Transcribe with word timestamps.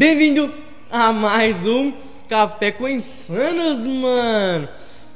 Bem-vindo 0.00 0.50
a 0.90 1.12
mais 1.12 1.66
um 1.66 1.92
Café 2.26 2.72
com 2.72 2.88
Insanos, 2.88 3.84
mano. 3.84 4.66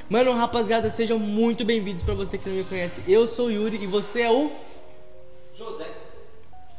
Mano, 0.07 0.33
rapaziada, 0.33 0.91
sejam 0.91 1.17
muito 1.17 1.65
bem-vindos 1.65 2.03
pra 2.03 2.13
você 2.13 2.37
que 2.37 2.47
não 2.47 2.55
me 2.55 2.63
conhece. 2.63 3.01
Eu 3.07 3.27
sou 3.27 3.47
o 3.47 3.51
Yuri 3.51 3.83
e 3.83 3.87
você 3.87 4.21
é 4.21 4.31
o. 4.31 4.51
José. 5.55 5.85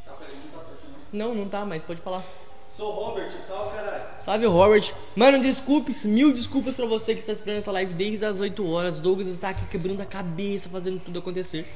Tá, 0.05 0.13
tá. 0.13 0.25
Não, 1.11 1.35
não 1.35 1.49
tá, 1.49 1.65
mas 1.65 1.83
pode 1.83 1.99
falar. 1.99 2.23
Sou 2.71 2.93
o 2.93 2.95
Robert, 2.95 3.29
salve 3.45 3.75
caralho. 3.75 4.03
Salve, 4.21 4.45
Robert. 4.45 4.93
Mano, 5.13 5.41
desculpes, 5.41 6.05
mil 6.05 6.31
desculpas 6.31 6.75
pra 6.75 6.85
você 6.85 7.13
que 7.13 7.19
está 7.19 7.33
esperando 7.33 7.57
essa 7.57 7.73
live 7.73 7.93
desde 7.93 8.23
as 8.23 8.39
8 8.39 8.71
horas. 8.71 9.01
Douglas 9.01 9.27
está 9.27 9.49
aqui 9.49 9.65
quebrando 9.65 9.99
a 9.99 10.05
cabeça, 10.05 10.69
fazendo 10.69 11.01
tudo 11.03 11.19
acontecer. 11.19 11.67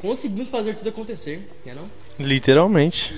Conseguimos 0.00 0.48
fazer 0.48 0.76
tudo 0.76 0.88
acontecer, 0.88 1.46
né 1.64 1.74
não? 1.74 1.90
Literalmente. 2.18 3.14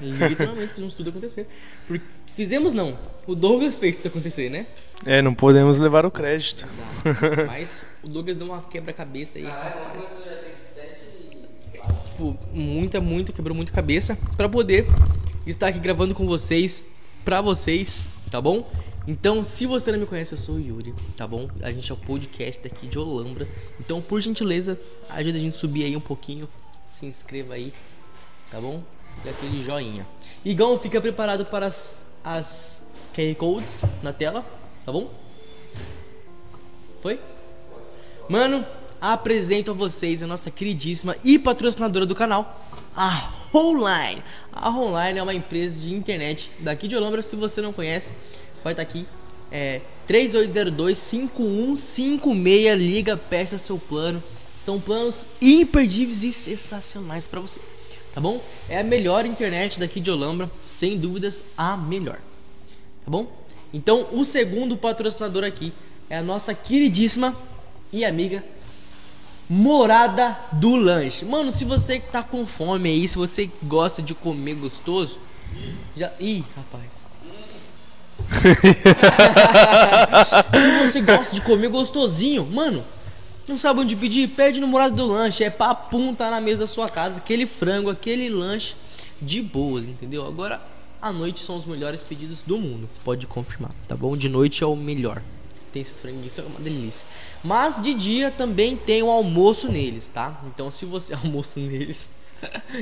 Literalmente 0.00 0.72
fizemos 0.72 0.94
tudo 0.94 1.10
acontecer. 1.10 1.46
Porque 1.86 2.06
fizemos 2.32 2.72
não. 2.72 2.98
O 3.26 3.34
Douglas 3.34 3.78
fez 3.78 3.98
tudo 3.98 4.08
acontecer, 4.08 4.48
né? 4.48 4.66
É, 5.04 5.20
não 5.20 5.34
podemos 5.34 5.78
levar 5.78 6.06
o 6.06 6.10
crédito. 6.10 6.66
Exato. 7.04 7.44
Mas 7.46 7.84
o 8.02 8.08
Douglas 8.08 8.38
deu 8.38 8.46
uma 8.46 8.62
quebra-cabeça 8.62 9.38
aí. 9.38 9.44
rapaz. 9.44 10.06
Tipo, 12.08 12.34
muita, 12.50 12.98
muita, 12.98 13.30
quebrou 13.30 13.54
muita 13.54 13.72
cabeça 13.72 14.16
pra 14.38 14.48
poder 14.48 14.86
estar 15.46 15.68
aqui 15.68 15.78
gravando 15.78 16.14
com 16.14 16.26
vocês, 16.26 16.86
pra 17.26 17.42
vocês, 17.42 18.06
tá 18.30 18.40
bom? 18.40 18.66
Então, 19.06 19.44
se 19.44 19.66
você 19.66 19.92
não 19.92 20.00
me 20.00 20.06
conhece, 20.06 20.34
eu 20.34 20.38
sou 20.38 20.56
o 20.56 20.60
Yuri, 20.60 20.92
tá 21.16 21.28
bom? 21.28 21.48
A 21.62 21.70
gente 21.70 21.88
é 21.90 21.94
o 21.94 21.96
podcast 21.96 22.60
daqui 22.60 22.88
de 22.88 22.98
Olambra. 22.98 23.46
Então, 23.78 24.02
por 24.02 24.20
gentileza, 24.20 24.78
ajuda 25.08 25.38
a 25.38 25.40
gente 25.40 25.54
a 25.54 25.58
subir 25.58 25.84
aí 25.84 25.96
um 25.96 26.00
pouquinho. 26.00 26.48
Se 26.84 27.06
inscreva 27.06 27.54
aí, 27.54 27.72
tá 28.50 28.60
bom? 28.60 28.82
Dê 29.22 29.30
aquele 29.30 29.62
joinha. 29.62 30.04
Igão, 30.44 30.76
fica 30.76 31.00
preparado 31.00 31.46
para 31.46 31.66
as, 31.66 32.04
as 32.24 32.82
QR 33.14 33.32
Codes 33.36 33.82
na 34.02 34.12
tela, 34.12 34.44
tá 34.84 34.90
bom? 34.90 35.08
Foi? 37.00 37.20
Mano, 38.28 38.66
apresento 39.00 39.70
a 39.70 39.74
vocês 39.74 40.20
a 40.20 40.26
nossa 40.26 40.50
queridíssima 40.50 41.16
e 41.22 41.38
patrocinadora 41.38 42.06
do 42.06 42.14
canal, 42.14 42.60
a 42.96 43.30
Online. 43.54 44.22
A 44.52 44.70
Online 44.70 45.18
é 45.18 45.22
uma 45.22 45.34
empresa 45.34 45.78
de 45.78 45.94
internet 45.94 46.50
daqui 46.58 46.88
de 46.88 46.96
Olambra. 46.96 47.22
Se 47.22 47.36
você 47.36 47.62
não 47.62 47.72
conhece, 47.72 48.12
vai 48.66 48.72
estar 48.72 48.82
aqui. 48.82 49.06
É 49.50 49.80
3802-5156. 50.08 52.76
Liga, 52.76 53.16
peça 53.16 53.58
seu 53.58 53.78
plano. 53.78 54.22
São 54.64 54.80
planos 54.80 55.24
imperdíveis 55.40 56.24
e 56.24 56.32
sensacionais 56.32 57.28
para 57.28 57.38
você. 57.38 57.60
Tá 58.12 58.20
bom? 58.20 58.42
É 58.68 58.80
a 58.80 58.82
melhor 58.82 59.24
internet 59.24 59.78
daqui 59.78 60.00
de 60.00 60.10
Olambra, 60.10 60.50
sem 60.60 60.98
dúvidas, 60.98 61.44
a 61.56 61.76
melhor. 61.76 62.18
Tá 63.04 63.10
bom? 63.10 63.30
Então, 63.72 64.08
o 64.10 64.24
segundo 64.24 64.76
patrocinador 64.76 65.44
aqui 65.44 65.72
é 66.10 66.18
a 66.18 66.22
nossa 66.22 66.52
queridíssima 66.52 67.36
e 67.92 68.04
amiga 68.04 68.42
Morada 69.48 70.36
do 70.50 70.74
Lanche. 70.74 71.24
Mano, 71.24 71.52
se 71.52 71.64
você 71.64 72.00
tá 72.00 72.20
com 72.20 72.44
fome 72.44 72.88
aí, 72.88 73.06
se 73.06 73.16
você 73.16 73.48
gosta 73.62 74.02
de 74.02 74.12
comer 74.12 74.56
gostoso, 74.56 75.20
já. 75.96 76.12
Ih, 76.18 76.44
rapaz. 76.56 77.05
Se 80.52 80.86
você 80.86 81.00
gosta 81.00 81.34
de 81.34 81.40
comer 81.40 81.68
gostosinho, 81.68 82.44
mano, 82.44 82.84
não 83.46 83.56
sabe 83.58 83.80
onde 83.80 83.96
pedir? 83.96 84.28
Pede 84.28 84.60
no 84.60 84.66
Morada 84.66 84.94
do 84.94 85.06
Lanche. 85.06 85.44
É 85.44 85.50
papum, 85.50 86.14
tá 86.14 86.30
na 86.30 86.40
mesa 86.40 86.58
da 86.60 86.66
sua 86.66 86.88
casa. 86.88 87.18
Aquele 87.18 87.46
frango, 87.46 87.90
aquele 87.90 88.28
lanche 88.28 88.74
de 89.20 89.40
boas, 89.40 89.84
entendeu? 89.84 90.26
Agora, 90.26 90.60
à 91.00 91.12
noite 91.12 91.40
são 91.40 91.56
os 91.56 91.66
melhores 91.66 92.02
pedidos 92.02 92.42
do 92.42 92.58
mundo. 92.58 92.88
Pode 93.04 93.26
confirmar, 93.26 93.70
tá 93.86 93.96
bom? 93.96 94.16
De 94.16 94.28
noite 94.28 94.62
é 94.62 94.66
o 94.66 94.76
melhor 94.76 95.22
tem 95.76 95.82
esses 95.82 96.00
franguinhos, 96.00 96.32
isso 96.32 96.40
é 96.40 96.44
uma 96.44 96.58
delícia. 96.60 97.06
Mas 97.44 97.82
de 97.82 97.92
dia 97.92 98.30
também 98.30 98.76
tem 98.76 99.02
o 99.02 99.10
almoço 99.10 99.70
neles, 99.70 100.08
tá? 100.08 100.40
Então 100.46 100.70
se 100.70 100.86
você 100.86 101.12
almoço 101.22 101.60
neles, 101.60 102.08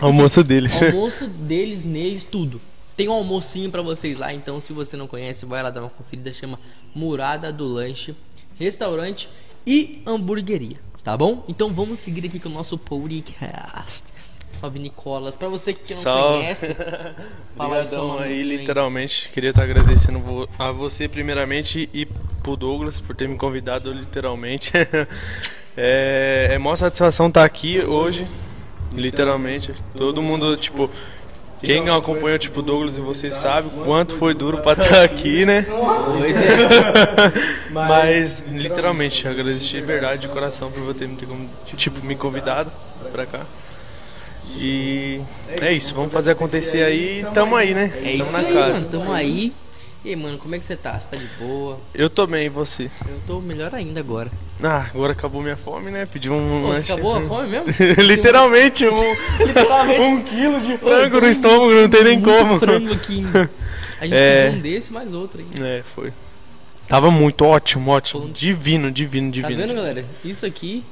Almoço 0.00 0.42
deles. 0.42 0.80
almoço 0.82 1.26
deles 1.26 1.84
neles 1.84 2.24
tudo. 2.24 2.60
Tem 2.96 3.08
um 3.08 3.12
almocinho 3.12 3.70
pra 3.70 3.82
vocês 3.82 4.18
lá, 4.18 4.32
então 4.32 4.60
se 4.60 4.72
você 4.72 4.96
não 4.96 5.06
conhece, 5.08 5.44
vai 5.44 5.62
lá 5.62 5.70
dar 5.70 5.80
uma 5.80 5.90
conferida, 5.90 6.32
chama 6.32 6.58
Murada 6.94 7.52
do 7.52 7.66
Lanche, 7.66 8.14
restaurante 8.56 9.28
e 9.66 10.00
hamburgueria, 10.06 10.76
tá 11.02 11.16
bom? 11.16 11.44
Então 11.48 11.72
vamos 11.72 11.98
seguir 11.98 12.24
aqui 12.26 12.38
com 12.38 12.48
o 12.48 12.52
nosso 12.52 12.78
podcast. 12.78 14.04
Salve 14.52 14.78
Nicolas, 14.78 15.36
pra 15.36 15.48
você 15.48 15.74
que 15.74 15.92
não 15.92 16.00
Salve. 16.00 16.38
conhece, 16.38 16.76
fala 17.56 17.80
aí 17.80 17.86
seu 17.88 18.18
aí, 18.20 18.42
literalmente. 18.44 19.28
Queria 19.30 19.50
estar 19.50 19.64
agradecendo 19.64 20.20
vo- 20.20 20.48
a 20.56 20.70
você 20.70 21.08
primeiramente 21.08 21.90
e 21.92 22.06
pro 22.40 22.56
Douglas 22.56 23.00
por 23.00 23.16
ter 23.16 23.28
me 23.28 23.36
convidado 23.36 23.92
literalmente. 23.92 24.70
é, 25.76 26.50
é 26.52 26.58
maior 26.58 26.76
satisfação 26.76 27.26
estar 27.26 27.44
aqui 27.44 27.80
hoje, 27.80 28.28
literalmente. 28.92 29.74
Todo 29.96 30.22
mundo, 30.22 30.56
tipo, 30.56 30.88
quem 31.64 31.88
acompanha 31.88 32.38
tipo, 32.38 32.60
o 32.60 32.62
Douglas 32.62 32.96
e 32.96 33.00
vocês 33.00 33.34
sabe 33.34 33.68
o 33.68 33.84
quanto 33.84 34.16
foi 34.16 34.34
duro 34.34 34.58
pra 34.58 34.72
estar 34.72 35.02
aqui, 35.02 35.44
né? 35.44 35.66
Pois 35.68 36.36
é. 36.36 36.56
Mas, 37.70 38.44
literalmente, 38.48 39.26
agradeço 39.26 39.66
de 39.66 39.80
verdade, 39.80 40.22
de 40.22 40.28
coração, 40.28 40.70
por 40.70 40.82
você 40.82 41.06
me 41.06 41.16
ter 41.16 41.26
tipo, 41.76 42.04
me 42.04 42.14
convidado 42.14 42.70
pra 43.10 43.26
cá. 43.26 43.46
E 44.56 45.20
é 45.60 45.72
isso, 45.72 45.94
vamos 45.94 46.12
fazer 46.12 46.32
acontecer 46.32 46.82
aí 46.82 47.20
e 47.20 47.24
tamo 47.32 47.56
aí, 47.56 47.74
né? 47.74 47.92
É 47.96 48.10
tamo 48.12 48.22
isso 48.22 48.32
na 48.32 48.38
aí, 48.38 48.54
casa. 48.54 48.72
mano. 48.72 48.86
Tamo 48.86 49.12
aí. 49.12 49.52
E 50.04 50.10
aí, 50.10 50.16
mano, 50.16 50.36
como 50.36 50.54
é 50.54 50.58
que 50.58 50.64
você 50.66 50.76
tá? 50.76 51.00
Você 51.00 51.08
tá 51.08 51.16
de 51.16 51.26
boa? 51.38 51.80
Eu 51.94 52.10
tô 52.10 52.26
bem, 52.26 52.44
e 52.44 52.48
você? 52.50 52.90
Eu 53.08 53.20
tô 53.26 53.40
melhor 53.40 53.74
ainda 53.74 54.00
agora. 54.00 54.30
Ah, 54.62 54.86
agora 54.92 55.12
acabou 55.12 55.40
minha 55.42 55.56
fome, 55.56 55.90
né? 55.90 56.04
Pedi 56.04 56.28
um 56.30 56.60
Pô, 56.60 56.66
você 56.68 56.72
lanche. 56.80 56.92
acabou 56.92 57.16
a 57.16 57.22
fome 57.22 57.48
mesmo? 57.48 57.66
Literalmente, 58.02 58.86
um, 58.86 59.14
Literalmente. 59.46 60.00
um 60.00 60.22
quilo 60.22 60.60
de 60.60 60.76
frango 60.76 61.20
no 61.22 61.26
estômago, 61.26 61.72
não 61.72 61.88
tem 61.88 62.04
nem 62.04 62.20
como. 62.20 62.58
frango 62.58 62.92
aqui. 62.92 63.24
A 63.98 64.04
gente 64.04 64.14
É. 64.14 64.44
pediu 64.50 64.58
um 64.58 64.62
desse 64.62 64.92
mais 64.92 65.14
outro 65.14 65.40
aí. 65.40 65.62
É, 65.62 65.82
foi. 65.94 66.12
Tava 66.86 67.10
muito 67.10 67.42
ótimo, 67.46 67.90
ótimo. 67.90 68.20
Falando- 68.22 68.34
Divino, 68.36 68.90
divino, 68.92 69.28
Tá 69.32 69.48
divino. 69.48 69.56
vendo, 69.62 69.74
galera? 69.74 70.04
Isso 70.22 70.44
aqui 70.44 70.84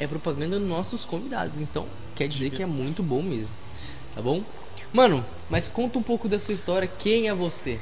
é 0.00 0.08
propaganda 0.08 0.58
dos 0.58 0.66
nossos 0.68 1.04
convidados. 1.04 1.60
Então, 1.60 1.86
quer 2.16 2.26
dizer 2.26 2.50
que 2.50 2.62
é 2.64 2.66
muito 2.66 3.00
bom 3.00 3.22
mesmo. 3.22 3.54
Tá 4.12 4.20
bom? 4.20 4.42
Mano, 4.92 5.24
mas 5.50 5.68
conta 5.68 5.98
um 5.98 6.02
pouco 6.02 6.28
da 6.28 6.38
sua 6.38 6.54
história. 6.54 6.88
Quem 6.98 7.28
é 7.28 7.34
você? 7.34 7.78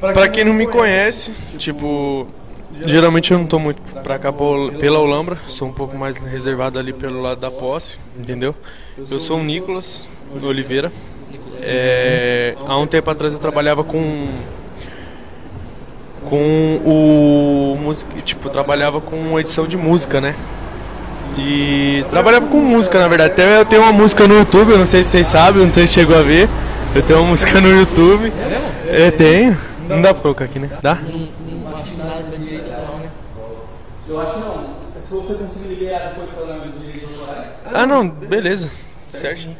Pra 0.00 0.28
quem 0.28 0.44
não 0.44 0.52
me 0.52 0.66
conhece, 0.66 1.32
tipo, 1.56 2.26
geralmente 2.84 3.30
eu 3.30 3.38
não 3.38 3.46
tô 3.46 3.58
muito 3.60 3.80
pra 4.02 4.18
cá 4.18 4.32
pela 4.32 4.98
Olambra, 4.98 5.38
sou 5.46 5.68
um 5.68 5.72
pouco 5.72 5.96
mais 5.96 6.16
reservado 6.16 6.76
ali 6.76 6.92
pelo 6.92 7.22
lado 7.22 7.40
da 7.40 7.52
posse, 7.52 7.98
entendeu? 8.18 8.52
Eu 9.08 9.20
sou 9.20 9.38
o 9.38 9.44
Nicolas 9.44 10.08
Oliveira. 10.42 10.90
É, 11.60 12.56
há 12.66 12.76
um 12.76 12.86
tempo 12.88 13.08
atrás 13.10 13.32
eu 13.32 13.38
trabalhava 13.38 13.84
com 13.84 14.26
com 16.28 16.76
o 16.84 17.78
música, 17.80 18.20
tipo, 18.22 18.48
trabalhava 18.48 19.00
com 19.00 19.38
edição 19.38 19.66
de 19.66 19.76
música, 19.76 20.20
né? 20.20 20.34
E 21.36 22.04
trabalhava 22.10 22.46
com 22.46 22.58
música, 22.58 22.98
na 22.98 23.08
verdade. 23.08 23.32
Até 23.32 23.60
eu 23.60 23.64
tenho 23.64 23.82
uma 23.82 23.92
música 23.92 24.28
no 24.28 24.38
YouTube, 24.38 24.72
eu 24.72 24.78
não 24.78 24.86
sei 24.86 25.02
se 25.02 25.10
vocês 25.10 25.26
sabem, 25.26 25.64
não 25.64 25.72
sei 25.72 25.86
se 25.86 25.94
chegou 25.94 26.18
a 26.18 26.22
ver. 26.22 26.48
Eu 26.94 27.02
tenho 27.02 27.20
uma 27.20 27.30
música 27.30 27.60
no 27.60 27.68
YouTube. 27.68 28.30
É 28.38 28.48
mesmo? 28.48 28.66
É, 28.88 29.10
tenho. 29.10 29.58
Não 29.88 30.02
dá 30.02 30.12
pra 30.12 30.22
colocar 30.22 30.44
aqui, 30.44 30.58
né? 30.58 30.68
Dá? 30.82 30.96
Não, 30.96 31.28
não 31.60 31.76
acho 31.76 31.90
que 31.90 31.96
nada 31.96 32.22
da 32.22 32.36
direita 32.36 32.72
atual, 32.72 32.98
né? 32.98 33.10
Eu 34.08 34.20
acho 34.20 34.32
que 34.34 34.40
não. 34.40 34.72
Se 34.98 35.14
você 35.14 35.44
conseguir 35.44 35.68
liberar 35.74 36.08
depois 36.08 36.30
falando 36.30 36.70
dos 36.70 36.80
direitos 36.80 37.20
autorais. 37.20 37.48
Ah, 37.72 37.86
não, 37.86 38.08
beleza. 38.08 38.70
Certinho. 39.08 39.56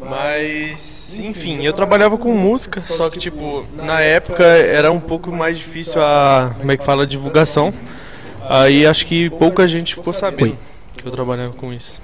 Mas, 0.00 1.18
enfim, 1.18 1.64
eu 1.64 1.72
trabalhava 1.72 2.18
com 2.18 2.30
música, 2.34 2.82
só 2.82 3.08
que, 3.08 3.18
tipo, 3.18 3.64
na 3.74 4.00
época 4.00 4.44
era 4.44 4.92
um 4.92 5.00
pouco 5.00 5.32
mais 5.32 5.56
difícil 5.56 6.02
a, 6.02 6.52
como 6.58 6.70
é 6.70 6.76
que 6.76 6.84
fala, 6.84 7.04
a 7.04 7.06
divulgação. 7.06 7.72
Aí 8.46 8.86
acho 8.86 9.06
que 9.06 9.30
pouca 9.30 9.66
gente 9.66 9.94
ficou 9.94 10.12
sabendo 10.12 10.58
que 10.96 11.06
eu 11.06 11.12
trabalhava 11.12 11.54
com 11.54 11.72
isso. 11.72 12.00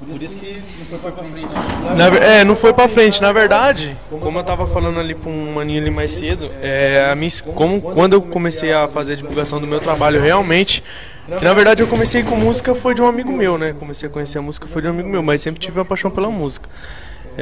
Por 0.00 0.22
isso 0.22 0.38
que 0.38 0.62
não 0.90 0.98
foi 0.98 1.12
pra 1.12 1.22
frente. 1.22 1.54
Na 1.94 2.06
é, 2.24 2.44
não 2.44 2.56
foi 2.56 2.72
pra 2.72 2.88
frente. 2.88 3.20
Na 3.20 3.32
verdade, 3.32 3.96
como 4.08 4.38
eu 4.38 4.44
tava 4.44 4.66
falando 4.66 4.98
ali 4.98 5.14
pra 5.14 5.30
um 5.30 5.52
maninho 5.52 5.82
ali 5.82 5.90
mais 5.90 6.12
cedo, 6.12 6.50
é, 6.62 7.10
a 7.12 7.14
minha, 7.14 7.30
como, 7.54 7.82
quando 7.82 8.14
eu 8.14 8.22
comecei 8.22 8.72
a 8.72 8.88
fazer 8.88 9.12
a 9.12 9.16
divulgação 9.16 9.60
do 9.60 9.66
meu 9.66 9.78
trabalho 9.78 10.18
realmente, 10.18 10.82
que 11.26 11.44
na 11.44 11.52
verdade 11.52 11.82
eu 11.82 11.86
comecei 11.86 12.22
com 12.22 12.34
música 12.34 12.74
foi 12.74 12.94
de 12.94 13.02
um 13.02 13.06
amigo 13.06 13.30
meu, 13.30 13.58
né? 13.58 13.74
Comecei 13.78 14.08
a 14.08 14.12
conhecer 14.12 14.38
a 14.38 14.42
música 14.42 14.66
foi 14.66 14.80
de 14.80 14.88
um 14.88 14.92
amigo 14.92 15.08
meu, 15.08 15.22
mas 15.22 15.42
sempre 15.42 15.60
tive 15.60 15.78
uma 15.78 15.84
paixão 15.84 16.10
pela 16.10 16.30
música. 16.30 16.66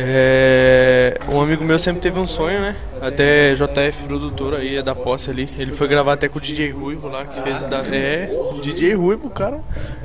É, 0.01 1.19
um 1.29 1.41
amigo 1.41 1.65
meu 1.65 1.77
sempre 1.77 2.01
teve 2.01 2.21
um 2.21 2.27
sonho, 2.27 2.61
né? 2.61 2.77
Até 3.01 3.53
JF 3.55 4.05
produtor 4.07 4.55
aí, 4.55 4.77
é 4.77 4.83
da 4.83 4.95
posse 4.95 5.29
ali. 5.29 5.49
Ele 5.59 5.73
foi 5.73 5.89
gravar 5.89 6.13
até 6.13 6.29
com 6.29 6.39
o 6.39 6.41
DJ 6.41 6.71
Ruivo 6.71 7.09
lá, 7.09 7.25
que 7.25 7.43
fez 7.43 7.65
da. 7.65 7.79
É, 7.79 8.31
DJ 8.63 8.95
Ruivo, 8.95 9.29
cara, 9.29 9.61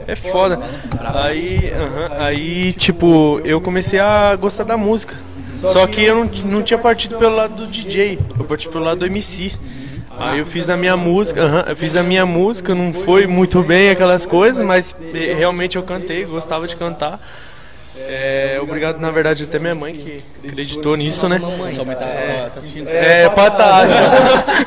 é 0.08 0.15
foda. 0.15 0.60
Aí, 0.99 1.71
aham, 1.71 2.10
aí, 2.17 2.73
tipo, 2.73 3.39
eu 3.45 3.62
comecei 3.62 3.99
a 3.99 4.36
gostar 4.36 4.63
da 4.63 4.75
música. 4.75 5.15
Só 5.63 5.86
que 5.86 6.03
eu 6.03 6.15
não, 6.15 6.32
não 6.43 6.63
tinha 6.63 6.79
partido 6.79 7.19
pelo 7.19 7.36
lado 7.36 7.56
do 7.56 7.67
DJ, 7.67 8.17
eu 8.39 8.45
parti 8.45 8.67
pelo 8.67 8.86
lado 8.86 8.97
do 8.97 9.06
MC. 9.06 9.51
Aí 10.17 10.39
eu 10.39 10.45
fiz 10.45 10.71
a 10.71 10.75
minha 10.75 10.97
música, 10.97 11.43
aham, 11.43 11.65
eu 11.67 11.75
fiz 11.75 11.95
a 11.95 12.01
minha 12.01 12.25
música, 12.25 12.73
não 12.73 12.93
foi 12.93 13.27
muito 13.27 13.62
bem 13.62 13.91
aquelas 13.91 14.25
coisas, 14.25 14.65
mas 14.65 14.95
eh, 15.13 15.36
realmente 15.38 15.75
eu 15.75 15.84
cantei, 15.84 16.25
gostava 16.25 16.67
de 16.67 16.75
cantar. 16.75 17.19
É, 17.95 18.60
obrigado, 18.62 18.99
na 18.99 19.12
verdade, 19.12 19.43
até 19.43 19.60
minha 19.60 19.75
mãe 19.75 19.93
que 19.93 20.23
acreditou 20.47 20.95
nisso, 20.97 21.29
né? 21.29 21.38
Sua 21.75 21.86
mãe 21.86 21.95
tá, 21.95 22.06
tá- 22.06 22.49
tá 22.53 22.60
assistindo 22.60 22.86
isso? 22.86 22.93
É, 22.95 23.29
patada. 23.29 23.93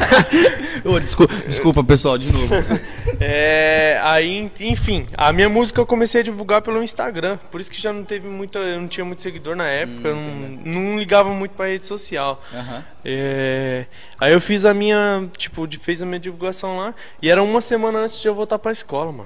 Ô, 0.84 1.00
desculpa, 1.00 1.34
desculpa, 1.46 1.82
pessoal, 1.84 2.16
de 2.18 2.32
novo. 2.32 2.54
É, 3.18 3.98
aí, 4.04 4.50
enfim, 4.60 5.06
a 5.16 5.32
minha 5.32 5.48
música 5.48 5.80
eu 5.80 5.86
comecei 5.86 6.20
a 6.20 6.24
divulgar 6.24 6.60
pelo 6.60 6.82
Instagram, 6.82 7.38
por 7.50 7.62
isso 7.62 7.70
que 7.70 7.80
já 7.80 7.90
não 7.90 8.04
teve 8.04 8.28
muita, 8.28 8.58
eu 8.58 8.78
não 8.78 8.86
tinha 8.88 9.06
muito 9.06 9.22
seguidor 9.22 9.56
na 9.56 9.66
época, 9.66 10.08
eu 10.08 10.16
não, 10.16 10.22
não 10.82 10.98
ligava 10.98 11.30
muito 11.30 11.52
pra 11.52 11.64
rede 11.66 11.86
social. 11.86 12.42
É, 13.02 13.86
aí 14.20 14.34
eu 14.34 14.40
fiz 14.40 14.66
a 14.66 14.74
minha, 14.74 15.26
tipo, 15.34 15.66
fez 15.80 16.02
a 16.02 16.06
minha 16.06 16.20
divulgação 16.20 16.76
lá 16.76 16.94
e 17.22 17.30
era 17.30 17.42
uma 17.42 17.62
semana 17.62 18.00
antes 18.00 18.20
de 18.20 18.28
eu 18.28 18.34
voltar 18.34 18.58
pra 18.58 18.70
escola, 18.70 19.10
mano. 19.10 19.24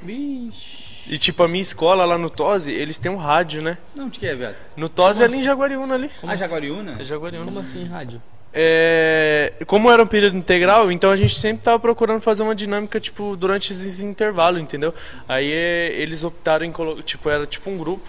E 1.10 1.18
tipo, 1.18 1.42
a 1.42 1.48
minha 1.48 1.60
escola 1.60 2.04
lá 2.04 2.16
no 2.16 2.30
Tose, 2.30 2.70
eles 2.70 2.96
têm 2.96 3.10
um 3.10 3.16
rádio, 3.16 3.60
né? 3.60 3.76
Não, 3.96 4.06
onde 4.06 4.20
que 4.20 4.26
é, 4.28 4.32
viado? 4.36 4.54
No 4.76 4.88
Tose 4.88 5.20
é 5.20 5.24
ali 5.24 5.38
em 5.38 5.42
Jaguariúna 5.42 5.96
ali. 5.96 6.08
Ah, 6.22 6.36
Jaguariúna? 6.36 6.98
É 7.00 7.04
Jaguariúna. 7.04 7.46
Como 7.46 7.58
assim, 7.58 7.84
rádio? 7.84 8.22
É, 8.54 9.52
como 9.66 9.90
era 9.90 10.00
um 10.00 10.06
período 10.06 10.36
integral, 10.36 10.90
então 10.92 11.10
a 11.10 11.16
gente 11.16 11.36
sempre 11.36 11.64
tava 11.64 11.80
procurando 11.80 12.20
fazer 12.20 12.44
uma 12.44 12.54
dinâmica, 12.54 13.00
tipo, 13.00 13.34
durante 13.36 13.72
esses 13.72 14.00
intervalos, 14.00 14.60
entendeu? 14.62 14.94
Aí 15.28 15.50
é, 15.52 15.92
eles 16.00 16.22
optaram 16.22 16.64
em 16.64 16.70
colocar, 16.70 17.02
tipo, 17.02 17.28
era 17.28 17.44
tipo 17.44 17.68
um 17.70 17.76
grupo, 17.76 18.08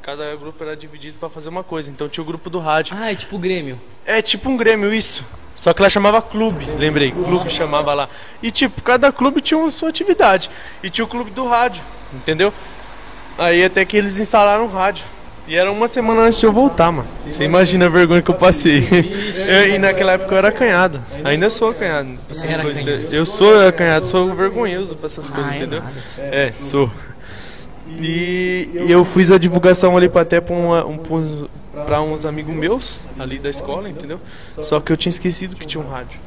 cada 0.00 0.36
grupo 0.36 0.62
era 0.62 0.76
dividido 0.76 1.18
pra 1.18 1.28
fazer 1.28 1.48
uma 1.48 1.64
coisa, 1.64 1.90
então 1.90 2.08
tinha 2.08 2.22
o 2.22 2.26
grupo 2.26 2.48
do 2.48 2.60
rádio. 2.60 2.96
Ah, 2.96 3.10
é 3.10 3.16
tipo 3.16 3.36
Grêmio. 3.36 3.80
É 4.06 4.22
tipo 4.22 4.48
um 4.48 4.56
Grêmio, 4.56 4.94
isso. 4.94 5.26
Só 5.58 5.72
que 5.74 5.82
lá 5.82 5.90
chamava 5.90 6.22
clube, 6.22 6.68
lembrei, 6.78 7.10
clube 7.10 7.50
chamava 7.50 7.92
lá. 7.92 8.08
E 8.40 8.48
tipo, 8.48 8.80
cada 8.80 9.10
clube 9.10 9.40
tinha 9.40 9.58
uma 9.58 9.72
sua 9.72 9.88
atividade. 9.88 10.48
E 10.84 10.88
tinha 10.88 11.04
o 11.04 11.08
clube 11.08 11.32
do 11.32 11.48
rádio, 11.48 11.82
entendeu? 12.14 12.52
Aí 13.36 13.64
até 13.64 13.84
que 13.84 13.96
eles 13.96 14.20
instalaram 14.20 14.66
o 14.66 14.68
rádio. 14.68 15.04
E 15.48 15.56
era 15.56 15.72
uma 15.72 15.88
semana 15.88 16.20
antes 16.22 16.38
de 16.38 16.46
eu 16.46 16.52
voltar, 16.52 16.92
mano. 16.92 17.08
Você 17.28 17.42
imagina 17.42 17.86
a 17.86 17.88
vergonha 17.88 18.22
que 18.22 18.30
eu 18.30 18.34
passei. 18.36 18.86
Eu- 19.48 19.74
e 19.74 19.78
naquela 19.78 20.12
época 20.12 20.32
eu 20.32 20.38
era 20.38 20.48
acanhado. 20.48 21.02
Ainda 21.24 21.50
sou 21.50 21.70
acanhado. 21.70 22.16
coisas? 22.62 23.12
Eu 23.12 23.26
sou 23.26 23.66
acanhado, 23.66 24.06
sou 24.06 24.32
vergonhoso 24.36 24.94
pra 24.96 25.06
essas 25.06 25.28
coisas, 25.28 25.50
Ah, 25.50 25.54
é 25.54 25.56
entendeu? 25.56 25.82
É, 26.18 26.52
sou. 26.62 26.88
E 28.00 28.70
eu 28.88 29.04
fiz 29.04 29.30
a 29.32 29.38
divulgação 29.38 29.96
ali 29.96 30.08
pra 30.08 30.20
até 30.20 30.40
pra, 30.40 30.54
uma, 30.54 30.84
um, 30.86 30.98
pra 30.98 31.16
pra 31.86 32.00
uns 32.00 32.24
amigos 32.24 32.54
meus 32.54 33.00
ali 33.18 33.38
da 33.38 33.50
escola, 33.50 33.88
entendeu? 33.88 34.20
Só 34.60 34.80
que 34.80 34.92
eu 34.92 34.96
tinha 34.96 35.10
esquecido 35.10 35.56
que 35.56 35.66
tinha 35.66 35.82
um 35.82 35.88
rádio. 35.88 36.20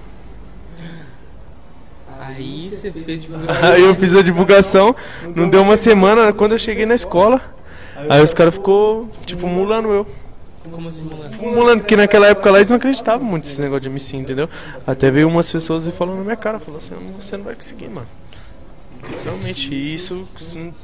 Aí 2.19 2.69
você 2.71 2.91
fez 2.91 3.21
tipo, 3.21 3.33
Aí 3.63 3.81
eu 3.81 3.95
fiz 3.95 4.15
a 4.15 4.21
divulgação, 4.21 4.95
não 5.35 5.49
deu 5.49 5.61
uma 5.61 5.75
semana, 5.75 6.31
quando 6.31 6.51
eu 6.51 6.59
cheguei 6.59 6.85
na 6.85 6.93
escola, 6.93 7.41
aí 8.07 8.21
os 8.21 8.33
caras 8.33 8.53
ficou 8.53 9.09
tipo 9.25 9.47
mulando 9.47 9.89
eu. 9.89 10.07
Como 10.71 10.87
assim, 10.87 11.05
mano? 11.05 11.29
Mulando, 11.41 11.79
porque 11.81 11.95
naquela 11.95 12.27
época 12.27 12.51
lá 12.51 12.59
eles 12.59 12.69
não 12.69 12.77
acreditavam 12.77 13.25
muito 13.25 13.45
nesse 13.45 13.59
negócio 13.59 13.81
de 13.81 13.87
MC, 13.87 14.17
entendeu? 14.17 14.47
Até 14.85 15.09
veio 15.09 15.27
umas 15.27 15.51
pessoas 15.51 15.87
e 15.87 15.91
falou 15.91 16.15
na 16.15 16.21
minha 16.21 16.35
cara, 16.35 16.59
falou 16.59 16.77
assim, 16.77 16.93
você 17.19 17.35
não 17.35 17.43
vai 17.43 17.55
conseguir, 17.55 17.89
mano. 17.89 18.07
Literalmente, 19.09 19.73
isso 19.73 20.27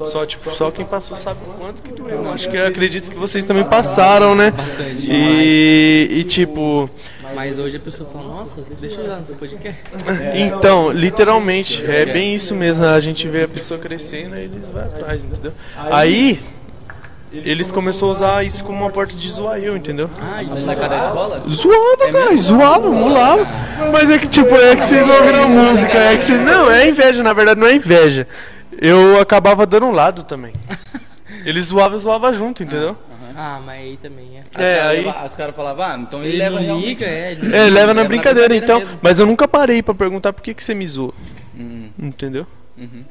só, 0.05 0.25
tipo, 0.25 0.49
só 0.51 0.71
quem 0.71 0.85
passou 0.85 1.15
sabe 1.15 1.39
o 1.47 1.53
quanto 1.53 1.83
que 1.83 1.93
doeu. 1.93 2.29
Acho 2.31 2.49
que 2.49 2.57
eu 2.57 2.65
acredito 2.65 3.09
que 3.09 3.15
vocês 3.15 3.45
também 3.45 3.63
passaram, 3.63 4.35
né? 4.35 4.51
Bastante. 4.51 5.09
E, 5.09 6.07
e 6.11 6.23
tipo, 6.23 6.89
Mas 7.35 7.59
hoje 7.59 7.77
a 7.77 7.79
pessoa 7.79 8.09
fala, 8.09 8.27
nossa, 8.27 8.63
deixa 8.81 8.99
eu 9.01 9.05
ir 9.05 9.07
lá 9.07 9.19
no 9.19 9.25
seu 9.25 9.35
podcast. 9.35 9.81
Então, 10.35 10.91
literalmente, 10.91 11.85
é 11.85 12.05
bem 12.05 12.33
isso 12.33 12.55
mesmo. 12.55 12.85
A 12.85 12.99
gente 12.99 13.27
vê 13.27 13.43
a 13.43 13.47
pessoa 13.47 13.79
crescendo 13.79 14.35
e 14.35 14.43
eles 14.43 14.69
vão 14.69 14.83
atrás, 14.83 15.23
entendeu? 15.23 15.53
Aí, 15.75 16.39
eles 17.43 17.71
começaram 17.71 18.07
a 18.09 18.11
usar 18.11 18.43
isso 18.45 18.63
como 18.63 18.79
uma 18.81 18.89
porta 18.89 19.15
de 19.15 19.29
zoar 19.29 19.57
eu, 19.59 19.75
entendeu? 19.77 20.09
Ah, 20.21 20.41
na 20.43 20.75
casa 20.75 20.89
da 20.89 20.97
escola? 20.99 21.43
Zoava, 21.49 22.11
cara, 22.11 22.37
zoava, 22.37 22.89
mulava. 22.91 23.47
Mas 23.91 24.09
é 24.09 24.17
que, 24.17 24.27
tipo, 24.27 24.53
é 24.55 24.75
que 24.75 24.85
vocês 24.85 25.07
ouviram 25.07 25.43
a 25.43 25.47
música, 25.47 25.97
é 25.97 26.17
que 26.17 26.23
vocês. 26.23 26.39
Não, 26.41 26.69
é 26.71 26.87
inveja, 26.89 27.21
na 27.23 27.33
verdade 27.33 27.59
não 27.59 27.67
é 27.67 27.73
inveja. 27.75 28.27
Eu 28.79 29.19
acabava 29.19 29.65
dando 29.65 29.85
um 29.87 29.91
lado 29.91 30.23
também. 30.23 30.53
Eles 31.45 31.65
zoavam 31.65 31.97
e 31.97 32.01
zoava 32.01 32.31
junto, 32.33 32.63
entendeu? 32.63 32.95
ah, 33.39 33.59
mas 33.65 33.79
aí 33.79 33.97
também 34.01 34.25
é. 34.37 34.39
Os 34.39 34.59
É, 34.63 34.75
caras 34.77 34.89
aí- 34.91 35.05
leva- 35.05 35.25
Os 35.25 35.35
caras 35.35 35.55
falavam, 35.55 35.85
ah, 35.85 35.97
então 35.99 36.19
ele, 36.23 36.29
Ele 36.33 36.37
leva 36.39 36.59
realmente. 36.59 36.87
liga, 36.87 37.05
é. 37.05 37.31
ele 37.33 37.55
É, 37.55 37.65
liga, 37.65 37.79
leva 37.79 37.93
na 37.93 38.03
brincadeira, 38.03 38.55
então. 38.55 38.79
mesmo. 38.79 38.99
Mas 39.01 39.19
eu 39.19 39.25
nunca 39.27 39.47
parei 39.47 39.83
pra 39.83 39.93
perguntar 39.93 40.33
por 40.33 40.41
que, 40.41 40.53
que 40.55 40.63
você 40.63 40.73
me 40.73 40.85
zoou. 40.87 41.13
Hum, 41.55 41.89
Entendeu? 41.99 42.45
uhum. 42.77 43.03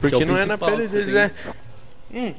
Porque 0.00 0.16
Que 0.16 0.22
é 0.22 0.26
não 0.26 0.36
é 0.36 0.44
na 0.44 0.58
pele 0.58 0.86
deles, 0.86 1.14
é. 1.14 1.30
Hum. 2.12 2.34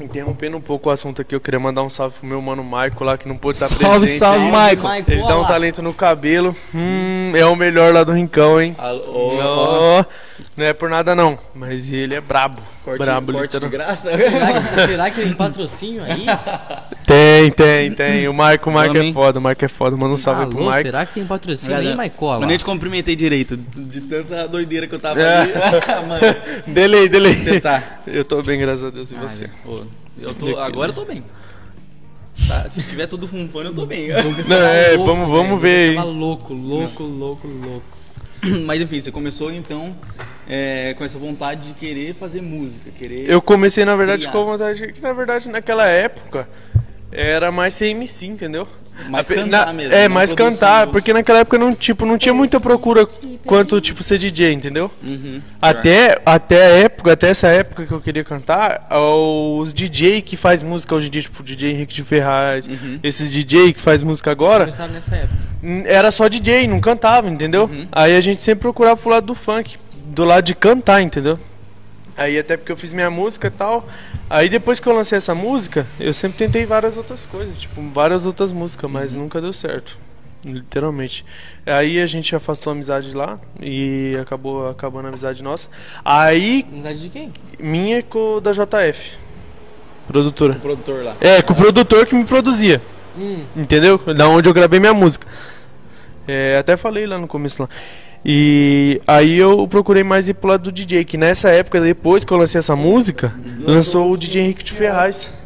Interrompendo 0.00 0.56
um 0.56 0.60
pouco 0.60 0.88
o 0.88 0.92
assunto 0.92 1.22
aqui, 1.22 1.34
eu 1.34 1.40
queria 1.40 1.58
mandar 1.58 1.82
um 1.82 1.88
salve 1.90 2.16
pro 2.18 2.28
meu 2.28 2.40
mano 2.40 2.62
Maico 2.62 3.02
lá 3.02 3.18
que 3.18 3.26
não 3.26 3.36
pôde 3.36 3.56
estar 3.56 3.68
Salve, 3.68 3.98
presente. 4.00 4.18
salve, 4.18 4.44
aí. 4.44 4.50
Maico. 4.52 4.86
Ele 5.08 5.22
dá 5.22 5.38
um 5.40 5.44
talento 5.44 5.82
no 5.82 5.92
cabelo. 5.92 6.54
Hum, 6.74 7.32
é 7.34 7.44
o 7.44 7.56
melhor 7.56 7.92
lá 7.92 8.04
do 8.04 8.12
Rincão, 8.12 8.60
hein? 8.60 8.74
Alô, 8.78 9.02
Ó, 9.06 10.04
não 10.56 10.64
é 10.64 10.72
por 10.72 10.88
nada 10.88 11.14
não, 11.14 11.38
mas 11.54 11.92
ele 11.92 12.14
é 12.14 12.20
brabo. 12.20 12.60
Corte, 12.88 13.04
brabo, 13.04 13.32
corte 13.32 13.60
de 13.60 13.68
graça? 13.68 14.16
Será 14.16 14.60
que, 14.60 14.74
será 14.86 15.10
que 15.10 15.22
tem 15.22 15.32
patrocínio 15.34 16.02
aí? 16.04 16.26
Tem, 17.06 17.50
tem, 17.52 17.92
tem. 17.92 18.28
O 18.28 18.34
Maico, 18.34 18.70
o 18.70 18.72
Maico 18.72 18.94
Vamos, 18.94 19.10
é 19.10 19.12
foda, 19.12 19.38
o 19.38 19.42
Maico 19.42 19.64
é 19.64 19.68
foda. 19.68 19.96
Manda 19.96 20.14
um 20.14 20.16
salve 20.16 20.42
aí 20.42 20.48
pro 20.48 20.58
Alô, 20.58 20.66
Maico. 20.70 20.82
será 20.88 21.06
que 21.06 21.14
tem 21.14 21.26
patrocínio 21.26 21.76
Cara, 21.76 21.88
aí, 21.88 21.94
Maicola? 21.96 22.44
Eu 22.44 22.48
nem 22.48 22.56
te 22.58 22.64
cumprimentei 22.64 23.16
direito, 23.16 23.56
de 23.56 24.00
tanta 24.02 24.46
doideira 24.48 24.86
que 24.86 24.94
eu 24.94 24.98
tava 25.00 25.20
É. 25.20 25.36
ali. 25.42 25.52
Mano, 26.08 26.36
Delay, 26.66 27.08
delay. 27.08 27.34
você 27.34 27.60
tá. 27.60 27.82
Eu 28.06 28.24
tô 28.24 28.42
bem, 28.42 28.58
graças 28.58 28.84
a 28.84 28.90
Deus, 28.90 29.10
e 29.12 29.14
você? 29.16 29.44
Ah, 29.46 29.50
pô, 29.64 29.82
eu 30.20 30.34
tô, 30.34 30.58
agora 30.58 30.90
eu 30.90 30.94
tô 30.94 31.04
bem. 31.04 31.22
Tá, 32.46 32.68
se 32.68 32.82
tiver 32.84 33.06
tudo 33.06 33.26
funfando, 33.26 33.66
eu 33.70 33.74
tô 33.74 33.84
bem. 33.84 34.08
Não, 34.08 34.56
é, 34.56 34.96
vamos, 34.96 35.28
vamos 35.28 35.60
ver 35.60 35.90
aí. 35.90 35.96
Tava 35.96 36.08
louco, 36.08 36.54
louco, 36.54 37.02
louco, 37.02 37.48
louco. 37.48 37.82
Mas 38.64 38.80
enfim, 38.80 39.00
você 39.00 39.10
começou 39.10 39.52
então 39.52 39.96
é, 40.48 40.94
com 40.96 41.04
essa 41.04 41.18
vontade 41.18 41.68
de 41.68 41.74
querer 41.74 42.14
fazer 42.14 42.40
música, 42.40 42.90
querer. 42.98 43.28
Eu 43.28 43.40
comecei, 43.42 43.84
na 43.84 43.94
verdade, 43.96 44.22
Criar. 44.22 44.32
com 44.32 44.40
a 44.40 44.44
vontade 44.44 44.92
que, 44.92 45.00
na 45.00 45.12
verdade, 45.12 45.48
naquela 45.48 45.86
época, 45.86 46.48
era 47.12 47.50
mais 47.52 47.74
ser 47.74 47.86
MC, 47.88 48.26
entendeu? 48.26 48.66
Mais 49.08 49.30
A 49.30 49.34
cantar 49.34 49.66
na- 49.66 49.72
mesmo, 49.72 49.94
É, 49.94 50.08
mais 50.08 50.32
cantar, 50.32 50.78
música. 50.80 50.92
porque 50.92 51.12
naquela 51.12 51.38
época 51.38 51.56
não, 51.56 51.72
tipo, 51.72 52.04
não 52.04 52.18
tinha 52.18 52.34
muita 52.34 52.58
procura 52.58 53.06
quanto, 53.46 53.80
tipo, 53.80 54.02
ser 54.02 54.18
DJ, 54.18 54.52
entendeu? 54.52 54.90
Uhum, 55.06 55.40
Até, 55.62 56.20
até 56.26 56.56
a 56.66 56.68
época, 56.80 57.12
até 57.12 57.28
essa 57.28 57.46
época 57.46 57.86
que 57.86 57.92
eu 57.92 58.00
queria 58.00 58.24
cantar, 58.24 58.88
os 58.90 59.72
DJ 59.72 60.20
que 60.20 60.36
faz 60.36 60.64
música 60.64 60.96
hoje 60.96 61.06
em 61.06 61.10
dia, 61.10 61.22
tipo, 61.22 61.44
DJ 61.44 61.70
Henrique 61.70 61.94
de 61.94 62.02
Ferraz, 62.02 62.66
Uhum. 62.66 62.98
esses 63.00 63.30
DJ 63.30 63.72
que 63.72 63.80
faz 63.80 64.02
música 64.02 64.32
agora, 64.32 64.64
Começaram 64.64 64.92
nessa 64.92 65.14
época. 65.14 65.34
N- 65.62 65.84
Era 65.86 66.10
só 66.10 66.26
DJ, 66.26 66.66
não 66.66 66.80
cantava, 66.80 67.30
entendeu? 67.30 67.70
Uhum. 67.72 67.86
Aí 67.92 68.16
a 68.16 68.20
gente 68.20 68.42
sempre 68.42 68.62
procurava 68.62 68.96
pro 68.96 69.10
lado 69.10 69.26
do 69.26 69.34
funk, 69.36 69.76
do 70.18 70.24
lado 70.24 70.44
de 70.44 70.54
cantar, 70.54 71.00
entendeu? 71.00 71.38
Aí 72.16 72.36
até 72.36 72.56
porque 72.56 72.72
eu 72.72 72.76
fiz 72.76 72.92
minha 72.92 73.08
música 73.08 73.46
e 73.46 73.50
tal. 73.50 73.86
Aí 74.28 74.48
depois 74.48 74.80
que 74.80 74.88
eu 74.88 74.92
lancei 74.92 75.16
essa 75.16 75.32
música, 75.34 75.86
eu 76.00 76.12
sempre 76.12 76.38
tentei 76.38 76.66
várias 76.66 76.96
outras 76.96 77.24
coisas, 77.24 77.56
tipo, 77.56 77.80
várias 77.90 78.26
outras 78.26 78.52
músicas, 78.52 78.90
mas 78.90 79.14
Uhum. 79.14 79.22
nunca 79.22 79.40
deu 79.40 79.52
certo. 79.52 79.96
Literalmente. 80.44 81.24
Aí 81.64 82.00
a 82.00 82.06
gente 82.06 82.34
afastou 82.34 82.72
a 82.72 82.74
amizade 82.74 83.14
lá 83.14 83.38
e 83.60 84.16
acabou 84.20 84.68
acabando 84.68 85.06
a 85.06 85.08
amizade 85.10 85.42
nossa. 85.42 85.68
Aí 86.04 86.66
Amizade 86.72 87.00
de 87.02 87.08
quem? 87.08 87.32
minha 87.60 87.98
é 87.98 88.02
com 88.02 88.36
o 88.36 88.40
da 88.40 88.50
JF, 88.52 89.12
produtora. 90.08 90.54
O 90.54 90.60
produtor 90.60 91.04
lá. 91.04 91.16
É, 91.20 91.40
com 91.42 91.52
o 91.52 91.56
produtor 91.56 92.06
que 92.06 92.14
me 92.16 92.24
produzia. 92.24 92.82
Hum. 93.16 93.44
Entendeu? 93.54 93.98
Da 94.16 94.28
onde 94.28 94.48
eu 94.48 94.54
gravei 94.54 94.80
minha 94.80 94.94
música. 94.94 95.26
É, 96.26 96.58
até 96.58 96.76
falei 96.76 97.06
lá 97.06 97.18
no 97.18 97.26
começo 97.28 97.62
lá. 97.62 97.68
E 98.24 99.00
aí 99.06 99.38
eu 99.38 99.66
procurei 99.68 100.02
mais 100.02 100.28
ir 100.28 100.34
pro 100.34 100.50
lado 100.50 100.64
do 100.64 100.72
DJ, 100.72 101.04
que 101.04 101.16
nessa 101.16 101.48
época, 101.50 101.80
depois 101.80 102.24
que 102.24 102.32
eu 102.32 102.36
lancei 102.36 102.58
essa 102.58 102.74
música, 102.76 103.32
lançou 103.60 104.10
o 104.10 104.16
DJ 104.16 104.42
Henrique 104.42 104.64
de 104.64 104.72
Ferraz. 104.72 105.36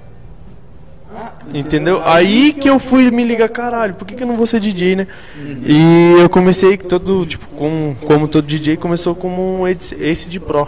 Entendeu? 1.52 2.02
Aí 2.04 2.52
que 2.54 2.68
eu 2.68 2.78
fui 2.78 3.10
me 3.10 3.22
ligar, 3.24 3.48
caralho, 3.50 3.94
por 3.94 4.06
que, 4.06 4.14
que 4.14 4.22
eu 4.22 4.26
não 4.26 4.36
vou 4.36 4.46
ser 4.46 4.58
DJ, 4.60 4.96
né? 4.96 5.06
E 5.66 6.14
eu 6.18 6.28
comecei 6.30 6.78
todo, 6.78 7.26
tipo, 7.26 7.46
como, 7.54 7.94
como 8.06 8.26
todo 8.26 8.46
DJ, 8.46 8.76
começou 8.78 9.14
como 9.14 9.60
um 9.60 9.66
Ace 9.68 10.30
de 10.30 10.40
Pro. 10.40 10.66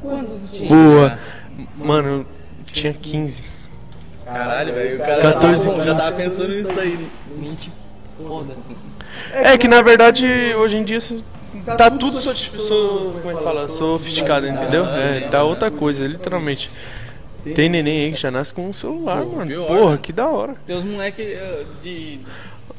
Quantos 0.00 0.50
tinha? 0.52 0.68
Pô, 0.68 1.84
mano, 1.84 2.08
eu 2.08 2.26
tinha 2.66 2.92
15. 2.94 3.42
Caralho, 4.24 4.72
velho. 4.72 4.96
O 4.96 4.98
cara 5.00 5.20
14 5.22 5.64
já 5.64 5.70
tava- 5.72 5.84
já 5.84 5.94
tava 5.96 6.12
pensando 6.12 6.48
nisso 6.54 6.72
daí. 6.72 7.08
Mente 7.36 7.72
foda. 8.16 8.54
É 9.32 9.56
que 9.58 9.68
na 9.68 9.82
verdade 9.82 10.26
hoje 10.54 10.76
em 10.76 10.84
dia 10.84 11.00
se- 11.00 11.24
tá 11.76 11.90
tudo 11.90 12.20
so, 12.20 12.34
so- 12.34 13.12
como 13.20 13.30
é 13.32 13.34
que 13.36 13.42
fala? 13.44 13.68
sofisticado, 13.68 14.46
entendeu? 14.46 14.84
É, 14.86 15.20
tá 15.28 15.42
outra 15.44 15.70
coisa, 15.70 16.06
literalmente. 16.06 16.70
Tem 17.54 17.68
neném 17.70 18.04
aí 18.04 18.12
que 18.12 18.20
já 18.20 18.30
nasce 18.30 18.52
com 18.52 18.68
um 18.68 18.72
celular, 18.72 19.24
mano. 19.24 19.46
pior, 19.46 19.66
Porra, 19.66 19.90
né? 19.92 19.98
que 20.02 20.12
da 20.12 20.28
hora. 20.28 20.54
Tem 20.66 20.76
uns 20.76 20.84
moleques 20.84 21.26
de 21.80 22.20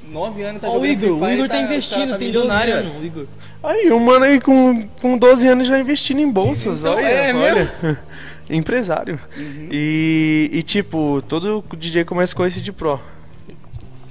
9 0.07 0.43
anos 0.43 0.61
tá 0.61 0.67
Ó, 0.67 0.71
o 0.71 0.73
jogando 0.75 0.91
Igor, 0.91 0.99
Free 0.99 1.09
o 1.09 1.19
Fire 1.19 1.33
Igor 1.33 1.47
tá 1.47 1.55
os 1.57 1.61
investindo, 1.63 2.09
tá 2.11 2.17
tem 2.17 2.31
12 2.31 2.45
milionário, 2.47 2.73
anos, 2.75 3.01
o 3.01 3.05
Igor. 3.05 3.25
Aí, 3.63 3.91
um 3.91 3.99
mano 3.99 4.25
aí 4.25 4.39
com, 4.39 4.81
com 5.01 5.17
12 5.17 5.47
anos 5.47 5.67
já 5.67 5.79
investindo 5.79 6.19
em 6.19 6.29
bolsas, 6.29 6.81
Então, 6.81 6.95
olha, 6.95 7.05
é 7.07 7.33
olha. 7.33 7.71
Empresário. 8.49 9.19
Uhum. 9.37 9.67
E, 9.71 10.49
e, 10.53 10.61
tipo, 10.63 11.21
todo 11.27 11.63
DJ 11.77 12.03
começa 12.03 12.35
com 12.35 12.45
esse 12.45 12.61
de 12.61 12.71
pro. 12.71 12.99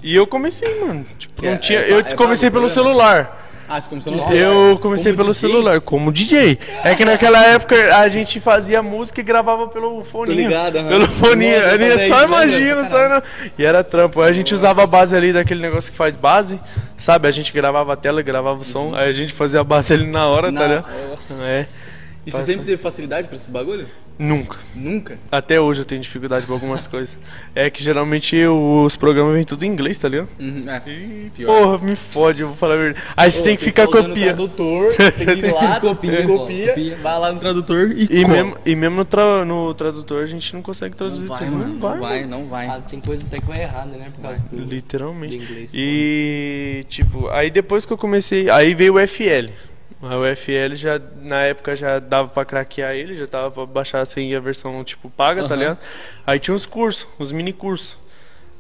E 0.02 0.14
eu 0.16 0.26
comecei, 0.26 0.80
mano. 0.80 1.06
Tipo, 1.18 1.44
não 1.44 1.52
É, 1.52 1.56
tinha, 1.56 1.80
é 1.80 1.92
eu 1.92 1.98
é 2.00 2.14
comecei 2.14 2.50
pelo 2.50 2.68
celular. 2.68 3.38
Ah, 3.72 3.80
você 3.80 3.88
começou 3.88 4.12
no 4.12 4.18
Eu 4.34 4.76
comecei 4.80 5.12
Como 5.12 5.22
pelo 5.22 5.32
DJ? 5.32 5.40
celular, 5.48 5.80
como 5.80 6.12
DJ. 6.12 6.58
É 6.82 6.92
que 6.96 7.04
naquela 7.04 7.40
época 7.46 7.96
a 7.98 8.08
gente 8.08 8.40
fazia 8.40 8.82
música 8.82 9.20
e 9.20 9.22
gravava 9.22 9.68
pelo 9.68 10.02
foninho. 10.02 10.48
ligado, 10.48 10.76
aham. 10.78 10.88
Pelo 10.88 11.06
foninho. 11.06 11.60
Nossa, 11.60 11.84
eu 11.84 11.98
só 12.08 12.20
lembra? 12.22 12.24
imagina, 12.24 12.88
só 12.88 13.08
não... 13.08 13.22
E 13.56 13.64
era 13.64 13.84
trampo. 13.84 14.20
Aí 14.22 14.30
a 14.30 14.32
gente 14.32 14.52
usava 14.52 14.82
a 14.82 14.86
base 14.88 15.16
ali 15.16 15.32
daquele 15.32 15.62
negócio 15.62 15.92
que 15.92 15.96
faz 15.96 16.16
base, 16.16 16.58
sabe? 16.96 17.28
A 17.28 17.30
gente 17.30 17.52
gravava 17.52 17.92
a 17.92 17.96
tela, 17.96 18.20
gravava 18.22 18.60
o 18.60 18.64
som, 18.64 18.92
aí 18.92 19.08
a 19.08 19.12
gente 19.12 19.32
fazia 19.32 19.60
a 19.60 19.64
base 19.64 19.94
ali 19.94 20.06
na 20.08 20.26
hora, 20.26 20.52
tá 20.52 20.66
ligado? 20.66 20.86
Nossa. 21.10 21.34
É. 21.44 21.64
E 22.26 22.30
você 22.30 22.42
sempre 22.44 22.66
teve 22.66 22.76
facilidade 22.76 23.28
pra 23.28 23.36
esses 23.36 23.48
bagulho? 23.50 23.88
Nunca. 24.18 24.58
Nunca? 24.74 25.18
Até 25.32 25.58
hoje 25.58 25.80
eu 25.80 25.84
tenho 25.86 26.02
dificuldade 26.02 26.44
com 26.44 26.52
algumas 26.52 26.86
coisas. 26.86 27.16
É 27.54 27.70
que 27.70 27.82
geralmente 27.82 28.36
os 28.46 28.94
programas 28.94 29.32
vêm 29.32 29.44
tudo 29.44 29.62
em 29.64 29.68
inglês, 29.68 29.96
tá 29.96 30.10
ligado? 30.10 30.28
Uhum, 30.38 30.64
é. 30.68 30.80
Pior. 31.34 31.46
Porra, 31.78 31.78
me 31.86 31.96
fode, 31.96 32.42
eu 32.42 32.48
vou 32.48 32.56
falar 32.58 32.74
a 32.74 32.76
verdade. 32.76 33.06
Aí 33.16 33.30
você 33.30 33.38
Pô, 33.38 33.44
tem 33.44 33.56
que 33.56 33.64
ficar 33.64 33.86
copiando. 33.86 34.14
tradutor, 34.14 34.92
tem 35.16 35.26
que 35.38 35.46
ir 35.46 35.52
lá, 35.54 35.80
Copia, 35.80 36.26
copia, 36.26 36.68
copia. 36.68 36.96
vai 37.02 37.18
lá 37.18 37.32
no 37.32 37.40
tradutor 37.40 37.92
e, 37.92 38.08
E 38.10 38.28
mesmo, 38.28 38.56
e 38.66 38.76
mesmo 38.76 38.96
no, 38.96 39.04
tra- 39.06 39.42
no 39.46 39.72
tradutor 39.72 40.22
a 40.22 40.26
gente 40.26 40.52
não 40.52 40.60
consegue 40.60 40.94
traduzir 40.94 41.22
Não 41.26 41.28
vai, 41.34 41.38
tudo. 41.46 41.56
mano, 41.56 41.72
não 41.72 41.80
vai, 41.80 42.00
mano. 42.20 42.28
não 42.28 42.46
vai. 42.46 42.66
Ah, 42.66 42.80
tem 42.80 43.00
coisa 43.00 43.26
até 43.26 43.40
que 43.40 43.46
vai 43.46 43.62
errada, 43.62 43.96
né? 43.96 44.12
Por 44.14 44.20
causa 44.20 44.46
do. 44.52 44.60
Literalmente. 44.62 45.38
Do 45.38 45.44
inglês, 45.44 45.70
e 45.74 46.84
tipo, 46.90 47.26
aí 47.28 47.50
depois 47.50 47.86
que 47.86 47.92
eu 47.94 47.96
comecei, 47.96 48.50
aí 48.50 48.74
veio 48.74 48.96
o 48.96 49.08
FL. 49.08 49.48
Aí 50.02 50.16
o 50.16 50.24
FL 50.36 50.74
já 50.74 51.00
na 51.22 51.42
época 51.42 51.76
já 51.76 51.98
dava 51.98 52.28
pra 52.28 52.44
craquear 52.44 52.94
ele, 52.94 53.16
já 53.16 53.26
tava 53.26 53.50
pra 53.50 53.66
baixar 53.66 54.00
assim 54.00 54.34
a 54.34 54.40
versão 54.40 54.82
tipo 54.82 55.10
paga, 55.10 55.42
tá 55.46 55.54
Aham. 55.54 55.56
ligado? 55.62 55.78
Aí 56.26 56.38
tinha 56.38 56.54
uns 56.54 56.64
cursos, 56.66 57.06
uns 57.18 57.30
mini 57.32 57.52
cursos 57.52 57.98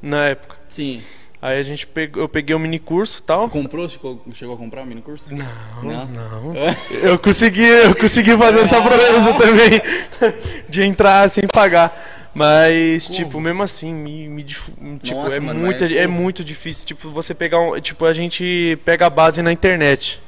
na 0.02 0.26
época. 0.28 0.56
Sim. 0.68 1.02
Aí 1.42 1.58
a 1.58 1.62
gente 1.62 1.86
pegou, 1.86 2.22
eu 2.22 2.28
peguei 2.28 2.54
o 2.54 2.58
mini 2.58 2.78
curso, 2.78 3.14
e 3.14 3.16
Você 3.16 3.22
tal. 3.22 3.48
comprou? 3.48 3.88
Chegou, 3.88 4.22
chegou 4.34 4.54
a 4.54 4.58
comprar 4.58 4.82
o 4.82 4.86
mini 4.86 5.00
curso? 5.00 5.34
Não, 5.34 5.46
Não? 5.82 6.04
não. 6.06 6.54
Eu 7.02 7.18
consegui, 7.18 7.64
eu 7.64 7.96
consegui 7.96 8.36
fazer 8.36 8.60
essa 8.60 8.82
proeza 8.82 9.32
também 9.32 9.80
de 10.68 10.82
entrar 10.82 11.30
sem 11.30 11.44
pagar. 11.48 12.28
Mas, 12.34 13.08
tipo, 13.08 13.40
mesmo 13.40 13.62
assim, 13.62 13.92
me, 13.94 14.28
me 14.28 14.44
tipo, 14.44 14.70
Nossa, 15.14 15.34
é, 15.36 15.40
mano, 15.40 15.58
muito, 15.58 15.82
é- 15.84 15.94
é 15.96 16.06
muito 16.06 16.44
difícil. 16.44 16.86
Tipo, 16.86 17.10
você 17.10 17.34
pegar 17.34 17.58
um. 17.58 17.80
Tipo, 17.80 18.04
a 18.04 18.12
gente 18.12 18.78
pega 18.84 19.06
a 19.06 19.10
base 19.10 19.40
na 19.42 19.50
internet. 19.52 20.20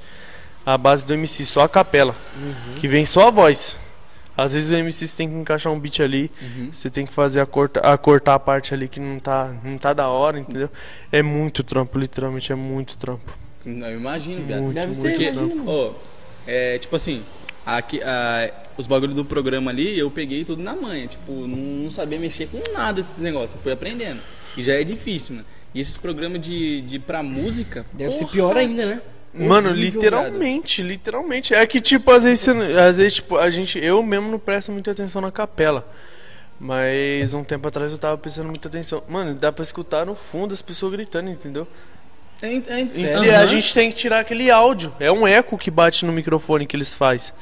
A 0.64 0.78
base 0.78 1.04
do 1.06 1.12
MC, 1.14 1.44
só 1.44 1.62
a 1.62 1.68
capela. 1.68 2.14
Que 2.80 2.86
vem 2.88 3.04
só 3.04 3.28
a 3.28 3.30
voz. 3.30 3.78
Às 4.36 4.54
vezes 4.54 4.70
o 4.70 4.74
MC 4.74 5.06
você 5.06 5.16
tem 5.16 5.28
que 5.28 5.34
encaixar 5.34 5.72
um 5.72 5.78
beat 5.78 6.00
ali. 6.00 6.30
Você 6.70 6.88
tem 6.88 7.04
que 7.04 7.12
fazer 7.12 7.40
a, 7.40 7.46
corta, 7.46 7.80
a 7.80 7.98
cortar 7.98 8.34
a 8.34 8.38
parte 8.38 8.72
ali 8.72 8.88
que 8.88 8.98
não 9.00 9.18
tá, 9.18 9.52
não 9.62 9.76
tá 9.76 9.92
da 9.92 10.08
hora, 10.08 10.38
entendeu? 10.38 10.70
É 11.10 11.22
muito 11.22 11.62
trampo, 11.62 11.98
literalmente, 11.98 12.50
é 12.52 12.54
muito 12.54 12.96
trampo. 12.96 13.36
Não, 13.64 13.86
eu 13.88 13.98
imagino, 13.98 14.44
viado. 14.46 14.62
Muito, 14.62 14.74
Deve 14.74 14.86
muito 14.88 15.00
ser, 15.00 15.10
Porque, 15.10 15.28
imagina, 15.28 15.62
ó, 15.66 15.92
é, 16.46 16.78
tipo 16.78 16.96
assim, 16.96 17.22
aqui, 17.64 18.02
a- 18.02 18.50
os 18.76 18.86
bagulhos 18.86 19.14
do 19.14 19.24
programa 19.24 19.70
ali, 19.70 19.98
eu 19.98 20.10
peguei 20.10 20.44
tudo 20.44 20.62
na 20.62 20.74
manha. 20.74 21.06
Tipo, 21.06 21.32
não, 21.46 21.56
não 21.84 21.90
sabia 21.90 22.18
mexer 22.18 22.48
com 22.48 22.58
nada 22.72 22.94
desses 22.94 23.18
negócios. 23.22 23.54
Eu 23.54 23.60
fui 23.60 23.70
aprendendo. 23.72 24.20
E 24.56 24.62
já 24.62 24.72
é 24.74 24.82
difícil, 24.82 25.36
mano. 25.36 25.46
E 25.74 25.80
esses 25.80 25.98
programas 25.98 26.40
de, 26.40 26.80
de 26.82 26.98
pra 26.98 27.22
música. 27.22 27.84
Deve 27.92 28.12
ser 28.12 28.20
porra, 28.20 28.32
pior 28.32 28.56
ainda, 28.56 28.86
né? 28.86 29.02
Mano, 29.34 29.70
horrível, 29.70 29.92
literalmente, 30.00 30.82
literalmente. 30.82 31.54
É 31.54 31.66
que, 31.66 31.80
tipo, 31.80 32.10
às 32.10 32.24
vezes, 32.24 32.40
você, 32.40 32.50
às 32.78 32.96
vezes, 32.98 33.14
tipo, 33.14 33.38
a 33.38 33.48
gente, 33.48 33.78
eu 33.78 34.02
mesmo 34.02 34.30
não 34.30 34.38
presto 34.38 34.70
muita 34.72 34.90
atenção 34.90 35.22
na 35.22 35.32
capela. 35.32 35.88
Mas 36.60 37.34
um 37.34 37.42
tempo 37.42 37.66
atrás 37.66 37.90
eu 37.90 37.98
tava 37.98 38.16
prestando 38.16 38.48
muita 38.48 38.68
atenção. 38.68 39.02
Mano, 39.08 39.34
dá 39.34 39.50
pra 39.50 39.62
escutar 39.64 40.06
no 40.06 40.14
fundo 40.14 40.54
as 40.54 40.62
pessoas 40.62 40.92
gritando, 40.92 41.28
entendeu? 41.30 41.66
É, 42.40 42.54
é, 42.54 43.24
E 43.24 43.30
a 43.30 43.46
gente 43.46 43.72
tem 43.72 43.90
que 43.90 43.96
tirar 43.96 44.20
aquele 44.20 44.50
áudio. 44.50 44.92
É 45.00 45.10
um 45.10 45.26
eco 45.26 45.56
que 45.58 45.70
bate 45.70 46.04
no 46.04 46.12
microfone 46.12 46.66
que 46.66 46.76
eles 46.76 46.92
fazem. 46.94 47.34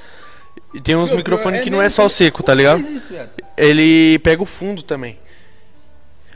E 0.73 0.81
tem 0.81 0.97
uns 0.97 1.11
microfones 1.13 1.61
é 1.61 1.63
que 1.63 1.71
não 1.71 1.83
é 1.83 1.89
só 1.89 2.03
como- 2.03 2.11
seco, 2.11 2.43
tá 2.43 2.55
ligado? 2.55 2.81
isso? 2.81 3.15
Ele 3.57 4.19
pega 4.21 4.43
o 4.43 4.47
fundo 4.47 4.83
também. 4.83 5.19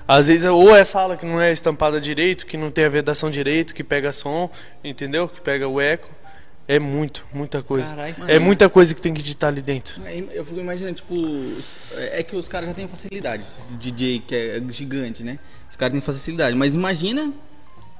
Às 0.06 0.28
vezes, 0.28 0.44
ou 0.44 0.74
é 0.74 0.84
sala 0.84 1.16
que 1.16 1.24
não 1.24 1.40
é 1.40 1.50
estampada 1.50 2.00
direito, 2.00 2.44
que 2.44 2.56
não 2.56 2.70
tem 2.70 2.84
a 2.84 2.88
vedação 2.88 3.30
direito, 3.30 3.74
que 3.74 3.82
pega 3.82 4.12
som, 4.12 4.50
entendeu? 4.82 5.28
Que 5.28 5.40
pega 5.40 5.66
o 5.66 5.80
eco. 5.80 6.08
É 6.66 6.78
muito, 6.78 7.26
muita 7.32 7.62
coisa. 7.62 7.94
Caralho. 7.94 8.14
é 8.26 8.38
muita 8.38 8.70
coisa 8.70 8.94
que 8.94 9.00
tem 9.00 9.12
que 9.12 9.20
editar 9.20 9.48
ali 9.48 9.60
dentro. 9.60 10.00
Aí 10.04 10.26
Eu 10.32 10.44
fico 10.44 10.58
imaginando, 10.58 10.96
tipo, 10.96 11.14
é 11.94 12.22
que 12.22 12.34
os 12.36 12.48
caras 12.48 12.68
já 12.68 12.74
têm 12.74 12.88
facilidade, 12.88 13.42
esse 13.42 13.76
DJ 13.76 14.20
que 14.20 14.34
é 14.34 14.62
gigante, 14.70 15.22
né? 15.22 15.38
Os 15.70 15.76
caras 15.76 15.92
têm 15.92 16.00
facilidade, 16.00 16.56
mas 16.56 16.74
imagina 16.74 17.32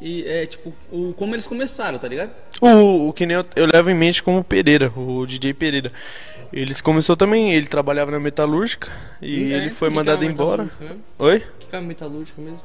e 0.06 0.22
é 0.28 0.44
tipo 0.44 0.70
o, 0.92 1.14
como 1.14 1.34
eles 1.34 1.46
começaram, 1.46 1.98
tá 1.98 2.06
ligado? 2.06 2.30
O, 2.60 3.08
o 3.08 3.12
que 3.14 3.24
nem 3.24 3.36
eu, 3.38 3.44
eu 3.56 3.66
levo 3.66 3.88
em 3.90 3.94
mente 3.94 4.22
como 4.22 4.38
o 4.40 4.44
Pereira, 4.44 4.92
o 4.94 5.24
DJ 5.26 5.54
Pereira. 5.54 5.90
Eles 6.52 6.80
começou 6.82 7.16
também, 7.16 7.54
ele 7.54 7.66
trabalhava 7.66 8.10
na 8.10 8.20
metalúrgica 8.20 8.88
e 9.20 9.52
É, 9.52 9.56
ele 9.56 9.70
foi 9.70 9.88
Que 9.88 9.94
mandado 9.96 10.20
que 10.20 10.26
é 10.26 10.28
embora. 10.28 10.64
metalúrgica 10.64 10.84
mesmo? 10.94 11.04
Oi? 11.18 11.42
Que 11.58 11.66
que 11.66 11.76
é 11.76 11.80
metalúrgica 11.80 12.42
mesmo? 12.42 12.60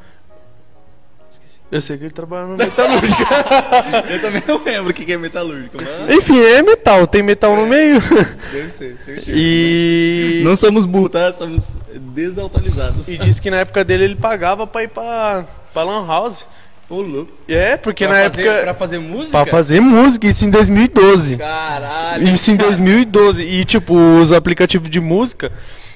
Esqueci. 1.32 1.60
Eu 1.71 1.82
sei 1.82 1.97
que 1.97 2.04
ele 2.04 2.12
trabalha 2.12 2.47
na 2.47 2.58
metalúrgica. 2.58 3.23
Eu 4.12 4.21
também 4.21 4.43
não 4.47 4.63
lembro 4.63 4.91
o 4.91 4.93
que 4.93 5.06
que 5.06 5.13
é 5.13 5.17
metalúrgico, 5.17 5.78
mas 5.82 6.15
Enfim, 6.17 6.39
é 6.39 6.62
metal, 6.62 7.08
tem 7.08 7.23
metal 7.23 7.56
no 7.56 7.65
meio. 7.65 7.99
deve 8.52 8.69
ser, 8.69 8.97
certeza. 8.97 9.32
E. 9.34 10.41
Não 10.43 10.56
somos 10.56 10.86
burros, 10.86 11.12
tá? 11.12 11.32
Somos 11.34 11.75
desatualizados. 11.95 13.08
E 13.08 13.17
disse 13.17 13.41
que 13.41 13.49
na 13.49 13.58
época 13.62 13.84
dele 13.84 14.04
ele 14.04 14.15
pagava 14.15 14.67
pra 14.67 14.84
ir 14.84 14.89
pra, 14.89 15.45
pra 15.73 15.84
Lan 15.84 16.06
House. 16.06 16.45
Ô, 16.89 17.02
louco. 17.02 17.32
É, 17.47 17.78
porque 17.78 18.06
Pra 18.08 18.23
na 18.23 18.30
fazer, 18.30 18.41
época. 18.47 18.62
pra 18.63 18.73
fazer 18.73 18.99
música? 18.99 19.32
Pra 19.43 19.52
fazer 19.52 19.80
música, 19.80 20.28
isso 20.28 20.43
em 20.45 20.49
2012. 20.49 21.38
Caralho. 21.38 22.28
Isso 22.30 22.49
em 22.52 22.56
2012. 22.56 23.43
E 23.43 23.63
tipo, 23.63 23.93
os 23.93 24.32
aplicativos 24.32 24.89
de 24.89 24.99
música, 24.99 25.52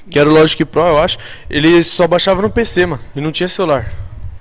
que 0.09 0.19
era 0.19 0.29
o 0.29 0.33
Logic 0.33 0.63
Pro, 0.65 0.81
eu 0.81 0.99
acho, 0.99 1.17
ele 1.49 1.81
só 1.83 2.07
baixava 2.07 2.41
no 2.43 2.49
PC, 2.49 2.85
mano. 2.85 3.01
E 3.15 3.21
não 3.21 3.31
tinha 3.31 3.47
celular. 3.47 3.91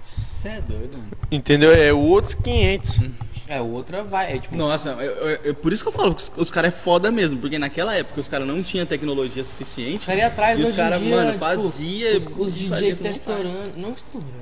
Você 0.03 0.49
é 0.49 0.61
doido, 0.61 0.93
mano. 0.99 1.09
Entendeu? 1.31 1.73
É 1.73 1.93
outros 1.93 2.35
500. 2.35 3.01
É, 3.49 3.61
o 3.61 3.71
outro 3.71 4.03
vai. 4.05 4.33
É, 4.35 4.39
tipo, 4.39 4.55
Nossa, 4.57 4.91
eu- 4.91 5.01
eu- 5.01 5.39
eu- 5.45 5.55
por 5.55 5.73
isso 5.73 5.83
que 5.83 5.89
eu 5.89 5.93
falo 5.93 6.15
que 6.15 6.23
os, 6.23 6.33
os 6.37 6.51
caras 6.51 6.73
é 6.73 6.77
foda 6.77 7.11
mesmo, 7.11 7.39
porque 7.39 7.59
naquela 7.59 7.95
época 7.95 8.19
os 8.21 8.29
caras 8.29 8.47
não 8.47 8.59
tinham 8.61 8.85
tecnologia 8.87 9.43
suficiente. 9.45 9.99
Os 9.99 10.05
caras 10.05 10.21
iam 10.21 10.29
atrás 10.29 10.59
E 10.59 10.63
os 10.63 10.69
hoje 10.69 10.75
em 10.75 10.83
cara, 10.85 10.99
dia, 10.99 11.11
mano, 11.17 11.33
tipo, 11.33 11.45
fazia- 11.45 12.17
Os, 12.17 12.29
os 12.37 12.55
DJ 12.55 12.95
que 12.95 13.03
tá 13.03 13.09
estourando. 13.11 13.61
Não 13.77 13.93
estourando, 13.93 14.33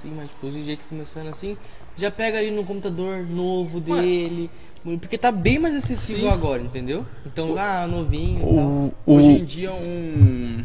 assim, 0.00 0.12
mas 0.16 0.28
tipo, 0.28 0.46
os 0.46 0.54
DJ 0.54 0.76
que 0.76 0.82
tá 0.84 0.88
começando 0.88 1.28
assim, 1.28 1.56
já 1.96 2.10
pega 2.10 2.38
ali 2.38 2.50
no 2.50 2.64
computador 2.64 3.24
novo 3.24 3.80
dele. 3.80 4.50
Porque 4.82 5.18
tá 5.18 5.30
bem 5.30 5.58
mais 5.58 5.76
acessível 5.76 6.28
Sim. 6.28 6.34
agora, 6.34 6.62
entendeu? 6.62 7.04
Então, 7.26 7.54
ah, 7.58 7.86
novinho 7.86 8.38
e 8.38 8.54
tal. 8.54 8.64
O, 8.64 8.94
o, 9.04 9.14
Hoje 9.16 9.28
em 9.28 9.44
dia 9.44 9.72
um, 9.74 10.64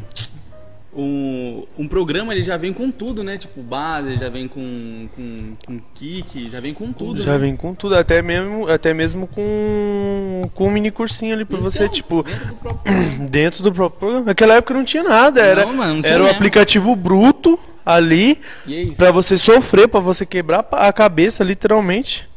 um 0.96 1.64
um 1.78 1.88
programa 1.90 2.34
ele 2.34 2.42
já 2.42 2.56
vem 2.56 2.72
com 2.72 2.90
tudo, 2.90 3.26
né? 3.26 3.38
Tipo 3.38 3.62
base, 3.62 4.16
já 4.16 4.30
vem 4.30 4.48
com 4.48 5.10
com, 5.14 5.54
com 5.68 5.82
kick, 5.94 6.50
já 6.50 6.62
vem 6.62 6.74
com 6.74 6.94
tudo. 6.94 7.22
já 7.22 7.34
né? 7.34 7.40
vem 7.40 7.58
com 7.58 7.76
tudo, 7.76 7.96
até 7.96 8.22
mesmo, 8.22 8.70
até 8.70 8.94
mesmo 8.94 9.28
com, 9.28 10.50
com 10.54 10.68
um 10.68 10.72
mini 10.72 10.92
cursinho 10.92 11.34
ali 11.34 11.44
pra 11.44 11.60
você, 11.60 11.84
Então, 11.84 11.94
tipo, 11.94 12.24
dentro 12.24 12.46
do 12.48 12.54
próprio 12.56 12.80
programa. 12.80 13.28
dentro 13.30 13.64
do 13.64 13.74
próprio 13.74 14.00
programa. 14.00 14.26
Naquela 14.28 14.54
época 14.54 14.74
não 14.74 14.86
tinha 14.86 15.04
nada, 15.04 15.42
era, 15.42 15.66
Não, 15.66 15.74
mano, 15.74 16.02
não 16.02 16.10
era 16.10 16.20
o 16.22 16.24
mesmo. 16.24 16.38
aplicativo 16.38 16.96
bruto 16.96 17.60
ali 17.86 18.42
é 18.68 18.86
pra 18.96 19.12
você 19.12 19.38
sofrer, 19.38 19.88
pra 19.88 20.00
você 20.00 20.26
quebrar 20.26 20.68
a 20.72 20.92
cabeça, 20.92 21.44
literalmente. 21.44 22.28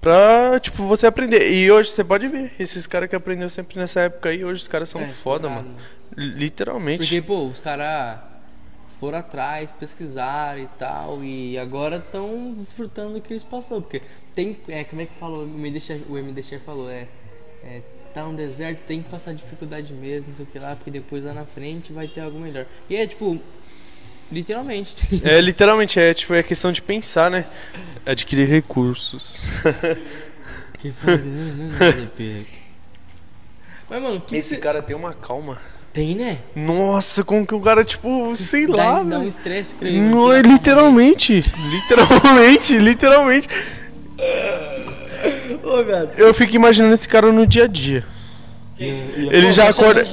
Pra, 0.00 0.58
tipo, 0.58 0.84
você 0.84 1.06
aprender. 1.06 1.52
E 1.52 1.70
hoje 1.70 1.90
você 1.90 2.02
pode 2.02 2.26
ver, 2.26 2.52
esses 2.58 2.88
caras 2.88 3.08
que 3.08 3.14
aprendeu 3.14 3.48
sempre 3.48 3.78
nessa 3.78 4.00
época 4.00 4.30
aí, 4.30 4.44
hoje 4.44 4.62
os 4.62 4.68
caras 4.68 4.88
são 4.88 5.00
É, 5.00 5.06
foda, 5.06 5.48
mano. 5.48 5.76
Literalmente. 6.16 6.98
Porque, 6.98 7.22
pô, 7.22 7.46
os 7.46 7.60
caras 7.60 8.18
foram 8.98 9.18
atrás, 9.18 9.70
pesquisaram 9.70 10.60
e 10.60 10.68
tal, 10.78 11.22
e 11.22 11.56
agora 11.56 11.96
estão 11.96 12.52
desfrutando 12.52 13.14
do 13.14 13.20
que 13.20 13.32
eles 13.32 13.44
passaram. 13.44 13.80
Porque 13.80 14.02
tem. 14.34 14.58
É, 14.68 14.82
como 14.82 15.02
é 15.02 15.06
que 15.06 15.18
falou? 15.20 15.44
O 15.44 15.58
MD 15.58 15.80
Chef, 15.80 16.04
o 16.08 16.18
MD 16.18 16.42
Chef 16.42 16.64
falou, 16.64 16.90
é, 16.90 17.06
é. 17.64 17.80
Tá 18.12 18.26
um 18.26 18.34
deserto, 18.34 18.80
tem 18.86 19.02
que 19.02 19.08
passar 19.08 19.32
dificuldade 19.32 19.90
mesmo, 19.94 20.28
não 20.28 20.34
sei 20.34 20.44
o 20.44 20.48
que 20.48 20.58
lá, 20.58 20.76
porque 20.76 20.90
depois 20.90 21.24
lá 21.24 21.32
na 21.32 21.46
frente 21.46 21.92
vai 21.92 22.06
ter 22.06 22.20
algo 22.20 22.38
melhor. 22.38 22.66
E 22.90 22.96
é 22.96 23.06
tipo. 23.06 23.40
Literalmente. 24.32 24.96
É, 25.22 25.40
literalmente, 25.40 26.00
é 26.00 26.14
tipo, 26.14 26.32
é 26.34 26.42
questão 26.42 26.72
de 26.72 26.80
pensar, 26.80 27.30
né? 27.30 27.44
Adquirir 28.06 28.48
recursos. 28.48 29.38
Que 30.80 30.90
foda, 30.90 31.18
né? 31.18 32.44
Mas, 33.88 34.02
mano, 34.02 34.16
o 34.16 34.20
que 34.20 34.34
Esse 34.34 34.56
você... 34.56 34.56
cara 34.56 34.82
tem 34.82 34.96
uma 34.96 35.12
calma. 35.12 35.60
Tem, 35.92 36.16
né? 36.16 36.38
Nossa, 36.56 37.22
como 37.22 37.46
que 37.46 37.54
o 37.54 37.60
cara, 37.60 37.84
tipo, 37.84 38.34
sei 38.34 38.66
dá, 38.66 38.74
lá, 38.74 39.02
Dá 39.04 39.18
um 39.18 39.28
estresse 39.28 39.74
com 39.74 39.84
ele. 39.84 40.00
Não, 40.00 40.32
é 40.32 40.40
literalmente. 40.40 41.44
Literalmente, 41.70 42.78
literalmente. 42.78 43.48
Ô, 45.62 45.84
velho. 45.84 46.10
Eu 46.16 46.32
fico 46.32 46.56
imaginando 46.56 46.94
esse 46.94 47.06
cara 47.06 47.30
no 47.30 47.46
dia 47.46 47.64
a 47.64 47.66
dia. 47.68 48.04
Ele 48.78 49.52
já 49.52 49.68
acorda. 49.68 50.04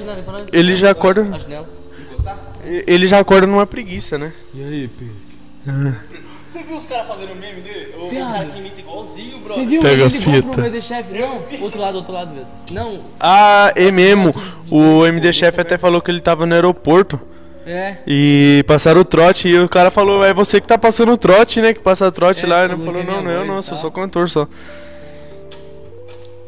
Ele 0.52 0.76
já 0.76 0.92
acorda. 0.92 1.24
Ele 2.88 3.08
já 3.08 3.20
acorda 3.20 3.48
numa 3.48 3.66
preguiça, 3.66 4.18
né? 4.18 4.32
E 4.54 4.64
aí, 4.64 4.88
Pedro? 4.88 5.96
Você 6.46 6.64
viu 6.64 6.78
os 6.78 6.86
caras 6.86 7.08
fazendo 7.08 7.36
meme 7.36 7.62
dele? 7.62 7.94
O 7.96 8.10
Viado. 8.10 8.34
cara 8.34 8.46
que 8.48 8.58
imita 8.60 8.80
igualzinho, 8.80 9.38
bro. 9.40 9.54
Você 9.54 9.66
viu? 9.66 9.82
Pega 9.82 10.04
ele 10.06 10.18
ligou 10.18 10.34
a 10.34 10.36
fita. 10.38 10.48
pro 10.52 10.62
MD 10.66 10.82
Chef. 10.82 11.12
Não, 11.14 11.44
outro 11.62 11.80
lado, 11.82 11.96
outro 11.96 12.12
lado, 12.14 12.34
velho. 12.34 12.48
Não, 12.72 13.06
Ah, 13.20 13.72
é 13.76 13.92
mesmo. 13.92 14.34
O 14.72 15.06
MD 15.06 15.32
Chef 15.32 15.60
até 15.60 15.78
falou 15.78 16.02
que 16.02 16.10
ele 16.10 16.22
tava 16.22 16.46
no 16.48 16.54
aeroporto. 16.56 17.20
é. 17.68 17.98
E 18.08 18.64
passaram 18.68 19.02
o 19.02 19.06
trote 19.06 19.48
e 19.48 19.60
o 19.60 19.70
cara 19.70 19.92
falou, 19.92 20.24
é 20.24 20.34
você 20.34 20.60
que 20.60 20.68
tá 20.68 20.78
passando 20.78 21.12
o 21.12 21.18
trote, 21.18 21.62
né? 21.62 21.72
Que 21.74 21.82
passa 21.82 22.12
trote 22.12 22.46
É, 22.46 22.48
lá. 22.48 22.64
Ele 22.66 22.76
falou 22.78 22.86
falou, 22.86 23.02
é 23.02 23.06
não, 23.06 23.16
não, 23.18 23.24
minha 23.24 23.36
eu 23.36 23.46
não, 23.46 23.62
sou 23.62 23.76
tá? 23.76 23.82
só 23.82 23.90
cantor 23.92 24.28
só. 24.28 24.48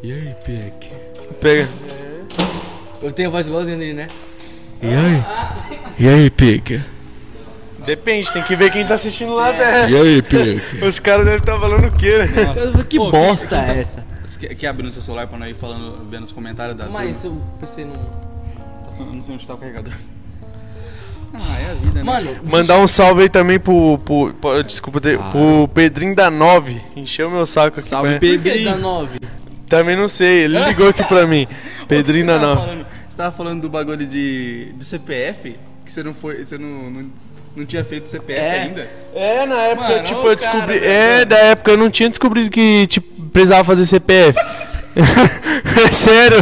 E 0.02 0.12
aí, 0.12 0.34
Peck? 0.44 0.90
Pega. 1.40 1.70
Eu 3.04 3.12
tenho 3.12 3.30
a 3.30 3.32
voz 3.32 3.48
igualzinha 3.48 3.78
dele, 3.78 3.94
né? 3.94 4.08
E 4.82 4.88
aí? 4.88 5.24
E 6.00 6.08
aí, 6.10 6.30
Pica? 6.30 6.86
Depende, 7.86 8.32
tem 8.32 8.44
que 8.44 8.56
ver 8.56 8.72
quem 8.72 8.86
tá 8.86 8.94
assistindo 8.96 9.34
lá 9.34 9.52
dentro. 9.52 9.90
E 9.92 9.96
aí, 9.96 10.22
Pique? 10.22 10.84
Os 10.86 11.00
caras 11.00 11.26
devem 11.26 11.40
estar 11.40 11.58
falando 11.60 11.88
o 11.88 11.92
quê, 11.92 12.18
né? 12.20 12.84
Que 12.88 12.98
Pô, 12.98 13.12
bosta 13.12 13.60
quem- 13.64 13.76
é 13.76 13.80
essa? 13.80 14.06
Quer, 14.40 14.56
quer 14.56 14.68
abrir 14.68 14.84
no 14.84 14.92
seu 14.92 15.02
celular 15.02 15.28
pra 15.28 15.38
não 15.38 15.46
ir 15.48 15.56
falando, 15.56 16.08
vendo 16.10 16.24
os 16.24 16.32
comentários 16.32 16.76
da 16.78 16.88
Mas 16.90 17.24
o 17.26 17.42
PC 17.60 17.84
não. 17.86 17.96
Eu 19.00 19.06
não 19.14 19.24
sei 19.24 19.34
onde 19.36 19.46
tá 19.48 19.54
o 19.54 19.58
carregador. 19.58 19.94
Ah, 21.34 21.58
é 21.62 21.72
a 21.72 21.74
vida, 21.76 21.94
né? 22.00 22.04
Mano, 22.04 22.36
Mandar 22.44 22.78
um 22.78 22.86
salve 22.88 23.22
aí 23.22 23.30
também 23.30 23.58
pro. 23.58 23.98
pro- 24.00 24.34
pro- 24.34 24.62
desculpa, 24.66 25.00
de- 25.00 25.18
pro 25.18 25.66
Pedrinho 25.74 26.14
da 26.14 26.30
9. 26.30 26.82
Encheu 26.94 27.30
meu 27.32 27.46
saco 27.46 27.80
aqui. 27.80 27.88
Salve, 27.88 28.20
Pedrinho. 28.20 28.66
da 28.70 28.76
9? 28.76 29.18
Também 29.70 29.96
não 29.96 30.10
sei, 30.10 30.44
ele 30.44 30.60
ligou 30.66 30.90
aqui 30.90 31.02
pra 31.06 31.26
mim. 31.26 31.48
Pedrinho 31.88 32.28
da 32.28 32.34
Você 32.34 32.40
tava 32.42 32.66
9. 32.76 32.86
Você 33.12 33.18
tava 33.18 33.36
falando 33.36 33.62
do 33.64 33.70
bagulho 33.70 34.08
de, 34.08 34.72
de 34.72 34.86
CPF? 34.86 35.58
Que 35.86 35.92
você 35.92 36.02
não 36.02 36.14
foi. 36.14 36.46
Você 36.46 36.58
não, 36.58 36.90
não, 36.90 37.12
não 37.58 37.66
tinha 37.66 37.84
feito 37.84 38.10
CPF 38.10 38.40
É. 38.40 38.62
ainda? 38.62 38.90
É, 39.14 39.46
na 39.46 39.62
época, 39.64 39.90
Mano, 39.90 40.04
tipo, 40.04 40.20
eu 40.28 40.32
o 40.34 40.38
cara, 40.38 40.52
descobri. 40.54 40.80
velho. 40.80 40.92
é, 40.92 41.26
da 41.26 41.38
época 41.38 41.72
eu 41.72 41.78
não 41.78 41.90
tinha 41.92 42.08
descobrido 42.08 42.50
que, 42.50 42.88
tipo, 42.88 43.22
precisava 43.26 43.66
fazer 43.66 43.86
CPF. 43.86 44.40
é 45.86 45.88
sério. 45.92 46.38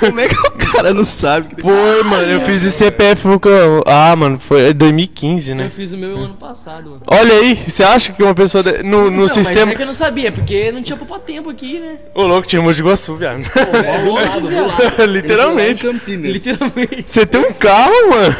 Como 0.00 0.18
é 0.18 0.26
que 0.28 0.34
o 0.34 0.50
cara 0.82 0.94
não 0.94 1.04
sabe? 1.04 1.54
Que... 1.54 1.62
Foi, 1.62 2.02
mano, 2.04 2.30
eu 2.30 2.40
fiz 2.42 2.64
esse 2.64 2.76
CPF. 2.78 3.26
nunca- 3.28 3.50
Ah, 3.86 4.14
mano, 4.16 4.38
foi 4.38 4.72
2015, 4.72 5.50
Eu 5.50 5.56
né? 5.56 5.70
fiz 5.74 5.92
o 5.92 5.96
meu 5.98 6.16
ano 6.16 6.34
passado, 6.34 6.90
mano. 6.90 7.02
Olha 7.06 7.34
aí, 7.34 7.54
você 7.68 7.82
acha 7.82 8.12
que 8.12 8.22
uma 8.22 8.34
pessoa 8.34 8.62
de- 8.62 8.82
no, 8.82 9.10
no 9.10 9.22
Não, 9.22 9.28
sistema. 9.28 9.66
Mas 9.66 9.74
é 9.74 9.76
que 9.76 9.82
eu 9.82 9.86
não 9.86 9.94
sabia, 9.94 10.30
porque 10.32 10.70
não 10.72 10.82
tinha 10.82 10.96
poupar 10.96 11.18
tempo 11.20 11.50
aqui, 11.50 11.78
né? 11.80 11.96
Ô, 12.14 12.22
louco, 12.24 12.46
tinha 12.46 12.62
Mogi 12.62 12.82
Guaçu, 12.82 13.14
viado. 13.16 13.42
É, 13.44 14.02
do 14.04 14.12
lado, 14.12 14.40
do 14.40 14.66
lado. 14.66 15.04
Literalmente. 15.06 15.82
Campinas. 15.82 16.32
Literalmente. 16.32 17.04
Você 17.06 17.26
tem 17.26 17.40
um 17.40 17.52
carro, 17.52 18.10
mano? 18.10 18.36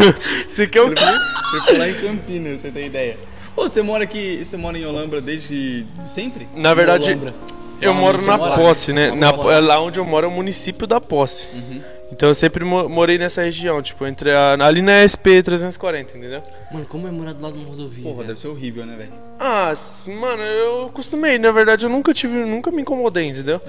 Você 0.48 0.66
quer 0.66 0.82
o 0.82 0.94
quê? 0.94 1.02
Ele 1.04 1.60
foi 1.62 1.78
lá 1.78 1.88
em 1.88 1.94
Campinas, 1.94 2.60
você 2.60 2.70
tem 2.70 2.86
ideia. 2.86 3.16
Ô, 3.56 3.62
você 3.68 3.82
mora 3.82 4.04
aqui, 4.04 4.40
você 4.44 4.56
mora 4.56 4.78
em 4.78 4.84
Olambra 4.86 5.20
desde 5.20 5.82
de 5.82 6.06
sempre? 6.06 6.46
Na 6.54 6.74
verdade, 6.74 7.10
Olambra. 7.10 7.34
eu 7.80 7.92
moro 7.92 8.24
na 8.24 8.38
posse, 8.38 8.92
né? 8.92 9.12
Na, 9.14 9.32
mora. 9.32 9.58
lá 9.58 9.80
onde 9.80 9.98
eu 9.98 10.04
moro 10.04 10.26
é 10.26 10.28
o 10.28 10.32
município 10.32 10.86
da 10.86 11.00
posse. 11.00 11.48
Uhum. 11.54 11.80
Então 12.10 12.28
eu 12.30 12.34
sempre 12.34 12.64
mo- 12.64 12.88
morei 12.88 13.18
nessa 13.18 13.42
região, 13.42 13.82
tipo, 13.82 14.06
entre 14.06 14.30
a, 14.32 14.54
ali 14.54 14.80
na 14.80 15.02
SP 15.04 15.42
340, 15.42 16.16
entendeu? 16.16 16.42
Mano, 16.72 16.86
como 16.86 17.06
é 17.06 17.10
morar 17.10 17.34
do 17.34 17.42
lado 17.42 17.52
de 17.52 17.58
uma 17.60 17.68
rodovia? 17.68 18.02
Porra, 18.02 18.24
deve 18.24 18.40
ser 18.40 18.48
horrível, 18.48 18.86
né, 18.86 18.96
velho? 18.96 19.12
Ah, 19.38 19.72
mano, 20.06 20.42
eu 20.42 20.86
acostumei, 20.86 21.38
na 21.38 21.52
verdade 21.52 21.84
eu 21.84 21.90
nunca 21.90 22.14
tive, 22.14 22.34
nunca 22.44 22.70
me 22.70 22.80
incomodei, 22.82 23.28
entendeu? 23.28 23.60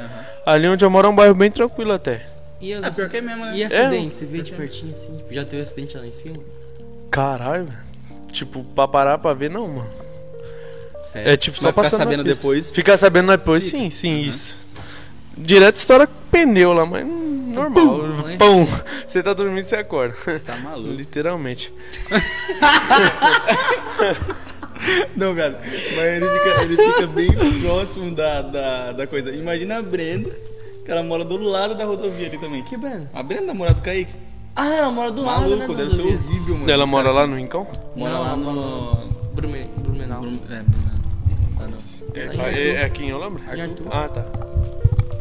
Ali 0.45 0.67
onde 0.67 0.85
eu 0.85 0.89
moro 0.89 1.07
é 1.07 1.11
um 1.11 1.15
bairro 1.15 1.35
bem 1.35 1.51
tranquilo 1.51 1.91
até. 1.91 2.25
E, 2.61 2.73
os 2.73 2.83
É, 2.83 2.91
pior 2.91 3.09
que 3.09 3.17
é 3.17 3.21
mesmo, 3.21 3.45
né? 3.45 3.55
e 3.57 3.63
acidente? 3.63 4.15
Você 4.15 4.25
vê 4.25 4.41
de 4.41 4.51
pertinho 4.53 4.93
assim? 4.93 5.15
Tipo, 5.17 5.33
já 5.33 5.45
teve 5.45 5.61
acidente 5.61 5.97
lá 5.97 6.05
em 6.05 6.13
cima? 6.13 6.37
Caralho, 7.11 7.65
velho. 7.65 7.77
Tipo, 8.31 8.63
pra 8.63 8.87
parar 8.87 9.17
pra 9.17 9.33
ver, 9.33 9.49
não, 9.49 9.67
mano. 9.67 9.89
Sério? 11.05 11.31
É 11.31 11.37
tipo, 11.37 11.57
só 11.59 11.69
ficar 11.69 11.81
passando 11.83 11.99
na 11.99 12.05
sabendo 12.05 12.23
depois? 12.23 12.73
Ficar 12.75 12.97
sabendo 12.97 13.31
depois, 13.31 13.63
sim, 13.63 13.89
sim, 13.89 14.19
isso. 14.19 14.55
Direto 15.39 15.75
estoura 15.77 16.07
pneu 16.31 16.73
lá, 16.73 16.85
mas 16.85 17.05
normal. 17.07 17.71
Pum, 17.73 18.37
Pão. 18.37 18.67
Você 19.07 19.23
tá 19.23 19.33
dormindo, 19.33 19.65
você 19.67 19.75
acorda. 19.77 20.15
Você 20.25 20.39
tá 20.39 20.55
maluco. 20.57 20.91
Literalmente. 20.93 21.73
Não, 25.15 25.33
velho. 25.33 25.55
Mas 25.95 26.05
ele 26.05 26.27
fica, 26.29 26.61
ele 26.63 26.77
fica 26.77 27.07
bem 27.07 27.29
próximo 27.61 28.11
da, 28.11 28.41
da, 28.41 28.91
da 28.93 29.07
coisa. 29.07 29.31
Imagina 29.35 29.79
a 29.79 29.81
Brenda, 29.81 30.29
que 30.85 30.91
ela 30.91 31.03
mora 31.03 31.23
do 31.25 31.37
lado 31.37 31.75
da 31.75 31.85
rodovia 31.85 32.27
ali 32.27 32.37
também. 32.37 32.63
Que 32.63 32.77
Brenda? 32.77 33.09
A 33.13 33.21
Brenda, 33.21 33.47
namorada 33.47 33.75
do 33.75 33.81
Kaique. 33.83 34.13
Ah, 34.55 34.73
ela 34.75 34.91
mora 34.91 35.11
do 35.11 35.23
lado, 35.23 35.41
né? 35.49 35.55
Maluco, 35.57 35.73
da 35.73 35.83
deve 35.83 35.95
ser 35.95 36.01
horrível, 36.01 36.55
mano. 36.55 36.71
Ela 36.71 36.85
mora 36.85 37.07
cara- 37.09 37.19
lá 37.19 37.27
no 37.27 37.35
Rincão? 37.35 37.67
Mora 37.95 38.13
Não, 38.13 38.21
lá 38.23 38.35
no. 38.35 39.09
Brume- 39.33 39.69
Blumenau. 39.77 40.21
Brum- 40.21 40.39
É, 40.49 40.61
Blumenau. 40.63 40.99
Ah, 41.61 41.67
não. 41.67 41.77
É, 42.49 42.57
é, 42.57 42.73
é 42.75 42.83
aqui 42.83 43.03
em 43.03 43.13
Olambra? 43.13 43.41
Ah, 43.91 44.07
tá. 44.07 44.25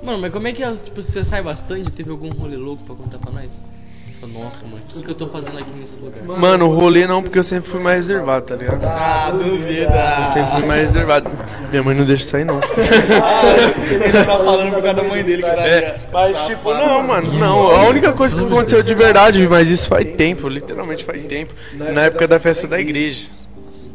Mano, 0.09 0.23
mas 0.23 0.33
como 0.33 0.49
é 0.49 0.53
que 0.53 0.62
é, 0.62 0.73
tipo, 0.73 1.03
você 1.03 1.23
sai 1.23 1.42
bastante? 1.42 1.90
Teve 1.90 2.11
algum 2.11 2.31
rolê 2.31 2.57
louco 2.57 2.83
pra 2.83 2.94
contar 2.94 3.18
pra 3.18 3.31
nós? 3.31 3.44
Você 3.51 4.18
fala, 4.18 4.33
Nossa, 4.42 4.64
mano, 4.64 4.79
o 4.79 4.94
que, 4.94 5.03
que 5.03 5.11
eu 5.11 5.14
tô 5.14 5.27
fazendo 5.27 5.59
aqui 5.59 5.68
nesse 5.79 5.99
lugar? 5.99 6.23
Mano, 6.23 6.71
o 6.71 6.75
rolê 6.75 7.07
não, 7.07 7.23
porque 7.23 7.38
eu 7.38 7.42
sempre 7.42 7.68
fui 7.68 7.79
mais 7.79 7.97
reservado, 7.97 8.47
tá 8.47 8.57
ligado? 8.57 8.83
Ah, 8.87 9.31
duvida. 9.31 10.16
Eu 10.21 10.25
sempre 10.33 10.51
fui 10.53 10.64
mais 10.66 10.81
reservado. 10.81 11.31
Minha 11.68 11.83
mãe 11.83 11.94
não 11.94 12.07
deixa 12.07 12.25
sair, 12.25 12.44
não. 12.47 12.55
Ele 13.92 14.12
tá 14.12 14.25
falando 14.25 14.73
por 14.73 14.83
causa 14.83 14.94
da 14.94 15.03
mãe 15.03 15.23
dele 15.23 15.42
que 15.42 15.51
tá 15.51 15.68
É, 15.68 16.01
mas 16.11 16.38
tipo, 16.47 16.73
não, 16.73 17.03
mano, 17.03 17.38
não. 17.38 17.68
A 17.68 17.87
única 17.87 18.11
coisa 18.14 18.35
que 18.35 18.42
aconteceu 18.42 18.83
de 18.83 18.94
verdade, 18.94 19.47
mas 19.47 19.71
isso 19.71 19.87
faz 19.87 20.07
tempo, 20.16 20.49
literalmente 20.49 21.05
faz 21.05 21.23
tempo. 21.27 21.53
Na 21.75 22.05
época 22.05 22.27
da 22.27 22.38
festa 22.38 22.66
da 22.66 22.81
igreja. 22.81 23.29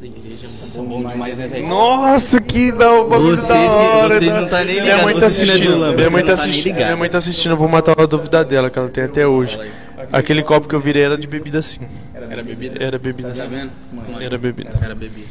Nossa, 0.04 0.20
da 0.20 0.20
igreja, 0.20 0.48
São 0.48 0.86
bom 0.86 1.04
demais, 1.06 1.38
né, 1.38 1.48
velho? 1.48 1.68
Nossa, 1.68 2.42
que 2.42 2.72
da 2.72 2.90
Vocês 3.04 3.48
da 3.48 3.56
hora. 3.56 4.20
vocês 4.20 4.32
da- 4.32 4.42
não 4.42 4.48
tá 4.50 4.64
nem 4.64 4.76
Minha 4.76 4.84
ligado, 4.84 5.04
mãe 5.04 5.14
tá 5.16 5.30
vocês 5.30 5.36
que 5.36 5.46
não 5.46 5.54
é 5.54 5.58
do 5.58 5.62
assistindo. 5.64 5.80
Lambra, 5.80 5.98
Minha 5.98 6.10
mãe 6.10 6.24
vocês 6.24 6.26
tá 6.26 6.32
não 6.32 6.36
tá 6.38 6.44
nem 6.44 6.52
assistindo. 6.52 6.74
ligado. 6.74 6.86
Minha 6.88 6.98
mãe 6.98 7.10
tá 7.10 7.18
assistindo, 7.18 7.52
eu 7.52 7.58
vou 7.58 7.68
matar 7.70 7.98
uma 7.98 8.08
dúvida 8.08 8.44
dela, 8.46 8.70
que 8.70 8.80
ela 8.80 8.90
tem 8.90 9.04
até 9.06 9.28
hoje. 9.28 9.60
Aquele 10.12 10.44
copo 10.44 10.68
que 10.68 10.76
eu 10.76 10.80
virei 10.80 11.04
era 11.04 11.18
de 11.18 11.26
bebida 11.28 11.62
sim. 11.62 11.80
Era 12.14 12.44
bebida? 12.44 12.84
Era 12.84 13.00
bebida 13.00 13.30
Tá 13.30 13.36
sim. 13.36 13.50
vendo? 13.50 13.72
Era 14.22 14.38
bebida. 14.38 14.72
Era 14.82 14.94
bebida. 14.96 15.28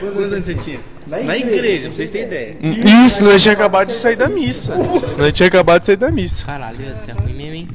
Quantos 0.00 0.32
anos 0.32 0.44
você 0.46 0.54
tinha? 0.54 0.80
Na 1.06 1.36
igreja, 1.36 1.88
pra 1.88 1.96
vocês 1.96 2.10
terem 2.10 2.26
ideia. 2.26 2.56
Isso, 3.06 3.24
nós 3.24 3.42
tinha 3.42 3.54
acabado 3.54 3.88
de 3.88 3.94
sair 3.96 4.16
da 4.16 4.28
missa. 4.28 4.74
Nós 5.16 5.32
tinha 5.32 5.46
acabado 5.48 5.80
de 5.80 5.86
sair 5.86 5.96
da 5.96 6.10
missa. 6.10 6.44
Caralho, 6.44 6.76
você 6.98 7.10
é 7.10 7.14
ruim 7.14 7.32
mesmo, 7.32 7.54
hein? 7.54 7.68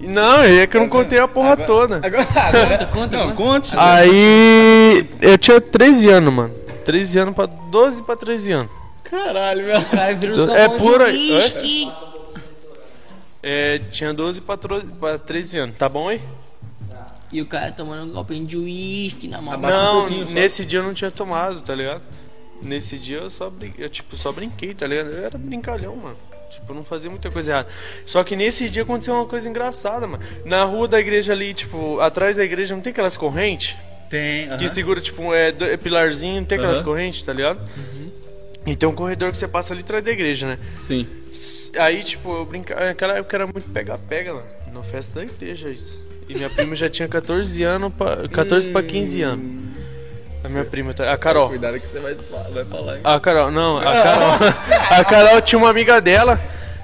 Não, 0.00 0.42
é 0.42 0.66
que 0.66 0.76
eu 0.76 0.82
não 0.82 0.88
contei 0.88 1.18
a 1.18 1.26
porra 1.26 1.56
toda. 1.56 1.96
Agora, 2.04 2.26
agora 2.36 2.86
conta, 2.86 3.16
não, 3.16 3.26
conta. 3.34 3.34
conte. 3.34 3.74
Aí 3.76 5.04
eu 5.20 5.36
tinha 5.36 5.60
13 5.60 6.08
anos, 6.10 6.32
mano. 6.32 6.54
13 6.84 7.18
anos 7.18 7.34
pra 7.34 7.46
12 7.46 8.02
pra 8.04 8.14
13 8.16 8.52
anos. 8.52 8.68
Caralho, 9.02 9.66
meu. 9.66 9.82
Cara 9.82 10.14
vira 10.14 10.34
uns 10.34 10.48
É 10.50 10.68
por 10.68 11.02
aí. 11.02 11.90
É, 13.42 13.80
tinha 13.90 14.14
12 14.14 14.40
pra, 14.40 14.56
tro- 14.56 14.82
pra 15.00 15.18
13 15.18 15.58
anos, 15.58 15.76
tá 15.76 15.88
bom 15.88 16.08
aí? 16.08 16.20
E 17.34 17.42
o 17.42 17.46
cara 17.46 17.72
tomando 17.72 18.10
um 18.10 18.14
copinho 18.14 18.46
de 18.46 18.56
uísque 18.56 19.26
na 19.26 19.42
mão. 19.42 19.52
Abaixa 19.54 19.76
um 19.76 19.82
não, 19.82 20.00
pouquinho 20.02 20.26
só. 20.28 20.32
nesse 20.34 20.64
dia 20.64 20.78
eu 20.78 20.82
não 20.84 20.94
tinha 20.94 21.10
tomado, 21.10 21.60
tá 21.62 21.74
ligado? 21.74 22.02
Nesse 22.62 22.96
dia 22.96 23.16
eu 23.18 23.28
só 23.28 23.50
brinquei, 23.50 23.84
eu, 23.84 23.88
tipo, 23.90 24.16
só 24.16 24.30
brinquei, 24.30 24.72
tá 24.72 24.86
ligado? 24.86 25.10
Eu 25.10 25.24
era 25.26 25.36
brincalhão, 25.36 25.96
mano. 25.96 26.16
Tipo, 26.48 26.70
eu 26.70 26.76
não 26.76 26.84
fazia 26.84 27.10
muita 27.10 27.32
coisa 27.32 27.50
errada. 27.52 27.68
Só 28.06 28.22
que 28.22 28.36
nesse 28.36 28.70
dia 28.70 28.82
aconteceu 28.84 29.14
uma 29.14 29.26
coisa 29.26 29.48
engraçada, 29.48 30.06
mano. 30.06 30.22
Na 30.44 30.62
rua 30.62 30.86
da 30.86 31.00
igreja 31.00 31.32
ali, 31.32 31.52
tipo, 31.52 31.98
atrás 31.98 32.36
da 32.36 32.44
igreja 32.44 32.72
não 32.72 32.80
tem 32.80 32.92
aquelas 32.92 33.16
correntes? 33.16 33.76
Tem, 34.08 34.56
Que 34.56 34.68
segura, 34.68 35.00
tipo, 35.00 35.34
é, 35.34 35.48
é 35.48 35.76
pilarzinho, 35.76 36.40
não 36.40 36.46
tem 36.46 36.56
aquelas 36.56 36.76
Aham. 36.78 36.84
correntes, 36.84 37.22
tá 37.22 37.32
ligado? 37.32 37.58
E 38.64 38.76
tem 38.76 38.88
um 38.88 38.94
corredor 38.94 39.32
que 39.32 39.36
você 39.38 39.48
passa 39.48 39.74
ali 39.74 39.82
atrás 39.82 40.04
da 40.04 40.12
igreja, 40.12 40.46
né? 40.46 40.58
Sim. 40.80 41.06
Aí, 41.76 42.04
tipo, 42.04 42.32
eu 42.32 42.44
brincava. 42.44 42.84
Naquela 42.86 43.18
época 43.18 43.36
era 43.36 43.44
muito 43.46 43.68
pega-pega 43.72 44.32
lá. 44.34 44.44
Na 44.72 44.82
festa 44.84 45.18
da 45.20 45.24
igreja, 45.24 45.68
isso. 45.68 46.00
E 46.28 46.34
minha 46.34 46.48
prima 46.50 46.74
já 46.74 46.88
tinha 46.88 47.06
14 47.08 47.62
anos, 47.62 47.92
pra, 47.92 48.28
14 48.28 48.68
pra 48.68 48.82
15 48.82 49.22
anos. 49.22 49.64
A 50.42 50.48
minha 50.48 50.64
prima, 50.64 50.92
tá- 50.92 51.12
a 51.12 51.16
Carol. 51.16 51.48
Cuidado 51.48 51.78
que 51.80 51.88
você 51.88 51.98
vai, 52.00 52.14
vai 52.14 52.64
falar, 52.64 52.96
hein? 52.96 53.00
A 53.04 53.18
Carol, 53.20 53.50
não, 53.50 53.78
a 53.78 53.82
Carol. 53.82 54.30
A 54.90 55.04
Carol 55.04 55.40
tinha 55.42 55.58
uma 55.58 55.70
amiga 55.70 56.00
dela. 56.00 56.38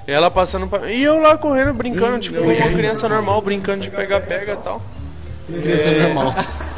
Ela 0.07 0.31
passando 0.31 0.67
pra. 0.67 0.91
E 0.91 1.03
eu 1.03 1.19
lá 1.21 1.37
correndo, 1.37 1.73
brincando, 1.73 2.17
tipo, 2.19 2.39
como 2.39 2.51
uma 2.51 2.69
criança 2.71 3.07
normal, 3.07 3.39
brincando 3.41 3.81
de 3.81 3.91
pega-pega 3.91 4.53
e 4.53 4.57
tal. 4.57 4.81
Criança 5.47 5.91
normal. 5.91 6.33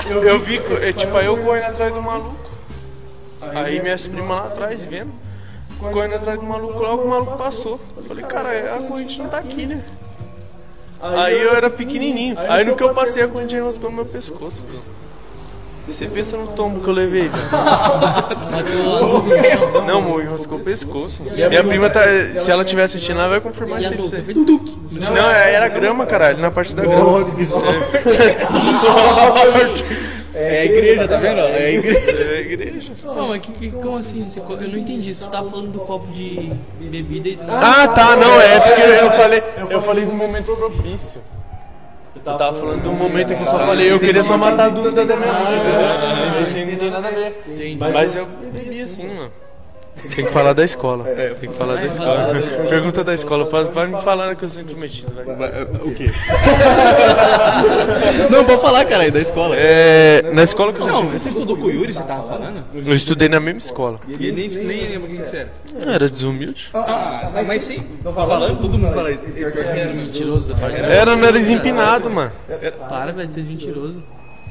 Eu 0.10 0.40
vi, 0.42 0.62
é, 0.82 0.92
tipo, 0.92 1.16
aí 1.16 1.26
eu 1.26 1.38
correndo 1.38 1.64
atrás 1.68 1.94
do 1.94 2.02
maluco. 2.02 2.36
Aí 3.42 3.82
minhas 3.82 4.06
primas 4.06 4.30
lá 4.38 4.48
atrás 4.48 4.84
vendo. 4.84 5.12
Correndo 5.80 6.16
atrás 6.16 6.38
do 6.40 6.46
maluco, 6.46 6.80
logo 6.80 7.04
o 7.04 7.10
maluco 7.10 7.38
passou. 7.38 7.80
Eu 7.96 8.04
falei, 8.04 8.26
cara, 8.26 8.76
a 8.76 8.80
corrente 8.88 9.18
não 9.20 9.28
tá 9.30 9.38
aqui, 9.38 9.66
né? 9.66 9.82
Aí 11.04 11.42
eu 11.42 11.56
era 11.56 11.70
pequenininho. 11.70 12.38
Aí 12.48 12.64
no 12.64 12.76
que 12.76 12.84
eu 12.84 12.94
passei, 12.94 13.24
a 13.24 13.28
corrente 13.28 13.56
enroscou 13.56 13.90
no 13.90 13.96
meu 13.98 14.06
pescoço. 14.06 14.64
Você 15.86 16.06
pensa 16.06 16.38
no 16.38 16.48
tombo 16.48 16.80
que 16.80 16.88
eu 16.88 16.94
levei, 16.94 17.28
velho? 17.28 17.44
Não, 19.86 19.98
amor, 19.98 20.24
enroscou 20.24 20.58
o 20.58 20.64
pescoço. 20.64 21.22
Minha 21.24 21.62
prima 21.64 21.90
tá. 21.90 22.02
Se 22.38 22.50
ela 22.50 22.64
estiver 22.64 22.84
assistindo, 22.84 23.20
ela 23.20 23.28
vai 23.28 23.42
confirmar 23.42 23.80
E 23.80 23.82
isso 23.84 23.92
aí 23.92 23.98
pra 23.98 24.06
você. 24.08 24.24
Não, 24.92 25.18
é- 25.30 25.54
era 25.56 25.68
grama, 25.68 26.06
caralho, 26.06 26.38
na 26.40 26.52
parte 26.52 26.74
da 26.74 26.84
grama. 26.84 27.04
Nossa, 27.04 27.36
que 27.36 27.46
sorte. 27.46 27.74
É 30.36 30.62
a 30.62 30.66
igreja, 30.66 31.08
tá 31.08 31.18
vendo? 31.18 31.40
É 31.42 31.66
a 31.66 31.72
igreja. 31.72 32.24
É 32.24 32.38
a 32.38 32.42
igreja. 32.42 32.92
Não, 33.04 33.28
mas 33.28 33.42
que, 33.42 33.52
que, 33.52 33.72
como 33.72 33.98
assim? 33.98 34.28
Você 34.28 34.40
eu 34.40 34.70
não 34.70 34.78
entendi. 34.78 35.14
Você 35.14 35.26
tava 35.28 35.50
falando 35.50 35.72
do 35.72 35.80
copo 35.80 36.12
de 36.12 36.54
bebida 36.80 37.30
e 37.30 37.36
tudo 37.36 37.52
Ah, 37.52 37.88
tá, 37.88 38.16
não, 38.16 38.42
é 38.42 38.60
porque 38.60 38.82
eu 38.82 39.12
falei, 39.12 39.44
eu 39.70 39.82
falei 39.82 40.06
do 40.06 40.14
momento 40.14 40.56
propício. 40.56 41.22
Eu 42.16 42.38
tava 42.38 42.58
falando 42.58 42.82
do 42.84 42.92
momento 42.92 43.36
que 43.36 43.42
eu 43.42 43.46
só 43.46 43.60
falei, 43.60 43.92
eu 43.92 44.00
queria 44.00 44.24
só 44.24 44.38
matar 44.38 44.66
a 44.66 44.70
dúvida 44.70 45.06
da 45.06 45.16
minha 45.16 45.34
mãe, 45.34 45.56
entendeu? 45.58 46.44
Isso 46.44 46.58
aí 46.58 46.66
não 46.66 46.78
tem 46.78 46.92
nada 46.92 47.08
a 47.08 47.12
ver. 47.12 47.78
Mas 47.78 48.16
eu 48.16 48.26
bebi 48.26 48.82
assim, 48.82 49.08
mano. 49.08 49.32
Tem 50.16 50.26
que 50.26 50.32
falar 50.32 50.54
da 50.54 50.64
escola. 50.64 51.06
Tem 51.40 51.50
que 51.50 51.56
falar 51.56 51.76
da 51.76 51.86
escola. 51.86 52.44
Pergunta 52.70 53.04
da 53.04 53.14
escola, 53.14 53.46
para, 53.46 53.66
para 53.66 53.88
me 53.88 54.02
falar 54.02 54.36
que 54.36 54.44
eu 54.44 54.50
sou 54.50 54.62
intrometido, 54.62 55.14
vai. 55.14 55.26
O 55.84 55.94
quê? 55.94 56.12
Não, 58.30 58.44
pode 58.44 58.62
falar, 58.62 58.86
cara, 58.86 59.04
aí 59.04 59.12
da 59.12 59.20
escola. 59.20 59.56
É, 59.58 60.24
na 60.34 60.44
escola 60.44 60.74
que 60.74 60.82
eu 60.82 60.88
Não, 60.88 61.06
você 61.08 61.30
estudou 61.30 61.56
com 61.56 61.64
o 61.64 61.72
Yuri, 61.72 61.94
você 61.94 62.04
tava 62.04 62.28
falando? 62.28 62.64
Eu 62.74 62.96
estudei 62.96 63.30
na 63.30 63.40
mesma 63.40 63.60
escola. 63.60 64.00
E 64.08 64.32
nem, 64.32 64.50
nem 64.50 64.90
lembro 64.90 65.10
quem 65.10 65.22
que 65.22 65.30
você 65.30 65.38
era. 65.38 65.52
Era 65.94 66.10
desumilde? 66.10 66.70
Ah, 66.74 67.30
mas 67.48 67.64
sim. 67.64 67.84
Tá 68.04 68.12
falando? 68.12 68.60
Todo 68.60 68.78
mundo 68.78 68.94
fala 68.94 69.12
isso. 69.12 69.30
Mentiroso, 69.96 70.56
para. 70.56 70.74
Era 70.74 71.16
nariz 71.16 71.50
empinado, 71.50 72.10
mano. 72.10 72.32
Para, 72.90 73.12
velho, 73.12 73.28
de 73.28 73.34
ser 73.34 73.44
mentiroso. 73.44 74.04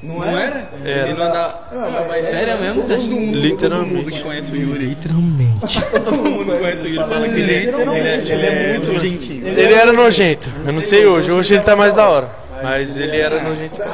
Não 0.02 0.24
era? 0.24 0.68
Era. 0.84 1.08
Ele 1.08 1.18
não 1.18 1.26
andava. 1.26 1.60
Não, 1.72 2.08
mas 2.08 2.26
Sério 2.28 2.60
mesmo? 2.60 2.82
Todo 2.82 3.02
mundo, 3.10 3.38
Literalmente. 3.38 3.88
Todo 3.90 3.96
mundo 3.98 4.10
que 4.10 4.20
conhece 4.22 4.52
o 4.52 4.56
Yuri. 4.56 4.84
Literalmente. 4.86 5.80
Todo 6.04 6.12
mundo 6.16 6.44
que 6.52 6.58
conhece 6.58 6.86
o 6.86 6.88
Yuri 6.88 7.08
fala 7.08 7.28
que 7.28 7.40
ele 7.40 7.52
é, 7.52 7.62
ele 7.62 8.08
é, 8.08 8.14
ele 8.16 8.46
é 8.46 8.72
muito 8.72 8.98
gentil. 8.98 9.46
Ele 9.46 9.74
era 9.74 9.92
nojento. 9.92 10.50
Eu 10.66 10.72
não 10.72 10.80
sei 10.80 11.06
hoje. 11.06 11.30
Hoje 11.30 11.54
ele 11.54 11.62
tá 11.62 11.76
mais 11.76 11.94
da 11.94 12.08
hora. 12.08 12.28
Mas 12.62 12.96
ele 12.96 13.16
era 13.16 13.42
nojento. 13.42 13.80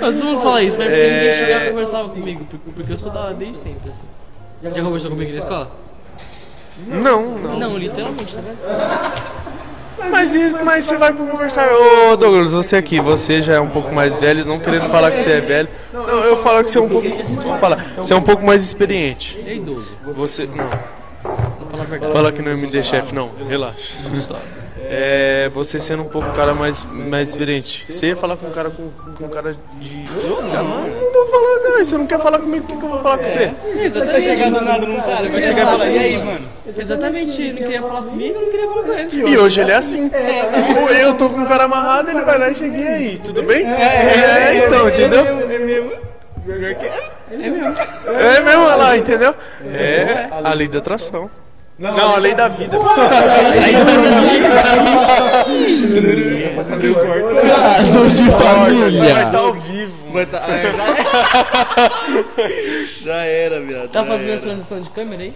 Mas 0.00 0.14
todo 0.14 0.24
mundo 0.24 0.40
fala 0.42 0.62
isso, 0.62 0.78
mas 0.78 0.86
porque 0.88 1.00
É. 1.00 1.14
ninguém 1.20 1.34
chegava 1.38 1.64
e 1.64 1.70
conversava 1.70 2.08
comigo. 2.10 2.44
Porque, 2.48 2.70
porque 2.70 2.92
eu 2.92 2.98
sou 2.98 3.10
da 3.10 3.32
desde 3.32 3.56
sempre, 3.56 3.90
assim. 3.90 4.06
Já 4.62 4.70
conversou 4.82 5.10
comigo 5.10 5.32
na 5.32 5.38
escola? 5.38 5.70
Não, 6.86 7.38
não. 7.38 7.58
Não, 7.58 7.76
literalmente, 7.78 8.34
tá 8.34 8.40
vendo? 8.40 8.58
Mas 10.08 10.34
isso, 10.34 10.64
mas 10.64 10.84
você 10.84 10.96
vai 10.96 11.12
conversar. 11.12 11.68
Ô 11.72 12.16
Douglas, 12.16 12.52
você 12.52 12.76
aqui, 12.76 13.00
você 13.00 13.42
já 13.42 13.54
é 13.54 13.60
um 13.60 13.68
pouco 13.68 13.92
mais 13.92 14.14
velho, 14.14 14.44
não 14.46 14.58
querendo 14.58 14.88
falar 14.88 15.10
que 15.10 15.20
você 15.20 15.32
é 15.32 15.40
velho. 15.40 15.68
Não, 15.92 16.08
eu 16.08 16.42
falo 16.42 16.64
que 16.64 16.70
você 16.70 16.78
é 16.78 16.82
um 16.82 16.88
pouco. 16.88 17.08
Vou 17.08 17.58
falar, 17.58 17.84
você 17.96 18.12
é 18.12 18.16
um 18.16 18.22
pouco 18.22 18.44
mais 18.44 18.62
experiente. 18.62 19.38
É 19.46 19.54
idoso. 19.56 19.94
Você. 20.04 20.46
Não. 20.46 20.70
Fala 22.12 22.32
que 22.32 22.40
não 22.40 22.52
é 22.52 22.54
MD 22.54 22.82
chef, 22.82 23.14
não. 23.14 23.30
Relaxa. 23.48 23.94
É, 24.92 25.48
você 25.50 25.80
sendo 25.80 26.02
um 26.02 26.08
pouco 26.08 26.26
um 26.26 26.32
cara 26.32 26.52
mais, 26.52 26.82
mais 26.82 27.28
experiente. 27.28 27.86
Você 27.88 28.08
ia 28.08 28.16
falar 28.16 28.36
com 28.36 28.48
um 28.48 28.50
cara 28.50 28.70
com, 28.70 28.90
com 29.14 29.24
um 29.24 29.28
cara 29.28 29.56
de. 29.78 30.04
Não, 30.26 30.42
não, 30.42 30.88
não 30.88 31.12
vou 31.12 31.26
falar, 31.26 31.60
cara. 31.60 31.84
Você 31.84 31.96
não 31.96 32.06
quer 32.08 32.18
falar 32.18 32.38
comigo, 32.40 32.64
o 32.64 32.66
que, 32.66 32.76
que 32.76 32.82
eu 32.82 32.88
vou 32.88 32.98
falar 32.98 33.18
com 33.18 33.24
você? 33.24 33.52
Vai 34.04 34.20
chegar 34.20 34.50
do 34.50 34.60
nada 34.60 34.84
num 34.84 35.00
cara, 35.00 35.28
vai 35.28 35.42
chegar 35.44 35.62
e 35.62 35.66
falar, 35.66 35.86
e 35.86 35.98
aí, 35.98 36.24
mano? 36.24 36.48
Exatamente, 36.76 37.40
ele 37.40 37.52
não 37.52 37.62
queria 37.62 37.82
falar 37.82 38.02
comigo, 38.02 38.34
eu 38.34 38.40
não 38.42 38.50
queria 38.50 38.66
falar 38.66 38.82
com 38.82 38.92
ele. 38.92 39.30
E 39.30 39.38
hoje 39.38 39.60
ele 39.60 39.70
é 39.70 39.76
assim. 39.76 40.10
Ou 40.82 40.88
eu 40.90 41.14
tô 41.14 41.30
com 41.30 41.42
o 41.42 41.46
cara 41.46 41.64
amarrado, 41.64 42.10
ele 42.10 42.22
vai 42.22 42.36
lá 42.38 42.50
e 42.50 42.54
cheguei 42.56 42.86
aí, 42.88 43.20
tudo 43.22 43.44
bem? 43.44 43.64
É, 43.64 44.66
então, 44.66 44.88
entendeu? 44.88 45.24
É 45.24 45.58
mesmo. 45.58 45.92
É. 46.48 46.76
É 47.30 48.40
mesmo, 48.40 48.62
olha 48.64 48.74
lá, 48.74 48.96
entendeu? 48.96 49.34
É 49.72 50.28
a 50.32 50.52
lei 50.52 50.66
da 50.66 50.78
atração. 50.78 51.30
Não, 51.80 52.14
a 52.14 52.18
lei 52.18 52.34
da 52.34 52.46
vida. 52.48 52.78
Fazer 56.54 56.90
o 56.90 56.94
corte. 56.94 57.32
Casos 57.48 58.16
de 58.18 58.24
Vai 58.24 59.24
estar 59.24 59.38
ao 59.38 59.54
vivo. 59.54 60.12
Vai 60.12 60.26
tá- 60.26 60.44
ah, 60.46 61.90
Já 63.02 63.24
era, 63.24 63.62
viado. 63.62 63.88
Tá 63.88 64.04
fazendo 64.04 64.26
era. 64.26 64.34
as 64.34 64.40
transições 64.42 64.84
de 64.84 64.90
câmera 64.90 65.22
aí? 65.22 65.34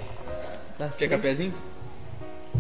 Tá 0.79 0.91
Quer 0.99 1.09
cafezinho? 1.09 1.55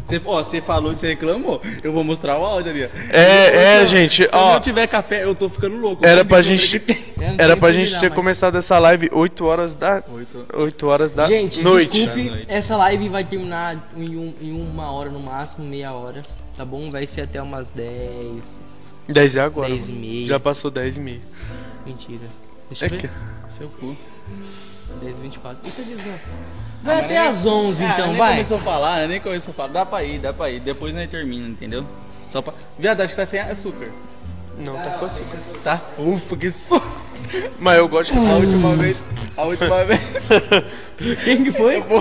Você, 0.06 0.20
ó, 0.24 0.42
você 0.44 0.60
falou 0.60 0.92
e 0.92 0.96
você 0.96 1.08
reclamou. 1.08 1.62
Eu 1.82 1.92
vou 1.92 2.04
mostrar 2.04 2.38
o 2.38 2.44
áudio 2.44 2.70
ali, 2.70 2.84
ó. 2.84 2.88
É, 3.10 3.82
é, 3.82 3.86
gente, 3.86 4.28
Se 4.28 4.36
ó. 4.36 4.54
não 4.54 4.60
tiver 4.60 4.86
café, 4.86 5.24
eu 5.24 5.34
tô 5.34 5.48
ficando 5.48 5.76
louco. 5.78 6.04
Era 6.04 6.24
pra 6.24 6.42
gente. 6.42 6.82
Era 7.38 7.56
pra 7.56 7.72
gente 7.72 7.90
ter 7.92 8.10
mais. 8.10 8.14
começado 8.14 8.58
essa 8.58 8.78
live 8.78 9.08
8 9.12 9.44
horas 9.46 9.74
da. 9.74 10.02
Oito. 10.12 10.44
8 10.54 10.86
horas 10.86 11.12
da 11.12 11.26
Gente, 11.26 11.62
noite. 11.62 11.92
desculpe, 12.04 12.24
Da 12.24 12.30
noite. 12.36 12.46
essa 12.48 12.76
live 12.76 13.08
vai 13.08 13.24
terminar 13.24 13.90
em, 13.96 14.16
um- 14.16 14.34
em 14.42 14.52
uma 14.52 14.90
hora 14.92 15.08
no 15.08 15.18
máximo, 15.20 15.64
meia 15.66 15.92
hora, 15.92 16.20
tá 16.54 16.64
bom? 16.66 16.90
Vai 16.90 17.06
ser 17.06 17.22
até 17.22 17.40
umas 17.40 17.70
10. 17.70 18.58
10 19.08 19.36
é 19.36 19.40
agora. 19.40 19.68
10 19.68 19.88
e 19.88 19.92
meia. 19.92 20.26
Já 20.26 20.38
passou 20.40 20.70
10 20.70 20.98
e 20.98 21.00
meia. 21.00 21.20
Mentira. 21.86 22.22
Deixa 22.78 22.84
É 22.84 22.98
eu 22.98 23.00
ver. 23.02 23.08
que. 23.08 23.52
Seu 23.52 23.68
cu. 23.68 23.96
10 25.02 25.18
24. 25.18 25.58
Eita, 25.64 25.82
desgraça. 25.82 26.20
Vai 26.82 27.00
até 27.00 27.18
às 27.18 27.44
11 27.46 27.84
Ah, 27.84 27.90
então, 27.94 28.06
nem 28.08 28.16
vai. 28.18 28.32
começou 28.32 28.56
a 28.56 28.60
falar, 28.60 28.96
né? 29.00 29.06
nem 29.06 29.20
começou 29.20 29.52
a 29.52 29.54
falar. 29.54 29.68
Dá 29.68 29.86
pra 29.86 30.04
ir, 30.04 30.18
dá 30.18 30.32
pra 30.32 30.50
ir. 30.50 30.60
Depois 30.60 30.92
nós 30.94 31.08
termina, 31.08 31.48
entendeu? 31.48 31.86
Só 32.28 32.42
pra. 32.42 32.52
Viado, 32.78 33.00
acho 33.00 33.10
que 33.10 33.16
tá 33.16 33.26
sem 33.26 33.40
açúcar. 33.40 33.90
Não, 34.58 34.76
tá 34.76 34.98
com 34.98 35.04
açúcar. 35.06 35.38
Tá? 35.64 35.80
Ufa, 35.98 36.36
que 36.36 36.50
susto. 36.52 37.06
Mas 37.58 37.76
eu 37.78 37.88
gosto 37.88 38.12
A 38.12 38.16
de. 38.38 38.46
última 38.46 38.76
vez. 38.76 39.04
A 39.36 39.42
última 39.44 39.82
vez. 39.86 40.28
Quem 41.24 41.42
que 41.44 41.52
foi? 41.52 41.82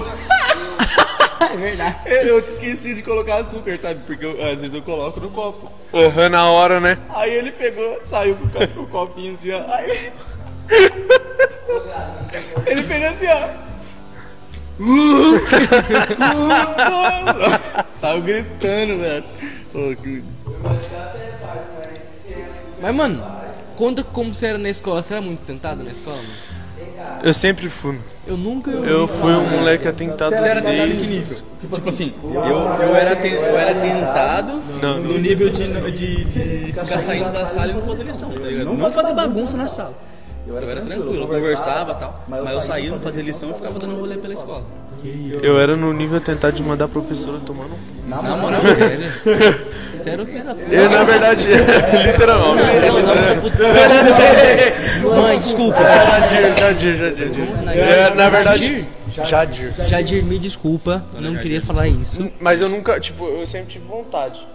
É 1.41 1.57
verdade. 1.57 1.97
Eu 2.07 2.39
esqueci 2.39 2.95
de 2.95 3.03
colocar 3.03 3.35
açúcar, 3.35 3.77
sabe? 3.77 3.99
Porque 4.07 4.25
eu- 4.25 4.41
às 4.51 4.59
vezes 4.61 4.73
eu 4.73 4.81
coloco 4.81 5.19
no 5.19 5.29
copo. 5.29 5.71
Aham, 5.93 6.29
na 6.29 6.49
hora, 6.49 6.79
né? 6.79 6.97
Aí 7.09 7.31
ele 7.31 7.51
pegou, 7.51 7.99
saiu 8.01 8.35
com 8.37 8.45
o 8.45 8.49
copo- 8.49 8.73
com 8.73 8.81
o 8.81 8.87
copinho 8.87 9.35
assim, 9.35 9.51
ó. 9.51 9.63
Aí. 9.71 9.89
Ele 9.91 10.11
fez 12.87 13.03
assim, 13.05 13.27
ó. 13.27 13.63
Saiu 17.99 18.21
gritando, 18.21 18.99
velho. 18.99 19.23
Que- 20.01 20.23
Mas, 22.81 22.95
mano, 22.95 23.23
conta 23.75 24.03
como 24.03 24.33
você 24.33 24.47
era 24.47 24.57
na 24.57 24.69
escola. 24.69 25.01
Você 25.01 25.13
era 25.13 25.21
muito 25.21 25.41
tentado 25.41 25.83
na 25.83 25.91
escola, 25.91 26.17
mano? 26.17 26.29
Eu 27.23 27.33
sempre 27.33 27.69
fui. 27.69 27.99
Eu 28.27 28.37
nunca. 28.37 28.69
Eu 28.71 29.07
fui 29.07 29.31
um 29.33 29.49
moleque 29.49 29.87
atentado 29.87 30.35
Você 30.35 30.47
era 30.47 30.61
tentado 30.61 30.91
em 30.91 30.95
que 30.97 31.07
nível? 31.07 31.37
Tipo 31.59 31.89
assim, 31.89 32.13
eu, 32.23 32.41
eu, 32.41 32.95
era, 32.95 33.15
ten- 33.15 33.33
eu 33.33 33.57
era 33.57 33.73
tentado 33.75 34.61
Não, 34.81 34.99
no 34.99 35.17
nível 35.17 35.49
de, 35.49 35.91
de, 35.91 36.23
de 36.25 36.39
ficar 36.67 36.85
saindo 36.99 37.31
da 37.31 37.47
sala 37.47 37.71
e 37.71 37.73
não 37.73 37.81
fazer 37.83 38.03
lição, 38.03 38.29
tá 38.31 38.39
ligado? 38.47 38.73
Não 38.73 38.91
fazer 38.91 39.13
bagunça 39.13 39.57
na 39.57 39.67
sala. 39.67 39.97
Eu 40.45 40.59
era 40.59 40.81
tranquilo, 40.81 41.15
eu 41.15 41.27
conversava 41.27 41.93
e 41.93 41.95
tal, 41.95 42.23
mas 42.27 42.51
eu 42.51 42.61
saía, 42.61 42.91
não 42.91 42.99
fazia 42.99 43.23
lição 43.23 43.51
e 43.51 43.53
ficava 43.53 43.79
dando 43.79 43.95
rolê 43.95 44.17
pela 44.17 44.33
escola. 44.33 44.63
Eu 45.41 45.59
era 45.59 45.75
no 45.75 45.91
nível 45.93 46.17
atentado 46.17 46.53
de 46.53 46.63
mandar 46.63 46.85
a 46.85 46.87
professora 46.87 47.39
tomar 47.39 47.65
no. 47.65 47.77
Na 48.07 48.21
moral, 48.21 48.61
sério. 48.61 49.73
Você 49.97 50.09
era 50.09 50.21
o 50.21 50.25
filho 50.25 50.43
da 50.43 50.53
puta. 50.53 50.75
Eu, 50.75 50.89
na 50.89 51.03
verdade, 51.05 51.47
literalmente. 52.05 52.65
Mãe, 55.15 55.39
desculpa. 55.39 55.79
Jadir, 55.79 56.57
Jadir, 56.57 56.97
Jadir. 56.97 57.47
É, 57.77 58.13
na 58.13 58.29
verdade, 58.29 58.85
Jadir. 59.09 59.73
Jadir, 59.85 60.23
me 60.23 60.37
desculpa. 60.39 61.05
Eu 61.13 61.21
não 61.21 61.37
queria 61.37 61.61
falar 61.61 61.87
isso. 61.87 62.29
Mas 62.39 62.59
eu 62.59 62.67
nunca, 62.67 62.99
tipo, 62.99 63.25
eu 63.27 63.47
sempre 63.47 63.73
tive 63.73 63.85
vontade. 63.85 64.45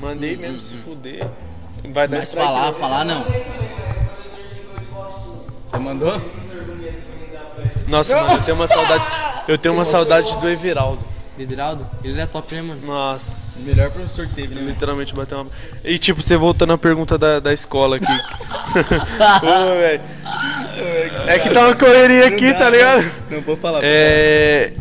Mandei 0.00 0.36
mesmo 0.36 0.60
se 0.60 0.74
fuder. 0.74 1.26
Vai 1.90 2.06
dar 2.06 2.18
Mas 2.18 2.32
falar, 2.32 2.72
falar 2.74 3.04
não. 3.04 3.24
Você 5.74 5.78
mandou? 5.80 6.22
Nossa, 7.88 8.16
mano, 8.16 8.34
eu 8.34 8.42
tenho 8.42 8.56
uma 8.56 8.68
saudade. 8.68 9.04
Eu 9.48 9.58
tenho 9.58 9.74
uma 9.74 9.84
saudade 9.84 10.38
do 10.38 10.48
Everaldo. 10.48 11.04
Lideraldo? 11.36 11.84
Ele 12.04 12.16
era 12.16 12.28
top, 12.28 12.54
né, 12.54 12.62
mano? 12.62 12.80
Nossa. 12.86 13.60
Melhor 13.68 13.90
professor 13.90 14.24
que 14.24 14.34
teve, 14.34 14.54
né? 14.54 14.60
Literalmente 14.62 15.12
bateu 15.12 15.40
uma. 15.40 15.50
E 15.84 15.98
tipo, 15.98 16.22
você 16.22 16.36
voltando 16.36 16.74
à 16.74 16.78
pergunta 16.78 17.18
da, 17.18 17.40
da 17.40 17.52
escola 17.52 17.96
aqui. 17.96 18.06
Pô, 19.40 19.46
velho. 19.46 20.00
É 21.26 21.38
que 21.40 21.50
tá 21.50 21.66
uma 21.66 21.74
correria 21.74 22.28
aqui, 22.28 22.54
tá 22.54 22.70
ligado? 22.70 23.04
Não 23.28 23.40
vou 23.40 23.56
falar. 23.56 23.80
É. 23.82 24.74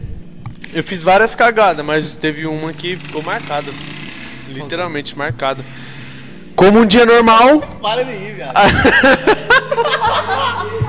Eu 0.72 0.84
fiz 0.84 1.02
várias 1.02 1.34
cagadas, 1.34 1.84
mas 1.84 2.16
teve 2.16 2.46
uma 2.46 2.72
que 2.72 2.98
ficou 2.98 3.24
marcada. 3.24 3.72
Literalmente 4.48 5.18
marcada. 5.18 5.66
como 6.56 6.82
um 6.82 6.86
dia 6.86 7.04
normal, 7.06 7.62
Para 7.82 8.06
de 8.06 8.12
rir, 8.12 8.36
viado. 8.36 8.54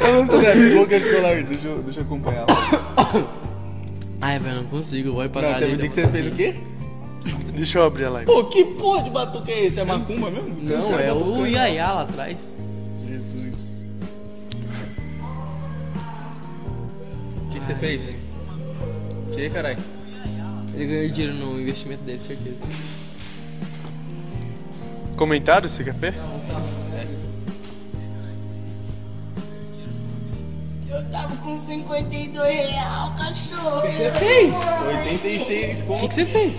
Eu 0.00 0.12
não 0.14 0.26
tô 0.26 0.38
vendo 0.38 0.74
boca 0.78 0.96
escolar, 0.96 1.42
deixa 1.42 1.68
eu, 1.68 1.82
deixa 1.82 2.00
eu 2.00 2.04
acompanhar. 2.04 2.46
Ai, 4.20 4.38
velho, 4.38 4.56
não 4.56 4.64
consigo. 4.64 5.12
Vou 5.12 5.24
ir 5.24 5.28
pra 5.28 5.42
Não, 5.42 5.58
teve 5.58 5.74
um 5.74 5.76
dia 5.76 5.88
que 5.88 5.94
você 5.94 6.08
fez 6.08 6.26
o 6.26 6.30
quê? 6.30 6.54
deixa 7.54 7.78
eu 7.78 7.84
abrir 7.84 8.04
a 8.04 8.10
live. 8.10 8.26
Pô, 8.26 8.44
que 8.44 8.64
porra 8.64 9.02
de 9.02 9.10
batuque 9.10 9.52
é 9.52 9.66
esse? 9.66 9.80
É 9.80 9.84
macumba 9.84 10.30
mesmo? 10.30 10.56
Não, 10.62 10.98
é 10.98 11.12
o. 11.12 11.46
Iaiá 11.46 11.92
lá 11.92 12.02
atrás. 12.02 12.54
Jesus. 13.06 13.76
O 17.36 17.50
que, 17.50 17.60
que 17.60 17.66
você 17.66 17.74
fez? 17.74 18.16
O 19.28 19.34
que, 19.34 19.50
caralho? 19.50 19.78
Ele 20.74 20.86
ganhou 20.86 21.08
dinheiro 21.10 21.34
no 21.34 21.60
investimento 21.60 22.02
dele, 22.02 22.18
certeza. 22.18 22.56
Comentário, 25.16 25.68
você 25.68 25.84
quer 25.84 25.94
ver? 25.94 26.14
Eu 30.94 31.04
tava 31.10 31.34
com 31.38 31.58
52 31.58 32.70
real, 32.70 33.12
cachorro. 33.16 33.80
Você 33.80 34.10
fez? 34.12 34.54
86 35.06 35.82
O 35.82 35.84
conto. 35.86 36.00
que, 36.00 36.08
que 36.08 36.14
você 36.14 36.24
fez? 36.24 36.54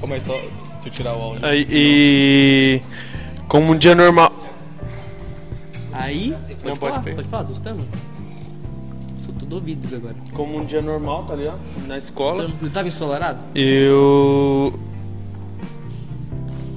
Calma 0.00 0.14
aí, 0.14 0.20
só. 0.20 0.32
Deixa 0.34 0.88
eu 0.88 0.92
tirar 0.92 1.16
o 1.16 1.20
áudio. 1.22 1.46
Aí, 1.46 1.66
e 1.70 2.82
como 3.48 3.72
um 3.72 3.76
dia 3.76 3.94
normal. 3.94 4.32
Aí. 5.92 6.30
Pode 6.30 6.54
Não, 6.64 6.76
pode 6.76 6.78
falar, 6.78 7.02
pegar. 7.02 7.16
pode 7.16 7.28
falar, 7.28 7.44
tô 7.44 7.52
escutando. 7.52 7.84
Sou 9.18 9.34
tudo 9.34 9.56
ouvidos 9.56 9.92
agora. 9.92 10.14
Como 10.32 10.56
um 10.56 10.64
dia 10.64 10.80
normal, 10.80 11.24
tá 11.24 11.34
ligado? 11.34 11.58
Na 11.86 11.98
escola. 11.98 12.44
Ele 12.44 12.70
tava 12.70 12.86
ensolarado? 12.88 13.38
Eu. 13.54 14.78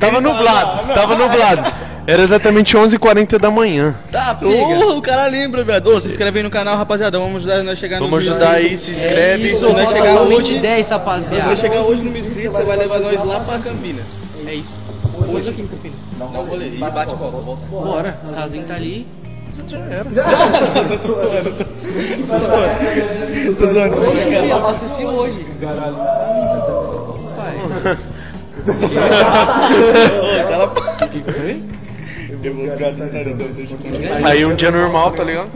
Tava 0.02 0.20
nublado, 0.20 0.94
tado 0.94 1.16
nublado. 1.16 1.74
Era 2.08 2.24
exatamente 2.24 2.76
11h40 2.76 3.38
da 3.40 3.52
manhã. 3.52 3.94
Tá, 4.12 4.36
Ô, 4.42 4.98
o 4.98 5.02
cara 5.04 5.28
lembra, 5.28 5.64
viado. 5.64 5.88
Ô, 5.88 6.02
se 6.02 6.08
inscreve 6.08 6.40
aí 6.40 6.44
no 6.44 6.50
canal, 6.50 6.76
rapaziada. 6.76 7.20
Vamos 7.20 7.38
ajudar 7.38 7.64
nós 7.64 7.74
a 7.74 7.76
chegar 7.76 8.00
Vamos 8.00 8.10
mil 8.24 8.32
ajudar 8.32 8.52
aí, 8.56 8.76
se 8.76 8.90
inscreve. 8.92 9.48
É 9.48 9.52
isso, 9.52 9.70
nós 9.72 9.84
falta 9.84 9.92
chegar 10.00 10.14
somente 10.18 10.36
hoje- 10.40 10.60
10, 10.60 10.88
Quando 10.88 11.00
rapaziada. 11.00 11.46
nós 11.50 11.60
chegar 11.60 11.82
hoje 11.82 12.04
no 12.04 12.10
mil 12.12 12.20
inscritos, 12.20 12.58
você 12.58 12.64
vai 12.64 12.78
levar 12.78 13.00
nós 13.00 13.24
lá 13.24 13.40
pra 13.42 13.60
Campinas. 13.60 14.20
É 14.48 14.54
isso. 14.56 14.76
Hoje 15.32 15.50
aqui 15.52 15.62
em 15.62 15.68
Campinas. 15.68 15.98
Dá 16.18 16.26
um 16.26 16.46
rolê. 16.48 16.66
E 16.70 16.78
bate 16.80 17.16
volta, 17.16 17.38
volta. 17.38 17.62
Bora, 17.70 18.20
o 18.28 18.34
casinho 18.34 18.64
tá 18.66 18.74
ali. 18.74 19.08
Tô 19.62 19.78
zoando, 19.78 20.98
tô 20.98 21.08
zoando. 21.08 21.52
Tô 22.28 22.38
zoando. 22.38 23.56
Tô 23.56 23.68
zoando, 23.68 23.96
tô 23.96 24.02
zoando. 24.02 24.48
eu 24.48 24.68
assisti 24.68 25.06
hoje. 25.06 25.46
Pai. 27.38 27.56
Ô, 27.56 27.70
cala 27.70 27.98
a 27.98 28.11
O 31.02 31.08
que 31.10 31.32
foi? 31.32 31.64
Eu 32.44 32.56
vou 32.56 32.64
ficar 32.72 32.92
tentando, 32.94 33.54
deixa 33.54 33.74
eu 33.74 33.78
continuar. 33.80 34.26
Aí 34.28 34.46
um 34.46 34.56
dia 34.56 34.72
normal, 34.72 35.12
tá 35.12 35.24
ligado? 35.24 35.50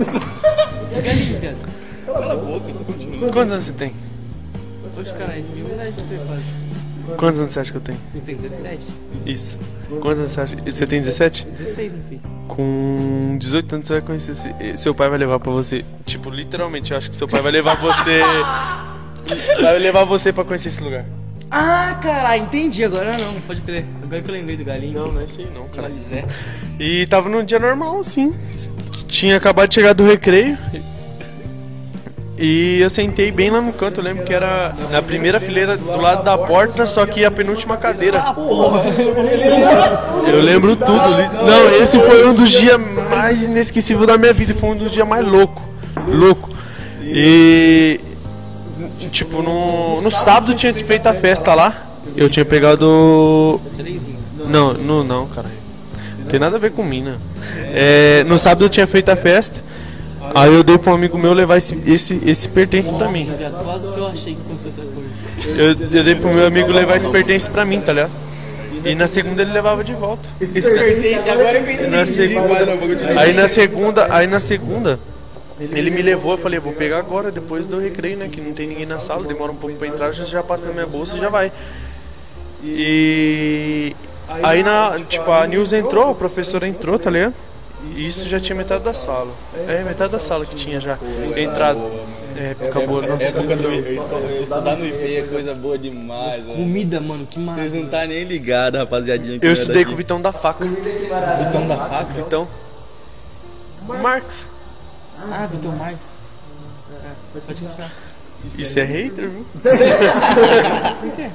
Cala 2.06 2.34
a 2.34 2.36
boca, 2.36 2.72
você 2.72 2.84
continua. 2.84 3.32
Quantos 3.32 3.54
anos 3.54 3.66
você 3.66 3.74
tem? 3.74 3.94
Oxe, 5.00 5.14
caralho, 5.14 5.44
mil 5.56 5.68
idade 5.68 5.92
pra 5.94 6.04
você 6.04 6.16
quase. 6.28 6.44
Quantos 7.18 7.40
anos 7.40 7.52
você 7.52 7.60
acha 7.60 7.72
que 7.72 7.78
eu 7.78 7.82
tenho? 7.82 8.00
Você 8.14 8.22
tem 8.24 8.36
17? 8.36 8.80
Isso. 9.26 9.60
Quantos 10.02 10.20
anos 10.20 10.32
você 10.32 10.42
acha? 10.42 10.56
Você 10.58 10.88
tem 10.88 11.00
17? 11.02 11.46
16, 11.46 11.92
meu 11.92 12.02
filho. 12.10 12.22
Com 12.48 13.38
18 13.40 13.76
anos 13.76 13.88
você 13.88 13.94
vai 13.94 14.02
conhecer. 14.02 14.32
esse- 14.32 14.78
Seu 14.78 14.94
pai 14.96 15.10
vai 15.10 15.18
levar 15.20 15.40
pra 15.40 15.52
você. 15.52 15.84
Tipo, 16.06 16.30
literalmente, 16.30 16.92
eu 16.92 16.98
acho 16.98 17.10
que 17.10 17.16
seu 17.16 17.28
pai 17.28 17.42
vai 17.42 17.52
levar 17.52 17.76
você. 17.80 18.22
vai 19.62 19.78
levar 19.80 20.04
você 20.06 20.32
pra 20.34 20.44
conhecer 20.44 20.70
esse 20.70 20.82
lugar. 20.84 21.06
Ah, 21.58 21.98
caralho, 22.02 22.44
entendi. 22.44 22.84
Agora 22.84 23.16
não, 23.18 23.40
pode 23.48 23.62
crer. 23.62 23.86
Agora 24.04 24.22
que 24.22 24.30
eu 24.30 24.34
lembrei 24.34 24.58
do 24.58 24.66
galinho. 24.66 25.00
Não, 25.00 25.14
não 25.14 25.22
é 25.22 25.24
isso 25.24 25.40
aí 25.40 25.48
não, 25.56 25.70
cara. 25.70 25.88
Mas 25.88 26.12
é. 26.12 26.26
E 26.78 27.08
tava 27.08 27.30
num 27.30 27.46
dia 27.46 27.58
normal, 27.58 27.98
assim. 28.02 28.34
Tinha 29.08 29.38
acabado 29.38 29.70
de 29.70 29.76
chegar 29.76 29.94
do 29.94 30.06
recreio. 30.06 30.58
E 32.38 32.82
eu 32.82 32.90
sentei 32.90 33.32
bem 33.32 33.50
lá 33.50 33.62
no 33.62 33.72
canto, 33.72 34.02
eu 34.02 34.04
lembro 34.04 34.26
que 34.26 34.34
era 34.34 34.76
na 34.92 35.02
primeira 35.02 35.40
fileira 35.40 35.78
do 35.78 35.96
lado 35.96 36.26
da 36.26 36.38
porta, 36.38 36.86
só 36.86 37.06
que 37.06 37.24
a 37.24 37.32
penúltima 37.32 37.78
cadeira. 37.78 38.22
Eu 40.28 40.42
lembro 40.42 40.76
tudo. 40.76 40.92
Não, 40.92 41.82
esse 41.82 41.98
foi 41.98 42.28
um 42.28 42.34
dos 42.34 42.50
dias 42.50 42.78
mais 43.10 43.46
inesquecíveis 43.46 44.06
da 44.06 44.18
minha 44.18 44.34
vida, 44.34 44.54
foi 44.54 44.72
um 44.72 44.76
dos 44.76 44.92
dias 44.92 45.08
mais 45.08 45.26
louco, 45.26 45.62
louco. 46.06 46.50
E 47.02 48.02
tipo 49.10 49.42
no, 49.42 50.02
no 50.02 50.12
sábado 50.12 50.54
tinha 50.54 50.74
feito 50.74 51.08
a 51.08 51.14
festa 51.14 51.54
lá. 51.54 51.92
Eu 52.16 52.30
tinha 52.30 52.46
pegado 52.46 53.60
3 53.78 54.04
mil. 54.04 54.16
não, 54.48 54.74
não, 54.74 55.04
não, 55.04 55.28
cara. 55.28 55.50
Não 56.20 56.26
tem 56.26 56.40
nada 56.40 56.56
a 56.56 56.60
ver 56.60 56.72
com 56.72 56.84
mina. 56.84 57.20
É, 57.74 58.24
no 58.26 58.38
sábado 58.38 58.66
eu 58.66 58.70
tinha 58.70 58.88
feito 58.88 59.10
a 59.10 59.16
festa. 59.16 59.62
Aí 60.34 60.54
eu 60.54 60.64
dei 60.64 60.78
pra 60.78 60.92
um 60.92 60.96
amigo 60.96 61.18
meu 61.18 61.34
levar 61.34 61.58
esse, 61.58 61.78
esse, 61.86 62.20
esse 62.26 62.50
pertence 62.50 62.92
pra 62.92 63.10
mim. 63.10 63.26
Nossa, 63.26 63.38
viado, 63.38 63.64
quase 63.64 63.92
que 63.92 64.00
eu 64.00 64.08
achei 64.08 64.36
que 64.36 64.42
fosse 64.42 64.68
outra 64.68 64.84
coisa. 64.86 65.62
Eu, 65.62 65.68
eu 66.00 66.04
dei 66.04 66.16
pro 66.16 66.34
meu 66.34 66.48
amigo 66.48 66.72
levar 66.72 66.96
esse 66.96 67.10
pertence 67.10 67.50
pra 67.50 67.64
mim, 67.66 67.80
tá 67.82 67.94
ligado? 67.94 68.12
E 68.84 68.96
na 68.96 69.08
segunda 69.08 69.42
ele 69.42 69.52
levava 69.52 69.84
de 69.84 69.94
volta. 69.94 70.30
Isso 70.40 70.70
pertence, 70.70 71.30
agora 71.30 71.58
eu 71.58 71.64
entendi. 71.64 71.88
Na 71.88 72.06
segunda, 72.06 73.20
aí 73.20 73.34
na 73.34 73.48
segunda, 73.48 74.08
aí 74.10 74.28
na 74.28 74.40
segunda, 74.40 75.00
ele 75.60 75.90
me 75.90 76.02
levou, 76.02 76.34
eu 76.34 76.38
falei, 76.38 76.60
vou 76.60 76.74
pegar 76.74 77.00
agora, 77.00 77.32
depois 77.32 77.66
do 77.68 77.80
recreio, 77.80 78.18
né? 78.18 78.28
Que 78.30 78.42
não 78.42 78.54
tem 78.54 78.68
ninguém 78.68 78.86
na 78.86 79.00
sala, 79.00 79.24
demora 79.26 79.52
um 79.52 79.56
pouco 79.56 79.76
pra 79.78 79.88
entrar, 79.88 80.12
já, 80.12 80.24
já 80.24 80.44
passa 80.44 80.66
na 80.68 80.74
minha 80.74 80.86
bolsa 80.86 81.18
e 81.18 81.22
já 81.22 81.30
vai. 81.30 81.52
E 82.64 83.96
aí 84.44 84.64
na, 84.64 85.00
tipo, 85.08 85.32
a 85.32 85.46
News 85.48 85.72
entrou, 85.74 86.12
o 86.12 86.16
professor 86.16 86.64
entrou, 86.64 86.98
tá 86.98 87.10
ligado? 87.10 87.34
E 87.96 88.08
isso 88.08 88.28
já 88.28 88.40
tinha 88.40 88.56
metade 88.56 88.84
da 88.84 88.94
sala. 88.94 89.32
É, 89.68 89.84
metade 89.84 90.12
da 90.12 90.20
sala 90.20 90.46
que 90.46 90.56
tinha 90.56 90.80
já 90.80 90.98
entrado. 91.38 91.80
É, 92.36 92.52
acabou, 92.68 93.02
nossa, 93.02 93.24
Época 93.28 93.56
do 93.56 93.64
eu 93.72 93.96
estu- 93.96 94.16
eu 94.16 94.44
estudar 94.44 94.76
no 94.76 94.86
IP 94.86 95.16
é 95.18 95.22
coisa 95.22 95.54
boa 95.54 95.78
demais, 95.78 96.44
velho. 96.44 96.56
Comida, 96.58 97.00
mano, 97.00 97.26
que 97.26 97.36
Vocês 97.40 97.46
maravilha. 97.46 97.84
não 97.84 97.90
tá 97.90 98.06
nem 98.06 98.24
ligados, 98.26 98.80
rapaziadinha. 98.80 99.40
Eu 99.42 99.50
é 99.52 99.54
estudei 99.54 99.86
com 99.86 99.92
o 99.92 99.96
Vitão 99.96 100.20
da 100.22 100.34
faca. 100.34 100.66
Vitão 100.66 101.66
da 101.68 101.78
faca? 101.78 102.14
Vitão. 102.14 102.48
Marx. 104.02 104.50
Ah, 105.20 105.48
Vitor 105.48 105.76
Marques. 105.76 106.14
É, 107.04 107.10
pode 107.34 107.46
continuar. 107.46 107.92
Isso 108.58 108.80
é 108.80 108.84
hater, 108.84 109.30
viu? 109.30 109.46
Por 109.54 111.16
quê? 111.16 111.30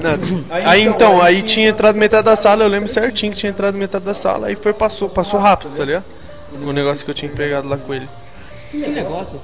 Nada. 0.00 0.26
Aí 0.64 0.82
então, 0.82 1.20
aí 1.20 1.42
tinha 1.42 1.68
entrado 1.68 1.96
metade 1.96 2.24
da 2.24 2.36
sala, 2.36 2.62
eu 2.62 2.68
lembro 2.68 2.88
certinho 2.88 3.32
que 3.32 3.38
tinha 3.38 3.50
entrado 3.50 3.76
metade 3.76 4.04
da 4.04 4.14
sala, 4.14 4.48
aí 4.48 4.54
foi, 4.54 4.72
passou, 4.72 5.08
passou 5.08 5.40
rápido, 5.40 5.76
tá 5.76 5.84
ligado? 5.84 6.04
O 6.62 6.72
negócio 6.72 7.04
que 7.04 7.10
eu 7.10 7.14
tinha 7.14 7.30
pegado 7.30 7.68
lá 7.68 7.76
com 7.76 7.92
ele. 7.92 8.08
Que 8.70 8.76
negócio? 8.78 9.40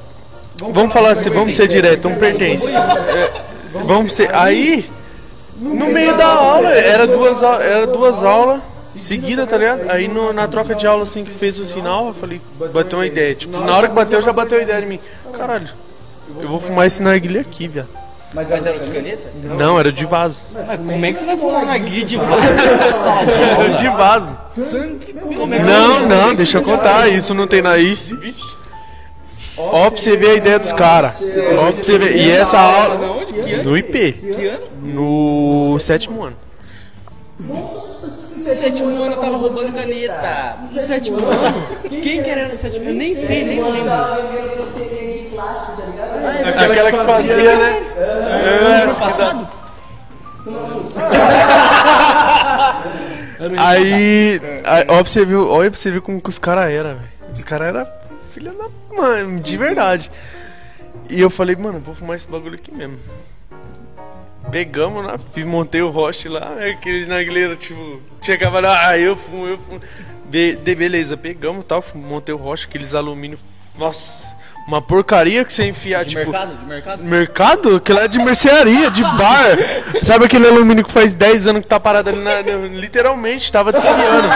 Vamos 0.59 0.93
falar 0.93 1.11
assim, 1.11 1.31
vamos 1.31 1.57
ser 1.57 1.67
direto, 1.67 2.09
um 2.09 2.17
pertence. 2.17 2.71
É, 2.71 3.33
vamos 3.85 4.15
ser. 4.15 4.33
Aí, 4.35 4.89
no 5.57 5.87
meio 5.87 6.17
da 6.17 6.27
aula, 6.27 6.71
era 6.71 7.07
duas, 7.07 7.43
era 7.43 7.87
duas 7.87 8.23
aulas 8.23 8.61
seguidas, 8.97 9.49
tá 9.49 9.57
ligado? 9.57 9.90
Aí 9.90 10.09
no- 10.09 10.32
na 10.32 10.47
troca 10.49 10.74
de 10.74 10.86
aula 10.86 11.03
assim 11.03 11.24
que 11.24 11.30
fez 11.32 11.59
o 11.59 11.64
sinal, 11.64 12.09
eu 12.09 12.14
falei, 12.14 12.40
bateu 12.72 12.99
uma 12.99 13.07
ideia. 13.07 13.34
Tipo, 13.34 13.59
na 13.59 13.76
hora 13.76 13.88
que 13.88 13.95
bateu, 13.95 14.20
já 14.22 14.32
bateu 14.32 14.59
a 14.59 14.62
ideia 14.62 14.80
em 14.80 14.86
mim. 14.86 15.01
Caralho, 15.36 15.68
eu 16.40 16.49
vou 16.49 16.61
fumar 16.61 16.86
esse 16.86 17.03
narguilha 17.03 17.40
aqui, 17.40 17.68
viado. 17.68 17.88
Mas 18.34 18.66
era 18.66 18.78
de 18.80 18.90
caneta? 18.90 19.28
Não, 19.57 19.78
era 19.78 19.92
de 19.92 20.05
vaso. 20.05 20.42
Mas 20.53 20.76
como 20.78 21.05
é 21.05 21.12
que 21.12 21.20
você 21.20 21.26
vai 21.26 21.36
fumar 21.36 21.62
uma 21.62 21.78
guia 21.78 22.05
de 22.05 22.16
vaso? 22.16 23.78
De 23.78 23.88
vaso. 23.90 24.38
Não, 25.64 26.01
não, 26.09 26.34
deixa 26.34 26.59
eu 26.59 26.62
contar. 26.64 27.09
Isso 27.09 27.32
não 27.32 27.47
tem 27.47 27.62
na 27.62 27.78
isso. 27.78 28.18
Ó, 29.57 29.88
pra 29.88 30.01
você 30.01 30.16
ver 30.16 30.30
a 30.30 30.34
ideia 30.34 30.59
dos 30.59 30.72
caras. 30.72 31.36
Ó, 31.57 31.66
pra 31.66 31.70
você 31.72 31.97
ver. 31.97 32.16
E 32.16 32.28
essa 32.28 32.59
aula. 32.59 32.99
No 33.62 33.76
IP. 33.78 34.12
Que 34.14 34.47
ano? 34.49 34.66
No 34.82 35.78
sétimo 35.78 36.24
ano. 36.24 36.36
Sétimo 38.53 39.03
ano 39.03 39.14
eu 39.14 39.20
tava 39.20 39.36
roubando 39.36 39.72
caneta. 39.72 40.59
No 40.70 40.80
sétimo 40.80 41.18
ano? 41.18 41.88
Quem 41.88 42.22
que 42.22 42.30
era 42.30 42.49
no 42.49 42.57
sétimo 42.57 42.82
ano? 42.82 42.90
Eu 42.90 42.95
nem 42.95 43.16
sei, 43.16 43.45
nem 43.45 43.62
lembro. 43.62 43.90
Aquela 46.57 46.90
que 46.92 46.99
fazia, 46.99 47.57
né? 47.57 47.86
É, 47.97 48.82
Ano 48.82 48.95
passado? 48.95 49.49
Aí. 53.59 54.40
aí 54.64 54.84
ó, 54.88 54.95
pra 55.03 55.05
você 55.05 55.24
ver, 55.24 55.34
olha 55.36 55.70
pra 55.70 55.78
você 55.78 55.90
ver 55.90 56.01
como 56.01 56.20
que 56.20 56.28
os 56.28 56.38
caras 56.38 56.70
eram, 56.70 56.95
velho. 56.95 57.09
Os 57.34 57.45
caras 57.45 57.68
eram 57.68 57.86
filha 58.32 58.53
da 58.53 58.64
mãe, 58.97 59.38
de 59.40 59.57
verdade. 59.57 60.11
E 61.11 61.20
eu 61.20 61.28
falei, 61.28 61.55
mano, 61.57 61.80
vou 61.80 61.95
fumar 61.95 62.16
esse 62.16 62.26
bagulho 62.26 62.55
aqui 62.55 62.72
mesmo. 62.72 62.99
Pegamos 64.55 65.05
lá, 65.05 65.19
fi- 65.19 65.43
montei 65.45 65.83
o 65.83 65.91
roche 65.91 66.29
lá, 66.29 66.51
né, 66.51 66.71
aqueles 66.71 67.09
narguilheiros, 67.09 67.59
tipo, 67.59 68.01
tinha 68.21 68.37
acabado, 68.37 68.67
ah, 68.67 68.97
eu 68.97 69.17
fumo, 69.17 69.49
eu 69.49 69.59
fumo. 69.59 69.81
Be 70.27 70.55
de- 70.55 70.77
beleza, 70.77 71.17
pegamos 71.17 71.65
tal, 71.65 71.83
montei 71.93 72.33
o 72.33 72.39
roche, 72.39 72.67
aqueles 72.69 72.95
alumínio 72.95 73.37
Nossa, 73.77 74.37
uma 74.69 74.81
porcaria 74.81 75.45
que 75.45 75.53
você 75.53 75.65
enfiar, 75.67 76.05
De 76.05 76.11
tipo. 76.11 76.31
mercado? 76.31 76.57
De 76.57 76.65
mercado? 76.67 77.03
Mercado? 77.03 77.77
Aquilo 77.77 77.99
é 77.99 78.07
de 78.07 78.19
mercearia, 78.21 78.93
de 78.93 79.03
bar. 79.03 79.59
Sabe 80.05 80.27
aquele 80.27 80.47
alumínio 80.47 80.85
que 80.85 80.93
faz 80.93 81.17
10 81.17 81.49
anos 81.49 81.63
que 81.63 81.69
tá 81.69 81.81
parado 81.81 82.11
ali 82.11 82.21
na. 82.21 82.41
na- 82.41 82.69
literalmente, 82.69 83.51
tava 83.51 83.73
desfiando. 83.73 84.29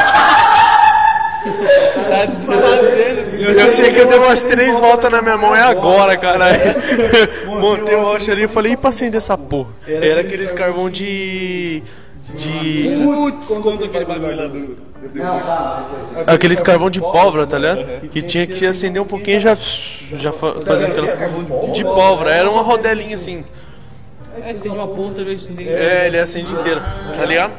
Tá 2.11 2.25
desfazendo. 2.27 3.28
Eu 3.57 3.71
sei 3.71 3.93
que 3.93 3.99
eu 4.01 4.07
dei 4.09 4.19
umas 4.19 4.43
três 4.43 4.79
voltas 4.81 5.11
na 5.11 5.23
minha 5.23 5.37
mão, 5.37 5.55
é 5.55 5.63
agora, 5.63 6.17
caralho. 6.17 6.59
Montei 7.47 7.95
o 7.97 8.03
rocha 8.03 8.33
ali 8.33 8.45
e 8.45 8.49
falei, 8.49 8.73
e 8.73 8.77
pra 8.77 8.91
acender 8.91 9.17
essa 9.19 9.37
porra? 9.39 9.71
Era 9.87 10.21
aqueles 10.21 10.53
carvão 10.55 10.91
de. 10.91 11.83
De. 12.35 12.95
Putz, 13.03 13.57
conta 13.59 13.87
aquele 13.87 14.05
bagulho 14.05 14.37
lá 14.37 14.47
do. 14.49 14.77
Aqueles 16.27 16.63
carvão 16.63 16.91
de 16.91 17.01
pólvora, 17.01 17.47
tá 17.47 17.59
ligado? 17.59 18.09
Que 18.11 18.21
tinha 18.23 18.47
que 18.47 18.67
acender 18.67 19.01
um 19.01 19.07
pouquinho 19.07 19.37
e 19.39 19.41
já. 19.41 19.55
Já 19.55 20.33
fa- 20.33 20.61
fazia 20.63 20.89
aquela. 20.89 21.09
De 21.73 21.85
pólvora, 21.85 22.31
era 22.33 22.51
uma 22.51 22.63
rodelinha 22.63 23.17
assim. 23.17 23.45
É, 24.45 24.51
acende 24.51 24.69
uma 24.77 24.87
ponta, 24.89 25.21
eu 25.23 25.35
acende. 25.35 25.69
É, 25.69 26.07
ele 26.07 26.19
acende 26.19 26.53
inteiro, 26.53 26.81
tá 27.17 27.25
ligado? 27.25 27.53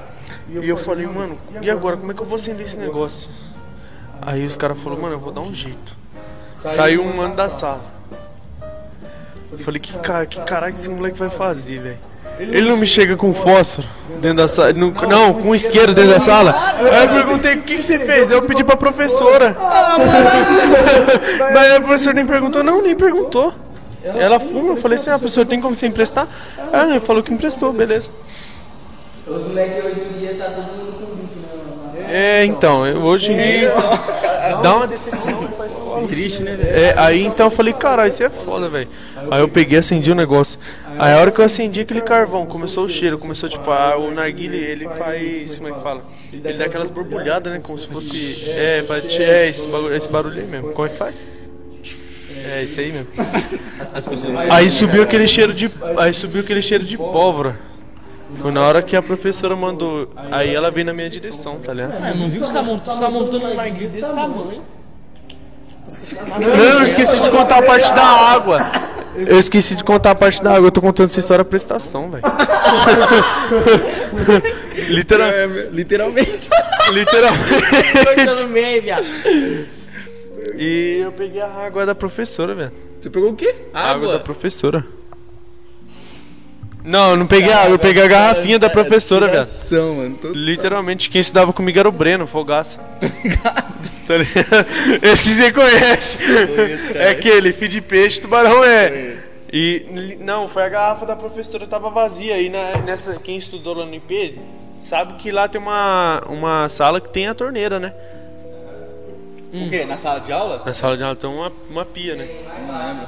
E 0.50 0.68
eu 0.68 0.78
falei, 0.78 1.06
mano, 1.06 1.38
e 1.62 1.70
agora? 1.70 1.98
Como 1.98 2.12
é 2.12 2.16
que 2.16 2.22
eu 2.22 2.26
vou 2.26 2.36
acender 2.36 2.66
esse 2.66 2.78
negócio? 2.78 3.30
Aí 4.22 4.46
os 4.46 4.56
caras 4.56 4.80
falaram, 4.80 5.02
mano, 5.02 5.16
eu 5.16 5.20
vou 5.20 5.32
dar 5.32 5.42
um 5.42 5.54
jeito. 5.54 5.98
Saiu 6.66 7.02
um 7.02 7.16
mano 7.16 7.36
da 7.36 7.50
sala. 7.50 7.82
Eu 9.52 9.58
falei, 9.58 9.80
que, 9.80 9.94
cara, 10.00 10.26
que 10.26 10.40
caralho 10.42 10.74
que 10.74 10.80
esse 10.80 10.90
moleque 10.90 11.18
vai 11.18 11.30
fazer, 11.30 11.80
velho? 11.80 11.98
Ele 12.40 12.70
não 12.70 12.78
me 12.78 12.88
chega 12.88 13.18
com 13.18 13.34
fósforo 13.34 13.88
dentro 14.22 14.38
da 14.38 14.48
sala. 14.48 14.72
Não, 14.72 14.92
não, 14.92 15.34
com 15.34 15.54
isqueiro 15.54 15.94
dentro 15.94 16.12
da 16.12 16.20
sala. 16.20 16.56
Aí 16.78 17.06
eu 17.06 17.10
perguntei, 17.10 17.56
o 17.56 17.62
que, 17.64 17.78
que 17.78 17.82
você 17.82 18.00
fez? 18.00 18.32
Eu 18.32 18.42
pedi 18.44 18.64
pra 18.64 18.78
professora. 18.78 19.56
Daí 21.54 21.76
a 21.76 21.82
professora 21.82 22.14
nem 22.14 22.26
perguntou, 22.26 22.64
não, 22.64 22.82
nem 22.82 22.96
perguntou. 22.96 23.54
Ela 24.04 24.40
fuma, 24.40 24.70
eu 24.70 24.78
falei 24.78 24.96
assim, 24.96 25.10
ah, 25.10 25.20
professor, 25.20 25.46
tem 25.46 25.60
como 25.60 25.76
você 25.76 25.88
emprestar? 25.88 26.28
Ah, 26.72 26.86
ele 26.86 27.02
falou 27.02 27.22
que 27.22 27.34
emprestou, 27.34 27.74
beleza. 27.74 28.12
Os 29.28 29.48
moleques 29.48 29.86
hoje 29.86 30.02
em 30.02 30.20
dia 30.20 30.36
tá 30.36 30.52
todo 30.52 30.78
mundo 30.78 30.99
né? 30.99 30.99
É, 32.10 32.44
então, 32.46 32.86
eu- 32.86 33.02
hoje 33.02 33.32
em 33.32 33.38
dia 33.38 33.74
dá 34.62 34.76
uma 34.78 34.86
escola. 34.94 36.08
Triste, 36.08 36.42
né, 36.44 36.56
velho? 36.56 36.70
É, 36.76 36.94
aí 36.98 37.24
então 37.26 37.48
eu 37.48 37.52
falei, 37.52 37.74
caralho, 37.74 38.08
isso 38.08 38.24
é 38.24 38.30
foda, 38.30 38.70
velho. 38.70 38.88
Aí 39.30 39.42
eu 39.42 39.48
peguei 39.50 39.78
e 39.78 39.80
acendi 39.80 40.12
o 40.12 40.16
negócio. 40.16 40.58
Aí 40.98 41.14
a 41.14 41.18
hora 41.20 41.30
que 41.30 41.40
eu 41.40 41.46
acendi 41.46 41.82
aquele 41.82 42.02
carvão, 42.02 42.46
começou 42.46 42.86
o 42.86 42.90
cheiro, 42.90 43.18
começou 43.18 43.50
tipo, 43.50 43.70
a, 43.70 43.98
o 43.98 44.10
narguile, 44.12 44.58
ele 44.58 44.88
faz, 44.98 45.58
como 45.58 45.70
é 45.70 45.74
que 45.74 45.82
fala? 45.84 46.02
Ele 46.32 46.54
dá 46.58 46.66
aquelas 46.66 46.90
borbulhadas, 46.90 47.52
né, 47.52 47.60
como 47.62 47.78
se 47.78 47.88
fosse, 47.88 48.46
é, 48.50 48.84
faz, 48.88 49.04
é 49.20 49.50
esse, 49.50 49.68
bagulho, 49.68 49.96
esse 49.96 50.10
barulho 50.10 50.40
aí 50.42 50.48
mesmo. 50.48 50.72
Como 50.72 50.88
é 50.88 50.90
que 50.90 50.98
faz? 50.98 51.28
É, 52.46 52.64
esse 52.64 52.80
aí 52.80 52.92
mesmo. 52.92 53.08
Aí 54.50 54.70
subiu 54.70 55.04
aquele 55.04 55.28
cheiro 55.28 55.54
de, 55.54 55.70
aí 55.98 56.14
subiu 56.14 56.42
aquele 56.42 56.62
cheiro 56.62 56.84
de 56.86 56.98
pólvora. 56.98 57.60
Foi 58.38 58.52
na 58.52 58.62
hora 58.62 58.82
que 58.82 58.96
a 58.96 59.02
professora 59.02 59.56
mandou, 59.56 60.10
aí 60.32 60.54
ela 60.54 60.70
veio 60.72 60.86
na 60.86 60.94
minha 60.94 61.10
direção, 61.10 61.60
tá 61.60 61.74
ligado? 61.74 61.96
Ah, 62.04 62.14
não 62.14 62.30
viu 62.30 62.42
que 62.42 62.48
você 62.48 62.54
tá 62.54 62.62
montando, 62.62 62.92
você 62.92 63.00
tá 63.00 63.10
montando 63.10 63.46
um 63.48 63.56
narguilé 63.56 63.90
desse 63.90 64.14
tamanho. 64.14 64.62
Não, 66.46 66.80
eu 66.80 66.84
esqueci 66.84 67.20
de 67.20 67.30
contar 67.30 67.58
a 67.58 67.62
parte 67.64 67.92
da 67.94 68.04
água. 68.04 68.72
Eu 69.16 69.40
esqueci 69.40 69.76
de 69.76 69.84
contar 69.84 70.12
a 70.12 70.16
parte 70.16 70.42
da 70.44 70.54
água. 70.54 70.68
Eu 70.68 70.72
tô 70.72 70.82
contando 70.82 71.08
essa 71.08 71.20
história 71.20 71.44
pra 71.44 71.50
prestação, 71.50 72.10
velho. 72.12 72.24
Literal, 74.90 75.30
É, 75.30 75.48
literalmente. 75.72 76.50
literalmente. 76.94 78.44
No 78.44 78.48
meio, 78.50 78.82
viado. 78.82 79.06
E 80.56 81.00
eu 81.04 81.12
peguei 81.12 81.42
a 81.42 81.48
água 81.50 81.86
da 81.86 81.96
professora, 81.96 82.54
velho. 82.56 82.72
Você 83.02 83.10
pegou 83.10 83.32
o 83.32 83.36
quê? 83.36 83.54
A 83.74 83.92
água 83.92 84.14
da 84.14 84.20
professora. 84.20 84.86
Não, 86.84 87.12
eu 87.12 87.18
não 87.18 87.28
peguei 87.28 87.52
a 87.52 87.62
água, 87.62 87.74
eu 87.74 87.80
peguei 87.80 88.04
a 88.04 88.08
garrafinha 88.08 88.58
da 88.58 88.70
professora, 88.70 89.28
velho. 89.28 89.44
Tiração, 89.44 89.96
mano. 89.96 90.16
Tô... 90.16 90.30
Literalmente, 90.30 91.10
quem 91.10 91.20
estudava 91.20 91.52
comigo 91.52 91.78
era 91.78 91.90
o 91.90 91.92
Breno, 91.92 92.26
Fogaça. 92.26 92.80
Tá 94.10 94.18
ligado? 94.18 94.66
Esse 95.04 95.36
você 95.36 95.52
conhece. 95.52 96.18
É 96.96 97.10
aquele, 97.10 97.54
fio 97.54 97.68
de 97.68 97.80
peixe, 97.80 98.20
tubarão 98.20 98.64
é. 98.64 99.18
E 99.54 100.18
não, 100.20 100.48
foi 100.48 100.64
a 100.64 100.70
garrafa 100.70 101.06
da 101.06 101.16
professora 101.16 101.68
tava 101.68 101.92
vazia 101.92 102.34
aí 102.34 102.50
na, 102.50 102.78
nessa 102.82 103.20
quem 103.20 103.38
estudou 103.38 103.76
lá 103.76 103.86
no 103.86 103.94
IP 103.94 104.40
sabe 104.80 105.14
que 105.14 105.32
lá 105.32 105.48
tem 105.48 105.62
uma 105.62 106.24
uma 106.28 106.70
sala 106.70 107.00
que 107.02 107.10
tem 107.10 107.28
a 107.28 107.36
torneira, 107.36 107.80
né? 107.80 107.94
O 109.54 109.70
quê? 109.70 109.86
Na 109.86 109.98
sala 109.98 110.20
de 110.20 110.32
aula? 110.32 110.62
Na 110.64 110.74
sala 110.74 110.96
de 110.96 111.04
aula 111.04 111.16
tem 111.16 111.30
uma, 111.30 111.52
uma 111.70 111.86
pia, 111.86 112.16
né? 112.16 112.28
Não 112.68 112.88
lembro. 112.88 113.08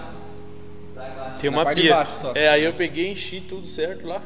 Tem 1.41 1.49
Na 1.49 1.57
uma 1.57 1.63
parte 1.65 1.77
de 1.77 1.83
pia. 1.87 1.95
baixo 1.95 2.11
só. 2.21 2.33
É, 2.35 2.49
aí 2.49 2.63
eu 2.63 2.73
peguei 2.73 3.07
e 3.07 3.11
enchi 3.11 3.41
tudo 3.41 3.67
certo 3.67 4.07
lá. 4.07 4.21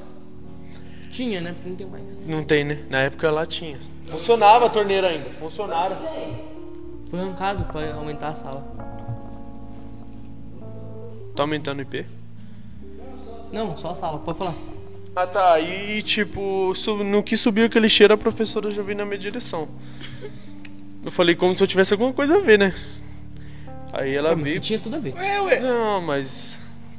Tinha, 1.10 1.40
né? 1.40 1.54
Porque 1.54 1.70
não 1.70 1.76
tem 1.78 1.88
mais. 1.88 2.04
Não 2.28 2.44
tem, 2.44 2.64
né? 2.66 2.80
Na 2.90 3.00
época 3.04 3.32
lá 3.32 3.46
tinha. 3.46 3.80
Funcionava 4.06 4.66
a 4.66 4.70
torneira 4.70 5.08
ainda, 5.08 5.30
funcionaram. 5.40 5.96
Foi 7.10 7.20
arrancado 7.20 7.64
pra 7.66 7.94
aumentar 7.96 8.30
a 8.30 8.36
sala. 8.36 8.68
Tá 11.36 11.44
aumentando 11.44 11.80
o 11.80 11.82
IP? 11.82 12.06
Não, 13.52 13.76
só 13.78 13.92
a 13.92 13.96
sala, 13.96 14.20
pode 14.20 14.38
falar. 14.38 14.54
Ah 15.16 15.26
tá, 15.26 15.54
aí 15.54 16.02
tipo, 16.04 16.74
no 17.06 17.24
que 17.24 17.38
subiu 17.38 17.66
aquele 17.66 17.88
cheiro, 17.88 18.14
a 18.14 18.18
professora 18.18 18.70
já 18.70 18.82
veio 18.84 18.98
na 18.98 19.06
minha 19.06 19.18
direção. 19.18 19.68
Eu 21.04 21.12
falei 21.12 21.36
como 21.36 21.56
se 21.56 21.64
eu 21.64 21.68
tivesse 21.68 21.94
alguma 21.94 22.12
coisa 22.12 22.38
a 22.38 22.42
ver, 22.42 22.60
né? 22.60 22.76
Aí 23.94 24.14
ela 24.14 24.36
Mas 24.36 24.44
veio. 24.44 24.54
isso 24.56 24.64
tinha 24.64 24.80
tudo 24.80 24.98
a 24.98 25.00
ver. 25.00 25.16
É, 25.18 25.40
ué. 25.42 25.60
Não, 25.62 26.02
mas. 26.02 26.55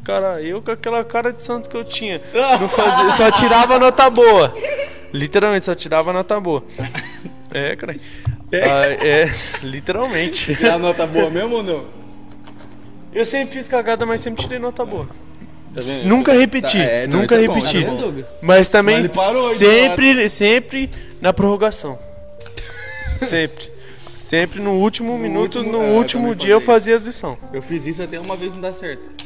Cara, 0.07 0.40
eu 0.40 0.62
com 0.62 0.70
aquela 0.70 1.02
cara 1.02 1.32
de 1.32 1.42
santo 1.42 1.68
que 1.68 1.76
eu 1.76 1.82
tinha. 1.82 2.22
Não 2.61 2.68
fazia, 2.68 3.11
só 3.11 3.28
tirava 3.32 3.76
nota 3.76 4.09
boa. 4.09 4.54
Literalmente, 5.12 5.66
só 5.66 5.74
tirava 5.74 6.12
nota 6.12 6.38
boa. 6.38 6.62
É, 7.52 7.74
cara. 7.74 7.96
É, 8.52 9.24
é 9.24 9.30
literalmente. 9.64 10.54
Tirar 10.54 10.74
a 10.74 10.78
nota 10.78 11.04
boa 11.09 11.28
mesmo 11.28 11.57
ou 11.57 11.62
não? 11.64 11.86
Eu 13.12 13.24
sempre 13.24 13.57
fiz 13.57 13.66
cagada, 13.66 14.07
mas 14.07 14.20
sempre 14.20 14.44
tirei 14.44 14.61
nota 14.61 14.84
boa. 14.84 15.09
Tá? 15.74 15.80
Nunca 16.04 16.32
repeti, 16.32 16.78
Tá, 16.78 16.84
é, 16.84 17.07
nunca 17.09 17.34
é 17.34 17.40
repeti. 17.40 17.84
é? 17.84 18.24
Mas 18.40 18.68
também 18.68 19.02
Mas 19.02 19.16
parou 19.16 19.50
sempre, 19.54 20.28
sempre 20.28 20.90
na 21.20 21.32
prorrogação. 21.32 21.98
Sempre. 23.16 23.72
Sempre 24.14 24.61
no 24.61 24.74
último 24.74 25.18
minuto, 25.18 25.59
último- 25.59 25.72
no 25.78 25.82
é, 25.84 25.90
último 25.90 26.34
dia 26.34 26.52
eu 26.52 26.61
fazia 26.61 26.94
as 26.94 27.07
lição. 27.07 27.36
Eu 27.52 27.61
fiz 27.61 27.86
isso 27.86 28.02
até 28.02 28.20
uma 28.20 28.36
vez 28.36 28.54
não 28.54 28.61
dá 28.61 28.72
certo. 28.72 29.26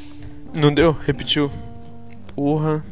Não 0.55 0.73
deu? 0.73 0.97
Repetiu. 1.07 1.51
Porra. 2.35 2.85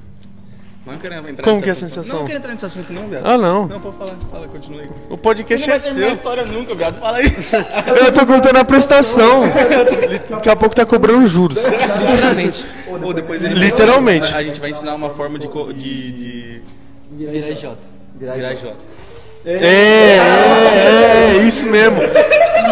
Não 0.87 0.97
quero 0.97 1.15
entrar 1.29 1.43
Como 1.45 1.61
que 1.61 1.69
é 1.69 1.71
a 1.71 1.73
assunto. 1.73 1.89
sensação? 1.91 2.13
Não, 2.15 2.21
não 2.21 2.27
quero 2.27 2.39
entrar 2.39 2.51
nesse 2.53 2.65
assunto 2.65 2.91
não, 2.95 3.09
viado. 3.09 3.27
Ah, 3.27 3.37
não. 3.37 3.67
Não, 3.67 3.79
pode 3.79 3.97
falar. 3.99 4.15
Fala, 4.31 4.49
continua 4.49 4.81
aí. 4.81 4.89
O 5.11 5.19
podcast 5.19 5.67
Não 5.69 5.75
é 5.75 5.79
vai 5.79 5.87
terminar 5.87 6.07
a 6.07 6.09
seu. 6.11 6.15
história 6.17 6.45
nunca, 6.47 6.75
viado. 6.75 6.99
Fala 6.99 7.19
aí. 7.19 7.27
Eu 8.07 8.13
tô 8.13 8.25
contando 8.25 8.57
a 8.57 8.65
prestação. 8.65 9.43
Daqui 10.31 10.49
a 10.49 10.57
pouco 10.57 10.75
tá 10.75 10.87
cobrando 10.87 11.27
juros. 11.27 11.59
Literalmente. 11.63 12.65
Ou 13.03 13.13
depois 13.13 13.45
ele 13.45 13.55
Literalmente. 13.55 14.33
A 14.33 14.43
gente 14.43 14.59
vai 14.61 14.71
ensinar 14.71 14.95
uma 14.95 15.11
forma 15.11 15.39
de... 15.39 15.47
co- 15.49 15.73
de, 15.75 16.13
de 16.13 16.63
Virar 17.11 17.53
J. 17.55 17.77
virar 18.19 18.55
J. 18.55 18.75
É, 19.45 19.53
é, 19.67 21.37
é, 21.39 21.43
isso 21.47 21.67
mesmo. 21.67 21.99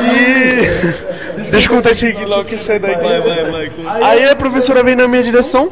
E... 0.02 1.50
Deixa 1.50 1.70
eu 1.70 1.76
contar 1.76 1.90
isso 1.92 2.06
aqui 2.06 2.24
logo 2.24 2.44
que 2.44 2.56
sai 2.56 2.78
daqui. 2.78 3.02
Vai, 3.02 3.20
vai, 3.20 3.70
vai. 3.70 4.02
Aí 4.02 4.28
a 4.28 4.36
professora 4.36 4.82
veio 4.82 4.96
na 4.96 5.08
minha 5.08 5.22
direção. 5.22 5.70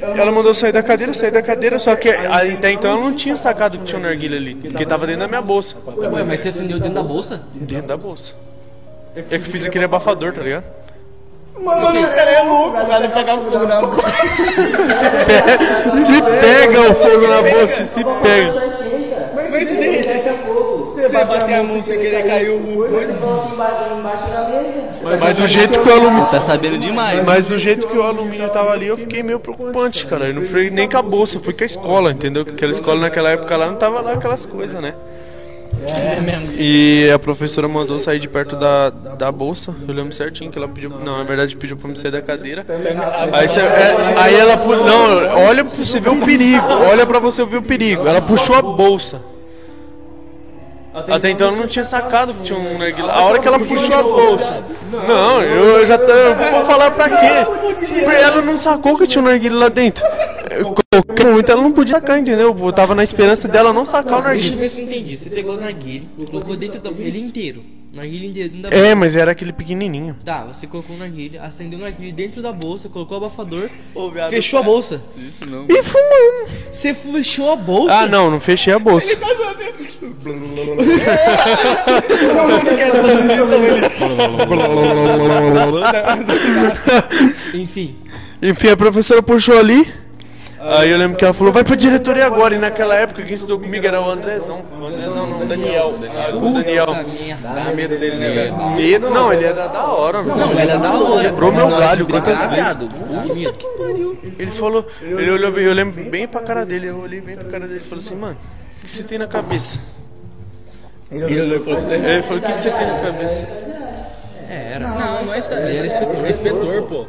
Ela 0.00 0.32
mandou 0.32 0.50
eu 0.50 0.54
sair 0.54 0.72
da 0.72 0.82
cadeira, 0.82 1.10
eu 1.10 1.14
saí 1.14 1.30
da 1.30 1.42
cadeira, 1.42 1.78
só 1.78 1.94
que 1.94 2.08
aí, 2.08 2.54
até 2.54 2.70
então 2.72 2.92
eu 2.92 3.00
não 3.04 3.12
tinha 3.12 3.36
sacado 3.36 3.76
que 3.78 3.84
tinha 3.84 3.98
um 3.98 4.02
narguilha 4.02 4.38
ali, 4.38 4.54
porque 4.54 4.86
tava 4.86 5.06
dentro 5.06 5.20
da 5.20 5.28
minha 5.28 5.42
bolsa. 5.42 5.76
Ué, 5.86 6.24
mas 6.24 6.40
você 6.40 6.48
acendeu 6.48 6.78
dentro 6.78 6.94
da 6.94 7.02
bolsa? 7.02 7.42
Dentro 7.52 7.86
da 7.86 7.96
bolsa. 7.98 8.34
É 9.14 9.38
que 9.38 9.44
fiz 9.44 9.66
aquele 9.66 9.84
abafador, 9.84 10.32
tá 10.32 10.40
ligado? 10.40 10.64
Mano, 11.58 12.00
o 12.00 12.06
cara 12.08 12.30
é 12.30 12.42
louco. 12.42 12.78
O 12.78 12.86
cara 12.86 13.08
pegar 13.08 13.36
fogo 13.36 13.66
na 13.66 13.80
boca. 13.82 14.08
Se 15.98 16.22
pega 16.22 16.80
o 16.80 16.94
fogo 16.94 17.26
na 17.26 17.42
bolsa, 17.42 17.84
se 17.84 18.02
pega. 18.22 18.54
Mas 19.50 19.68
se 19.68 19.76
de 19.76 19.88
repente 19.90 20.28
você 21.02 21.24
bater 21.24 21.54
a 21.54 21.62
mão 21.62 21.82
sem 21.82 21.98
querer 21.98 22.24
cair 22.26 22.50
o 22.50 22.60
coisa. 22.60 23.16
Mas 25.18 25.36
do 25.36 25.46
jeito 25.46 25.80
que 25.80 25.88
o 25.88 25.92
alumínio. 25.92 26.26
Tá 26.26 26.40
sabendo 26.40 26.78
demais. 26.78 27.24
Mas 27.24 27.46
do 27.46 27.58
jeito 27.58 27.86
que 27.88 27.96
o 27.96 28.02
alumínio 28.02 28.48
tava 28.50 28.70
ali, 28.70 28.86
eu 28.86 28.96
fiquei 28.96 29.22
meio 29.22 29.40
preocupante, 29.40 30.06
cara. 30.06 30.26
Eu 30.28 30.34
não 30.34 30.42
fui 30.42 30.70
nem 30.70 30.88
com 30.88 30.96
a 30.98 31.02
bolsa, 31.02 31.36
eu 31.36 31.40
fui 31.40 31.52
com 31.54 31.62
a 31.62 31.66
escola, 31.66 32.10
entendeu? 32.12 32.42
Aquela 32.42 32.72
escola 32.72 33.00
naquela 33.00 33.30
época 33.30 33.56
lá 33.56 33.66
não 33.66 33.76
tava 33.76 34.00
lá 34.00 34.12
aquelas 34.12 34.44
coisas, 34.46 34.80
né? 34.80 34.94
É 35.86 36.20
mesmo. 36.20 36.52
E 36.58 37.10
a 37.10 37.18
professora 37.18 37.66
mandou 37.66 37.98
sair 37.98 38.18
de 38.18 38.28
perto 38.28 38.54
da, 38.54 38.90
da 38.90 39.32
bolsa. 39.32 39.74
Eu 39.88 39.94
lembro 39.94 40.12
certinho 40.12 40.50
que 40.50 40.58
ela 40.58 40.68
pediu. 40.68 40.90
Não, 40.90 41.18
na 41.18 41.24
verdade 41.24 41.56
pediu 41.56 41.76
pra 41.76 41.88
me 41.88 41.96
sair 41.98 42.10
da 42.10 42.20
cadeira. 42.20 42.66
Aí, 43.32 43.48
você- 43.48 43.60
é, 43.60 44.14
aí 44.16 44.34
ela. 44.38 44.56
Não, 44.56 45.44
olha 45.46 45.64
pra 45.64 45.74
você 45.74 45.98
ver 45.98 46.10
o 46.10 46.16
perigo. 46.16 46.66
Olha 46.90 47.06
pra 47.06 47.18
você 47.18 47.44
ver 47.46 47.56
o 47.56 47.62
perigo. 47.62 48.06
Ela 48.06 48.20
puxou 48.20 48.56
a 48.56 48.60
bolsa. 48.62 49.22
Até 50.92 51.30
então 51.30 51.50
eu 51.50 51.56
não 51.56 51.66
tinha 51.66 51.84
sacado 51.84 52.34
que 52.34 52.42
tinha 52.42 52.58
um 52.58 52.78
narguilé. 52.78 53.12
A 53.12 53.20
hora 53.20 53.38
que 53.38 53.46
ela 53.46 53.58
puxou 53.58 53.94
a 53.94 54.02
bolsa. 54.02 54.64
Não, 55.06 55.42
eu, 55.42 55.86
já 55.86 55.96
tô, 55.96 56.10
eu 56.10 56.34
vou 56.34 56.64
falar 56.64 56.90
pra 56.90 57.08
quê? 57.08 58.00
Ela 58.20 58.42
não 58.42 58.56
sacou 58.56 58.98
que 58.98 59.06
tinha 59.06 59.22
um 59.22 59.26
narguilé 59.26 59.56
lá 59.56 59.68
dentro. 59.68 60.04
Eu 60.50 60.74
coloquei 60.74 61.26
muito, 61.26 61.52
ela 61.52 61.62
não 61.62 61.72
podia 61.72 61.96
sacar, 61.96 62.18
entendeu? 62.18 62.56
Eu 62.58 62.72
tava 62.72 62.94
na 62.94 63.04
esperança 63.04 63.46
dela 63.46 63.72
não 63.72 63.84
sacar 63.84 64.18
o 64.18 64.22
Deixa 64.22 64.52
eu 64.52 64.58
ver 64.58 64.68
se 64.68 64.80
eu 64.80 64.86
entendi. 64.86 65.16
Você 65.16 65.30
pegou 65.30 65.54
o 65.54 65.60
narguile, 65.60 66.08
colocou 66.28 66.56
dentro 66.56 66.80
da 66.80 66.90
ele 66.90 67.20
inteiro. 67.20 67.62
Inteiro 67.92 68.50
dentro 68.50 68.70
da 68.70 68.76
É, 68.76 68.94
mas 68.94 69.16
era 69.16 69.32
aquele 69.32 69.52
pequenininho. 69.52 70.16
Tá, 70.24 70.44
você 70.44 70.66
colocou 70.66 70.94
o 70.94 70.98
narguile, 70.98 71.38
acendeu 71.38 71.78
o 71.78 71.82
narguile 71.82 72.12
dentro 72.12 72.40
da 72.40 72.52
bolsa, 72.52 72.88
colocou 72.88 73.18
o 73.18 73.24
abafador, 73.24 73.68
Ô, 73.94 74.10
viado, 74.10 74.30
fechou 74.30 74.60
a 74.60 74.62
bolsa. 74.62 75.02
Isso 75.16 75.44
não. 75.44 75.66
E 75.68 75.82
fumando. 75.82 76.50
Você 76.70 76.94
fechou 76.94 77.52
a 77.52 77.56
bolsa? 77.56 77.94
Ah, 77.94 78.06
não, 78.06 78.30
não 78.30 78.38
fechei 78.38 78.72
a 78.72 78.78
bolsa. 78.78 79.08
Enfim. 87.54 87.96
Enfim, 88.40 88.68
a 88.68 88.76
professora 88.76 89.22
puxou 89.22 89.58
ali. 89.58 89.92
Aí 90.62 90.90
eu 90.90 90.98
lembro 90.98 91.16
que 91.16 91.24
ela 91.24 91.32
falou, 91.32 91.50
vai 91.52 91.64
pra 91.64 91.74
diretoria 91.74 92.26
agora. 92.26 92.54
E 92.54 92.58
naquela 92.58 92.94
época 92.94 93.22
quem 93.22 93.34
estudou 93.34 93.58
comigo 93.58 93.86
era 93.86 93.98
o 93.98 94.10
Andrezão. 94.10 94.62
O 94.78 94.84
Andrezão 94.84 95.26
não, 95.26 95.42
o 95.42 95.46
Daniel. 95.46 95.94
O 95.94 95.98
Daniel. 95.98 96.86
Puta 96.86 97.08
merda. 97.08 97.48
Dá 97.48 97.72
medo 97.72 97.98
dele, 97.98 98.16
né, 98.16 98.34
velho? 98.34 98.70
Medo, 98.72 99.10
não, 99.10 99.32
ele 99.32 99.46
era 99.46 99.68
da 99.68 99.84
hora, 99.84 100.22
mano. 100.22 100.36
Não, 100.36 100.58
ela 100.58 100.72
é 100.72 100.78
da 100.78 100.92
hora. 100.92 101.30
Quebrou 101.30 101.52
meu 101.52 101.68
galho 101.68 102.06
quantas 102.06 102.44
vezes. 102.44 102.74
Puta 102.74 103.52
que 103.54 103.66
pariu. 103.68 104.18
Ele 104.38 104.50
falou, 104.50 104.86
ele 105.00 105.30
olhou 105.30 105.50
bem, 105.50 105.64
eu 105.64 105.72
lembro 105.72 106.04
bem 106.10 106.28
pra 106.28 106.42
cara 106.42 106.66
dele, 106.66 106.88
eu 106.88 106.98
olhei 106.98 107.22
bem 107.22 107.36
pra 107.36 107.44
cara 107.44 107.66
dele 107.66 107.80
e 107.82 107.88
falou 107.88 108.04
assim, 108.04 108.14
mano, 108.14 108.36
o 108.76 108.80
que 108.82 108.90
você 108.90 109.02
tem 109.02 109.18
na 109.18 109.26
cabeça? 109.26 109.78
Ele 111.10 111.40
olhou 111.40 111.56
e 111.56 111.64
falou. 111.64 111.92
Ele 111.92 112.22
falou, 112.22 112.38
o 112.38 112.42
que 112.42 112.52
você 112.52 112.70
tem 112.70 112.86
na 112.86 112.98
cabeça? 113.00 113.46
É, 114.48 114.72
era. 114.74 114.88
Não, 114.88 115.24
não 115.24 115.34
é 115.34 115.38
inspetor. 115.38 115.64
Ele 115.64 115.76
era 115.78 115.86
inspetor. 115.86 116.28
Inspetor, 116.28 116.82
pô. 116.82 117.06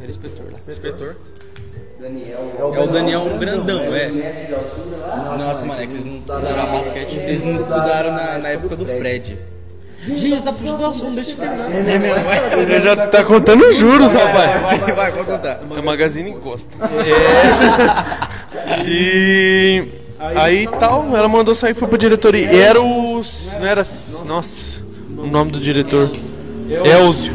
Era 0.00 0.10
inspetor 0.10 1.08
lá. 1.08 1.14
Inspetor. 2.08 2.76
É 2.76 2.80
o 2.80 2.86
Daniel 2.88 3.20
um 3.22 3.38
grandão, 3.38 3.80
é. 3.94 4.10
Nossa, 5.38 5.64
mano, 5.64 5.82
é 5.82 5.86
que 5.86 5.92
vocês 5.92 6.04
não 6.04 6.16
estudaram 6.16 6.72
basquete. 6.72 7.14
Vocês 7.14 7.42
não 7.42 7.56
estudaram 7.56 8.12
na, 8.12 8.38
na 8.38 8.48
época 8.48 8.76
do 8.76 8.86
Fred. 8.86 9.38
Gente, 10.06 10.42
tá 10.42 10.52
fugindo 10.52 10.76
do 10.76 10.86
assunto, 10.86 11.14
deixa 11.14 11.30
eu 11.30 11.36
terminar. 11.38 11.72
É 11.72 11.98
mesmo, 11.98 12.60
Ele 12.60 12.80
já 12.80 12.94
tá 13.06 13.24
contando 13.24 13.72
juros, 13.72 14.12
rapaz. 14.12 14.60
Vai, 14.60 14.92
vai, 14.92 15.12
pode 15.12 15.26
contar. 15.26 15.60
É 15.76 15.82
Magazine 15.82 16.30
encosta. 16.30 16.70
É. 16.82 18.34
E 18.86 19.84
aí 20.18 20.66
tal, 20.78 21.14
ela 21.16 21.28
mandou 21.28 21.54
sair 21.54 21.74
foi 21.74 21.88
pra 21.88 21.98
diretoria. 21.98 22.52
E 22.52 22.60
era 22.60 22.80
o. 22.80 23.22
Não 23.58 23.66
era. 23.66 23.82
Nossa, 24.26 24.80
o 25.16 25.26
nome 25.26 25.52
do 25.52 25.60
diretor. 25.60 26.10
Elzio. 26.68 27.34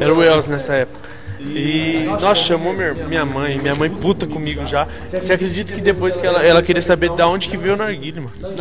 Era 0.00 0.14
o 0.14 0.22
Elzio 0.22 0.52
nessa 0.52 0.74
época. 0.74 1.03
E, 1.46 2.04
nossa, 2.06 2.34
chamou 2.36 2.72
minha, 2.72 3.24
mãe, 3.24 3.58
minha 3.58 3.74
mãe 3.74 3.90
puta 3.90 4.26
comigo 4.26 4.66
já. 4.66 4.86
Você 5.10 5.32
acredita 5.32 5.74
que 5.74 5.80
depois 5.80 6.16
que 6.16 6.26
ela, 6.26 6.42
ela 6.42 6.62
queria 6.62 6.82
saber 6.82 7.10
de 7.10 7.22
onde 7.22 7.48
que 7.48 7.56
veio 7.56 7.74
o 7.74 7.76
narguilho, 7.76 8.22
mano? 8.22 8.54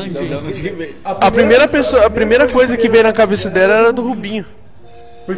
A 1.04 1.32
primeira 1.32 1.68
pessoa, 1.68 2.06
a 2.06 2.10
primeira 2.10 2.48
coisa 2.48 2.76
que 2.76 2.90
veio 2.90 3.04
na 3.04 3.14
cabeça 3.14 3.50
dela 3.50 3.74
era 3.76 3.94
do 3.94 4.02
Rubinho. 4.02 4.46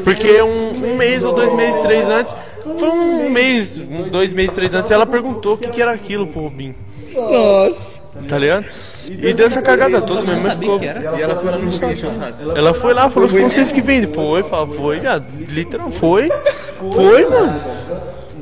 Porque 0.04 0.42
um, 0.42 0.72
um 0.72 0.96
mês 0.96 1.24
ou 1.24 1.34
dois 1.34 1.54
meses, 1.54 1.80
três 1.82 2.10
antes, 2.10 2.36
foi 2.64 2.90
um 2.90 3.30
mês, 3.30 3.78
um, 3.78 4.10
dois 4.10 4.34
meses, 4.34 4.56
três 4.56 4.74
antes, 4.74 4.92
ela 4.92 5.06
perguntou 5.06 5.54
o 5.54 5.58
que, 5.58 5.70
que 5.70 5.82
era 5.82 5.92
aquilo 5.92 6.26
pro 6.26 6.42
Rubinho. 6.42 6.76
Nossa. 7.16 8.02
Tá 8.28 8.38
ligado? 8.38 8.66
E 9.10 9.34
deu 9.34 9.46
essa 9.46 9.62
cagada 9.62 10.02
toda, 10.02 10.22
minha 10.22 10.42
mãe 10.42 10.58
ficou. 10.58 10.82
E 10.82 11.22
ela 11.22 11.36
foi 11.36 11.52
lá 11.52 11.58
no 11.58 11.66
eu 11.66 12.12
sabe. 12.12 12.58
Ela 12.58 12.74
foi 12.74 12.94
lá, 12.94 13.10
falou, 13.10 13.30
foi 13.30 13.44
vocês 13.44 13.72
que 13.72 13.82
vendem. 13.82 14.12
Foi, 14.12 14.42
fala, 14.44 14.68
foi, 14.68 15.00
viado. 15.00 15.26
Literal, 15.50 15.92
foi. 15.92 16.30
Foi, 16.78 17.30
mano. 17.30 17.62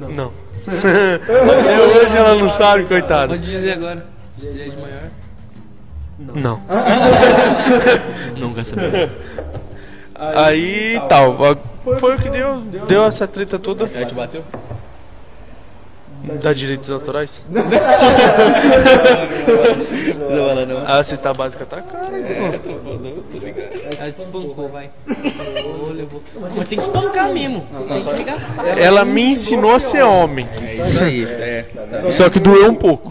Não. 0.09 0.31
Até 0.67 1.81
hoje 1.81 2.15
ela 2.15 2.35
não 2.35 2.49
sabe, 2.49 2.85
coitada. 2.85 3.29
Pode 3.29 3.45
dizer 3.45 3.73
agora. 3.73 4.05
Você 4.37 4.61
é 4.61 4.69
de 4.69 4.77
maior? 4.77 5.09
Não. 6.19 6.61
Nunca 8.37 8.63
sabia. 8.63 9.11
Aí 10.15 11.01
tal. 11.09 11.37
Foi 11.99 12.15
o 12.15 12.19
que 12.19 12.29
deu, 12.29 12.61
deu 12.87 13.03
essa 13.03 13.27
treta 13.27 13.59
toda 13.59 13.89
Ela 13.93 14.05
te 14.05 14.13
bateu? 14.13 14.43
Da 16.41 16.53
direitos 16.53 16.89
autorais. 16.89 17.43
Não, 17.49 17.61
ela 20.49 20.65
não. 20.65 20.87
A 20.87 21.03
cesta 21.03 21.33
básica 21.33 21.65
tá 21.65 21.81
cara, 21.81 22.17
hein, 22.17 22.23
cuzão? 22.63 22.93
Ela 23.99 24.11
te 24.11 24.19
espancou, 24.19 24.69
vai. 24.69 24.89
Levou. 25.93 26.23
Mas 26.55 26.69
tem 26.69 26.77
que 26.77 26.85
espancar 26.85 27.29
mesmo. 27.31 27.67
Tem 27.87 28.01
que 28.01 28.09
arregaçar. 28.09 28.77
Ela 28.77 29.03
me 29.03 29.31
ensinou 29.31 29.75
a 29.75 29.79
ser 29.79 30.03
homem. 30.03 30.47
É 30.61 30.75
isso 30.75 31.03
aí. 31.03 31.25
É. 31.25 31.65
Só 32.09 32.29
que 32.29 32.39
doeu 32.39 32.71
um 32.71 32.75
pouco. 32.75 33.09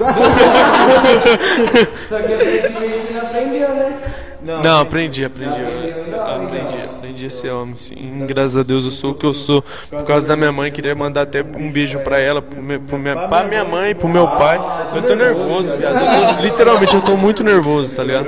Só 2.08 2.18
que 2.18 3.12
não 3.12 3.20
aprendeu, 3.20 3.68
né? 3.68 4.00
Não, 4.42 4.80
aprendi, 4.80 5.24
aprendi. 5.24 5.54
Aprendi, 5.54 6.81
a 7.26 7.30
ser 7.30 7.50
homem, 7.50 7.76
sim. 7.76 8.24
Graças 8.26 8.56
a 8.56 8.62
Deus 8.62 8.84
eu 8.84 8.90
sou 8.90 9.12
o 9.12 9.14
que 9.14 9.24
eu 9.26 9.34
sou. 9.34 9.62
Por 9.90 10.04
causa 10.04 10.26
da 10.28 10.36
minha 10.36 10.52
mãe, 10.52 10.70
queria 10.72 10.94
mandar 10.94 11.22
até 11.22 11.42
um 11.42 11.70
beijo 11.70 11.98
pra 12.00 12.18
ela, 12.18 12.40
pro 12.42 12.62
meu, 12.62 12.80
pro 12.80 12.98
minha, 12.98 13.28
pra 13.28 13.44
minha 13.44 13.64
mãe, 13.64 13.94
pro 13.94 14.08
meu 14.08 14.26
pai. 14.26 14.58
Eu 14.94 15.02
tô 15.02 15.14
nervoso, 15.14 15.76
viado. 15.76 15.96
Eu 15.96 16.36
tô- 16.36 16.42
literalmente, 16.42 16.94
eu 16.94 17.02
tô 17.02 17.16
muito 17.16 17.42
nervoso, 17.44 17.94
tá 17.96 18.02
ligado? 18.02 18.26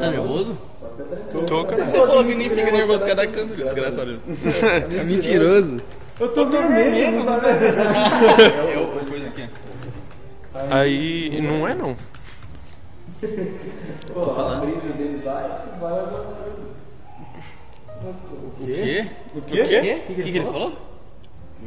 Tá 0.00 0.10
nervoso? 0.10 0.58
Tô, 1.46 1.64
cara. 1.64 1.84
Você 1.90 1.98
falou 1.98 2.24
que 2.24 2.34
nem 2.34 2.48
fica 2.50 2.70
nervoso 2.72 3.00
com 3.00 3.06
cada 3.08 3.26
câmera, 3.26 3.56
desgraçado. 3.64 4.18
É 4.98 5.04
mentiroso. 5.04 5.76
Eu 6.18 6.28
tô 6.28 6.44
dormindo. 6.46 7.28
É 7.28 8.78
outra 8.78 9.04
coisa 9.06 9.28
aqui. 9.28 9.44
Aí, 10.70 11.40
não 11.42 11.68
é 11.68 11.74
não. 11.74 11.94
O 18.04 18.64
quê? 18.66 19.06
O 19.34 19.40
quê? 19.42 20.02
O 20.08 20.14
que, 20.14 20.22
que 20.22 20.28
ele 20.38 20.44
falou? 20.44 20.86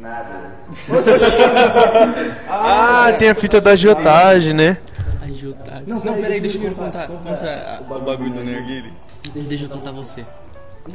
Ah, 2.48 3.12
tem 3.18 3.28
a 3.30 3.34
fita 3.34 3.60
da 3.60 3.72
agiotagem, 3.72 4.52
né? 4.54 4.78
Ajuda. 5.22 5.82
Não, 5.86 6.00
peraí, 6.00 6.40
deixa 6.40 6.58
eu 6.58 6.74
contar. 6.74 7.06
Conta 7.08 7.80
a- 7.90 7.94
o 7.96 8.00
bagulho 8.00 8.30
do 8.30 8.42
Nerguile. 8.44 8.92
Deixa 9.34 9.64
eu 9.64 9.68
contar 9.68 9.90
você. 9.92 10.24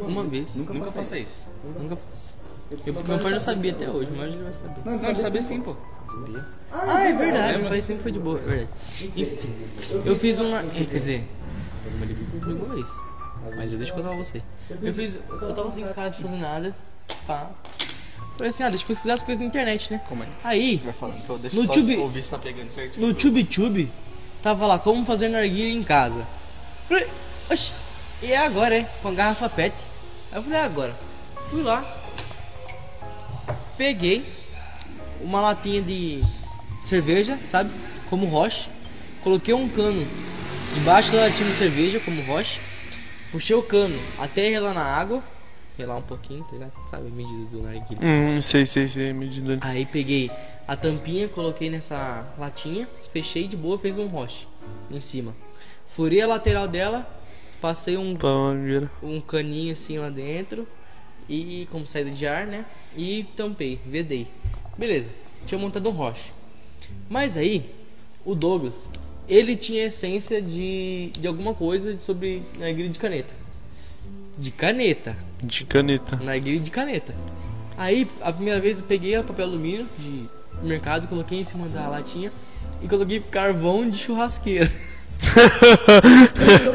Uma 0.01 0.23
vez. 0.23 0.55
Nunca 0.55 0.91
faça 0.91 1.17
isso. 1.17 1.47
Nunca 1.79 1.95
faço. 1.95 2.33
Eu, 2.85 2.93
meu 2.93 3.19
pai 3.19 3.31
não 3.31 3.39
sabia 3.39 3.71
até 3.71 3.87
hoje, 3.89 4.09
mas 4.15 4.33
ele 4.33 4.43
vai 4.43 4.53
saber. 4.53 4.81
Não, 4.83 4.97
não 4.97 5.15
saber 5.15 5.41
sim, 5.43 5.61
pô. 5.61 5.75
Ah, 6.71 7.03
é 7.07 7.13
verdade. 7.13 7.59
Meu 7.59 7.69
pai 7.69 7.81
sempre 7.81 8.01
foi 8.03 8.11
de 8.11 8.19
boa, 8.19 8.39
é 8.39 8.41
verdade. 8.41 8.69
Enfim, 9.15 9.49
eu 10.05 10.15
fiz 10.17 10.39
uma. 10.39 10.59
eh, 10.59 10.85
Quer 10.89 10.97
dizer, 10.97 11.23
ele 11.85 12.53
uma 12.53 12.73
vez. 12.75 12.87
Mas 13.55 13.71
eu 13.71 13.77
deixo 13.77 13.93
contar 13.93 14.09
pra 14.09 14.17
você. 14.17 14.41
Eu 14.81 14.93
fiz. 14.93 15.19
Eu 15.29 15.53
tava 15.53 15.71
sem 15.71 15.85
casa, 15.93 16.13
fazendo 16.21 16.39
nada. 16.41 16.75
Pá. 17.27 17.49
Falei 18.37 18.49
assim, 18.49 18.63
ah, 18.63 18.69
deixa 18.69 18.83
eu 18.83 18.87
pesquisar 18.87 19.13
as 19.13 19.23
coisas 19.23 19.41
na 19.41 19.47
internet, 19.47 19.91
né? 19.93 20.01
Como 20.09 20.23
é? 20.23 20.27
Aí, 20.43 20.77
Vai 20.83 20.93
falando. 20.93 21.17
Então, 21.19 21.37
deixa 21.37 21.55
No 21.55 21.67
tube- 21.67 21.95
ouvir 21.97 22.23
se 22.23 22.31
tá 22.31 22.37
pegando 22.37 22.69
certinho. 22.69 23.07
no 23.07 23.13
TubeTube, 23.13 23.89
tava 24.41 24.65
lá, 24.67 24.77
como 24.77 25.05
fazer 25.05 25.29
narguilha 25.29 25.73
em 25.73 25.83
casa. 25.83 26.25
Falei, 26.89 27.07
oxi, 27.49 27.71
e 28.21 28.33
é 28.33 28.37
agora, 28.45 28.75
é? 28.75 28.83
Com 29.01 29.07
a 29.07 29.11
garrafa 29.11 29.47
PET. 29.49 29.73
Aí 30.31 30.39
eu 30.39 30.43
falei, 30.43 30.59
é 30.59 30.63
agora. 30.63 30.95
Fui 31.49 31.61
lá, 31.61 31.83
peguei 33.77 34.25
uma 35.21 35.39
latinha 35.41 35.81
de 35.81 36.21
cerveja, 36.81 37.39
sabe? 37.43 37.71
Como 38.09 38.25
roche. 38.25 38.69
Coloquei 39.21 39.53
um 39.53 39.67
cano 39.67 40.05
debaixo 40.73 41.11
da 41.11 41.21
latinha 41.21 41.49
de 41.49 41.55
cerveja, 41.55 41.99
como 42.01 42.21
roche. 42.23 42.59
Puxei 43.35 43.53
o 43.53 43.61
cano 43.61 43.99
até 44.17 44.47
relar 44.47 44.73
na 44.73 44.85
água. 44.85 45.21
Relar 45.77 45.97
um 45.97 46.01
pouquinho, 46.01 46.41
tá 46.45 46.53
ligado? 46.53 46.71
Sabe 46.89 47.09
a 47.09 47.11
medida 47.11 47.45
do 47.51 47.61
narguilha. 47.61 47.99
Hum, 48.01 48.41
sei, 48.41 48.65
sei, 48.65 48.87
sei, 48.87 49.11
medida. 49.11 49.59
Aí 49.59 49.85
peguei 49.85 50.31
a 50.65 50.73
tampinha, 50.77 51.27
coloquei 51.27 51.69
nessa 51.69 52.25
latinha, 52.39 52.87
fechei 53.11 53.45
de 53.45 53.57
boa, 53.57 53.77
fez 53.77 53.97
um 53.97 54.07
roche 54.07 54.47
em 54.89 55.01
cima. 55.01 55.35
Furei 55.85 56.21
a 56.21 56.27
lateral 56.27 56.65
dela, 56.65 57.05
passei 57.59 57.97
um, 57.97 58.17
um 59.03 59.19
caninho 59.19 59.73
assim 59.73 59.97
lá 59.99 60.09
dentro 60.09 60.65
e 61.27 61.67
como 61.69 61.85
saída 61.85 62.11
de 62.11 62.25
ar, 62.25 62.47
né? 62.47 62.63
E 62.95 63.25
tampei, 63.35 63.81
vedei. 63.85 64.29
Beleza, 64.77 65.09
tinha 65.45 65.59
montado 65.59 65.89
um 65.89 65.91
roche. 65.91 66.31
Mas 67.09 67.35
aí, 67.35 67.69
o 68.23 68.33
Douglas, 68.33 68.89
ele 69.27 69.55
tinha 69.55 69.85
essência 69.85 70.41
de, 70.41 71.09
de 71.19 71.27
alguma 71.27 71.53
coisa 71.53 71.97
sobre 71.99 72.43
narguilha 72.57 72.89
de 72.89 72.99
caneta. 72.99 73.33
De 74.37 74.51
caneta 74.51 75.15
De 75.41 75.63
caneta. 75.65 76.17
narguilha 76.21 76.59
de 76.59 76.69
caneta. 76.71 77.15
Aí, 77.77 78.07
a 78.21 78.31
primeira 78.31 78.59
vez 78.59 78.79
eu 78.79 78.85
peguei 78.85 79.17
o 79.17 79.23
papel 79.23 79.45
alumínio 79.45 79.87
de 79.97 80.25
mercado, 80.63 81.07
coloquei 81.07 81.39
em 81.39 81.45
cima 81.45 81.67
da 81.67 81.87
latinha 81.87 82.31
e 82.81 82.87
coloquei 82.87 83.19
carvão 83.19 83.89
de 83.89 83.97
churrasqueira. 83.97 84.71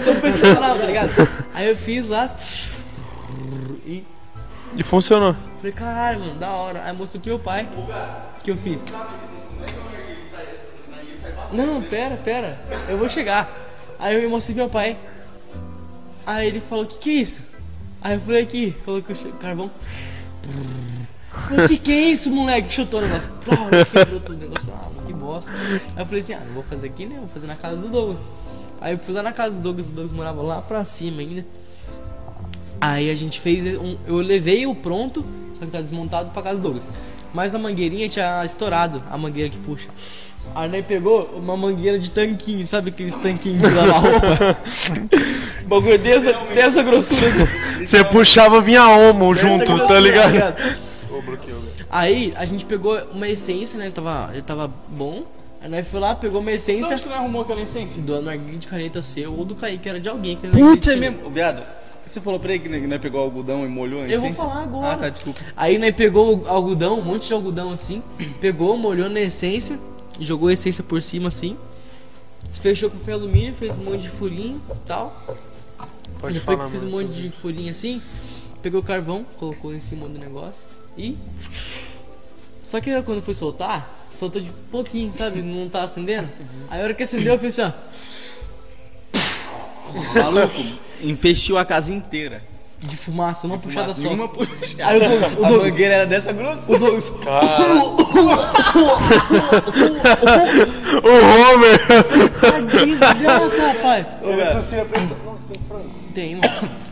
Só 0.05 0.15
pra 0.15 0.33
funcionava, 0.33 0.79
tá 0.81 0.87
ligado? 0.87 1.11
Aí 1.55 1.69
eu 1.69 1.77
fiz 1.77 2.09
lá. 2.09 2.35
E 3.87 4.05
E 4.77 4.83
funcionou. 4.83 5.35
falei, 5.59 5.73
caralho, 5.73 6.21
mano, 6.21 6.35
da 6.39 6.51
hora. 6.51 6.83
Aí 6.85 6.97
mostrei 6.97 7.21
pro 7.21 7.31
meu 7.31 7.39
pai. 7.39 7.69
O 8.39 8.43
que 8.43 8.51
eu 8.51 8.57
fiz? 8.57 8.83
Não, 11.53 11.67
não, 11.67 11.83
pera, 11.83 12.17
pera. 12.17 12.61
Eu 12.89 12.97
vou 12.99 13.09
chegar. 13.09 13.51
Aí 13.99 14.23
eu 14.23 14.31
mostrei 14.31 14.55
pro 14.55 14.65
meu 14.65 14.71
pai. 14.71 14.97
Aí 16.27 16.49
ele 16.49 16.61
falou, 16.61 16.87
que 16.87 16.99
que 16.99 17.11
é 17.11 17.15
isso? 17.15 17.43
Aí 18.01 18.15
eu 18.15 18.21
falei 18.21 18.43
aqui, 18.43 18.77
colocou 18.85 19.15
o 19.15 19.33
carvão. 19.35 19.71
O 21.51 21.69
que 21.69 21.79
que 21.79 21.93
é 21.93 22.01
isso, 22.11 22.31
moleque? 22.31 22.73
Chutou 22.73 23.01
o 23.01 23.03
negócio. 23.03 23.31
Quebrou 23.93 24.21
todo 24.21 24.37
o 24.37 24.39
negócio. 24.39 24.73
Ah, 24.73 24.91
que 25.07 25.13
bosta. 25.13 25.51
Aí 25.51 26.03
eu 26.03 26.07
falei 26.07 26.21
assim, 26.21 26.35
ah, 26.35 26.43
não 26.47 26.55
vou 26.55 26.63
fazer 26.63 26.87
aqui, 26.87 27.07
né? 27.07 27.17
Vou 27.19 27.29
fazer 27.29 27.47
na 27.47 27.57
casa 27.57 27.77
do 27.77 27.89
Douglas. 27.89 28.23
Aí 28.81 28.95
eu 28.95 28.99
fui 28.99 29.13
lá 29.13 29.23
na 29.23 29.33
casa 29.33 29.57
do 29.57 29.63
Douglas, 29.63 29.87
o 29.89 29.91
Douglas 29.91 30.17
morava 30.17 30.41
lá 30.43 30.63
pra 30.63 30.85
cima 30.85 31.21
ainda. 31.21 31.45
Aí 32.81 33.11
a 33.11 33.15
gente 33.15 33.39
fez 33.39 33.67
um. 33.67 33.99
Eu 34.07 34.17
levei 34.17 34.67
o 34.67 34.75
pronto, 34.75 35.25
só 35.59 35.67
que 35.67 35.71
tá 35.71 35.81
desmontado 35.81 36.31
pra 36.31 36.43
casa 36.43 36.59
do 36.59 36.63
Douglas. 36.63 36.91
Mas 37.33 37.55
a 37.55 37.59
mangueirinha 37.59 38.09
tinha 38.09 38.45
estourado, 38.45 39.03
a 39.11 39.19
mangueira 39.19 39.51
que 39.51 39.59
puxa. 39.59 39.89
Aí 40.55 40.69
nós 40.69 40.85
pegou 40.85 41.25
uma 41.37 41.57
mangueira 41.57 41.99
de 41.99 42.11
tanquinho, 42.11 42.67
sabe 42.67 42.91
aqueles 42.91 43.15
tanquinhos 43.15 43.63
de 43.63 43.75
lavar 43.75 44.01
roupa? 44.03 44.59
Bagulho 45.67 45.99
dessa, 45.99 46.33
dessa 46.55 46.83
grossura. 46.83 47.31
Você 47.87 48.05
puxava, 48.05 48.61
vinha 48.61 48.89
homo 48.89 49.33
junto, 49.35 49.87
tá 49.87 50.01
ligado? 50.01 50.81
Aí 51.89 52.33
a 52.37 52.45
gente 52.45 52.65
pegou 52.65 52.99
uma 53.13 53.29
essência, 53.29 53.79
né? 53.79 53.91
Tava, 53.91 54.31
já 54.35 54.43
tava 54.43 54.73
bom. 54.89 55.25
Aí 55.61 55.69
nós 55.69 55.87
foi 55.87 56.01
lá, 56.01 56.15
pegou 56.15 56.41
uma 56.41 56.53
essência. 56.53 56.93
Onde 56.95 57.03
que 57.03 57.09
não 57.09 57.17
arrumou 57.17 57.43
aquela 57.43 57.61
essência? 57.61 58.01
Do 58.01 58.21
narguilho 58.23 58.59
de 58.59 58.67
caneta 58.67 59.03
seu 59.03 59.33
ou 59.33 59.45
do 59.45 59.55
Kaique, 59.55 59.89
era 59.89 60.01
de 60.01 60.09
alguém. 60.09 60.37
Que 60.37 60.49
Putz, 60.49 60.89
é 60.89 60.97
mesmo. 60.97 61.27
Ô, 61.27 61.31
viado, 61.31 61.63
você 62.07 62.21
falou 62.21 62.41
pra 62.41 62.53
ele 62.55 62.61
que 62.61 62.87
né, 62.87 62.99
pegou 62.99 63.21
o 63.21 63.25
algodão 63.25 63.65
e 63.65 63.69
molhou 63.69 64.01
a 64.03 64.09
Eu 64.09 64.21
vou 64.21 64.31
essência? 64.31 64.45
falar 64.45 64.63
agora. 64.63 64.95
Ah, 64.95 64.97
tá, 64.97 65.09
desculpa. 65.11 65.41
Aí 65.57 65.79
nós 65.79 65.93
pegou 65.95 66.39
o 66.39 66.49
algodão, 66.49 66.99
um 66.99 67.03
monte 67.03 67.27
de 67.27 67.35
algodão 67.35 67.71
assim, 67.73 68.03
pegou, 68.41 68.77
molhou 68.77 69.11
na 69.11 69.21
essência, 69.21 69.79
jogou 70.21 70.49
a 70.49 70.53
essência 70.53 70.85
por 70.85 71.01
cima 71.03 71.29
assim, 71.29 71.57
fechou 72.61 72.91
com 72.91 72.99
papel 72.99 73.17
alumínio, 73.17 73.55
fez 73.55 73.79
um 73.79 73.85
monte 73.85 74.03
de 74.03 74.09
furinho 74.09 74.63
e 74.71 74.87
tal. 74.87 75.39
Pode 76.21 76.39
Depois 76.39 76.65
que 76.65 76.71
fiz 76.71 76.83
um 76.83 76.91
monte 76.91 77.13
de 77.13 77.31
furinho 77.31 77.71
assim, 77.71 78.03
pegou 78.63 78.83
carvão, 78.83 79.25
colocou 79.39 79.75
em 79.75 79.81
cima 79.81 80.09
do 80.09 80.19
negócio 80.19 80.67
e. 80.97 81.17
Só 82.63 82.81
que 82.81 83.03
quando 83.03 83.23
foi 83.23 83.35
soltar, 83.35 84.07
soltou 84.11 84.41
de 84.41 84.53
pouquinho, 84.71 85.13
sabe? 85.13 85.43
Não 85.43 85.69
tá 85.69 85.83
acendendo. 85.83 86.29
Aí 86.69 86.81
a 86.81 86.85
hora 86.85 86.95
que 86.95 87.03
acendeu, 87.03 87.33
eu 87.33 87.39
pensei, 87.39 87.65
ó. 87.65 87.73
Maluco, 90.15 90.63
infestiu 91.03 91.59
a 91.59 91.65
casa 91.65 91.93
inteira. 91.93 92.50
De 92.83 92.97
fumaça, 92.97 93.47
uma 93.47 93.59
puxada 93.59 93.95
só. 93.95 94.09
Uma 94.09 94.27
puxada. 94.29 94.87
Aí 94.87 94.97
o 94.97 95.01
Douglas, 95.01 95.33
o 95.33 95.45
a 95.45 95.49
Douglas, 95.49 95.71
mangueira 95.71 95.95
era 95.95 96.07
dessa 96.07 96.33
grossura. 96.33 96.77
o 96.77 96.79
Douglas, 96.81 97.13
O 101.05 101.55
Homer! 101.55 101.79
que 102.71 102.87
desgraça, 102.87 103.67
rapaz. 103.73 104.07
Ô, 104.23 104.33
viado, 104.35 104.65
Tem, 106.15 106.37
mano. 106.37 106.49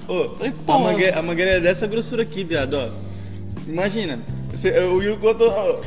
ô, 0.08 0.28
Falei, 0.36 0.52
a, 0.52 0.62
porra. 0.64 0.78
mangueira, 0.80 1.18
a 1.18 1.22
mangueira 1.22 1.50
era 1.52 1.60
dessa 1.60 1.86
grossura 1.86 2.22
aqui, 2.22 2.44
viado, 2.44 2.74
ó. 2.74 2.88
Imagina. 3.66 4.20
Você, 4.52 4.70
o 4.80 4.96
Will 4.96 5.16
botou. 5.16 5.48
ó, 5.50 5.80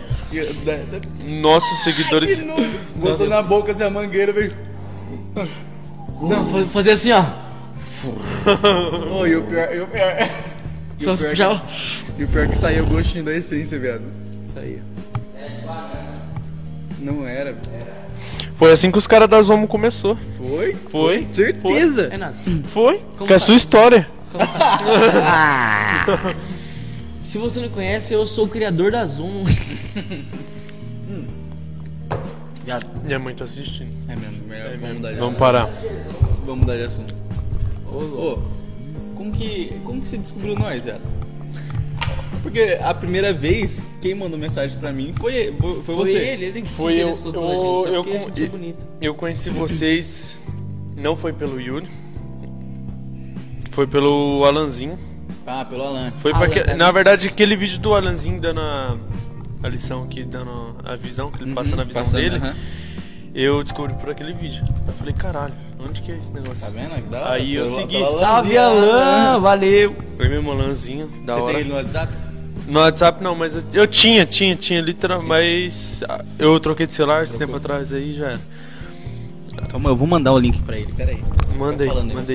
da- 0.66 0.76
da- 0.98 1.02
Nossos 1.28 1.84
seguidores. 1.84 2.38
de 2.38 2.46
botou 2.96 3.28
na 3.28 3.42
boca 3.42 3.72
assim, 3.72 3.84
a 3.84 3.90
mangueira 3.90 4.32
veio. 4.32 4.54
Não, 6.22 6.46
fa- 6.52 6.66
fazer 6.72 6.92
assim, 6.92 7.12
ó. 7.12 7.24
Ô, 9.12 9.26
e 9.26 9.36
o 9.36 9.44
pior. 9.44 9.74
E 9.74 9.80
o 9.80 9.88
pior. 9.88 10.16
E 11.00 11.04
Só 11.04 11.14
o 11.14 11.18
se 11.18 11.28
pior, 11.30 11.60
que, 11.66 12.22
e 12.22 12.26
o 12.26 12.28
pior 12.28 12.48
que 12.48 12.56
saiu 12.56 12.84
o 12.84 12.88
gostinho 12.88 13.24
da 13.24 13.34
essência, 13.34 13.80
viado. 13.80 14.06
Aí. 14.56 14.80
Não 17.00 17.28
era. 17.28 17.58
Foi 18.56 18.72
assim 18.72 18.92
que 18.92 19.00
os 19.00 19.08
caras 19.08 19.28
da 19.28 19.42
Zomo 19.42 19.68
começou. 19.68 20.16
Foi? 20.38 20.76
Foi? 20.76 21.28
Certeza. 21.32 22.10
É 22.12 22.18
nada. 22.18 22.36
Foi? 22.72 23.02
Como 23.18 23.26
que 23.26 23.34
é 23.34 23.38
a 23.38 23.40
sua 23.40 23.56
história. 23.56 24.08
Se 27.26 27.40
você 27.40 27.60
não 27.60 27.70
conhece, 27.70 28.14
eu 28.14 28.28
sou 28.28 28.46
o 28.46 28.48
criador 28.48 28.92
da 28.92 29.04
Zoom. 29.08 29.44
Viado. 32.64 32.86
E 33.08 33.14
é 33.14 33.18
muito 33.18 33.44
assistindo. 33.44 33.90
É 34.08 34.16
mesmo, 34.16 34.46
melhor. 34.48 34.78
vamos 34.78 34.98
mudar 34.98 35.14
de 35.14 35.18
Vamos 35.18 35.40
parar. 35.40 35.68
Vamos 36.46 36.60
mudar 36.60 36.78
de 36.78 36.84
assunto. 36.84 37.21
Ô, 37.92 38.40
como 39.16 39.32
que. 39.34 39.74
Como 39.84 40.02
que 40.02 40.08
você 40.08 40.18
descobriu 40.18 40.56
nós, 40.56 40.86
viado? 40.86 41.02
Porque 42.42 42.80
a 42.82 42.94
primeira 42.94 43.32
vez, 43.32 43.82
quem 44.02 44.16
mandou 44.16 44.38
mensagem 44.40 44.78
pra 44.80 44.92
mim 44.92 45.14
foi, 45.16 45.54
foi, 45.60 45.74
foi 45.76 45.82
Foi 45.84 45.96
você. 45.96 46.18
ele, 46.18 46.46
ele 46.46 46.62
que 46.64 46.70
Foi 46.70 46.94
eu- 46.94 47.10
interessou 47.10 47.32
pela 47.32 47.54
eu- 47.54 47.82
gente, 47.84 47.94
eu 47.94 48.04
com- 48.04 48.12
gente 48.30 48.44
é 48.44 48.48
bonito. 48.48 48.88
Eu 49.00 49.14
conheci 49.16 49.50
vocês. 49.52 50.42
Não 50.98 51.16
foi 51.16 51.34
pelo 51.34 51.60
Yuri. 51.62 51.88
Foi 53.72 53.88
pelo 53.88 54.44
Alanzinho. 54.46 54.98
Ah, 55.46 55.66
pelo 55.66 55.84
Alan. 55.84 56.12
Foi 56.12 56.32
Alan, 56.34 56.50
que-. 56.50 56.64
Na 56.76 56.92
verdade, 56.92 57.28
aquele 57.28 57.56
vídeo 57.56 57.80
do 57.80 57.94
Alanzinho 57.96 58.40
dando 58.40 58.60
a, 58.60 58.98
a 59.64 59.68
lição 59.70 60.04
aqui, 60.04 60.24
dando 60.24 60.76
a 60.84 60.96
visão, 60.96 61.32
que 61.32 61.44
ele 61.44 61.54
passa 61.54 61.76
na 61.76 61.84
visão 61.84 62.02
Uhum, 62.04 62.10
Passando, 62.12 62.22
dele. 62.24 62.36
aham. 62.38 62.56
Eu 63.34 63.64
descobri 63.64 63.94
por 63.96 64.10
aquele 64.10 64.34
vídeo. 64.34 64.64
Eu 64.88 64.94
falei, 64.94 65.14
caralho, 65.14 65.54
onde 65.84 66.02
que 66.02 66.12
é 66.12 66.16
esse 66.16 66.32
negócio? 66.34 66.66
Tá 66.66 66.72
vendo? 66.72 66.96
Que 66.96 67.10
da 67.10 67.22
hora. 67.22 67.32
Aí 67.34 67.56
eu 67.56 67.66
segui, 67.66 68.04
salve, 68.20 68.58
Alanzinho. 68.58 68.92
Alan, 68.92 69.40
valeu. 69.40 69.96
Foi 70.18 70.28
mesmo 70.30 70.52
Alanzinho, 70.52 71.08
da 71.26 71.36
Você 71.36 71.42
hora. 71.42 71.54
tem 71.54 71.62
ele 71.62 71.70
no 71.70 71.76
WhatsApp? 71.76 72.14
No 72.68 72.80
WhatsApp 72.80 73.24
não, 73.24 73.36
mas 73.36 73.56
eu, 73.56 73.64
eu 73.74 73.88
tinha, 73.88 74.26
tinha, 74.26 74.56
tinha, 74.56 74.82
literal, 74.82 75.22
mas 75.22 76.02
eu 76.38 76.60
troquei 76.60 76.86
de 76.86 76.94
celular 76.94 77.24
esse 77.24 77.38
tempo 77.38 77.56
atrás 77.56 77.92
aí 77.92 78.14
já 78.14 78.28
era. 78.32 78.42
Calma, 79.70 79.90
eu 79.90 79.96
vou 79.96 80.08
mandar 80.08 80.34
o 80.34 80.40
link 80.40 80.62
pra 80.62 80.78
ele, 80.78 80.92
peraí. 80.94 81.22
Manda 81.58 81.84
aí, 81.84 81.90
Falando, 81.90 82.10
eu 82.10 82.16
manda 82.16 82.34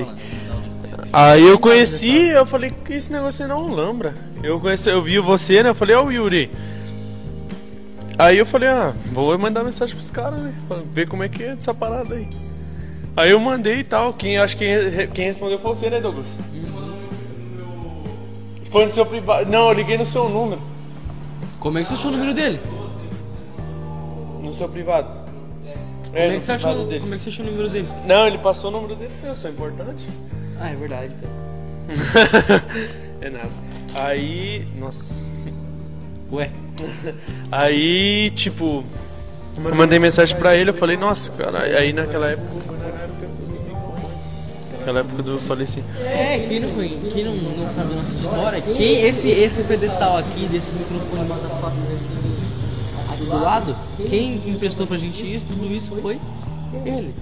aí. 1.13 1.43
eu 1.43 1.57
conheci, 1.59 2.27
eu 2.27 2.45
falei, 2.45 2.71
que 2.71 2.93
esse 2.93 3.11
negócio 3.11 3.43
aí 3.43 3.49
não 3.49 3.73
lembra. 3.73 4.13
Eu 4.43 4.59
conheci, 4.59 4.89
eu 4.89 5.01
vi 5.01 5.19
você, 5.19 5.63
né? 5.63 5.69
Eu 5.69 5.75
falei, 5.75 5.95
ó 5.95 6.03
o 6.03 6.11
Yuri. 6.11 6.51
Aí 8.19 8.37
eu 8.37 8.45
falei, 8.45 8.69
ah, 8.69 8.93
vou 9.11 9.37
mandar 9.37 9.63
mensagem 9.63 9.95
pros 9.95 10.09
caras, 10.09 10.41
né? 10.41 10.53
pra 10.67 10.77
Ver 10.77 11.07
como 11.07 11.23
é 11.23 11.29
que 11.29 11.43
é 11.43 11.49
essa 11.49 11.73
parada 11.73 12.15
aí. 12.15 12.27
Aí 13.17 13.31
eu 13.31 13.39
mandei 13.39 13.79
e 13.79 13.83
tal. 13.83 14.13
Quem, 14.13 14.37
acho 14.37 14.55
que 14.55 14.63
quem, 14.65 14.89
re- 14.89 15.07
quem 15.07 15.25
respondeu 15.25 15.57
foi 15.59 15.75
você, 15.75 15.89
né, 15.89 15.99
Douglas? 15.99 16.37
Foi 18.71 18.85
no 18.85 18.93
seu 18.93 19.05
privado. 19.05 19.49
Não, 19.49 19.67
eu 19.69 19.73
liguei 19.73 19.97
no 19.97 20.05
seu 20.05 20.29
número. 20.29 20.61
Como 21.59 21.77
é 21.79 21.81
que 21.81 21.87
você 21.87 21.95
achou 21.95 22.11
o 22.11 22.13
número 22.13 22.33
dele? 22.33 22.59
No 24.41 24.53
seu 24.53 24.69
privado. 24.69 25.09
Como 26.05 26.15
é 26.17 26.27
no 26.29 26.37
que 26.37 26.41
você 26.43 26.51
achou, 26.53 26.85
deles. 26.85 27.01
como 27.01 27.13
é 27.13 27.17
que 27.17 27.23
você 27.23 27.29
achou 27.29 27.45
o 27.45 27.49
número 27.49 27.69
dele? 27.69 27.89
Não, 28.05 28.27
ele 28.27 28.37
passou 28.37 28.69
o 28.69 28.73
número 28.73 28.95
dele, 28.95 29.11
eu 29.23 29.35
sou 29.35 29.51
importante. 29.51 30.07
Ah, 30.59 30.69
é 30.69 30.75
verdade, 30.75 31.13
é 33.21 33.29
nada. 33.29 33.49
Aí. 33.99 34.67
Nossa. 34.79 35.13
Ué. 36.31 36.49
Aí, 37.51 38.31
tipo, 38.31 38.83
eu 39.63 39.75
mandei 39.75 39.99
mensagem 39.99 40.35
pra 40.37 40.55
ele, 40.55 40.69
eu 40.69 40.73
falei, 40.73 40.95
nossa, 40.97 41.31
cara, 41.33 41.59
aí 41.63 41.91
naquela 41.93 42.29
época. 42.31 42.76
Naquela 44.87 44.99
época 45.01 45.21
do, 45.21 45.31
eu 45.31 45.37
falei 45.39 45.65
assim, 45.65 45.83
É, 45.99 46.45
quem 46.47 46.61
não, 46.61 46.69
quem 46.69 47.25
não, 47.25 47.35
não 47.35 47.69
sabe 47.69 47.89
da 47.89 47.95
nossa 47.95 48.15
história, 48.15 48.61
quem, 48.61 49.01
esse, 49.01 49.29
esse 49.29 49.63
pedestal 49.63 50.15
aqui, 50.15 50.47
desse 50.47 50.71
microfone 50.71 51.29
aqui 53.09 53.25
do 53.25 53.43
lado, 53.43 53.75
quem 54.07 54.41
emprestou 54.49 54.87
pra 54.87 54.97
gente 54.97 55.29
isso, 55.29 55.45
tudo 55.45 55.65
isso 55.65 55.93
foi 55.97 56.17
ele. 56.85 57.13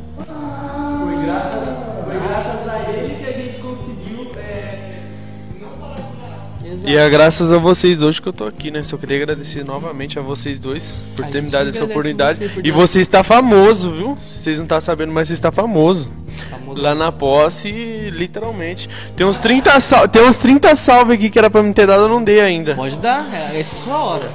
Exato. 6.71 6.89
E 6.89 6.97
é 6.97 7.09
graças 7.09 7.51
a 7.51 7.57
vocês 7.57 7.99
dois 7.99 8.19
que 8.19 8.27
eu 8.27 8.33
tô 8.33 8.45
aqui, 8.45 8.71
né? 8.71 8.83
Só 8.83 8.97
queria 8.97 9.17
agradecer 9.17 9.63
novamente 9.63 10.17
a 10.17 10.21
vocês 10.21 10.57
dois 10.59 10.95
por 11.15 11.25
A 11.25 11.27
ter 11.27 11.41
me 11.41 11.49
dado 11.49 11.69
essa 11.69 11.83
oportunidade. 11.83 12.39
você 12.39 12.59
e 12.63 12.71
dar- 12.71 12.77
você 12.77 12.99
está 12.99 13.23
famoso, 13.23 13.91
viu? 13.91 14.15
Vocês 14.15 14.59
não 14.59 14.65
tá 14.65 14.81
sabendo, 14.81 15.11
mas 15.13 15.27
você 15.27 15.33
está 15.35 15.51
famoso. 15.51 16.11
Famoso. 16.49 16.81
Lá 16.81 16.93
na 16.95 17.11
posse, 17.11 17.69
literalmente. 18.11 18.89
Tem 19.15 19.25
uns 19.25 19.37
30 19.37 19.79
sal... 19.79 20.07
Tem 20.07 20.23
uns 20.27 20.35
30 20.37 20.75
salve 20.75 21.13
aqui 21.13 21.29
que 21.29 21.37
era 21.39 21.49
pra 21.49 21.61
me 21.63 21.73
ter 21.73 21.87
dado, 21.87 22.03
eu 22.03 22.09
não 22.09 22.23
dei 22.23 22.41
ainda. 22.41 22.75
Pode 22.75 22.97
dar, 22.97 23.25
é, 23.33 23.59
essa 23.59 23.75
é 23.75 23.79
a 23.79 23.81
sua 23.83 24.03
hora. 24.03 24.31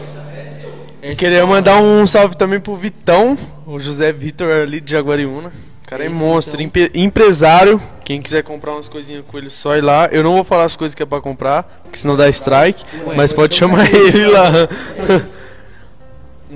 É 1.03 1.14
Queria 1.14 1.47
mandar 1.47 1.81
um 1.81 2.07
salve 2.07 2.37
também 2.37 2.61
pro 2.61 2.74
Vitão, 2.76 3.37
o 3.66 3.78
José 3.81 4.12
Vitor 4.12 4.53
ali 4.53 4.81
de 4.81 4.93
Jaguariúna. 4.93 5.49
O 5.49 5.89
cara 5.89 6.05
é 6.05 6.07
Esse 6.07 6.14
monstro, 6.14 6.61
empe- 6.62 6.91
empresário. 6.95 7.81
Quem 8.11 8.20
quiser 8.20 8.42
comprar 8.42 8.72
umas 8.72 8.88
coisinhas 8.88 9.24
com 9.24 9.38
ele, 9.38 9.48
só 9.50 9.76
ir 9.76 9.82
lá. 9.82 10.08
Eu 10.11 10.24
não 10.24 10.34
vou 10.34 10.42
falar 10.42 10.64
as 10.64 10.74
coisas 10.74 10.96
que 10.96 11.02
é 11.04 11.06
pra 11.06 11.20
comprar, 11.20 11.62
porque 11.84 11.96
senão 11.96 12.16
dá 12.16 12.28
strike. 12.28 12.84
Mas 13.14 13.32
pode 13.32 13.54
chamar 13.54 13.88
ele 13.94 14.26
lá. 14.26 14.50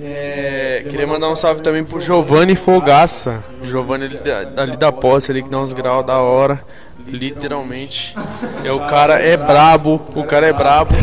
É, 0.02 0.84
queria 0.90 1.06
mandar 1.06 1.30
um 1.30 1.36
salve 1.36 1.62
também 1.62 1.84
pro 1.84 2.00
Giovanni 2.00 2.56
Fogaça. 2.56 3.44
Giovanni 3.62 4.06
ali 4.06 4.18
da, 4.18 4.62
ali 4.62 4.76
da 4.76 4.90
posse, 4.90 5.30
ali 5.30 5.40
que 5.40 5.48
dá 5.48 5.60
uns 5.60 5.72
graus 5.72 6.04
da 6.04 6.18
hora. 6.18 6.64
Literalmente. 7.06 8.16
É, 8.64 8.72
o 8.72 8.88
cara 8.88 9.20
é 9.20 9.36
brabo, 9.36 10.02
o 10.16 10.24
cara 10.24 10.46
é 10.48 10.52
brabo. 10.52 10.96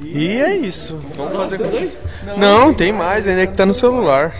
E 0.00 0.28
é 0.28 0.54
isso. 0.54 0.96
Vamos 1.16 1.32
fazer 1.32 1.58
com 1.58 1.70
dois? 1.70 2.06
Não, 2.36 2.72
tem 2.72 2.92
mais, 2.92 3.26
ainda 3.26 3.42
é 3.42 3.46
que 3.48 3.56
tá 3.56 3.66
no 3.66 3.74
celular. 3.74 4.32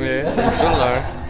É, 0.00 0.32
tá 0.36 0.42
no 0.42 0.52
celular. 0.52 1.21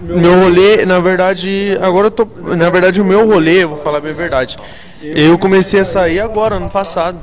Meu 0.00 0.40
rolê, 0.40 0.86
na 0.86 1.00
verdade, 1.00 1.78
agora 1.80 2.06
eu 2.06 2.10
tô. 2.10 2.26
Na 2.56 2.70
verdade, 2.70 3.00
o 3.00 3.04
meu 3.04 3.26
rolê, 3.26 3.64
eu 3.64 3.70
vou 3.70 3.78
falar 3.78 4.00
bem 4.00 4.12
a 4.12 4.14
verdade. 4.14 4.56
Eu 5.02 5.38
comecei 5.38 5.80
a 5.80 5.84
sair 5.84 6.20
agora, 6.20 6.56
ano 6.56 6.70
passado. 6.70 7.18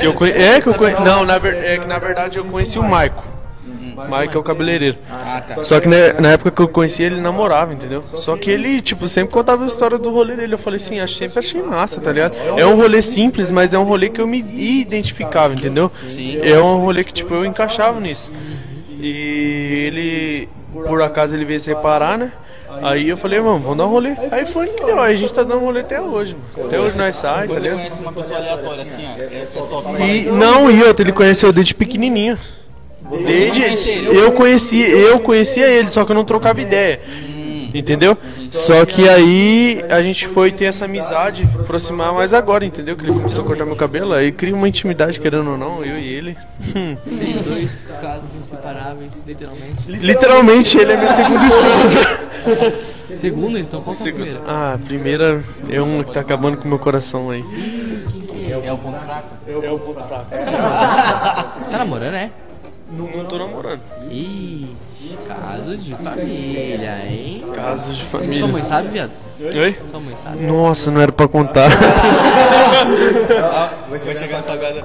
Que 0.00 0.06
eu 0.06 0.14
conhe... 0.14 0.32
É 0.32 0.60
que 0.60 0.66
eu 0.68 0.74
conhe... 0.74 0.94
Não, 1.00 1.24
na 1.24 1.38
ver... 1.38 1.62
é 1.62 1.78
que 1.78 1.86
na 1.86 1.98
verdade 1.98 2.38
eu 2.38 2.44
conheci 2.44 2.78
o 2.78 2.82
Maico. 2.82 3.22
É 4.34 4.38
o 4.38 4.42
cabeleireiro. 4.42 4.98
Ah, 5.10 5.40
tá. 5.40 5.62
Só 5.62 5.80
que 5.80 5.88
né, 5.88 6.12
na 6.14 6.32
época 6.32 6.50
que 6.50 6.62
eu 6.62 6.68
conheci 6.68 7.02
ele, 7.02 7.20
namorava, 7.20 7.72
entendeu? 7.72 8.02
Só 8.14 8.36
que 8.36 8.50
ele, 8.50 8.80
tipo, 8.80 9.08
sempre 9.08 9.32
contava 9.32 9.64
a 9.64 9.66
história 9.66 9.98
do 9.98 10.10
rolê 10.10 10.36
dele. 10.36 10.54
Eu 10.54 10.58
falei 10.58 10.76
assim, 10.76 11.00
ah, 11.00 11.06
sempre 11.06 11.38
achei 11.38 11.62
massa, 11.62 12.00
tá 12.00 12.12
ligado? 12.12 12.36
É 12.56 12.64
um 12.66 12.76
rolê 12.76 13.02
simples, 13.02 13.50
mas 13.50 13.74
é 13.74 13.78
um 13.78 13.84
rolê 13.84 14.08
que 14.08 14.20
eu 14.20 14.26
me 14.26 14.38
identificava, 14.80 15.54
entendeu? 15.54 15.90
Sim. 16.06 16.38
É 16.42 16.58
um 16.58 16.78
rolê 16.80 17.04
que, 17.04 17.12
tipo, 17.12 17.34
eu 17.34 17.44
encaixava 17.44 18.00
nisso. 18.00 18.32
E 19.00 19.86
ele, 19.86 20.48
por 20.86 21.00
acaso, 21.02 21.34
ele 21.34 21.44
veio 21.44 21.60
se 21.60 21.68
reparar, 21.68 22.18
né? 22.18 22.32
Aí 22.82 23.08
eu 23.08 23.16
falei, 23.16 23.40
mano, 23.40 23.58
vamos 23.58 23.78
dar 23.78 23.86
um 23.86 23.90
rolê. 23.90 24.14
Aí 24.30 24.44
foi 24.46 24.68
que 24.68 24.84
deu, 24.84 25.00
aí 25.00 25.14
a 25.14 25.16
gente 25.16 25.32
tá 25.32 25.42
dando 25.42 25.62
um 25.62 25.64
rolê 25.64 25.80
até 25.80 26.00
hoje, 26.00 26.36
mano. 26.56 26.68
Até 26.68 26.78
hoje 26.78 26.98
nós 26.98 27.16
sai, 27.16 27.48
tá 27.48 27.54
você 27.54 27.70
conhece 27.70 28.02
uma 28.02 28.12
pessoa 28.12 28.38
aleatória 28.38 28.82
assim, 28.82 29.04
ó, 29.06 29.20
é, 29.20 29.24
é 29.24 29.48
top. 29.52 30.02
E, 30.02 30.24
não, 30.30 30.70
e 30.70 30.80
ele 30.80 31.12
conheceu 31.12 31.52
desde 31.52 31.74
pequenininho. 31.74 32.38
Desde, 33.10 34.04
eu 34.04 34.32
conheci, 34.32 34.80
eu 34.80 35.20
conhecia 35.20 35.66
ele, 35.66 35.88
só 35.88 36.04
que 36.04 36.12
eu 36.12 36.16
não 36.16 36.24
trocava 36.24 36.60
ideia. 36.60 37.00
Entendeu? 37.74 38.16
Só 38.50 38.84
que 38.86 39.08
aí 39.08 39.82
a 39.90 40.00
gente 40.00 40.26
foi 40.26 40.50
ter 40.50 40.66
essa 40.66 40.86
amizade, 40.86 41.48
aproximar 41.60 42.12
mais 42.14 42.32
agora, 42.32 42.64
entendeu? 42.64 42.96
Que 42.96 43.04
ele 43.04 43.12
começou 43.12 43.44
a 43.44 43.46
cortar 43.46 43.66
meu 43.66 43.76
cabelo, 43.76 44.14
aí 44.14 44.32
cria 44.32 44.54
uma 44.54 44.68
intimidade, 44.68 45.20
querendo 45.20 45.50
ou 45.50 45.58
não, 45.58 45.84
eu 45.84 45.98
e 45.98 46.08
ele. 46.08 46.36
Hum. 46.74 46.96
Vocês 47.04 47.42
dois, 47.42 47.84
casos 48.00 48.34
inseparáveis, 48.36 49.22
literalmente. 49.26 49.82
Literalmente 49.86 50.78
ele 50.78 50.92
é 50.92 50.96
minha 50.96 51.12
segunda 51.12 51.44
esposa. 51.44 52.88
Segundo, 53.14 53.58
então, 53.58 53.80
qual 53.80 53.94
é 53.94 53.96
a 53.96 54.00
Segunda. 54.00 54.24
primeira? 54.24 54.42
Ah, 54.46 54.74
a 54.74 54.78
primeira 54.78 55.44
é 55.68 55.80
uma 55.80 56.04
que 56.04 56.12
tá 56.12 56.20
acabando 56.20 56.56
com 56.58 56.64
o 56.64 56.68
meu 56.68 56.78
coração 56.78 57.30
aí. 57.30 57.44
É 58.50 58.72
o 58.72 58.78
ponto 58.78 58.98
fraco. 58.98 59.28
É 59.46 59.70
o 59.70 59.78
ponto 59.78 60.04
fraco. 60.04 60.26
Tá 60.30 61.78
namorando, 61.78 62.12
né? 62.12 62.30
Não, 62.90 63.06
não 63.06 63.24
tô 63.26 63.38
namorando. 63.38 63.82
Ih, 64.10 64.76
caso 65.26 65.76
de 65.76 65.94
família, 65.94 67.06
hein? 67.06 67.44
Casos 67.54 67.96
de 67.96 68.04
Sua 68.04 68.20
família. 68.20 68.46
mãe 68.46 68.62
sabe, 68.62 68.88
viado? 68.88 69.10
Oi? 69.40 69.76
Sua 69.86 70.00
mãe 70.00 70.16
sabe? 70.16 70.46
Nossa, 70.46 70.90
não 70.90 71.00
era 71.00 71.12
pra 71.12 71.28
contar. 71.28 71.68
Vai 73.88 74.14
chegar 74.14 74.38
na 74.38 74.42
sua 74.42 74.56
casa. 74.56 74.84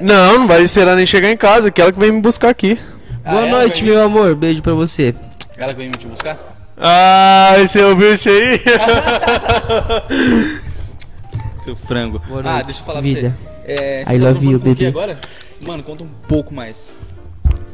Não, 0.00 0.40
não 0.40 0.46
vai 0.46 0.62
esperar 0.62 0.94
nem 0.96 1.06
chegar 1.06 1.30
em 1.30 1.36
casa, 1.36 1.70
que 1.70 1.80
ela 1.80 1.92
que 1.92 1.98
vem 1.98 2.12
me 2.12 2.20
buscar 2.20 2.50
aqui. 2.50 2.78
Boa 3.24 3.46
é, 3.46 3.50
noite, 3.50 3.84
meu 3.84 4.02
amor. 4.02 4.34
Beijo 4.34 4.60
pra 4.62 4.74
você. 4.74 5.14
Ela 5.56 5.68
que 5.68 5.76
vem 5.76 5.88
me 5.88 5.94
te 5.94 6.06
buscar? 6.06 6.36
Ah, 6.76 7.54
você 7.58 7.82
ouviu 7.82 8.12
isso 8.12 8.28
aí? 8.28 8.60
Seu 11.62 11.74
frango. 11.74 12.20
Boa 12.28 12.40
ah, 12.40 12.52
noite, 12.52 12.66
deixa 12.66 12.80
eu 12.80 12.84
falar 12.84 13.00
vida. 13.00 13.20
pra 13.20 13.30
você. 13.30 13.36
É, 13.82 14.02
I 14.02 14.04
você 14.04 14.18
love 14.18 14.46
you, 14.46 14.60
com 14.60 14.70
o 14.70 14.76
quê 14.76 14.84
baby. 14.84 14.86
agora? 14.86 15.18
Mano, 15.60 15.82
conta 15.82 16.04
um 16.04 16.08
pouco 16.28 16.54
mais. 16.54 16.94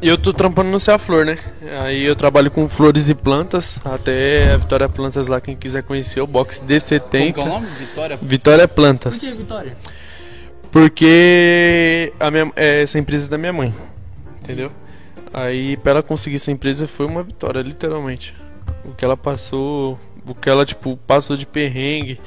eu 0.00 0.16
tô 0.18 0.32
trampando 0.32 0.70
no 0.70 0.80
Céu 0.80 0.98
Flor, 0.98 1.24
né? 1.24 1.38
Aí 1.82 2.04
eu 2.04 2.14
trabalho 2.16 2.50
com 2.50 2.68
flores 2.68 3.08
e 3.10 3.14
plantas. 3.14 3.80
Até 3.84 4.52
a 4.52 4.56
Vitória 4.56 4.88
Plantas 4.88 5.26
lá, 5.28 5.40
quem 5.40 5.56
quiser 5.56 5.82
conhecer, 5.82 6.20
o 6.20 6.26
box 6.26 6.58
Como 6.58 6.68
que 6.68 6.74
é 6.74 6.76
o 6.76 6.80
D70. 6.80 7.46
nome? 7.46 7.66
Vitória? 7.78 8.18
Vitória 8.20 8.68
Plantas. 8.68 9.18
Por 9.20 9.28
que, 9.30 9.34
Vitória? 9.36 9.76
Porque 10.70 12.12
a 12.18 12.30
minha, 12.30 12.50
é, 12.56 12.82
essa 12.82 12.98
empresa 12.98 13.26
é 13.28 13.30
da 13.30 13.38
minha 13.38 13.52
mãe. 13.52 13.72
Entendeu? 14.42 14.70
Aí 15.32 15.76
pra 15.78 15.92
ela 15.92 16.02
conseguir 16.02 16.36
essa 16.36 16.50
empresa 16.50 16.86
foi 16.86 17.06
uma 17.06 17.22
vitória, 17.22 17.60
literalmente. 17.62 18.34
O 18.84 18.92
que 18.92 19.04
ela 19.04 19.16
passou, 19.16 19.98
o 20.26 20.34
que 20.34 20.48
ela 20.50 20.64
tipo 20.66 20.96
passou 21.06 21.36
de 21.36 21.46
perrengue 21.46 22.20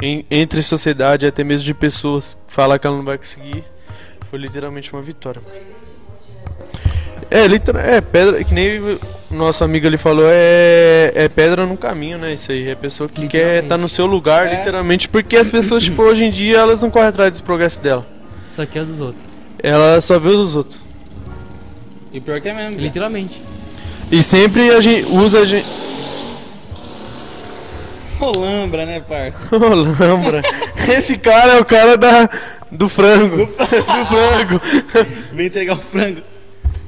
em- 0.00 0.24
entre 0.30 0.62
sociedade, 0.62 1.26
até 1.26 1.42
mesmo 1.42 1.64
de 1.64 1.74
pessoas 1.74 2.38
falar 2.46 2.78
que 2.78 2.86
ela 2.86 2.96
não 2.96 3.04
vai 3.04 3.18
conseguir, 3.18 3.64
foi 4.36 4.38
literalmente 4.38 4.92
uma 4.92 5.00
vitória. 5.00 5.40
É, 7.30 7.46
literal, 7.46 7.82
é 7.82 8.00
pedra, 8.00 8.44
que 8.44 8.52
nem 8.54 8.78
o 8.78 8.98
nosso 9.30 9.64
amigo 9.64 9.86
ali 9.86 9.96
falou, 9.96 10.26
é, 10.28 11.10
é 11.14 11.28
pedra 11.28 11.66
no 11.66 11.76
caminho, 11.76 12.18
né? 12.18 12.34
Isso 12.34 12.52
aí, 12.52 12.68
é 12.68 12.74
pessoa 12.74 13.08
que 13.08 13.26
quer 13.26 13.62
estar 13.62 13.78
no 13.78 13.88
seu 13.88 14.04
lugar, 14.06 14.46
É. 14.46 14.58
literalmente, 14.58 15.08
porque 15.08 15.36
as 15.36 15.48
pessoas, 15.50 15.82
tipo, 15.82 16.02
hoje 16.02 16.24
em 16.24 16.30
dia, 16.30 16.58
elas 16.58 16.82
não 16.82 16.90
correm 16.90 17.08
atrás 17.08 17.32
do 17.32 17.42
progresso 17.42 17.80
dela. 17.82 18.06
Isso 18.50 18.60
aqui 18.62 18.78
é 18.78 18.84
dos 18.84 19.00
outros. 19.00 19.24
Ela 19.60 20.00
só 20.00 20.18
vê 20.20 20.28
os 20.28 20.54
outros. 20.54 20.78
E 22.12 22.20
pior 22.20 22.40
que 22.40 22.48
é 22.48 22.54
mesmo. 22.54 22.80
Literalmente. 22.80 23.40
E 24.12 24.22
sempre 24.22 24.70
a 24.70 24.80
gente 24.80 25.06
usa 25.10 25.40
a 25.40 25.44
gente. 25.44 25.66
Rolambra, 28.18 28.84
né, 28.86 29.00
parça? 29.00 29.46
Ô, 29.54 29.58
Lambra. 29.58 30.42
Esse 30.88 31.18
cara 31.18 31.54
é 31.54 31.60
o 31.60 31.64
cara 31.64 31.96
da, 31.96 32.28
do 32.70 32.88
frango. 32.88 33.36
Do 33.46 33.46
frango. 33.46 34.60
Vem 35.32 35.46
entregar 35.46 35.74
o 35.74 35.80
frango. 35.80 36.22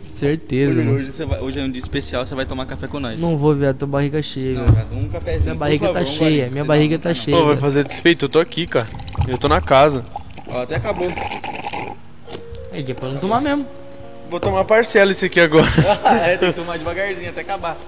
Certeza, 0.08 0.72
Hoje, 0.72 0.80
mano. 0.86 0.98
hoje, 0.98 1.12
você 1.12 1.24
vai- 1.24 1.40
hoje 1.40 1.60
é 1.60 1.62
um 1.62 1.70
dia 1.70 1.80
especial, 1.80 2.26
você 2.26 2.34
vai 2.34 2.44
tomar 2.44 2.66
café 2.66 2.88
com 2.88 2.98
nós. 2.98 3.20
Não 3.20 3.36
vou, 3.36 3.54
viado. 3.54 3.76
Tô 3.78 3.86
barriga 3.86 4.20
cheia, 4.20 4.54
Não, 4.60 4.98
um 4.98 5.08
cafezinho. 5.08 5.42
Minha 5.44 5.54
barriga 5.54 5.86
tá 5.88 5.92
favor, 5.94 6.08
um 6.08 6.14
cheia. 6.16 6.50
Minha 6.50 6.64
barriga 6.64 6.94
não- 6.96 7.02
tá 7.02 7.08
não. 7.10 7.14
cheia. 7.16 7.36
Pô, 7.36 7.44
vai 7.44 7.56
fazer 7.56 7.84
desfeito? 7.84 8.24
Eu 8.24 8.28
tô 8.28 8.40
aqui, 8.40 8.66
cara. 8.66 8.88
Eu 9.28 9.38
tô 9.38 9.46
na 9.48 9.60
casa. 9.60 10.04
Ó, 10.48 10.62
até 10.62 10.74
acabou. 10.76 11.06
É 12.72 12.82
que 12.82 12.90
é 12.92 12.94
pra 12.94 13.08
não 13.10 13.18
tomar 13.18 13.40
mesmo. 13.40 13.64
Vou 14.28 14.40
tomar 14.40 14.64
parcela 14.64 15.10
esse 15.12 15.26
aqui 15.26 15.38
agora. 15.40 15.68
é, 16.26 16.36
tem 16.36 16.50
que 16.52 16.58
tomar 16.58 16.78
devagarzinho 16.78 17.30
até 17.30 17.42
acabar. 17.42 17.78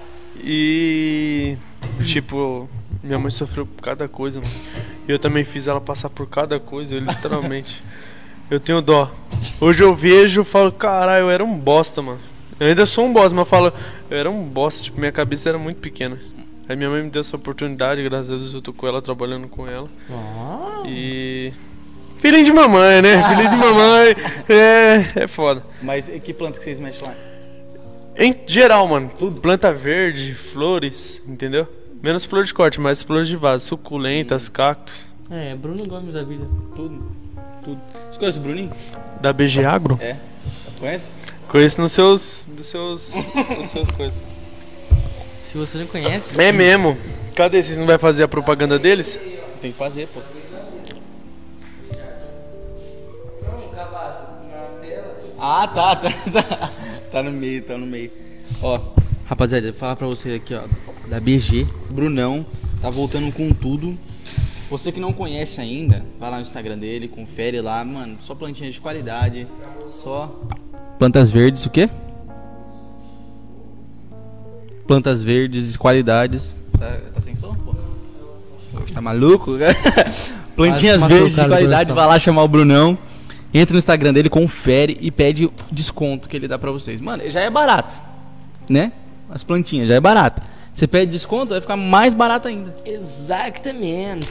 E. 0.41 1.57
Tipo, 2.05 2.69
minha 3.03 3.17
mãe 3.17 3.31
sofreu 3.31 3.65
por 3.65 3.81
cada 3.81 4.07
coisa, 4.07 4.39
mano. 4.39 4.53
E 5.07 5.11
eu 5.11 5.17
também 5.17 5.43
fiz 5.43 5.67
ela 5.67 5.81
passar 5.81 6.09
por 6.09 6.27
cada 6.27 6.59
coisa, 6.59 6.95
eu 6.95 6.99
literalmente. 6.99 7.83
eu 8.49 8.59
tenho 8.59 8.81
dó. 8.81 9.11
Hoje 9.59 9.83
eu 9.83 9.95
vejo 9.95 10.41
e 10.41 10.45
falo, 10.45 10.71
caralho, 10.71 11.23
eu 11.23 11.29
era 11.29 11.43
um 11.43 11.57
bosta, 11.57 12.01
mano. 12.01 12.19
Eu 12.59 12.67
ainda 12.67 12.85
sou 12.85 13.05
um 13.05 13.13
bosta, 13.13 13.29
mas 13.29 13.39
eu 13.39 13.45
falo, 13.45 13.73
eu 14.09 14.17
era 14.17 14.29
um 14.29 14.43
bosta, 14.43 14.83
tipo, 14.83 14.99
minha 14.99 15.11
cabeça 15.11 15.49
era 15.49 15.57
muito 15.57 15.77
pequena. 15.77 16.19
Aí 16.69 16.75
minha 16.75 16.89
mãe 16.89 17.03
me 17.03 17.09
deu 17.09 17.21
essa 17.21 17.35
oportunidade, 17.35 18.03
graças 18.03 18.29
a 18.29 18.35
Deus 18.35 18.53
eu 18.53 18.61
tô 18.61 18.71
com 18.71 18.87
ela, 18.87 19.01
trabalhando 19.01 19.47
com 19.47 19.67
ela. 19.67 19.89
Ó. 20.09 20.83
E. 20.85 21.51
Filhinho 22.19 22.45
de 22.45 22.53
mamãe, 22.53 23.01
né? 23.01 23.23
Filhinho 23.29 23.49
de 23.49 23.57
mamãe. 23.57 24.15
É, 24.47 25.23
é 25.23 25.27
foda. 25.27 25.63
Mas 25.81 26.07
e 26.07 26.19
que 26.19 26.33
planta 26.33 26.59
que 26.59 26.63
vocês 26.63 26.79
mexem 26.79 27.07
lá? 27.07 27.15
Em 28.15 28.35
geral, 28.45 28.87
mano, 28.87 29.11
tudo. 29.17 29.41
Planta 29.41 29.73
verde, 29.73 30.35
flores, 30.35 31.23
entendeu? 31.27 31.67
Menos 32.01 32.25
flor 32.25 32.43
de 32.43 32.53
corte, 32.53 32.79
mas 32.79 33.03
flores 33.03 33.27
de 33.27 33.35
vaso, 33.35 33.65
suculentas, 33.67 34.49
cactos. 34.49 35.05
É, 35.29 35.55
Bruno 35.55 35.85
Gomes 35.85 36.13
da 36.15 36.23
vida. 36.23 36.45
Tudo. 36.75 37.11
Tudo. 37.63 37.79
Você 38.09 38.19
conhece 38.19 38.39
o 38.39 38.41
Bruninho? 38.41 38.71
Da 39.21 39.31
BG 39.31 39.63
Agro? 39.63 39.97
É. 40.01 40.17
Conhece? 40.79 41.11
Conheço 41.47 41.79
nos 41.79 41.91
seus. 41.91 42.47
Dos 42.49 42.65
seus. 42.65 43.13
Dos 43.57 43.69
seus 43.69 43.91
coisas. 43.95 44.15
Se 45.51 45.57
você 45.57 45.77
não 45.77 45.85
conhece, 45.85 46.41
É 46.41 46.51
mesmo. 46.51 46.97
Cadê? 47.35 47.61
Vocês 47.61 47.77
não 47.77 47.85
vai 47.85 47.97
fazer 47.97 48.23
a 48.23 48.27
propaganda 48.27 48.79
deles? 48.79 49.19
Tem 49.61 49.71
que 49.71 49.77
fazer, 49.77 50.07
pô. 50.07 50.21
Ah, 55.39 55.67
tá, 55.67 55.95
tá, 55.95 56.09
tá. 56.31 56.71
Tá 57.11 57.23
no 57.23 57.31
meio, 57.31 57.63
tá 57.63 57.77
no 57.77 57.85
meio. 57.85 58.11
Ó, 58.61 58.79
rapaziada, 59.31 59.67
eu 59.67 59.71
vou 59.71 59.79
falar 59.79 59.95
pra 59.95 60.07
você 60.07 60.33
aqui, 60.33 60.53
ó. 60.53 60.63
Da 61.07 61.17
BG, 61.17 61.65
Brunão, 61.89 62.45
tá 62.81 62.89
voltando 62.89 63.31
com 63.31 63.49
tudo. 63.51 63.97
Você 64.69 64.91
que 64.91 64.99
não 64.99 65.13
conhece 65.13 65.61
ainda, 65.61 66.05
vai 66.19 66.29
lá 66.29 66.35
no 66.35 66.41
Instagram 66.41 66.77
dele, 66.77 67.07
confere 67.07 67.61
lá, 67.61 67.83
mano. 67.83 68.17
Só 68.19 68.35
plantinhas 68.35 68.73
de 68.73 68.81
qualidade, 68.81 69.47
só. 69.89 70.37
Plantas 70.99 71.31
verdes, 71.31 71.65
o 71.65 71.69
quê? 71.69 71.89
Plantas 74.85 75.23
verdes, 75.23 75.77
qualidades. 75.77 76.59
Tá, 76.77 76.97
tá 77.13 77.21
sem 77.21 77.33
som, 77.33 77.55
pô? 77.55 77.73
Tá 78.93 79.01
maluco? 79.01 79.53
Plantinhas 80.57 81.05
verdes 81.05 81.35
de 81.35 81.47
qualidade, 81.47 81.93
vai 81.93 82.05
lá 82.05 82.19
chamar 82.19 82.43
o 82.43 82.47
Brunão. 82.49 82.97
Entra 83.53 83.73
no 83.73 83.79
Instagram 83.79 84.11
dele, 84.11 84.29
confere 84.29 84.97
e 84.99 85.09
pede 85.09 85.49
desconto 85.71 86.27
que 86.27 86.35
ele 86.35 86.49
dá 86.49 86.59
pra 86.59 86.71
vocês. 86.71 86.99
Mano, 86.99 87.29
já 87.29 87.39
é 87.39 87.49
barato, 87.49 87.93
né? 88.69 88.91
As 89.31 89.43
plantinhas 89.43 89.87
já 89.87 89.95
é 89.95 89.99
barato. 89.99 90.41
Você 90.73 90.87
pede 90.87 91.11
desconto, 91.11 91.51
vai 91.51 91.61
ficar 91.61 91.77
mais 91.77 92.13
barato 92.13 92.47
ainda. 92.47 92.75
Exatamente. 92.85 94.27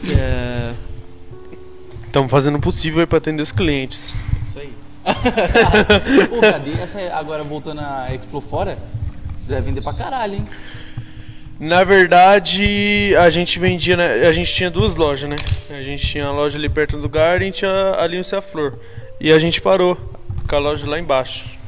Estamos 2.07 2.30
fazendo 2.30 2.59
o 2.59 2.61
possível 2.61 3.07
pra 3.07 3.18
atender 3.18 3.42
os 3.42 3.53
clientes. 3.53 4.22
Isso 4.44 4.59
aí. 4.59 4.72
Pô, 6.28 6.40
cadê 6.40 6.72
essa 6.72 7.01
agora 7.14 7.42
voltando 7.42 7.80
a 7.80 8.09
Expo 8.12 8.40
fora? 8.40 8.78
Você 9.32 9.55
vai 9.55 9.62
vender 9.62 9.80
pra 9.80 9.94
caralho, 9.94 10.34
hein? 10.34 10.48
Na 11.59 11.84
verdade, 11.84 13.14
a 13.16 13.28
gente 13.28 13.59
vendia, 13.59 13.96
né? 13.96 14.26
A 14.26 14.32
gente 14.32 14.53
tinha 14.53 14.70
duas 14.70 14.96
lojas, 14.96 15.28
né? 15.28 15.36
A 15.70 15.82
gente 15.82 16.07
tinha 16.07 16.26
a 16.26 16.32
loja 16.32 16.57
ali 16.59 16.68
perto 16.68 16.96
do 16.96 17.09
Garden 17.09 17.51
e 17.51 17.53
tinha 17.53 17.94
ali 17.98 18.18
o 18.18 18.24
Céu 18.24 18.40
Flor. 18.40 18.78
E 19.20 19.30
a 19.30 19.38
gente 19.38 19.61
parou 19.61 19.96
com 20.48 20.57
a 20.57 20.59
loja 20.59 20.88
lá 20.88 20.98
embaixo. 20.98 21.59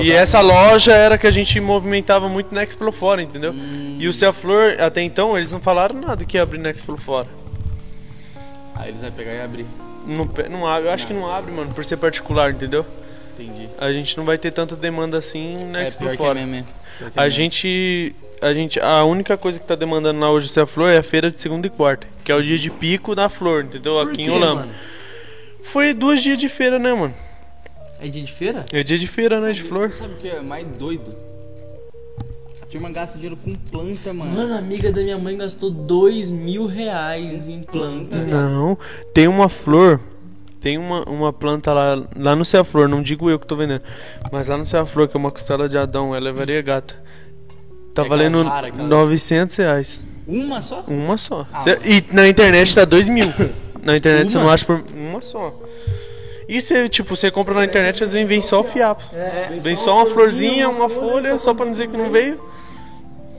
E 0.00 0.10
essa 0.12 0.40
loja 0.40 0.92
era 0.92 1.18
que 1.18 1.26
a 1.26 1.30
gente 1.30 1.58
movimentava 1.60 2.28
muito 2.28 2.54
na 2.54 2.62
Expo 2.62 2.90
Fora, 2.92 3.22
entendeu? 3.22 3.54
E 3.98 4.08
o 4.08 4.12
Céu 4.12 4.32
Flor, 4.32 4.76
até 4.80 5.02
então, 5.02 5.36
eles 5.36 5.52
não 5.52 5.60
falaram 5.60 6.00
nada 6.00 6.24
que 6.24 6.36
ia 6.36 6.42
abrir 6.42 6.58
na 6.58 6.70
Expo 6.70 6.96
Fora. 6.96 7.28
Aí 8.74 8.88
eles 8.88 9.00
vão 9.00 9.10
pegar 9.12 9.32
e 9.32 9.40
abrir. 9.42 9.66
Não, 10.06 10.28
não 10.50 10.66
abre, 10.66 10.88
eu 10.88 10.92
acho 10.92 11.06
que 11.06 11.12
não 11.14 11.30
abre, 11.30 11.52
mano, 11.52 11.72
por 11.72 11.84
ser 11.84 11.96
particular, 11.96 12.50
entendeu? 12.50 12.86
Entendi. 13.38 13.68
A 13.78 13.92
gente 13.92 14.16
não 14.16 14.24
vai 14.24 14.38
ter 14.38 14.50
tanta 14.50 14.76
demanda 14.76 15.18
assim 15.18 15.56
na 15.66 15.82
É 15.82 15.88
Expo 15.88 16.04
que 16.04 16.10
é 16.14 16.16
Fora. 16.16 16.34
mesmo, 16.34 16.54
é. 16.54 17.04
É 17.04 17.10
A 17.14 17.28
gente, 17.28 18.14
a 18.40 18.54
gente, 18.54 18.80
a 18.80 19.04
única 19.04 19.36
coisa 19.36 19.60
que 19.60 19.66
tá 19.66 19.74
demandando 19.74 20.18
lá 20.20 20.30
hoje 20.30 20.48
a 20.58 20.64
flor 20.66 20.90
é 20.90 20.96
a 20.98 21.02
feira 21.02 21.30
de 21.30 21.40
segunda 21.40 21.66
e 21.66 21.70
quarta, 21.70 22.06
que 22.24 22.32
é 22.32 22.34
o 22.34 22.42
dia 22.42 22.56
de 22.56 22.70
pico 22.70 23.14
da 23.14 23.28
flor, 23.28 23.64
entendeu? 23.64 23.94
Por 23.94 24.08
Aqui 24.08 24.16
quê, 24.16 24.22
em 24.22 24.30
Holamba. 24.30 24.60
mano? 24.62 24.72
Foi 25.62 25.92
dois 25.92 26.22
dias 26.22 26.38
de 26.38 26.48
feira, 26.48 26.78
né, 26.78 26.94
mano? 26.94 27.14
É 28.00 28.08
dia 28.08 28.22
de 28.22 28.32
feira? 28.32 28.64
É 28.72 28.82
dia 28.82 28.98
de 28.98 29.06
feira, 29.06 29.40
né, 29.40 29.52
de 29.52 29.62
flor. 29.62 29.90
Sabe 29.90 30.14
o 30.14 30.16
que 30.16 30.28
é 30.28 30.40
mais 30.40 30.66
doido? 30.76 31.14
A 32.62 32.66
turma 32.66 32.90
gasta 32.90 33.14
dinheiro 33.16 33.36
com 33.42 33.54
planta, 33.54 34.12
mano. 34.12 34.32
Mano, 34.34 34.54
a 34.54 34.58
amiga 34.58 34.92
da 34.92 35.02
minha 35.02 35.16
mãe 35.18 35.36
gastou 35.36 35.70
dois 35.70 36.30
mil 36.30 36.66
reais 36.66 37.48
em 37.48 37.62
planta. 37.62 38.16
Não, 38.16 38.76
tem 39.14 39.28
uma 39.28 39.48
flor, 39.48 40.00
tem 40.60 40.76
uma, 40.76 41.08
uma 41.08 41.32
planta 41.32 41.72
lá, 41.72 42.02
lá 42.16 42.34
no 42.36 42.44
Céu 42.44 42.64
Flor, 42.64 42.88
não 42.88 43.02
digo 43.02 43.30
eu 43.30 43.38
que 43.38 43.46
tô 43.46 43.56
vendendo, 43.56 43.82
mas 44.32 44.48
lá 44.48 44.58
no 44.58 44.64
Céu 44.66 44.84
Flor, 44.84 45.08
que 45.08 45.16
é 45.16 45.20
uma 45.20 45.30
costela 45.30 45.68
de 45.68 45.78
Adão, 45.78 46.14
ela 46.14 46.28
é 46.28 46.32
variegata. 46.32 47.00
Tá 47.94 48.04
É 48.04 48.08
valendo 48.08 48.40
aquelas- 48.46 48.88
900 48.90 49.56
reais. 49.56 50.00
Uma 50.26 50.60
só? 50.60 50.80
Uma 50.88 51.16
só. 51.16 51.46
Ah, 51.52 51.60
Cê- 51.60 51.78
e 51.84 52.04
na 52.14 52.28
internet 52.28 52.74
tá 52.74 52.84
dois 52.84 53.08
mil. 53.08 53.26
Na 53.82 53.96
internet 53.96 54.28
você 54.32 54.36
Uma? 54.36 54.46
não 54.46 54.50
acha 54.52 54.66
por 54.66 54.82
uma 54.92 55.20
só. 55.20 55.54
E 56.48 56.60
você, 56.60 56.88
tipo, 56.88 57.16
você 57.16 57.30
compra 57.30 57.54
na 57.54 57.64
internet, 57.64 58.04
às 58.04 58.12
vezes 58.12 58.28
vem 58.28 58.40
só 58.40 58.60
o 58.60 58.64
fiapo. 58.64 59.02
É, 59.14 59.58
Vem 59.60 59.74
só 59.76 59.96
uma 59.96 60.06
florzinha, 60.06 60.68
uma 60.68 60.88
folha, 60.88 61.38
só 61.38 61.52
pra 61.52 61.64
não 61.64 61.72
dizer 61.72 61.88
que 61.88 61.96
não 61.96 62.10
veio. 62.10 62.40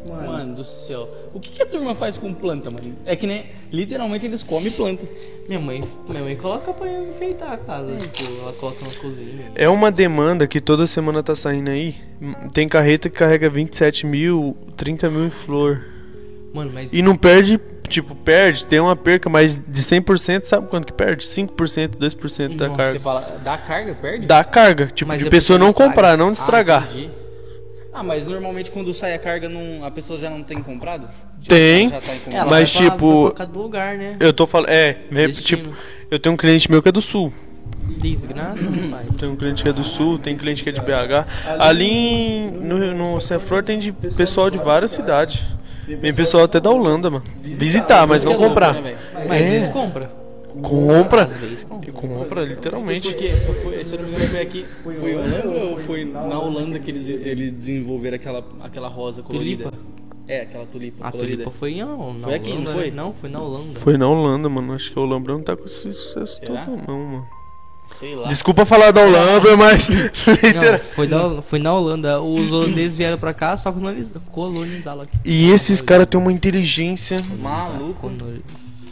Mano 0.07 0.55
do 0.55 0.63
céu. 0.63 1.07
O 1.33 1.39
que, 1.39 1.51
que 1.51 1.61
a 1.61 1.65
turma 1.65 1.93
faz 1.93 2.17
com 2.17 2.33
planta, 2.33 2.71
mano? 2.71 2.95
É 3.05 3.15
que 3.15 3.27
nem. 3.27 3.45
Literalmente 3.71 4.25
eles 4.25 4.41
comem 4.41 4.71
planta. 4.71 5.05
Minha 5.47 5.59
mãe, 5.59 5.81
minha 6.07 6.23
mãe 6.23 6.35
coloca 6.35 6.73
pra 6.73 6.89
enfeitar 6.89 7.51
a 7.51 7.57
casa. 7.57 7.95
Tipo, 7.97 8.41
ela 8.41 8.53
coloca 8.53 8.85
na 8.85 8.91
cozinha. 8.99 9.51
É 9.55 9.67
uma 9.69 9.91
demanda 9.91 10.47
que 10.47 10.59
toda 10.61 10.87
semana 10.87 11.21
tá 11.21 11.35
saindo 11.35 11.69
aí. 11.69 11.95
Tem 12.53 12.67
carreta 12.67 13.09
que 13.09 13.17
carrega 13.17 13.49
27 13.49 14.05
mil, 14.05 14.55
30 14.75 15.09
mil 15.09 15.25
em 15.25 15.29
flor. 15.29 15.85
Mano, 16.53 16.71
mas. 16.73 16.93
E 16.93 17.01
não 17.01 17.15
perde, 17.15 17.59
tipo, 17.87 18.13
perde, 18.15 18.65
tem 18.65 18.79
uma 18.79 18.95
perca, 18.95 19.29
mas 19.29 19.57
de 19.57 19.81
100%, 19.81 20.43
sabe 20.43 20.67
quanto 20.67 20.85
que 20.87 20.93
perde? 20.93 21.25
5%, 21.25 21.95
2% 21.97 22.55
da 22.55 22.67
Nossa, 22.67 22.77
carga. 22.77 22.93
Você 22.93 22.99
fala, 23.03 23.39
dá 23.43 23.57
carga, 23.57 23.95
perde? 23.95 24.27
Dá 24.27 24.43
carga, 24.43 24.87
tipo, 24.87 25.07
Mas 25.09 25.21
de 25.21 25.27
é 25.27 25.29
pessoa 25.29 25.57
não 25.59 25.69
estraga. 25.69 25.89
comprar, 25.91 26.17
não 26.17 26.29
Ah, 26.29 26.31
estragar. 26.31 26.83
entendi. 26.83 27.09
Ah, 27.93 28.03
mas 28.03 28.27
normalmente 28.27 28.69
quando 28.69 28.93
sai 28.93 29.13
a 29.15 29.17
carga, 29.19 29.49
não, 29.49 29.83
a 29.83 29.89
pessoa 29.89 30.19
já 30.19 30.29
não 30.29 30.43
tem 30.43 30.61
comprado? 30.61 31.09
Já- 31.41 31.47
Tem. 31.49 31.89
Já 31.89 31.99
tá 31.99 32.45
mas, 32.49 32.71
pra- 32.71 32.89
tipo- 32.91 33.33
do 33.51 33.59
lugar, 33.61 33.97
né? 33.97 34.15
Eu 34.19 34.31
tô 34.33 34.45
falando, 34.45 34.69
é, 34.69 34.93
Destino. 35.09 35.63
tipo, 35.63 35.77
eu 36.11 36.19
tenho 36.19 36.33
um 36.33 36.37
cliente 36.37 36.69
meu 36.69 36.81
que 36.83 36.89
é 36.89 36.91
do 36.91 37.01
sul. 37.01 37.33
Desgraça, 37.99 38.61
rapaz. 38.91 39.15
Tem 39.17 39.29
um 39.29 39.35
cliente 39.35 39.63
que 39.63 39.69
é 39.69 39.73
do 39.73 39.83
sul, 39.83 40.19
tem 40.19 40.37
cliente 40.37 40.63
que 40.63 40.69
é 40.69 40.71
de 40.73 40.81
BH. 40.81 41.25
Ali 41.59 42.51
no, 42.51 42.93
no 43.13 43.19
Ceflor 43.21 43.63
tem 43.63 43.79
de 43.79 43.91
pessoal 43.91 44.49
de 44.49 44.57
várias 44.57 44.91
cidades. 44.91 45.41
Vem 45.95 46.13
pessoal 46.13 46.43
até 46.43 46.59
da 46.59 46.69
Holanda, 46.69 47.09
mano. 47.09 47.23
Visitar, 47.41 48.05
mas 48.05 48.23
não 48.25 48.33
louco, 48.33 48.47
comprar. 48.49 48.81
né? 48.81 48.95
Mas 49.27 49.41
É. 49.41 49.55
eles 49.55 49.67
compram. 49.69 50.07
Compra. 50.61 51.23
Às 51.23 51.37
vezes 51.37 51.63
compra. 51.63 51.91
Compra, 51.91 52.43
literalmente. 52.43 53.09
Porque, 53.13 53.29
foi, 53.29 53.85
se 53.85 53.95
eu 53.95 54.01
não 54.01 54.09
me 54.09 54.15
engano, 54.15 54.29
foi 54.31 54.41
aqui. 54.41 54.65
Foi 54.83 55.15
Holanda 55.15 55.47
ou 55.49 55.77
foi 55.77 56.05
na 56.05 56.39
Holanda 56.39 56.79
que 56.79 56.89
eles, 56.91 57.07
eles 57.07 57.51
desenvolveram 57.51 58.15
aquela, 58.15 58.43
aquela 58.61 58.87
rosa 58.87 59.21
colorida? 59.21 59.65
Tulipa. 59.65 59.77
É, 60.27 60.41
aquela 60.41 60.65
tulipa 60.65 61.07
A 61.07 61.11
colorida. 61.11 61.35
tulipa 61.43 61.51
foi 61.51 61.75
não, 61.75 62.13
na 62.15 62.27
Foi 62.27 62.33
aqui, 62.35 62.49
não 62.53 62.57
Holanda, 62.61 62.73
foi? 62.73 62.89
né? 62.89 62.95
Não, 62.97 63.13
foi 63.13 63.29
na 63.29 63.39
Holanda. 63.41 63.79
Foi 63.79 63.97
na 63.97 64.07
Holanda, 64.09 64.49
mano. 64.49 64.73
Acho 64.73 64.91
que 64.91 64.99
a 64.99 65.01
Holanda 65.01 65.31
não 65.31 65.41
tá 65.41 65.55
com 65.55 65.63
esse 65.65 65.91
sucesso 65.91 66.39
Será? 66.39 66.65
todo, 66.65 66.81
não, 66.87 66.99
mano. 66.99 67.27
Sei 67.99 68.15
lá. 68.15 68.27
Desculpa 68.27 68.65
falar 68.65 68.91
da 68.91 69.01
Holanda, 69.01 69.55
mas. 69.57 69.87
Não, 69.89 70.79
foi, 70.95 71.07
da, 71.07 71.41
foi 71.41 71.59
na 71.59 71.73
Holanda. 71.73 72.21
Os 72.21 72.51
holandeses 72.51 72.95
vieram 72.97 73.17
pra 73.17 73.33
cá 73.33 73.55
só 73.57 73.71
coloniz- 73.71 74.11
colonizaram 74.31 75.01
aqui. 75.01 75.17
E 75.25 75.49
esses 75.51 75.81
caras 75.81 76.07
têm 76.07 76.19
uma 76.19 76.31
inteligência. 76.31 77.17
Maluco. 77.41 78.11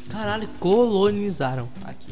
Caralho, 0.09 0.47
colonizaram 0.59 1.67
aqui. 1.83 2.07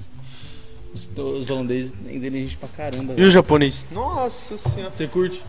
Os, 0.93 1.09
os 1.17 1.49
holandeses 1.49 1.91
inteligentes 2.07 2.55
pra 2.55 2.69
caramba. 2.69 3.13
E 3.13 3.15
velho. 3.15 3.27
o 3.27 3.31
japonês? 3.31 3.87
Nossa 3.91 4.57
senhora. 4.57 4.91
Você 4.91 5.07
curte? 5.07 5.43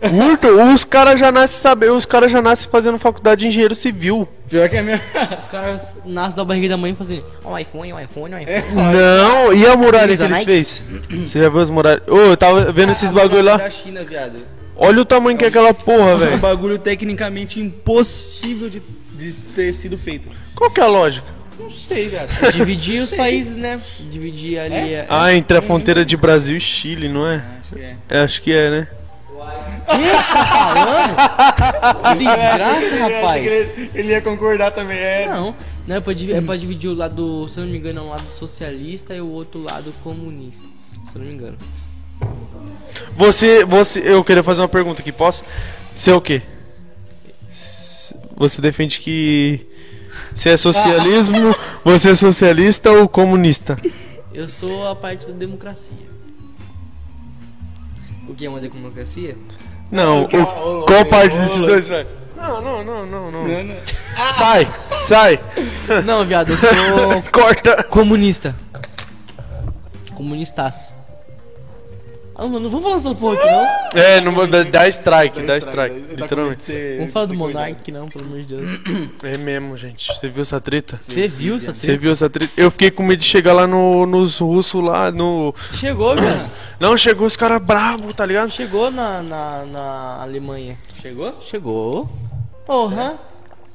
Curto, 0.00 0.48
os 0.72 0.84
caras 0.84 1.20
já 1.20 1.30
nascem 1.30 1.60
saber, 1.60 1.90
os 1.92 2.04
caras 2.04 2.32
já 2.32 2.42
nascem 2.42 2.68
fazendo 2.70 2.98
faculdade 2.98 3.42
de 3.42 3.46
engenheiro 3.46 3.74
civil. 3.74 4.26
Pior 4.48 4.68
que 4.68 4.76
é 4.76 4.82
mesmo. 4.82 5.04
Os 5.40 5.46
caras 5.46 6.02
nascem 6.04 6.36
da 6.36 6.44
barriga 6.44 6.70
da 6.70 6.76
mãe 6.76 6.92
fazendo 6.94 7.22
um 7.44 7.56
iPhone, 7.56 7.92
um 7.92 8.00
iPhone, 8.00 8.34
um 8.34 8.38
iPhone. 8.38 8.50
É. 8.50 8.64
Não, 8.72 9.52
e 9.52 9.64
a 9.64 9.76
muralha 9.76 10.16
que 10.16 10.22
eles 10.24 10.42
fez? 10.42 10.82
Você 11.08 11.38
já 11.40 11.48
viu 11.48 11.60
as 11.60 11.70
muralhas? 11.70 12.02
Ô, 12.08 12.16
eu 12.16 12.36
tava 12.36 12.72
vendo 12.72 12.90
esses 12.90 13.10
A 13.10 13.14
bagulho 13.14 13.42
lá. 13.42 13.56
da 13.58 13.70
China, 13.70 14.02
viado. 14.04 14.38
Olha 14.74 15.02
o 15.02 15.04
tamanho 15.04 15.38
que 15.38 15.44
é 15.44 15.48
aquela 15.48 15.72
porra, 15.72 16.10
É 16.10 16.14
um 16.14 16.18
velho. 16.18 16.38
bagulho 16.38 16.78
tecnicamente 16.78 17.60
impossível 17.60 18.68
de, 18.68 18.82
de 19.12 19.32
ter 19.54 19.72
sido 19.72 19.96
feito. 19.96 20.28
Qual 20.56 20.70
que 20.70 20.80
é 20.80 20.84
a 20.84 20.88
lógica? 20.88 21.26
Não 21.60 21.68
sei, 21.68 22.08
viado. 22.08 22.30
Dividir 22.52 23.02
os 23.02 23.10
países, 23.10 23.56
né? 23.56 23.80
Dividir 24.10 24.58
ali. 24.58 24.94
É? 24.94 25.06
Ah, 25.08 25.34
entre 25.34 25.58
a 25.58 25.62
fronteira 25.62 26.04
de 26.04 26.16
Brasil 26.16 26.56
e 26.56 26.60
Chile, 26.60 27.08
não 27.08 27.26
é? 27.26 27.44
Acho 27.60 27.72
que 27.72 27.80
é. 27.80 27.96
É, 28.08 28.20
Acho 28.20 28.42
que 28.42 28.52
é, 28.52 28.70
né? 28.70 28.88
Que 29.90 29.96
desgraça, 32.18 32.96
rapaz. 32.96 33.46
Ele, 33.46 33.90
ele 33.94 34.08
ia 34.08 34.22
concordar 34.22 34.70
também, 34.70 34.98
é. 34.98 35.26
Não, 35.26 35.54
não 35.86 35.96
é, 35.96 36.00
pra 36.00 36.12
dividir, 36.12 36.36
é 36.36 36.40
pra 36.40 36.56
dividir 36.56 36.88
o 36.88 36.94
lado, 36.94 37.48
se 37.48 37.58
eu 37.58 37.64
não 37.64 37.72
me 37.72 37.78
engano, 37.78 38.00
é 38.00 38.02
um 38.02 38.08
lado 38.08 38.30
socialista 38.30 39.14
e 39.14 39.20
o 39.20 39.28
outro 39.28 39.62
lado 39.62 39.92
comunista. 40.02 40.64
Se 41.10 41.16
eu 41.16 41.22
não 41.22 41.28
me 41.28 41.34
engano. 41.34 41.58
Você, 43.16 43.64
você, 43.64 44.00
eu 44.00 44.22
queria 44.22 44.42
fazer 44.42 44.62
uma 44.62 44.68
pergunta 44.68 45.02
aqui, 45.02 45.10
posso? 45.10 45.42
Você 45.94 46.10
é 46.10 46.14
o 46.14 46.20
quê? 46.20 46.42
Você 48.36 48.62
defende 48.62 49.00
que 49.00 49.66
você 50.34 50.50
é 50.50 50.56
socialismo, 50.56 51.54
você 51.84 52.10
é 52.10 52.14
socialista 52.14 52.90
ou 52.90 53.08
comunista? 53.08 53.76
Eu 54.32 54.48
sou 54.48 54.86
a 54.88 54.94
parte 54.96 55.26
da 55.26 55.32
democracia. 55.32 55.96
O 58.28 58.34
que 58.34 58.46
é 58.46 58.48
uma 58.48 58.60
democracia? 58.60 59.36
Não, 59.90 60.22
o- 60.24 60.80
ô, 60.82 60.82
qual 60.86 61.04
parte 61.04 61.36
desses 61.36 61.60
dois 61.62 61.88
vai? 61.88 62.06
Não, 62.36 62.60
não, 62.62 62.84
não, 62.84 63.06
não, 63.06 63.30
não. 63.30 63.42
Não, 63.46 63.64
não. 63.64 63.76
Sai, 64.30 64.68
sai. 64.92 65.40
Não, 66.04 66.24
viado, 66.24 66.50
eu 66.52 66.58
sou 66.58 66.68
Corta. 67.32 67.82
comunista. 67.84 68.54
Comunistaço. 70.14 70.92
Ah, 72.42 72.44
mano, 72.48 72.60
não 72.60 72.70
vamos 72.70 72.84
falar 72.84 72.96
essa 72.96 73.14
porra 73.14 73.34
aqui, 73.34 73.46
não. 73.46 74.00
É, 74.02 74.20
não, 74.22 74.32
vou- 74.32 74.46
dá, 74.46 74.62
dá 74.62 74.88
strike, 74.88 75.42
dá 75.42 75.58
strike, 75.58 76.14
literalmente. 76.16 76.72
Vamos 76.96 77.12
falar 77.12 77.26
do 77.26 77.34
Monark 77.34 77.72
aqui, 77.72 77.92
não, 77.92 78.08
pelo 78.08 78.24
amor 78.24 78.40
de 78.40 78.56
Deus. 78.56 78.80
É 79.22 79.36
mesmo, 79.36 79.76
gente. 79.76 80.06
Você 80.06 80.26
viu 80.30 80.40
essa 80.40 80.58
treta? 80.58 80.98
Você 81.02 81.28
viu 81.28 81.56
essa 81.56 81.74
Você 81.74 81.88
treta? 81.88 82.00
viu 82.00 82.12
essa 82.12 82.30
treta? 82.30 82.50
Eu 82.56 82.70
fiquei 82.70 82.90
com 82.90 83.02
medo 83.02 83.18
de 83.18 83.26
chegar 83.26 83.52
lá 83.52 83.66
no, 83.66 84.06
nos 84.06 84.38
russos 84.38 84.82
lá, 84.82 85.12
no... 85.12 85.54
Chegou, 85.74 86.14
viado. 86.16 86.50
Não, 86.80 86.96
chegou 86.96 87.26
os 87.26 87.36
caras 87.36 87.60
bravos, 87.60 88.14
tá 88.14 88.24
ligado? 88.24 88.50
Chegou 88.50 88.90
na, 88.90 89.22
na, 89.22 89.64
na 89.66 90.22
Alemanha. 90.22 90.78
Chegou? 90.94 91.34
Chegou. 91.42 92.08
Porra. 92.64 93.18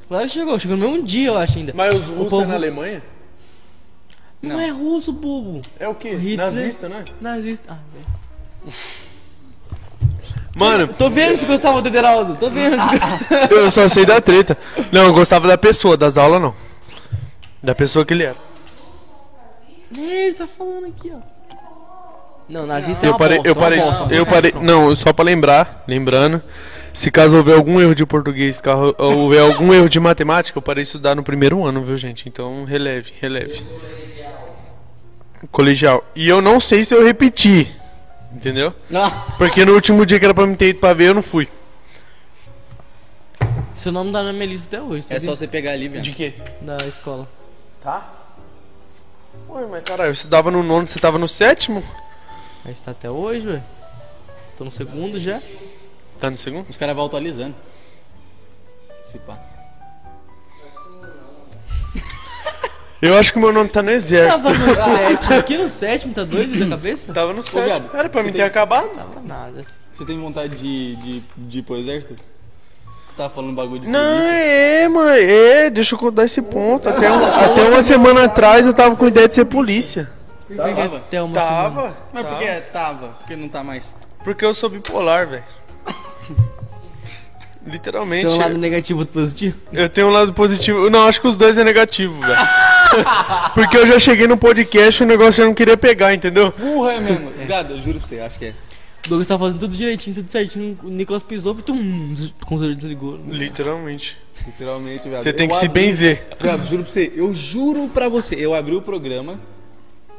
Claro 0.08 0.26
que 0.26 0.34
chegou. 0.34 0.60
Chegou 0.60 0.76
no 0.76 0.90
mesmo 0.90 1.06
dia, 1.06 1.28
eu 1.28 1.38
acho 1.38 1.60
ainda. 1.60 1.72
Mas 1.76 1.94
os 1.94 2.08
russos 2.08 2.42
é 2.42 2.46
na 2.48 2.56
Alemanha? 2.56 3.04
Não, 4.42 4.60
é 4.60 4.70
russo, 4.70 5.14
bobo. 5.14 5.62
É 5.80 5.88
o 5.88 5.94
quê? 5.94 6.16
Hitler. 6.16 6.38
Nazista, 6.38 6.90
né? 6.90 7.04
Nazista. 7.22 7.74
Ah, 7.74 7.78
velho. 7.94 8.25
Mano, 10.56 10.88
Tô 10.88 11.10
vendo 11.10 11.36
se 11.36 11.46
gostava 11.46 11.82
do 11.82 11.88
Ederaldo. 11.90 12.36
Tô 12.36 12.50
vendo. 12.50 12.78
se- 12.82 13.54
eu 13.54 13.70
só 13.70 13.88
sei 13.88 14.06
da 14.06 14.22
treta. 14.22 14.58
Não, 14.92 15.04
eu 15.08 15.14
gostava 15.14 15.48
da 15.48 15.58
pessoa, 15.58 15.98
das 15.98 16.18
aulas 16.18 16.42
não. 16.42 16.56
Da 17.62 17.76
pessoa 17.76 18.06
que 18.06 18.14
ele 18.14 18.24
era. 18.24 18.36
É, 19.98 20.28
ele 20.28 20.34
tá 20.36 20.48
falando 20.48 20.86
aqui, 20.88 21.12
ó. 21.14 21.20
Não, 22.48 22.66
nazista 22.68 23.06
é 23.06 23.10
Eu 23.10 23.14
uma 23.14 23.18
parei, 23.18 23.38
bosta, 23.38 23.50
eu 23.50 23.54
uma 23.56 23.62
parei, 23.62 23.80
bosta, 23.80 24.14
eu 24.14 24.26
parei, 24.26 24.54
não, 24.62 24.96
só 24.96 25.12
pra 25.12 25.26
lembrar, 25.26 25.84
lembrando, 25.88 26.44
se 26.94 27.10
caso 27.10 27.36
houver 27.38 27.56
algum 27.56 27.82
erro 27.82 27.96
de 27.96 28.06
português, 28.06 28.62
caso 28.62 28.94
houver 29.00 29.42
algum 29.42 29.74
erro 29.74 29.90
de 29.90 30.00
matemática, 30.00 30.56
eu 30.56 30.62
parei 30.62 30.84
de 30.84 30.88
estudar 30.90 31.16
no 31.16 31.24
primeiro 31.24 31.66
ano, 31.66 31.84
viu, 31.84 31.98
gente? 31.98 32.30
Então, 32.30 32.64
releve, 32.64 33.14
releve. 33.20 33.66
colegial. 35.52 36.04
E 36.16 36.28
eu 36.30 36.40
não 36.40 36.60
sei 36.60 36.86
se 36.86 36.94
eu 36.94 37.04
repeti. 37.04 37.68
Entendeu? 38.36 38.74
Ah, 38.94 39.26
Porque 39.38 39.64
no 39.64 39.74
último 39.74 40.06
dia 40.06 40.20
que 40.20 40.26
era 40.26 40.34
pra 40.34 40.46
me 40.46 40.58
ter 40.58 40.68
ido 40.70 40.80
pra 40.80 40.94
ver, 40.94 41.06
eu 41.10 41.14
não 41.14 41.24
fui. 41.24 41.48
Seu 43.74 43.92
nome 43.92 44.12
tá 44.12 44.22
na 44.24 44.34
minha 44.34 44.46
lista 44.46 44.76
até 44.76 44.86
hoje, 44.86 45.00
é 45.00 45.02
sabia? 45.02 45.22
só 45.22 45.36
você 45.36 45.48
pegar 45.48 45.72
ali, 45.72 45.88
velho. 45.88 46.02
De 46.04 46.12
quê? 46.12 46.34
Da 46.62 46.78
escola. 46.86 47.28
Tá. 47.82 48.10
Ué, 49.50 49.66
mas 49.70 49.84
caralho, 49.84 50.16
você 50.16 50.28
tava 50.28 50.52
no 50.52 50.62
nono, 50.64 50.88
você 50.88 51.00
tava 51.00 51.18
no 51.18 51.28
sétimo? 51.28 51.84
Aí 52.66 52.72
está 52.74 52.92
até 52.92 53.10
hoje, 53.10 53.46
velho. 53.46 53.64
Tô 54.58 54.64
no 54.66 54.72
segundo 54.72 55.20
já. 55.20 55.42
Tá 56.20 56.30
no 56.30 56.38
segundo? 56.38 56.70
Os 56.70 56.78
caras 56.78 56.96
vão 56.96 57.06
atualizando. 57.06 57.56
Se 59.06 59.18
pá. 59.20 59.38
Eu 63.06 63.18
acho 63.18 63.32
que 63.32 63.38
o 63.38 63.42
meu 63.42 63.52
nome 63.54 63.70
tá 63.70 63.82
no 63.82 63.92
exército. 63.92 64.44
Tava 64.44 64.58
no 64.58 64.74
sétimo. 64.74 65.40
Aqui 65.40 65.58
no 65.58 65.70
sétimo, 65.70 66.14
tá 66.14 66.24
doido 66.24 66.60
da 66.60 66.70
cabeça? 66.76 67.14
Tava 67.14 67.34
no 67.34 67.44
sétimo. 67.44 67.64
viado, 67.66 67.90
Era 67.98 68.10
pra 68.10 68.24
mim 68.24 68.32
ter 68.32 68.42
acabado. 68.44 68.90
Tava 68.90 69.22
nada. 69.24 69.66
Você 69.94 70.04
tem 70.06 70.20
vontade 70.20 70.56
de, 70.56 70.96
de, 70.98 71.24
de 71.38 71.60
ir 71.60 71.62
pro 71.64 71.78
exército? 71.78 72.16
Você 73.08 73.16
tava 73.16 73.30
falando 73.30 73.54
bagulho 73.56 73.80
de 73.82 73.88
Não, 73.88 74.16
polícia? 74.18 74.34
é, 74.34 74.88
mãe, 74.90 75.20
é, 75.24 75.70
deixa 75.70 75.96
eu 75.96 76.00
contar 76.00 76.26
esse 76.26 76.42
ponto. 76.42 76.90
Até, 76.90 77.10
um- 77.10 77.26
até 77.26 77.64
uma 77.70 77.82
semana 77.82 78.26
atrás 78.26 78.66
eu 78.68 78.74
tava 78.74 78.96
com 78.96 79.08
ideia 79.08 79.28
de 79.28 79.36
ser 79.36 79.46
polícia. 79.46 80.10
Tava? 80.56 80.98
Até 80.98 81.22
uma 81.22 81.34
semana. 81.34 81.64
Tava. 81.64 81.98
Mas 82.14 82.24
por 82.24 82.30
tava. 82.32 82.44
que 82.46 82.62
tava? 82.72 83.08
Por 83.08 83.28
que 83.28 83.36
não 83.36 83.48
tá 83.50 83.64
mais? 83.64 83.96
Porque 84.24 84.44
eu 84.44 84.54
sou 84.54 84.70
bipolar, 84.70 85.30
velho. 85.30 85.44
Literalmente. 87.66 88.22
Seu 88.30 88.38
lado 88.38 88.58
negativo 88.58 89.00
ou 89.02 89.06
positivo? 89.06 89.58
Eu 89.74 89.90
tenho 89.90 90.08
um 90.08 90.12
lado 90.12 90.34
positivo. 90.34 90.90
Não, 90.90 91.08
acho 91.08 91.20
que 91.20 91.28
os 91.28 91.36
dois 91.36 91.58
é 91.58 91.64
negativo, 91.64 92.20
velho. 92.22 92.36
Porque 93.56 93.76
eu 93.78 93.88
já 93.88 93.98
cheguei 93.98 94.28
no 94.28 94.38
podcast 94.38 95.02
e 95.02 95.06
o 95.06 95.08
negócio 95.08 95.42
já 95.42 95.46
não 95.46 95.54
queria 95.54 95.76
pegar, 95.76 96.14
entendeu? 96.14 96.54
Burra 96.58 96.94
é 96.94 97.00
mesmo. 97.00 97.32
Gado, 97.48 97.74
eu 97.74 97.82
juro 97.82 98.00
pra 98.00 98.08
você, 98.08 98.20
acho 98.20 98.38
que 98.38 98.46
é. 98.46 98.54
O 99.06 99.10
Douglas 99.10 99.28
tá 99.28 99.38
fazendo 99.38 99.60
tudo 99.60 99.76
direitinho, 99.76 100.16
tudo 100.16 100.30
certinho. 100.32 100.78
O 100.84 100.90
Nicolas 100.90 101.22
pisou 101.24 101.56
e 101.58 101.62
tum, 101.62 102.16
o 102.42 102.46
controle 102.46 102.76
desligou. 102.76 103.20
Literalmente. 103.30 104.18
Literalmente, 104.46 105.04
velho. 105.04 105.18
Você 105.18 105.34
tem 105.34 105.46
Eu 105.48 105.52
que 105.52 105.58
se 105.60 105.66
abri- 105.68 105.82
benzer. 105.84 106.26
Viado, 106.42 106.68
juro 106.68 106.84
pra 106.84 106.92
você, 106.92 107.14
eu 107.16 107.34
juro 107.34 107.88
pra 107.94 108.10
você, 108.10 108.36
eu 108.36 108.54
abri 108.54 108.76
o 108.76 108.82
programa, 108.82 109.40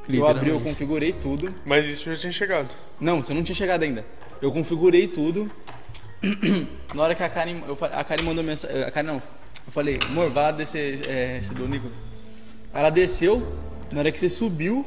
eu 0.08 0.26
abri, 0.26 0.50
eu 0.50 0.60
configurei 0.60 1.12
tudo. 1.12 1.52
Mas 1.64 1.88
isso 1.88 2.10
já 2.10 2.16
tinha 2.16 2.32
chegado. 2.32 2.68
Não, 3.00 3.22
você 3.22 3.34
não 3.34 3.42
tinha 3.42 3.56
chegado 3.56 3.82
ainda. 3.82 4.04
Eu 4.40 4.52
configurei 4.52 5.06
tudo. 5.08 5.50
Na 6.94 7.02
hora 7.02 7.14
que 7.14 7.22
a 7.22 7.28
Karen, 7.28 7.62
eu, 7.66 7.78
a 7.92 8.04
Karen 8.04 8.22
mandou 8.22 8.42
mensagem, 8.42 8.82
a 8.84 8.90
Karen 8.90 9.06
não, 9.06 9.14
eu 9.16 9.72
falei, 9.72 9.98
amor, 10.08 10.30
vai 10.30 10.44
lá 10.44 10.50
descer 10.50 11.06
é, 11.08 11.38
esse 11.38 11.52
do 11.54 11.66
Nico. 11.68 11.90
Ela 12.72 12.90
desceu, 12.90 13.56
na 13.90 14.00
hora 14.00 14.12
que 14.12 14.18
você 14.18 14.28
subiu, 14.28 14.86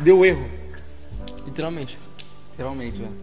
deu 0.00 0.24
erro. 0.24 0.48
Literalmente. 1.44 1.98
Literalmente, 2.50 3.00
velho. 3.00 3.16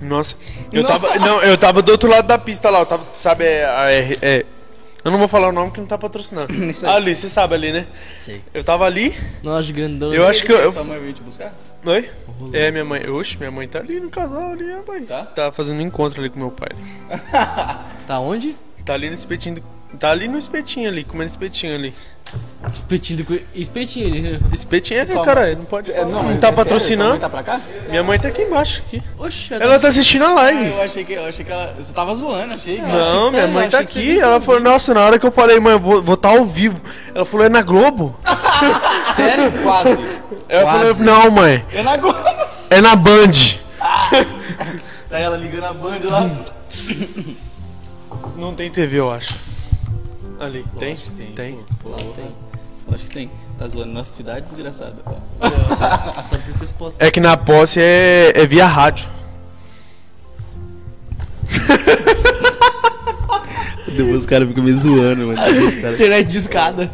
Nossa. 0.00 0.36
Eu 0.72 0.84
tava. 0.86 1.14
Não, 1.16 1.42
eu 1.42 1.56
tava 1.56 1.80
do 1.80 1.90
outro 1.92 2.08
lado 2.08 2.26
da 2.26 2.38
pista 2.38 2.68
lá. 2.68 2.80
Eu 2.80 2.86
tava, 2.86 3.06
sabe, 3.16 3.44
é. 3.44 3.62
R- 4.00 4.18
é- 4.20 4.46
eu 5.06 5.10
não 5.12 5.18
vou 5.18 5.28
falar 5.28 5.48
o 5.48 5.52
nome 5.52 5.70
que 5.70 5.80
não 5.80 5.86
tá 5.86 5.96
patrocinando. 5.96 6.52
Ali, 6.86 7.14
você 7.16 7.28
sabe 7.28 7.54
ali, 7.54 7.72
né? 7.72 7.86
Sei. 8.18 8.42
Eu 8.52 8.62
tava 8.62 8.84
ali. 8.84 9.14
Nós 9.42 9.70
grandão. 9.70 10.12
Eu 10.12 10.26
acho 10.26 10.44
que 10.44 10.52
eu. 10.52 10.58
eu- 10.58 10.72
Sua 10.72 10.84
mãe 10.84 10.98
veio 11.00 11.12
te 11.12 11.22
buscar? 11.22 11.54
Oi? 11.84 12.10
É, 12.52 12.70
minha 12.70 12.84
mãe. 12.84 13.08
Oxe, 13.08 13.36
minha 13.38 13.50
mãe 13.50 13.66
tá 13.68 13.78
ali 13.78 14.00
no 14.00 14.10
casal 14.10 14.50
ali, 14.52 14.70
rapaz. 14.72 15.06
Tá? 15.08 15.24
Tá 15.26 15.52
fazendo 15.52 15.78
um 15.78 15.82
encontro 15.82 16.20
ali 16.20 16.28
com 16.30 16.38
meu 16.38 16.50
pai. 16.50 16.70
Tá 18.06 18.20
onde? 18.20 18.56
Tá 18.84 18.94
ali 18.94 19.08
no 19.08 19.14
espetinho. 19.14 19.56
do- 19.56 19.62
Tá 19.98 20.10
ali 20.10 20.28
no 20.28 20.36
espetinho 20.36 20.88
ali, 20.88 21.04
comendo 21.04 21.30
espetinho 21.30 21.74
ali. 21.74 21.94
Espetinho 22.74 23.24
do... 23.24 23.40
Espetinho 23.54 24.14
ele. 24.14 24.40
Espetinho 24.52 25.00
é, 25.00 25.04
Sua 25.06 25.24
cara, 25.24 25.42
mãe- 25.42 25.54
não 25.54 25.64
pode. 25.66 25.92
É, 25.92 26.04
Não, 26.04 26.22
não, 26.24 26.36
tá 26.38 26.48
é 26.48 26.52
patrocinando. 26.52 27.10
mãe 27.12 27.20
tá 27.20 27.30
pra 27.30 27.42
cá? 27.42 27.60
Minha 27.88 28.02
mãe 28.02 28.18
tá 28.18 28.28
aqui 28.28 28.42
embaixo. 28.42 28.82
Aqui. 28.88 29.02
Oxe, 29.16 29.54
Ela 29.54 29.78
tá 29.78 29.88
assistindo 29.88 30.24
a 30.24 30.30
Ah, 30.30 30.34
live. 30.34 30.66
eu 30.70 30.82
achei 30.82 31.04
que, 31.04 31.12
eu 31.12 31.24
achei 31.24 31.44
que 31.44 31.52
ela. 31.52 31.72
Você 31.78 31.92
tava 31.94 32.14
zoando, 32.16 32.54
achei. 32.54 32.78
Não, 32.82 33.26
que 33.30 33.36
minha 33.36 33.46
tá- 33.46 33.52
mãe 33.52 33.70
tá 33.70 33.84
que 33.84 33.98
aqui. 33.98 34.20
Ela 34.20 34.40
falou, 34.40 34.60
nossa, 34.60 34.92
na 34.92 35.00
hora 35.02 35.18
que 35.20 35.24
eu 35.26 35.30
falei, 35.30 35.60
mãe, 35.60 35.74
eu 35.74 35.80
vou 35.80 36.02
vou 36.02 36.16
tá 36.16 36.30
ao 36.30 36.44
vivo. 36.44 36.80
Ela 37.14 37.24
falou, 37.24 37.46
é 37.46 37.48
na 37.48 37.62
Globo? 37.62 38.18
Sério? 39.14 39.52
Quase. 39.62 39.96
Ela 40.48 40.70
falou, 40.72 40.94
não, 40.96 41.30
mãe, 41.30 41.64
É 41.72 41.82
na 41.82 41.96
Globo. 41.96 42.18
é 42.68 42.80
na 42.80 42.96
Band. 42.96 43.30
Tá 45.08 45.18
ela 45.20 45.36
ligando 45.36 45.64
a 45.64 45.72
band 45.72 46.00
lá. 46.10 46.28
Não 48.36 48.54
tem 48.54 48.68
TV, 48.70 48.98
eu 48.98 49.10
acho. 49.12 49.34
Ali, 50.38 50.64
tem? 50.78 50.96
Que 50.96 51.10
Tem. 51.32 51.58
Pô, 51.82 51.90
pô, 51.90 52.12
tem. 52.12 52.34
Acho 52.92 53.04
que 53.04 53.10
tem. 53.10 53.30
Tá 53.58 53.66
zoando 53.66 53.92
nossa 53.92 54.12
cidade, 54.12 54.46
desgraçada. 54.46 55.02
Porque 56.28 56.64
os 56.64 56.72
postos. 56.72 57.00
É 57.00 57.10
que 57.10 57.20
na 57.20 57.36
posse 57.36 57.80
é, 57.80 58.32
é 58.34 58.46
via 58.46 58.66
rádio. 58.66 59.08
Depois 63.88 64.16
os 64.16 64.26
caras 64.26 64.48
ficam 64.48 64.62
me 64.62 64.72
zoando, 64.72 65.28
mano. 65.28 65.92
Internet 65.92 66.28
de 66.28 66.38
escada. 66.38 66.90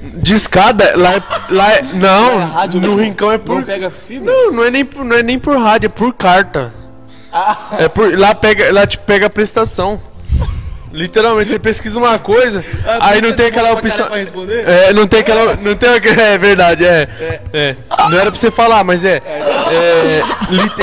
De 0.00 0.32
escada, 0.32 0.96
lá 0.96 1.14
é. 1.14 1.22
Lá 1.50 1.72
é 1.72 1.82
não, 1.82 2.40
É 2.40 2.44
rádio 2.44 2.80
no 2.80 2.88
mesmo? 2.88 3.02
Rincão 3.02 3.30
é 3.30 3.38
por. 3.38 3.56
Não 3.56 3.62
pega 3.64 3.90
fibra? 3.90 4.32
Não, 4.32 4.52
não 4.52 4.64
é, 4.64 4.70
nem 4.70 4.84
por, 4.84 5.04
não 5.04 5.16
é 5.16 5.22
nem 5.22 5.38
por 5.38 5.58
rádio, 5.58 5.86
é 5.86 5.90
por 5.90 6.14
carta. 6.14 6.72
Ah. 7.32 7.76
É 7.78 7.88
por. 7.88 8.16
Lá 8.18 8.34
pega. 8.34 8.72
Lá 8.72 8.86
te 8.86 8.96
pega 8.96 9.26
a 9.26 9.30
prestação. 9.30 10.00
Literalmente, 10.92 11.50
você 11.50 11.58
pesquisa 11.58 11.98
uma 11.98 12.18
coisa, 12.18 12.64
aí 13.00 13.20
não 13.20 13.32
tem 13.34 13.46
aquela 13.46 13.72
opção. 13.72 14.08
É, 14.66 14.92
não 14.92 15.06
tem 15.06 15.20
aquela. 15.20 15.56
Não 15.56 15.74
tem. 15.74 15.88
É 16.18 16.38
verdade, 16.38 16.84
é. 16.84 17.08
É. 17.52 17.76
Não 18.10 18.18
era 18.18 18.30
pra 18.30 18.38
você 18.38 18.50
falar, 18.50 18.82
mas 18.84 19.04
é. 19.04 19.22
É. 19.26 20.22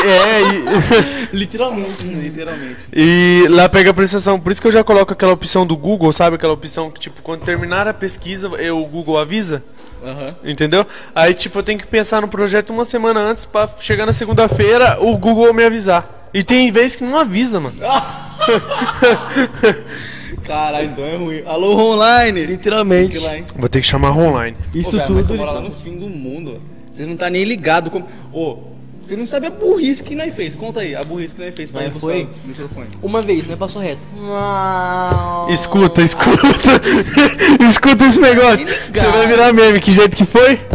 é 0.05 0.41
e- 0.41 1.25
Literalmente. 1.35 2.03
Literalmente. 2.03 2.77
E 2.93 3.45
lá 3.49 3.67
pega 3.69 3.91
a 3.91 3.93
prestação. 3.93 4.39
Por 4.39 4.51
isso 4.51 4.61
que 4.61 4.67
eu 4.67 4.71
já 4.71 4.83
coloco 4.83 5.13
aquela 5.13 5.33
opção 5.33 5.65
do 5.65 5.75
Google, 5.75 6.11
sabe? 6.11 6.35
Aquela 6.35 6.53
opção 6.53 6.89
que, 6.91 6.99
tipo, 6.99 7.21
quando 7.21 7.41
terminar 7.43 7.87
a 7.87 7.93
pesquisa, 7.93 8.47
eu, 8.57 8.81
o 8.81 8.85
Google 8.85 9.17
avisa. 9.19 9.63
Aham. 10.05 10.35
Entendeu? 10.43 10.85
Aí, 11.13 11.33
tipo, 11.33 11.59
eu 11.59 11.63
tenho 11.63 11.79
que 11.79 11.87
pensar 11.87 12.21
no 12.21 12.27
projeto 12.27 12.69
uma 12.69 12.85
semana 12.85 13.19
antes 13.19 13.45
pra 13.45 13.67
chegar 13.79 14.05
na 14.05 14.13
segunda-feira 14.13 14.97
o 15.01 15.17
Google 15.17 15.53
me 15.53 15.63
avisar. 15.63 16.29
E 16.33 16.43
tem 16.43 16.71
vezes 16.71 16.95
que 16.95 17.03
não 17.03 17.17
avisa, 17.17 17.59
mano. 17.59 17.75
Caralho, 20.45 20.87
então 20.87 21.03
é 21.03 21.15
ruim. 21.15 21.41
Alô, 21.45 21.93
online. 21.93 22.45
Literalmente. 22.45 23.17
Que 23.17 23.23
lá? 23.23 23.31
Vou 23.55 23.67
ter 23.67 23.81
que 23.81 23.87
chamar 23.87 24.15
online. 24.15 24.55
Isso 24.73 24.97
Ô, 24.97 25.01
tudo. 25.01 25.15
Mas 25.15 25.27
você 25.27 25.33
mora 25.33 25.51
lá 25.51 25.61
no 25.61 25.71
fim 25.71 25.97
do 25.97 26.07
mundo. 26.07 26.61
Vocês 26.91 27.07
não 27.07 27.17
tá 27.17 27.29
nem 27.29 27.43
ligado 27.43 27.89
como. 27.89 28.07
Ô, 28.31 28.74
você 29.05 29.15
não 29.15 29.25
sabe 29.25 29.45
a 29.45 29.51
burrice 29.51 30.01
que 30.01 30.15
nós 30.15 30.33
fez. 30.33 30.55
Conta 30.55 30.79
aí, 30.79 30.95
a 30.95 31.03
burrice 31.03 31.35
que 31.35 31.41
nós 31.45 31.53
fez 31.53 31.69
Mas 31.69 31.93
foi? 31.95 32.27
Uma 33.03 33.21
vez, 33.21 33.45
né? 33.45 33.55
Passou 33.55 33.79
reto. 33.79 34.07
Escuta, 35.49 36.01
escuta. 36.01 36.81
escuta 37.69 38.03
esse 38.03 38.19
negócio. 38.19 38.65
Você 38.65 39.05
vai 39.05 39.27
virar 39.27 39.53
meme. 39.53 39.79
Que 39.79 39.91
jeito 39.91 40.17
que 40.17 40.25
foi? 40.25 40.59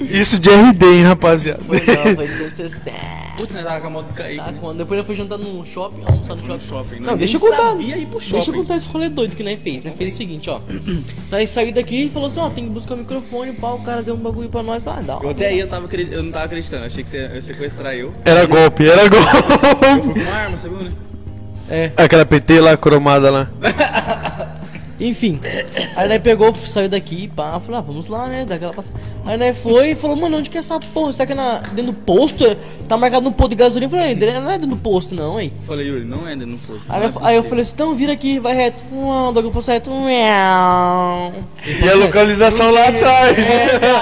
Isso 0.00 0.38
de 0.38 0.48
RD, 0.48 0.86
hein, 0.86 1.02
rapaziada. 1.04 1.60
Foi 1.66 1.76
não, 1.76 2.14
foi 2.16 2.26
160. 2.26 3.23
Putz, 3.36 3.52
nós 3.52 3.64
tava 3.64 3.80
com 3.80 3.86
a 3.86 3.90
moto 3.90 4.12
Kaique. 4.14 4.36
Tá, 4.36 4.52
né? 4.52 4.58
quando 4.60 4.78
depois 4.78 4.98
eu 4.98 5.04
fui 5.04 5.14
jantar 5.14 5.38
no 5.38 5.64
shopping, 5.64 6.02
almoçar 6.06 6.36
no 6.36 6.46
shopping. 6.46 6.60
shopping, 6.64 7.00
né? 7.00 7.06
Não, 7.06 7.16
deixa 7.16 7.36
eu 7.36 7.40
contar. 7.40 7.56
sabia 7.70 7.96
ir 7.98 8.06
pro 8.06 8.20
Deixa 8.20 8.50
eu 8.50 8.54
contar 8.54 8.76
esse 8.76 8.88
rolê 8.88 9.08
doido 9.08 9.34
que 9.34 9.42
nós 9.42 9.60
fez, 9.60 9.82
né? 9.82 9.92
Fez 9.96 10.14
o 10.14 10.16
seguinte, 10.16 10.48
ó. 10.50 10.60
nós 11.30 11.50
saiu 11.50 11.72
daqui 11.72 12.04
e 12.04 12.10
falou 12.10 12.28
assim, 12.28 12.40
ó, 12.40 12.48
tem 12.50 12.64
que 12.64 12.70
buscar 12.70 12.94
o 12.94 12.98
microfone, 12.98 13.52
pau, 13.54 13.76
o 13.76 13.82
cara 13.82 14.02
deu 14.02 14.14
um 14.14 14.18
bagulho 14.18 14.48
pra 14.48 14.62
nós, 14.62 14.86
ah, 14.86 15.02
dá. 15.04 15.18
Eu 15.22 15.30
até 15.30 15.48
aí 15.48 15.58
eu, 15.58 15.68
tava, 15.68 15.88
eu 15.92 16.22
não 16.22 16.30
tava 16.30 16.44
acreditando. 16.44 16.84
Achei 16.84 17.02
que 17.02 17.10
você 17.10 17.18
ia 17.18 17.42
sequestrar 17.42 17.94
eu. 17.94 18.12
Era 18.24 18.46
golpe, 18.46 18.88
era 18.88 19.02
Eu 19.02 19.10
golpe. 19.10 20.02
fui 20.04 20.14
com 20.14 20.20
uma 20.20 20.32
arma, 20.36 20.56
sabe? 20.56 20.74
né? 20.84 20.92
É, 21.68 21.92
Aquela 21.96 22.24
PT 22.26 22.60
lá, 22.60 22.76
cromada 22.76 23.30
lá. 23.30 23.50
enfim. 24.98 25.40
Aí 25.96 26.08
nós 26.08 26.22
pegou, 26.22 26.54
saiu 26.54 26.88
daqui, 26.88 27.28
pá, 27.28 27.58
falou, 27.60 27.78
ah, 27.78 27.80
vamos 27.80 28.06
lá, 28.06 28.26
né? 28.28 28.44
Daquela 28.44 28.72
passada. 28.72 28.98
Aí 29.24 29.36
nós 29.36 29.56
foi 29.58 29.90
e 29.90 29.94
falou, 29.94 30.16
mano, 30.16 30.38
onde 30.38 30.50
que 30.50 30.56
é 30.56 30.60
essa 30.60 30.78
porra? 30.78 31.12
Será 31.12 31.26
que 31.26 31.32
é 31.32 31.36
na, 31.36 31.58
dentro 31.58 31.92
do 31.92 31.92
posto? 31.92 32.44
Tá 32.88 32.96
marcado 32.96 33.24
no 33.24 33.32
posto 33.32 33.50
de 33.50 33.56
gasolina? 33.56 33.86
Eu 33.86 33.90
falei, 33.90 34.14
não 34.14 34.50
é 34.50 34.58
dentro 34.58 34.68
do 34.68 34.76
posto, 34.76 35.14
não, 35.14 35.40
hein? 35.40 35.52
Eu 35.60 35.66
falei, 35.66 35.88
Yuri, 35.88 36.04
não 36.04 36.28
é 36.28 36.36
no 36.36 36.58
posto. 36.58 36.84
Aí, 36.88 37.02
é 37.02 37.12
aí 37.22 37.36
eu 37.36 37.42
você. 37.42 37.48
falei 37.48 37.62
assim, 37.62 37.74
então 37.74 37.94
vira 37.94 38.12
aqui, 38.12 38.38
vai 38.38 38.54
reto. 38.54 38.84
Uau, 38.92 39.32
daqui 39.32 39.48
eu 39.48 39.52
passo 39.52 39.70
reto. 39.70 39.90
Uau. 39.90 41.32
E 41.66 41.88
a 41.88 41.94
localização 41.94 42.70
lá 42.70 42.88
atrás. 42.88 43.36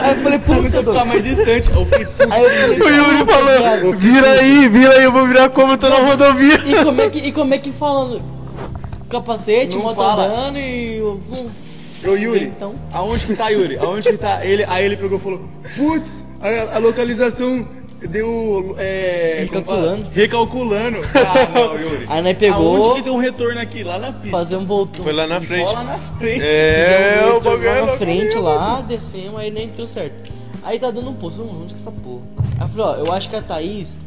Aí 0.02 0.10
eu 0.10 0.22
falei, 0.22 0.38
a 0.38 0.40
puta, 0.40 0.68
ficar 0.68 1.04
mais 1.04 1.24
distante. 1.24 1.70
Eu 1.70 1.86
puta. 1.86 2.28
Aí 2.30 2.42
eu 2.42 2.50
falei, 2.50 2.80
O 2.80 2.88
Yuri 2.88 3.24
falou, 3.24 3.94
vira 3.94 4.30
aí, 4.32 4.68
vira 4.68 4.94
aí, 4.94 5.04
eu 5.04 5.12
vou 5.12 5.26
virar 5.26 5.48
como 5.50 5.72
eu 5.72 5.78
tô 5.78 5.88
na 5.88 5.96
rodovia. 5.96 6.60
E 6.66 6.84
como 6.84 7.00
é 7.00 7.08
que, 7.08 7.18
e 7.18 7.32
como 7.32 7.54
é 7.54 7.58
que 7.58 7.72
falando? 7.72 8.41
Capacete, 9.12 9.76
Não 9.76 9.82
moto 9.82 9.96
fala. 9.96 10.24
andando 10.24 10.58
e. 10.58 11.00
Ô 12.04 12.16
Yuri, 12.16 12.46
Então. 12.46 12.74
aonde 12.92 13.26
que 13.26 13.36
tá 13.36 13.48
Yuri? 13.50 13.78
Aonde 13.78 14.10
que 14.10 14.18
tá? 14.18 14.44
Ele, 14.44 14.64
aí 14.66 14.84
ele 14.84 14.96
pegou 14.96 15.18
e 15.18 15.20
falou, 15.20 15.40
putz, 15.76 16.24
a, 16.40 16.76
a 16.76 16.78
localização 16.78 17.66
Deu. 18.08 18.74
É? 18.78 19.40
Recalculando. 19.42 20.10
Recalculando. 20.12 20.98
Ah, 21.14 21.48
não, 21.54 21.80
Yuri. 21.80 22.06
Aí 22.10 22.22
nós 22.22 22.36
pegou, 22.36 22.76
Aonde 22.76 22.94
que 22.96 23.02
deu 23.02 23.14
um 23.14 23.18
retorno 23.18 23.60
aqui? 23.60 23.84
Lá 23.84 23.98
na 23.98 24.12
pista. 24.12 24.30
fazer 24.36 24.56
um 24.56 24.66
voltão. 24.66 25.04
Foi 25.04 25.12
lá 25.12 25.26
na 25.26 25.40
frente. 25.40 25.68
Só 25.68 25.72
lá 25.72 25.84
na 25.84 25.98
frente. 25.98 26.42
É, 26.42 26.82
Fizemos 26.82 27.22
o 27.22 27.30
um 27.30 27.34
retorno 27.34 27.42
bagulho 27.42 27.68
é 27.68 27.70
lá 27.70 27.74
na 27.80 27.86
louco 27.86 27.98
frente 27.98 28.24
mesmo. 28.24 28.42
lá, 28.42 28.80
descemos, 28.80 29.40
aí 29.40 29.50
nem 29.50 29.68
deu 29.68 29.86
certo. 29.86 30.32
Aí 30.64 30.78
tá 30.78 30.90
dando 30.90 31.10
um 31.10 31.14
posto, 31.14 31.44
mano, 31.44 31.62
onde 31.62 31.74
que 31.74 31.80
é 31.80 31.82
essa 31.82 31.92
porra? 31.92 32.22
Aí 32.58 32.64
eu 32.64 32.68
falei, 32.68 32.86
ó, 33.02 33.06
eu 33.06 33.12
acho 33.12 33.30
que 33.30 33.36
a 33.36 33.42
Thaís, 33.42 34.00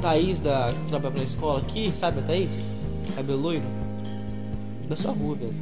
Thaís 0.00 0.40
da, 0.40 0.72
que 0.72 0.88
trabalha 0.88 1.14
na 1.16 1.22
escola 1.22 1.60
aqui, 1.60 1.92
sabe 1.94 2.20
a 2.20 2.22
Thaís? 2.22 2.60
Cabelo 3.14 3.40
loiro? 3.40 3.64
Da 4.90 4.96
sua 4.96 5.12
rua, 5.12 5.36
velho. 5.36 5.54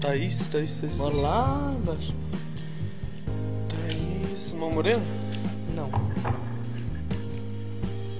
Thaís, 0.00 0.46
Thaís, 0.46 0.80
Thaís. 0.80 0.96
Mora 0.96 1.14
lá 1.16 1.74
embaixo. 1.76 2.14
Thaís, 3.68 4.52
Mão 4.52 4.70
Moreno? 4.70 5.02
Não. 5.74 5.90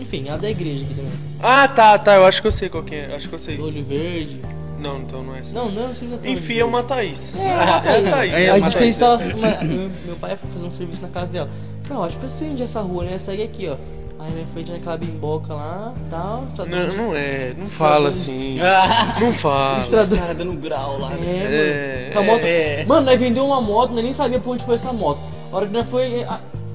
Enfim, 0.01 0.28
a 0.28 0.36
da 0.36 0.51
igreja 0.51 0.85
aqui 0.85 0.95
também. 0.95 1.12
Ah, 1.40 1.69
tá, 1.69 1.97
tá, 1.99 2.16
eu 2.16 2.24
acho 2.24 2.40
que 2.43 2.49
eu 2.49 2.53
sei 2.53 2.69
qual 2.69 2.82
que 2.82 2.97
é. 2.97 3.15
Acho 3.15 3.28
que 3.28 3.35
eu 3.36 3.39
sei. 3.39 3.57
Do 3.57 3.66
olho 3.66 3.85
verde. 3.85 4.40
Não, 4.81 4.99
então 5.03 5.23
não 5.23 5.36
é 5.36 5.39
essa. 5.39 5.55
Não, 5.55 5.70
não, 5.70 5.95
vocês 5.95 6.11
já 6.11 6.16
estão. 6.16 6.32
Enfim, 6.32 6.59
é 6.59 6.65
uma 6.65 6.82
Thaís. 6.82 7.35
É, 7.36 7.39
uma 7.55 7.81
Thaís. 7.81 8.05
É 8.07 8.11
Thaís. 8.11 8.32
É, 8.32 8.49
a 8.51 8.55
uma 8.57 8.65
gente 8.66 8.78
fez 8.78 8.90
instalação. 8.90 9.36
uma- 9.39 9.61
meu, 9.62 9.90
meu 10.05 10.16
pai 10.16 10.36
foi 10.36 10.51
fazer 10.51 10.66
um 10.66 10.70
serviço 10.70 11.01
na 11.03 11.09
casa 11.09 11.27
dela. 11.27 11.49
Não, 11.89 12.03
acho 12.03 12.19
que 12.19 12.24
eu 12.24 12.28
sei 12.28 12.51
onde 12.51 12.62
é 12.62 12.65
essa 12.65 12.81
rua, 12.81 13.05
né? 13.05 13.19
Segue 13.20 13.45
aqui, 13.45 13.69
ó. 13.69 13.77
Aí 14.20 14.32
né, 14.32 14.45
foi 14.53 14.65
naquela 14.65 14.97
bimboca 14.97 15.55
lá 15.55 15.93
tal. 16.11 16.45
estradão 16.49 16.89
Não, 16.89 16.97
não 16.97 17.16
é, 17.16 17.55
não 17.57 17.69
fala 17.69 18.09
assim. 18.09 18.59
Não 19.20 19.32
fala. 19.32 19.78
os 19.78 19.85
Estradão- 19.86 20.19
caras 20.19 20.36
dando 20.36 20.53
grau 20.55 20.99
lá. 20.99 21.12
É, 21.12 22.11
É, 22.11 22.15
mano. 22.15 22.28
A 22.28 22.32
moto. 22.32 22.45
é. 22.45 22.85
Mano, 22.85 23.07
nós 23.07 23.19
vendeu 23.20 23.47
uma 23.47 23.61
moto, 23.61 23.93
nós 23.93 24.03
nem 24.03 24.12
sabia 24.12 24.40
pra 24.40 24.51
onde 24.53 24.65
foi 24.65 24.74
essa 24.74 24.93
moto. 24.93 25.20
A 25.53 25.57
hora 25.57 25.66
que 25.66 25.73
nós 25.73 25.89
foi 25.89 26.27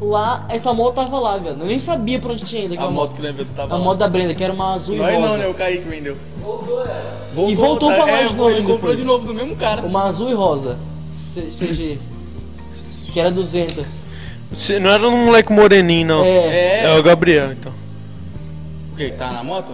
lá, 0.02 0.46
essa 0.50 0.74
moto 0.74 0.96
tava 0.96 1.20
lá, 1.20 1.38
velho. 1.38 1.58
Eu 1.60 1.66
nem 1.66 1.80
sabia 1.80 2.18
pra 2.20 2.32
onde 2.32 2.44
tinha 2.46 2.64
ido 2.64 2.76
A 2.76 2.82
moto 2.84 2.94
moto. 2.94 3.16
que 3.16 3.22
lembra 3.22 3.46
tava 3.56 3.74
A 3.76 3.78
lá. 3.78 3.84
moto 3.84 3.98
da 4.00 4.08
Brenda, 4.08 4.34
que 4.34 4.44
era 4.44 4.54
uma 4.54 4.74
azul 4.74 4.96
Nós 4.96 5.12
e 5.14 5.16
rosa. 5.18 5.28
não, 5.28 5.38
né? 5.38 5.48
O 5.48 5.54
Kaique 5.54 5.88
vendeu. 5.88 6.16
Voltou, 6.42 7.50
E 7.50 7.56
voltou 7.56 7.90
pra 7.94 8.06
lá 8.06 8.12
é, 8.22 8.28
de 8.28 8.36
novo 8.36 8.50
Ele 8.52 8.58
comprou 8.62 8.78
depois. 8.78 8.98
de 9.00 9.04
novo 9.06 9.28
do 9.28 9.34
mesmo 9.34 9.56
cara. 9.58 9.82
Uma 9.82 10.04
azul 10.04 10.30
e 10.30 10.34
rosa. 10.34 10.78
CG. 11.10 12.00
Que 13.12 13.20
era 13.20 13.30
200. 13.32 14.03
Você 14.54 14.80
não 14.80 14.90
era 14.92 15.08
um 15.08 15.26
moleque 15.26 15.52
moreninho, 15.52 16.08
não. 16.08 16.24
É. 16.24 16.84
É 16.86 16.98
o 17.00 17.04
Gabriel, 17.04 17.52
então. 17.52 17.74
O 18.92 18.96
que? 18.96 19.10
Tá 19.12 19.32
na 19.32 19.44
moto? 19.44 19.74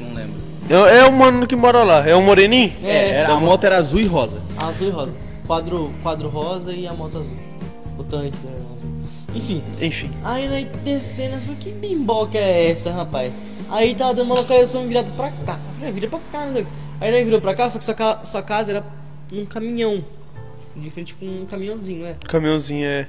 Não 0.00 0.14
lembro. 0.14 0.34
É, 0.68 0.98
é 0.98 1.04
o 1.06 1.12
mano 1.12 1.46
que 1.46 1.54
mora 1.56 1.82
lá. 1.82 2.06
É 2.08 2.14
o 2.14 2.22
moreninho? 2.22 2.72
É, 2.82 3.10
era, 3.10 3.32
a 3.34 3.40
moto 3.40 3.64
era 3.64 3.76
azul 3.78 4.00
e 4.00 4.06
rosa. 4.06 4.40
Azul 4.56 4.88
e 4.88 4.90
rosa. 4.90 5.14
Quadro, 5.46 5.92
quadro 6.02 6.28
rosa 6.28 6.72
e 6.72 6.86
a 6.86 6.92
moto 6.92 7.18
azul. 7.18 7.36
O 7.98 8.02
tanque, 8.04 8.36
né? 8.44 8.52
Enfim. 9.34 9.62
Enfim. 9.80 10.10
Aí 10.24 10.48
nós 10.48 10.66
descendo, 10.84 11.34
assim, 11.36 11.54
que 11.54 11.70
bimboca 11.70 12.38
é 12.38 12.70
essa, 12.70 12.92
rapaz? 12.92 13.32
Aí 13.70 13.94
tava 13.94 14.14
dando 14.14 14.26
uma 14.26 14.36
localização 14.36 14.86
virada 14.86 15.08
pra 15.16 15.30
cá. 15.44 15.58
Falei, 15.78 15.92
vira 15.92 16.08
pra 16.08 16.20
cá, 16.32 16.46
né? 16.46 16.64
Aí 17.00 17.10
nós 17.10 17.24
virou 17.24 17.40
pra 17.40 17.54
cá, 17.54 17.68
só 17.70 17.78
que 17.78 17.84
sua, 17.84 17.94
ca- 17.94 18.20
sua 18.24 18.42
casa 18.42 18.72
era 18.72 18.84
num 19.32 19.44
caminhão. 19.44 20.04
De 20.76 20.90
frente 20.90 21.14
com 21.14 21.26
um 21.26 21.46
caminhãozinho, 21.46 22.04
né? 22.04 22.16
Caminhãozinho 22.26 22.84
é. 22.86 23.08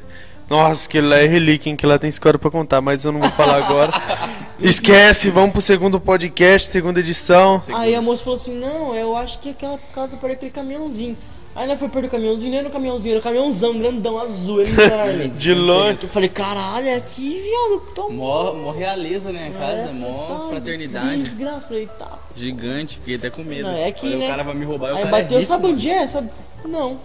Nossa, 0.49 0.87
que 0.87 1.01
lá 1.01 1.17
é 1.17 1.25
relíquia, 1.25 1.69
hein? 1.69 1.75
Que 1.75 1.85
lá 1.85 1.97
tem 1.97 2.09
história 2.09 2.37
pra 2.37 2.51
contar, 2.51 2.79
mas 2.81 3.03
eu 3.03 3.11
não 3.11 3.19
vou 3.19 3.31
falar 3.31 3.57
agora. 3.57 3.91
Esquece, 4.59 5.29
vamos 5.29 5.51
pro 5.51 5.61
segundo 5.61 5.99
podcast, 5.99 6.69
segunda 6.69 6.99
edição. 6.99 7.61
Aí 7.73 7.95
a 7.95 8.01
moça 8.01 8.23
falou 8.23 8.35
assim, 8.35 8.53
não, 8.53 8.93
eu 8.95 9.15
acho 9.17 9.39
que 9.39 9.49
aquela 9.49 9.77
casa 9.93 10.17
para 10.17 10.33
aquele 10.33 10.51
caminhãozinho. 10.51 11.17
Aí 11.55 11.65
nós 11.67 11.79
foi 11.79 11.87
perto 11.87 12.07
do 12.07 12.11
caminhãozinho, 12.11 12.51
nem 12.51 12.59
era 12.59 12.67
o 12.67 12.71
caminhãozinho, 12.71 13.13
era 13.13 13.19
o 13.21 13.23
caminhãozão 13.23 13.79
grandão, 13.79 14.19
azul, 14.19 14.61
ele 14.61 14.71
literalmente. 14.71 15.39
De 15.39 15.53
longe. 15.53 15.99
Eu 16.03 16.09
falei, 16.09 16.27
caralho, 16.27 16.87
é 16.87 16.95
aqui, 16.95 17.39
viado, 17.39 17.81
toma. 17.95 18.09
Mó, 18.11 18.53
mó 18.53 18.71
realeza, 18.71 19.31
né? 19.31 19.53
A 19.55 19.59
casa, 19.59 19.93
mó 19.93 20.49
fraternidade. 20.49 21.23
Desgraça, 21.23 21.65
falei, 21.67 21.87
tá. 21.97 22.19
Gigante, 22.35 22.97
fiquei 22.97 23.15
até 23.15 23.29
com 23.29 23.41
medo. 23.41 23.69
Não, 23.69 23.73
é 23.73 23.91
Falei, 23.93 24.17
né? 24.17 24.25
O 24.25 24.29
cara 24.29 24.43
vai 24.43 24.53
me 24.53 24.65
roubar. 24.65 24.91
o 24.91 24.95
Aí 24.97 25.03
cara 25.03 25.11
bateu, 25.11 25.37
é 25.37 25.39
rico, 25.39 25.47
sabe 25.47 25.67
onde 25.67 25.89
é? 25.89 26.05
Sabe? 26.07 26.29
Não. 26.65 26.99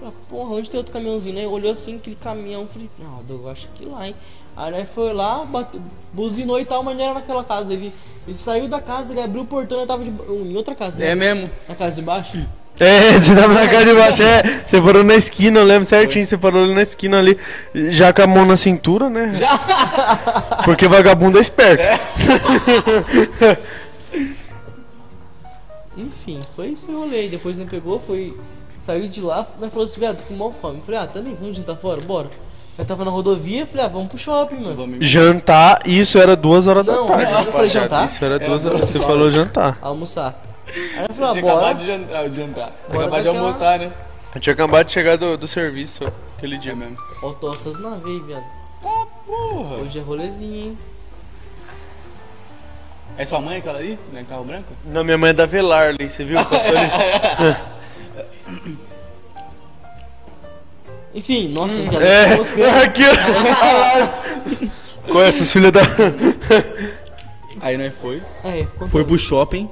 Falei, 0.00 0.14
porra, 0.28 0.54
onde 0.54 0.70
tem 0.70 0.78
outro 0.78 0.92
caminhãozinho, 0.92 1.34
né? 1.34 1.46
Olhou 1.46 1.70
assim, 1.70 1.96
aquele 1.96 2.16
caminhão, 2.16 2.66
falei, 2.66 2.90
não, 2.98 3.22
eu 3.28 3.48
acho 3.48 3.68
que 3.74 3.84
lá, 3.84 4.08
hein. 4.08 4.14
Aí 4.56 4.72
nós 4.72 4.88
foi 4.90 5.12
lá, 5.12 5.44
bateu, 5.44 5.80
buzinou 6.12 6.58
e 6.58 6.64
tal, 6.64 6.82
mas 6.82 6.96
não 6.96 7.04
era 7.04 7.14
naquela 7.14 7.44
casa. 7.44 7.72
Ele, 7.72 7.92
ele 8.26 8.38
saiu 8.38 8.66
da 8.66 8.80
casa, 8.80 9.12
ele 9.12 9.20
abriu 9.20 9.42
o 9.42 9.46
portão 9.46 9.82
e 9.82 9.86
tava 9.86 10.02
de, 10.02 10.10
em 10.10 10.56
outra 10.56 10.74
casa, 10.74 10.98
né? 10.98 11.08
É 11.08 11.14
mesmo. 11.14 11.50
Na 11.68 11.74
casa 11.74 11.96
de 11.96 12.02
baixo. 12.02 12.44
É, 12.78 13.12
você 13.20 13.34
tava 13.34 13.52
na 13.52 13.68
casa 13.68 13.84
de 13.84 13.94
baixo, 13.94 14.22
é. 14.22 14.42
Você 14.66 14.80
parou 14.80 15.04
na 15.04 15.14
esquina, 15.14 15.60
eu 15.60 15.64
lembro 15.64 15.84
certinho. 15.84 16.24
Você 16.24 16.38
parou 16.38 16.64
ali 16.64 16.74
na 16.74 16.82
esquina 16.82 17.18
ali, 17.18 17.38
já 17.74 18.12
com 18.12 18.22
a 18.22 18.26
mão 18.26 18.46
na 18.46 18.56
cintura, 18.56 19.10
né? 19.10 19.34
Já! 19.34 19.58
Porque 20.64 20.88
vagabundo 20.88 21.38
é 21.38 21.40
esperto. 21.40 21.84
Enfim, 25.96 26.40
foi 26.56 26.72
esse 26.72 26.90
rolê. 26.90 27.28
Depois 27.28 27.58
ele 27.58 27.68
pegou, 27.68 28.00
foi. 28.00 28.34
Saiu 28.90 29.06
de 29.06 29.20
lá, 29.20 29.46
nós 29.60 29.70
falou 29.70 29.84
assim, 29.84 30.00
viado, 30.00 30.16
tô 30.18 30.24
com 30.24 30.34
mal 30.34 30.50
fome. 30.50 30.78
Eu 30.78 30.82
falei, 30.82 30.98
ah, 31.00 31.06
também, 31.06 31.32
vamos 31.40 31.56
jantar 31.56 31.76
fora, 31.76 32.00
bora. 32.00 32.28
Eu 32.76 32.84
tava 32.84 33.04
na 33.04 33.10
rodovia, 33.12 33.64
falei, 33.64 33.86
ah, 33.86 33.88
vamos 33.88 34.08
pro 34.08 34.18
shopping, 34.18 34.56
mano. 34.56 34.96
Jantar, 35.00 35.78
isso 35.86 36.18
era 36.18 36.34
duas 36.34 36.66
horas 36.66 36.84
da 36.84 36.92
Não, 36.94 37.06
tarde. 37.06 37.32
eu 37.46 37.52
falei 37.52 37.68
jantar? 37.68 38.04
Isso 38.06 38.24
era 38.24 38.36
duas 38.40 38.64
horas. 38.64 38.80
Você 38.80 38.98
falou 38.98 39.30
jantar. 39.30 39.78
Almoçar. 39.80 40.42
Aí 40.66 41.06
eu 41.08 41.14
falei, 41.14 41.30
ah, 41.30 41.32
Tinha 41.34 41.42
bora. 41.42 41.54
acabado 41.54 41.78
de 41.78 41.86
jantar. 41.86 42.28
jantar. 42.34 42.72
Bora 42.88 43.00
Acabado 43.02 43.22
de 43.22 43.28
almoçar, 43.28 43.78
né? 43.78 43.92
Eu 44.34 44.40
tinha 44.40 44.54
acabado 44.54 44.86
de 44.86 44.92
chegar 44.92 45.16
do, 45.16 45.36
do 45.38 45.46
serviço 45.46 46.04
aquele 46.36 46.58
dia 46.58 46.72
É 46.72 46.74
mesmo. 46.74 46.96
Ó, 47.22 47.30
tô 47.30 47.52
essas 47.52 47.78
naves 47.78 48.04
aí, 48.06 48.18
viado. 48.18 48.44
Tá, 48.82 49.06
porra. 49.24 49.76
Hoje 49.76 50.00
é 50.00 50.02
rolezinho, 50.02 50.56
hein. 50.56 50.78
É 53.16 53.24
sua 53.24 53.40
mãe 53.40 53.58
aquela 53.58 53.78
ali? 53.78 53.96
Né? 54.12 54.26
Carro 54.28 54.42
branco? 54.42 54.72
Não, 54.84 55.04
minha 55.04 55.16
mãe 55.16 55.30
é 55.30 55.32
da 55.32 55.46
Velarley, 55.46 56.08
você 56.08 56.24
viu? 56.24 56.44
Passou 56.44 56.76
ali. 56.76 56.90
Enfim, 61.14 61.48
nossa, 61.48 61.74
viado. 61.74 62.02
É, 62.02 62.36
mosquei. 62.36 62.64
aqui, 62.70 63.02
ó. 63.04 65.08
Qual 65.10 65.24
é 65.24 65.28
essas 65.28 65.52
filhas 65.52 65.72
da. 65.72 65.80
Aí 67.60 67.76
nós 67.76 67.92
foi. 68.00 68.22
É, 68.44 68.66
Foi 68.86 69.04
pro 69.04 69.18
shopping. 69.18 69.68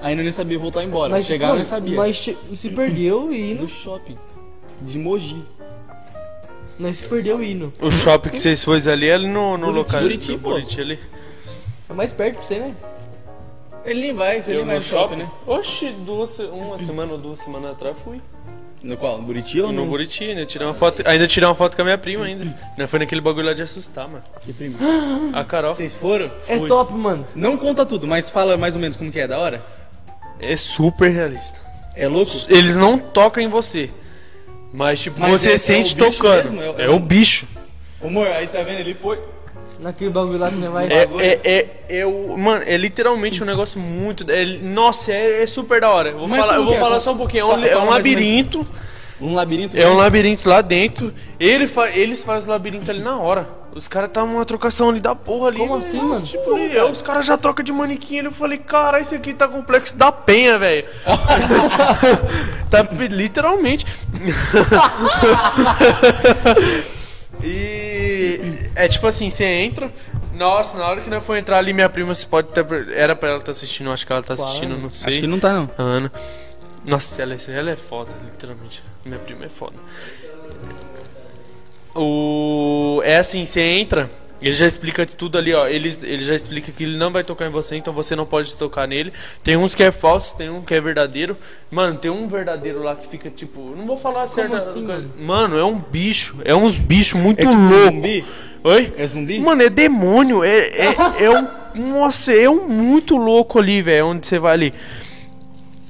Aí 0.00 0.14
nós 0.14 0.24
nem 0.24 0.32
sabia 0.32 0.58
voltar 0.58 0.84
embora. 0.84 1.14
Nós, 1.14 1.24
Chegaram 1.24 1.54
não, 1.54 1.62
e 1.62 1.64
sabia. 1.64 1.96
Nós 1.96 2.16
che- 2.16 2.36
se 2.54 2.68
perdeu 2.70 3.32
indo. 3.32 3.62
No 3.62 3.68
shopping. 3.68 4.18
De 4.82 4.98
Mogi. 4.98 5.42
Nós 6.78 6.98
se 6.98 7.06
perdeu 7.08 7.42
indo. 7.42 7.72
O 7.80 7.90
shopping 7.90 8.28
que 8.30 8.38
vocês 8.38 8.62
foram 8.62 8.92
ali 8.92 9.08
é 9.08 9.14
ali 9.14 9.26
no, 9.26 9.56
no 9.56 9.66
Buriti, 9.72 9.78
local. 9.78 10.00
Buriti, 10.00 10.32
no 10.32 10.38
pô. 10.38 10.50
Buriti 10.50 10.80
ali. 10.80 10.98
É 11.88 11.92
mais 11.94 12.12
perto 12.12 12.34
pra 12.34 12.42
você, 12.42 12.58
né? 12.58 12.74
Ele 13.86 14.00
nem 14.00 14.14
vai, 14.14 14.42
você 14.42 14.52
nem 14.54 14.64
vai 14.64 14.76
no 14.76 14.82
shopping, 14.82 15.16
né? 15.16 15.30
Oxi, 15.46 15.90
duas, 16.04 16.38
uma 16.40 16.76
semana 16.78 17.12
ou 17.12 17.18
duas 17.18 17.38
semanas 17.38 17.72
atrás 17.72 17.96
fui. 18.04 18.20
No 18.82 18.96
qual? 18.96 19.18
No 19.18 19.24
Buriti 19.24 19.60
ou 19.60 19.72
No 19.72 19.84
no... 19.84 19.90
Buriti, 19.90 20.24
ainda 20.24 20.44
tirei 20.46 20.66
uma 20.66 20.74
foto. 20.74 21.02
Ainda 21.06 21.26
tirei 21.26 21.48
uma 21.48 21.54
foto 21.54 21.74
com 21.74 21.82
a 21.82 21.84
minha 21.84 21.98
prima 21.98 22.24
ainda. 22.26 22.54
Não 22.76 22.86
foi 22.86 22.98
naquele 22.98 23.20
bagulho 23.20 23.46
lá 23.46 23.54
de 23.54 23.62
assustar, 23.62 24.06
mano. 24.08 24.22
Que 24.42 24.52
primo? 24.52 24.76
A 25.32 25.42
Carol. 25.44 25.74
Vocês 25.74 25.94
foram? 25.96 26.30
É 26.46 26.56
Fui. 26.58 26.68
top, 26.68 26.92
mano. 26.92 27.26
Não 27.34 27.56
conta 27.56 27.84
tudo, 27.86 28.06
mas 28.06 28.28
fala 28.30 28.56
mais 28.56 28.74
ou 28.74 28.80
menos 28.80 28.96
como 28.96 29.10
que 29.10 29.18
é, 29.18 29.26
da 29.26 29.38
hora? 29.38 29.64
É 30.38 30.54
super 30.56 31.10
realista. 31.10 31.60
É 31.96 32.06
louco? 32.06 32.30
Eles 32.48 32.76
não 32.76 32.98
tocam 32.98 33.42
em 33.42 33.48
você. 33.48 33.90
Mas, 34.72 35.00
tipo, 35.00 35.18
Mas 35.18 35.40
você 35.40 35.50
é- 35.50 35.54
é 35.54 35.58
sente 35.58 35.94
o 35.94 35.96
bicho 36.04 36.18
tocando. 36.22 36.52
mesmo? 36.52 36.80
É, 36.80 36.84
É- 36.84 36.90
o 36.90 36.98
bicho. 37.00 37.48
Ô, 38.00 38.08
amor, 38.08 38.28
aí 38.28 38.46
tá 38.46 38.62
vendo? 38.62 38.80
Ele 38.80 38.94
foi. 38.94 39.18
Naquele 39.80 40.10
bagulho 40.10 40.38
lá 40.38 40.50
que 40.50 40.56
não 40.56 40.72
vai. 40.72 40.86
É, 40.86 41.08
é, 41.18 41.40
é, 41.44 41.66
é 42.00 42.06
o- 42.06 42.36
mano, 42.36 42.64
é 42.66 42.76
literalmente 42.76 43.42
um 43.42 43.46
negócio 43.46 43.80
muito. 43.80 44.28
é- 44.30 44.44
nossa, 44.62 45.12
é, 45.12 45.42
é 45.42 45.46
super 45.46 45.80
da 45.80 45.90
hora. 45.90 46.10
Eu 46.10 46.18
vou 46.18 46.28
Mas 46.28 46.40
falar, 46.40 46.54
eu 46.56 46.64
vou 46.64 46.74
é? 46.74 46.78
falar 46.78 47.00
só 47.00 47.12
um 47.12 47.16
pouquinho. 47.16 47.42
É 47.42 47.44
um, 47.44 47.48
Fala- 47.50 47.66
é 47.66 47.76
um 47.76 47.80
menos. 47.80 47.94
labirinto. 47.94 48.66
Um 49.20 49.34
labirinto. 49.34 49.76
É 49.76 49.88
um 49.88 49.96
labirinto 49.96 50.48
lá 50.48 50.60
dentro. 50.60 51.12
Ele 51.40 51.66
fa 51.66 51.88
eles 51.90 52.22
fazem 52.24 52.48
o 52.48 52.52
labirinto 52.52 52.90
ali 52.90 53.00
na 53.00 53.18
hora. 53.18 53.48
Os 53.74 53.86
caras 53.88 54.10
tá 54.10 54.22
uma 54.22 54.42
trocação 54.44 54.88
ali 54.88 55.00
da 55.00 55.14
porra 55.14 55.48
ali. 55.48 55.58
Como 55.58 55.78
velho. 55.78 55.86
assim, 55.86 56.00
mano? 56.00 56.24
Tipo, 56.24 56.54
aí 56.54 56.80
os 56.90 57.02
caras 57.02 57.26
já 57.26 57.36
trocam 57.36 57.62
de 57.62 57.72
manequim 57.72 58.20
ali. 58.20 58.28
Eu 58.28 58.32
falei, 58.32 58.56
cara, 58.56 59.00
esse 59.00 59.14
aqui 59.14 59.34
tá 59.34 59.46
complexo 59.46 59.98
da 59.98 60.10
penha, 60.10 60.58
velho. 60.58 60.86
tá 62.70 62.88
literalmente. 63.10 63.84
e 67.42 67.85
é 68.76 68.88
tipo 68.88 69.06
assim, 69.06 69.28
você 69.30 69.44
entra. 69.44 69.90
Nossa, 70.34 70.76
na 70.78 70.86
hora 70.86 71.00
que 71.00 71.08
nós 71.10 71.24
for 71.24 71.36
entrar 71.36 71.58
ali, 71.58 71.72
minha 71.72 71.88
prima, 71.88 72.14
você 72.14 72.26
pode 72.26 72.48
ter. 72.48 72.64
Era 72.94 73.16
pra 73.16 73.30
ela 73.30 73.38
estar 73.38 73.50
assistindo, 73.50 73.90
acho 73.90 74.06
que 74.06 74.12
ela 74.12 74.22
tá 74.22 74.34
assistindo, 74.34 74.76
não 74.78 74.90
sei. 74.90 75.08
Acho 75.12 75.20
que 75.20 75.26
não 75.26 75.40
tá, 75.40 75.52
não. 75.52 75.70
A 75.78 75.82
Ana. 75.82 76.12
Nossa, 76.88 77.20
ela, 77.20 77.34
é- 77.34 77.38
ela 77.58 77.70
é 77.70 77.76
foda, 77.76 78.10
literalmente. 78.24 78.82
Minha 79.04 79.18
prima 79.18 79.44
é 79.46 79.48
foda. 79.48 79.74
O. 81.94 83.00
É 83.04 83.16
assim, 83.18 83.44
você 83.46 83.60
entra, 83.62 84.10
ele 84.40 84.52
já 84.52 84.66
explica 84.66 85.06
tudo 85.06 85.38
ali, 85.38 85.54
ó. 85.54 85.66
Ele, 85.66 85.88
ele 86.02 86.22
já 86.22 86.34
explica 86.34 86.70
que 86.70 86.84
ele 86.84 86.96
não 86.96 87.12
vai 87.12 87.24
tocar 87.24 87.46
em 87.46 87.50
você, 87.50 87.76
então 87.76 87.92
você 87.92 88.14
não 88.14 88.26
pode 88.26 88.56
tocar 88.56 88.86
nele. 88.86 89.12
Tem 89.42 89.56
uns 89.56 89.74
que 89.74 89.82
é 89.82 89.90
falso, 89.90 90.36
tem 90.36 90.50
um 90.50 90.62
que 90.62 90.74
é 90.74 90.80
verdadeiro. 90.80 91.36
Mano, 91.70 91.96
tem 91.96 92.10
um 92.10 92.28
verdadeiro 92.28 92.82
lá 92.82 92.94
que 92.94 93.08
fica 93.08 93.30
tipo. 93.30 93.74
Não 93.76 93.86
vou 93.86 93.96
falar 93.96 94.26
certo. 94.26 94.56
assim, 94.56 94.82
mano? 94.82 95.10
Mano, 95.18 95.58
é 95.58 95.64
um 95.64 95.78
bicho. 95.78 96.36
É 96.44 96.54
uns 96.54 96.76
bichos 96.76 97.20
muito 97.20 97.40
tipo 97.40 97.52
um 97.52 97.68
loucos. 97.68 97.86
zumbi? 97.86 98.24
Oi? 98.62 98.92
É 98.98 99.06
zumbi? 99.06 99.40
Mano, 99.40 99.62
é 99.62 99.70
demônio. 99.70 100.44
É, 100.44 100.58
é, 100.58 100.96
é 101.20 101.30
um. 101.30 101.48
Nossa, 101.92 102.32
é 102.32 102.48
um 102.48 102.66
muito 102.68 103.16
louco 103.16 103.58
ali, 103.58 103.82
velho. 103.82 104.06
Onde 104.06 104.26
você 104.26 104.38
vai 104.38 104.52
ali. 104.54 104.74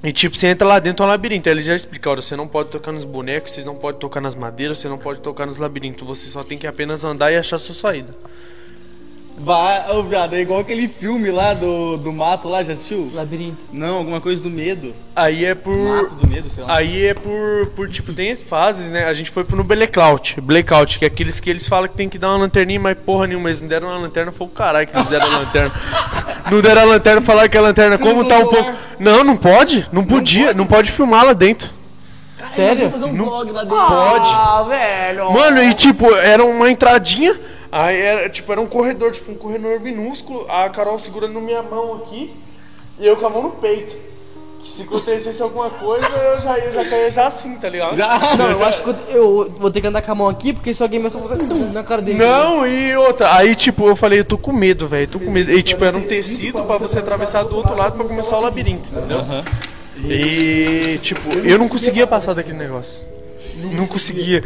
E 0.03 0.13
tipo, 0.13 0.37
você 0.37 0.49
entra 0.49 0.67
lá 0.67 0.79
dentro 0.79 1.05
é 1.05 1.07
um 1.07 1.11
labirinto. 1.11 1.49
Aí 1.49 1.55
eles 1.55 1.65
já 1.65 1.75
explicaram: 1.75 2.21
você 2.21 2.37
não 2.37 2.47
pode 2.47 2.71
tocar 2.71 2.93
nos 2.93 3.05
bonecos, 3.05 3.53
você 3.53 3.65
não 3.65 3.75
pode 3.75 3.99
tocar 3.99 4.21
nas 4.21 4.35
madeiras, 4.35 4.79
você 4.79 4.89
não 4.89 4.99
pode 4.99 5.21
tocar 5.21 5.47
nos 5.47 5.59
labirintos. 5.59 6.07
Você 6.07 6.27
só 6.27 6.45
tem 6.45 6.59
que 6.59 6.67
apenas 6.67 7.05
andar 7.05 7.33
e 7.33 7.37
achar 7.37 7.59
sua 7.59 7.75
saída. 7.75 8.15
Vai, 9.39 9.91
ô 9.91 10.03
viado, 10.03 10.35
é 10.35 10.41
igual 10.41 10.61
aquele 10.61 10.89
filme 10.89 11.31
lá 11.31 11.53
do, 11.53 11.99
do 11.99 12.11
mato 12.11 12.49
lá, 12.49 12.65
já 12.65 12.73
assistiu? 12.73 13.11
Labirinto. 13.13 13.67
Não, 13.71 13.99
alguma 13.99 14.21
coisa 14.21 14.43
do 14.43 14.49
medo. 14.49 14.95
Aí 15.15 15.45
é 15.45 15.55
por. 15.55 15.77
Mato 15.77 16.15
do 16.15 16.27
medo, 16.27 16.49
sei 16.49 16.65
lá. 16.65 16.75
Aí 16.75 17.07
é 17.07 17.15
por, 17.15 17.67
por 17.77 17.89
tipo, 17.89 18.15
tem 18.15 18.35
fases, 18.37 18.91
né? 18.91 19.05
A 19.05 19.13
gente 19.13 19.31
foi 19.31 19.45
pro 19.45 19.57
no 19.57 19.63
Blackout. 19.63 20.41
Blackout, 20.41 20.99
que 20.99 21.05
é 21.05 21.09
aqueles 21.09 21.39
que 21.39 21.51
eles 21.51 21.67
falam 21.67 21.87
que 21.89 21.95
tem 21.95 22.09
que 22.09 22.19
dar 22.19 22.31
uma 22.31 22.39
lanterninha, 22.39 22.81
mas 22.81 22.97
porra 22.97 23.27
nenhuma, 23.27 23.51
eles 23.51 23.61
não 23.61 23.69
deram 23.69 23.89
uma 23.89 23.99
lanterna, 23.99 24.33
foi 24.33 24.47
o 24.47 24.51
caralho 24.51 24.87
que 24.87 24.97
eles 24.97 25.09
deram 25.09 25.27
a 25.27 25.39
lanterna. 25.39 25.73
não 26.51 26.61
deram 26.63 26.81
a 26.81 26.85
lanterna, 26.85 27.21
falaram 27.21 27.49
que 27.49 27.59
a 27.59 27.61
lanterna, 27.61 27.97
Você 27.99 28.05
como 28.05 28.25
tá 28.25 28.39
um 28.39 28.49
pouco. 28.49 28.73
Não, 28.99 29.23
não 29.23 29.37
pode, 29.37 29.87
não 29.93 30.05
podia, 30.05 30.55
não 30.55 30.67
pode 30.67 30.91
filmar 30.91 31.27
lá 31.27 31.35
dentro. 31.35 31.77
Sério? 32.49 32.91
fazer 32.91 33.05
um 33.05 33.17
vlog 33.17 33.51
lá 33.51 33.65
dentro. 33.65 33.77
Pode. 33.77 34.31
Ah, 34.31 34.65
velho. 34.69 35.33
Mano, 35.33 35.63
e 35.63 35.75
tipo, 35.75 36.07
era 36.15 36.45
uma 36.45 36.71
entradinha, 36.71 37.39
aí 37.71 38.01
era, 38.01 38.29
tipo, 38.29 38.51
era 38.53 38.61
um 38.61 38.67
corredor, 38.67 39.13
tipo, 39.13 39.33
um 39.33 39.37
corredor 39.37 39.81
minúsculo, 39.81 40.47
a 40.49 40.69
Carol 40.71 40.99
segurando 40.99 41.35
na 41.35 41.41
minha 41.41 41.63
mão 41.63 41.95
aqui, 41.95 42.35
e 42.99 43.07
eu 43.07 43.17
com 43.17 43.27
a 43.27 43.31
mão 43.31 43.43
no 43.43 43.51
peito. 43.53 43.97
Que 44.59 44.69
se 44.69 44.83
acontecesse 44.83 45.43
alguma 45.43 45.69
coisa, 45.69 46.07
eu 46.07 46.41
já, 46.41 46.59
eu 46.59 46.73
já 46.73 46.85
caía 46.89 47.11
já 47.11 47.27
assim, 47.27 47.57
tá 47.57 47.69
ligado? 47.69 47.95
Já? 47.95 48.37
Não, 48.37 48.51
eu 48.51 48.65
acho 48.65 48.83
que 48.83 48.89
eu, 48.89 48.97
eu 49.11 49.55
vou 49.59 49.71
ter 49.71 49.83
que 49.83 49.87
andar 49.87 50.01
com 50.01 50.11
a 50.11 50.15
mão 50.15 50.29
aqui, 50.29 50.53
porque 50.53 50.73
se 50.73 50.83
alguém 50.83 50.99
me 50.99 51.11
só 51.11 51.21
fazer 51.21 51.45
tum 51.45 51.71
na 51.73 51.85
cara 51.85 52.01
dele. 52.01 52.19
Não, 52.19 52.67
e 52.67 52.97
outra, 52.97 53.35
aí 53.35 53.55
tipo, 53.55 53.87
eu 53.87 53.95
falei, 53.95 54.21
eu 54.21 54.25
tô 54.25 54.39
com 54.39 54.53
medo, 54.53 54.89
velho, 54.89 55.07
tô 55.07 55.21
com 55.21 55.31
medo. 55.31 55.53
E 55.53 55.63
tipo, 55.63 55.85
era 55.85 55.97
um 55.97 56.03
tecido 56.03 56.65
pra 56.65 56.79
você 56.79 56.99
atravessar 56.99 57.45
do 57.45 57.55
outro 57.55 57.77
lado 57.77 57.97
pra 57.97 58.07
começar 58.07 58.39
o 58.39 58.41
labirinto, 58.41 58.91
entendeu? 58.95 59.21
E 59.99 60.99
tipo, 61.03 61.33
eu 61.39 61.59
não 61.59 61.69
conseguia 61.69 62.07
passar 62.07 62.35
daquele 62.35 62.59
negócio. 62.59 63.07
Não 63.57 63.87
conseguia. 63.87 64.43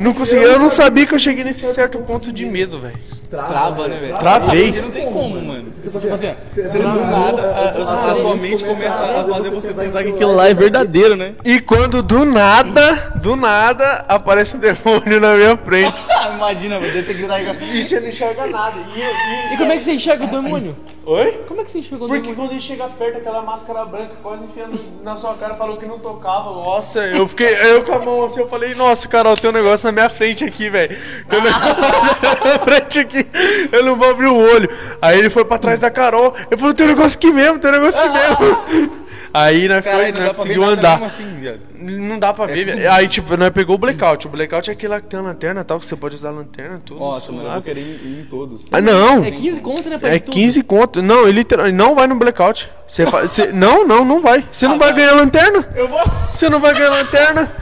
Não 0.00 0.14
conseguia. 0.14 0.46
Eu 0.46 0.58
não 0.58 0.68
sabia 0.68 1.06
que 1.06 1.14
eu 1.14 1.18
cheguei 1.18 1.44
nesse 1.44 1.66
certo 1.66 1.98
ponto 1.98 2.32
de 2.32 2.44
medo, 2.46 2.80
velho. 2.80 2.98
Trava, 3.30 3.88
né, 3.88 3.98
velho? 3.98 4.16
Travei. 4.18 4.64
Porque 4.66 4.80
não 4.80 4.90
tem 4.90 5.06
como, 5.10 5.40
mano. 5.42 5.70
Tipo 5.70 5.98
assim, 6.14 6.34
você 6.54 6.78
do 6.78 7.00
nada, 7.00 7.42
a, 7.42 8.08
a- 8.08 8.12
a 8.12 8.14
sua 8.14 8.36
mente 8.36 8.64
começa 8.64 9.02
a 9.02 9.24
fazer 9.24 9.50
você 9.50 9.72
pensar 9.74 10.04
que 10.04 10.10
aquilo 10.10 10.34
lá 10.36 10.48
é 10.48 10.54
verdadeiro, 10.54 11.16
né? 11.16 11.34
E 11.44 11.60
quando 11.60 12.00
do 12.00 12.24
nada, 12.24 13.12
do 13.16 13.34
nada, 13.34 14.04
aparece 14.08 14.56
um 14.56 14.60
demônio 14.60 15.20
na 15.20 15.34
minha 15.34 15.56
frente. 15.56 15.94
Imagina, 16.36 16.78
você 16.78 16.92
tem 17.02 17.02
que 17.04 17.14
gritar 17.14 17.40
E 17.40 17.82
você 17.82 17.98
não 18.00 18.08
enxerga 18.08 18.46
nada. 18.46 18.76
E, 18.94 19.00
e- 19.00 19.54
E 19.54 19.56
como 19.56 19.72
é 19.72 19.76
que 19.78 19.82
você 19.82 19.92
enxerga 19.94 20.24
o 20.24 20.28
demônio? 20.28 20.76
Oi? 21.06 21.40
Como 21.48 21.60
é 21.60 21.64
que 21.64 21.70
você 21.70 21.78
enxerga 21.80 22.04
o 22.04 22.08
Porque 22.08 22.32
quando 22.34 22.50
ele 22.52 22.60
chega 22.60 22.84
perto, 22.88 23.18
aquela 23.18 23.42
máscara 23.42 23.84
branca 23.84 24.12
quase 24.22 24.44
enfiando 24.44 24.78
na 25.02 25.16
sua 25.16 25.34
cara, 25.34 25.54
falou 25.54 25.76
que 25.76 25.86
não 25.86 25.98
tocava. 25.98 26.50
Nossa, 26.50 27.00
eu 27.04 27.26
fiquei, 27.26 27.48
eu 27.72 27.82
com 27.82 27.92
a 27.94 27.98
mão 27.98 28.24
assim, 28.24 28.40
eu 28.40 28.48
falei, 28.48 28.74
nossa, 28.74 29.08
Carol, 29.08 29.34
tem 29.36 29.50
um 29.50 29.52
negócio 29.52 29.73
na 29.82 29.92
minha 29.92 30.08
frente 30.10 30.44
aqui, 30.44 30.70
velho. 30.70 30.96
Negócio 31.30 31.60
na 31.60 32.40
minha 32.44 32.58
frente 32.60 32.98
aqui, 33.00 33.26
eu 33.72 33.82
não 33.84 33.96
vou 33.96 34.10
abrir 34.10 34.26
o 34.26 34.36
olho. 34.36 34.68
Aí 35.02 35.18
ele 35.18 35.30
foi 35.30 35.44
pra 35.44 35.58
trás 35.58 35.80
da 35.80 35.90
Carol, 35.90 36.34
eu 36.50 36.56
falei, 36.58 36.74
tem 36.74 36.86
um 36.86 36.90
negócio 36.90 37.18
aqui 37.18 37.30
mesmo, 37.32 37.58
tem 37.58 37.70
um 37.70 37.74
negócio 37.74 38.00
aqui 38.02 38.12
mesmo. 38.12 38.94
Aí 39.36 39.66
nós 39.66 39.84
Caralho, 39.84 40.12
foi, 40.12 40.12
nós 40.12 40.28
ver 40.30 40.34
conseguiu 40.36 40.64
andar. 40.64 41.02
assim. 41.02 41.58
Não 41.76 42.20
dá 42.20 42.32
pra 42.32 42.46
ver, 42.46 42.64
velho. 42.66 42.92
Aí, 42.92 43.08
tipo, 43.08 43.36
nós 43.36 43.50
pegou 43.50 43.74
o 43.74 43.78
blackout. 43.78 44.28
O 44.28 44.30
blackout 44.30 44.70
é 44.70 44.72
aquele 44.74 44.92
lá 44.92 45.00
que 45.00 45.08
tem 45.08 45.18
a 45.18 45.22
lanterna 45.24 45.60
e 45.60 45.64
tal, 45.64 45.80
que 45.80 45.86
você 45.86 45.96
pode 45.96 46.14
usar 46.14 46.28
a 46.28 46.32
lanterna, 46.32 46.80
tudo. 46.86 47.00
Nossa, 47.00 47.32
mano, 47.32 47.48
eu 47.48 47.52
vou 47.54 47.62
querer 47.62 47.80
ir, 47.80 48.00
ir 48.04 48.20
em 48.20 48.24
todos. 48.26 48.68
Ah, 48.70 48.80
não. 48.80 49.24
É 49.24 49.32
15 49.32 49.60
conto, 49.60 49.88
né? 49.90 49.98
pra 49.98 50.10
É 50.10 50.14
ir 50.14 50.20
tudo? 50.20 50.34
15 50.34 50.62
conto. 50.62 51.02
Não, 51.02 51.26
ele 51.26 51.44
não 51.74 51.96
vai 51.96 52.06
no 52.06 52.14
blackout. 52.14 52.70
Você 52.86 53.04
fa- 53.06 53.22
você- 53.26 53.46
não, 53.52 53.84
não, 53.84 54.04
não 54.04 54.20
vai. 54.22 54.44
Você 54.52 54.68
não 54.68 54.78
vai 54.78 54.92
ganhar 54.92 55.14
lanterna. 55.14 55.68
Eu 55.74 55.88
vou. 55.88 55.98
Você 56.32 56.48
não 56.48 56.60
vai 56.60 56.72
ganhar 56.72 56.90
lanterna. 56.90 57.52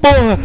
Porra. 0.00 0.38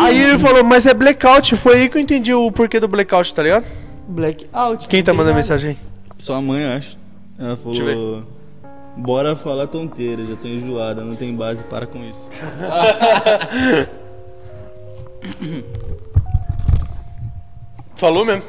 Aí 0.00 0.22
ele 0.22 0.38
falou, 0.38 0.62
mas 0.62 0.86
é 0.86 0.94
blackout. 0.94 1.56
Foi 1.56 1.82
aí 1.82 1.88
que 1.88 1.96
eu 1.96 2.02
entendi 2.02 2.34
o 2.34 2.52
porquê 2.52 2.78
do 2.78 2.88
blackout, 2.88 3.32
tá 3.34 3.42
ligado? 3.42 3.64
Blackout. 4.08 4.86
Quem 4.88 5.02
tá 5.02 5.12
mandando 5.14 5.36
mensagem 5.36 5.70
aí? 5.70 5.78
Sua 6.16 6.40
mãe, 6.40 6.64
acho. 6.64 6.98
Ela 7.38 7.58
Deixa 7.64 7.82
eu 7.82 7.94
falou. 7.94 8.24
Bora 8.96 9.36
falar 9.36 9.68
tonteira, 9.68 10.24
já 10.24 10.34
tô 10.34 10.48
enjoada, 10.48 11.04
não 11.04 11.14
tem 11.14 11.32
base, 11.34 11.62
para 11.62 11.86
com 11.86 12.04
isso. 12.04 12.28
Falou 17.94 18.24
mesmo. 18.24 18.42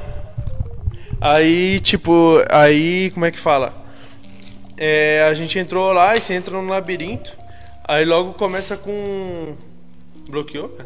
aí, 1.20 1.80
tipo, 1.80 2.42
aí, 2.48 3.10
como 3.12 3.26
é 3.26 3.30
que 3.30 3.38
fala? 3.38 3.74
É, 4.76 5.26
a 5.28 5.34
gente 5.34 5.58
entrou 5.58 5.92
lá 5.92 6.16
e 6.16 6.20
você 6.20 6.34
entra 6.34 6.54
no 6.54 6.68
labirinto. 6.68 7.32
Aí 7.88 8.04
logo 8.04 8.34
começa 8.34 8.76
com. 8.76 9.54
Bloqueou? 10.28 10.76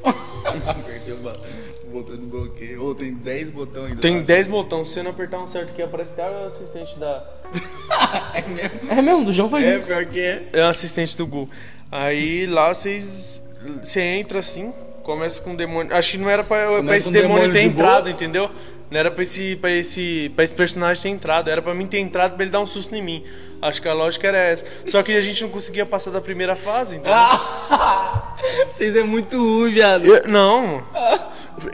Apertei 0.66 1.14
o 1.14 1.90
botão 1.90 2.16
de 2.16 2.26
bloqueio. 2.26 2.82
Ou 2.82 2.94
tem 2.94 3.14
10 3.14 3.48
botões 3.48 3.86
ainda. 3.90 4.00
Tem 4.00 4.22
10 4.22 4.48
botões. 4.48 4.88
Se 4.88 4.94
você 4.94 5.02
não 5.02 5.10
apertar 5.12 5.38
um 5.38 5.46
certo 5.46 5.70
aqui, 5.70 5.80
aparece 5.82 6.12
até 6.20 6.30
o 6.30 6.44
assistente 6.46 6.98
da. 6.98 7.24
É 8.88 9.02
mesmo, 9.02 9.24
do 9.24 9.32
João 9.32 9.48
faz 9.48 9.64
É, 9.64 9.76
isso. 9.76 9.86
pior 9.88 10.06
que 10.06 10.20
é. 10.20 10.48
É 10.52 10.62
o 10.64 10.68
assistente 10.68 11.16
do 11.16 11.26
Google. 11.26 11.48
Aí 11.90 12.46
lá 12.46 12.72
vocês. 12.72 13.42
Você 13.82 14.00
entra 14.00 14.38
assim, 14.38 14.72
começa 15.02 15.40
com 15.42 15.52
o 15.52 15.56
demônio. 15.56 15.94
Acho 15.94 16.12
que 16.12 16.18
não 16.18 16.30
era 16.30 16.44
pra, 16.44 16.82
pra 16.82 16.96
esse 16.96 17.10
demônio 17.10 17.50
demônio 17.50 17.52
ter 17.52 17.62
de 17.62 17.68
boa. 17.70 17.84
entrado, 17.86 18.10
entendeu? 18.10 18.50
Não 18.90 18.98
era 18.98 19.10
pra 19.10 19.22
esse, 19.22 19.54
pra, 19.56 19.70
esse, 19.70 20.32
pra 20.34 20.42
esse 20.42 20.54
personagem 20.54 21.02
ter 21.02 21.08
entrado. 21.10 21.48
Era 21.48 21.62
pra 21.62 21.72
mim 21.74 21.86
ter 21.86 21.98
entrado 22.00 22.34
pra 22.34 22.42
ele 22.42 22.50
dar 22.50 22.60
um 22.60 22.66
susto 22.66 22.94
em 22.94 23.02
mim. 23.02 23.24
Acho 23.62 23.80
que 23.80 23.88
a 23.88 23.92
lógica 23.94 24.26
era 24.26 24.38
essa. 24.38 24.66
Só 24.86 25.02
que 25.02 25.12
a 25.12 25.20
gente 25.20 25.42
não 25.42 25.50
conseguia 25.50 25.86
passar 25.86 26.10
da 26.10 26.20
primeira 26.20 26.56
fase, 26.56 26.96
entendeu? 26.96 27.16
Vocês 28.72 28.96
é 28.96 29.02
muito 29.04 29.36
ruim, 29.38 29.70
viado. 29.70 30.04
Eu- 30.06 30.26
não. 30.26 30.82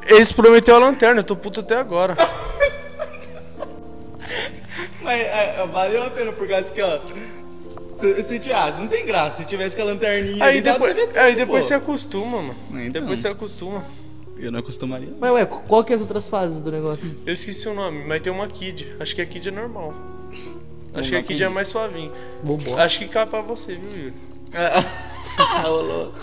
Eles 0.08 0.30
prometeram 0.32 0.78
a 0.78 0.80
lanterna, 0.88 1.20
eu 1.20 1.24
tô 1.24 1.34
puto 1.36 1.60
até 1.60 1.76
agora. 1.76 2.16
Mas 5.00 5.20
é, 5.20 5.56
é, 5.58 5.66
valeu 5.72 6.02
a 6.04 6.10
pena 6.10 6.32
por 6.32 6.46
causa 6.48 6.70
que, 6.70 6.82
ó. 6.82 6.98
Se, 7.94 8.22
se, 8.22 8.52
ah, 8.52 8.74
não 8.78 8.86
tem 8.88 9.06
graça. 9.06 9.38
Se 9.42 9.48
tivesse 9.48 9.74
com 9.74 9.82
a 9.82 9.86
lanterninha 9.86 10.44
Aí 10.44 10.50
ali, 10.58 10.60
depois, 10.60 10.94
tudo, 10.94 11.16
aí 11.18 11.34
depois 11.34 11.62
pô. 11.64 11.68
você 11.68 11.74
acostuma, 11.74 12.42
mano. 12.42 12.56
Então. 12.72 13.00
Depois 13.00 13.18
você 13.20 13.28
acostuma. 13.28 13.84
Eu 14.38 14.52
não 14.52 14.58
acostumaria. 14.60 15.08
Mas 15.18 15.30
ué, 15.32 15.46
qual 15.46 15.82
que 15.82 15.92
é 15.92 15.96
as 15.96 16.02
outras 16.02 16.28
fases 16.28 16.60
do 16.62 16.70
negócio? 16.70 17.14
Eu 17.24 17.32
esqueci 17.32 17.68
o 17.68 17.74
nome, 17.74 18.04
mas 18.06 18.20
tem 18.20 18.32
uma 18.32 18.46
Kid. 18.46 18.94
Acho 19.00 19.14
que 19.14 19.22
a 19.22 19.26
Kid 19.26 19.48
é 19.48 19.52
normal. 19.52 19.94
Acho 20.94 21.10
que 21.10 21.16
a 21.16 21.22
Kid 21.22 21.34
Kid? 21.34 21.44
é 21.44 21.48
mais 21.48 21.68
suavinho. 21.68 22.12
Vambora. 22.42 22.82
Acho 22.84 22.98
que 22.98 23.08
cai 23.08 23.26
pra 23.26 23.40
você, 23.40 23.74
viu, 23.74 23.90
Yuri? 23.90 24.14
Ah, 24.54 25.64
ô 25.68 25.76
louco. 25.82 26.14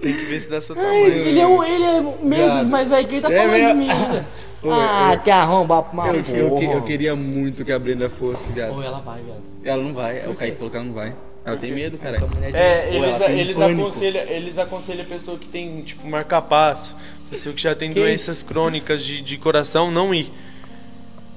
Tem 0.00 0.14
que 0.14 0.24
ver 0.24 0.40
se 0.40 0.48
dá 0.48 0.60
seu 0.60 0.74
Ai, 0.78 0.82
tamanho. 0.82 1.06
ele, 1.06 1.40
é 1.40 1.46
um, 1.46 1.62
ele 1.62 1.84
é 1.84 2.00
meses 2.22 2.54
Viado. 2.54 2.68
mais 2.70 2.88
velho 2.88 3.06
que 3.08 3.14
ele 3.16 3.22
tá 3.22 3.32
É 3.32 3.36
falando 3.36 3.52
de 3.56 3.62
mesmo? 3.64 3.80
mim 3.80 3.90
ainda. 3.90 4.26
Ô, 4.62 4.70
Ah, 4.72 5.16
que 5.22 5.30
arromba 5.30 5.82
pra 5.82 6.08
Eu, 6.08 6.14
eu, 6.14 6.46
eu 6.46 6.50
porra. 6.50 6.80
queria 6.82 7.14
muito 7.16 7.64
que 7.64 7.72
a 7.72 7.78
Brenda 7.78 8.08
fosse, 8.10 8.50
viado. 8.52 8.74
Ou 8.74 8.82
ela 8.82 9.00
vai, 9.00 9.20
velho. 9.22 9.42
Ela 9.64 9.82
não 9.82 9.92
vai. 9.94 10.26
O 10.28 10.34
Kaique 10.34 10.56
falou 10.56 10.70
que 10.70 10.76
ela 10.76 10.86
não 10.86 10.92
vai. 10.94 11.14
Ela 11.44 11.56
tem 11.56 11.72
medo, 11.72 11.96
cara. 11.98 12.18
É, 12.52 12.94
eles, 12.94 13.20
eles, 13.20 13.60
aconselham, 13.60 14.22
eles 14.24 14.58
aconselham 14.58 15.02
a 15.02 15.06
pessoa 15.06 15.38
que 15.38 15.48
tem, 15.48 15.82
tipo, 15.82 16.06
marca-passo, 16.06 16.94
pessoa 17.30 17.54
que 17.54 17.62
já 17.62 17.74
tem 17.74 17.90
doenças 17.90 18.42
crônicas 18.42 19.04
de, 19.04 19.22
de 19.22 19.36
coração, 19.38 19.90
não 19.90 20.14
ir. 20.14 20.30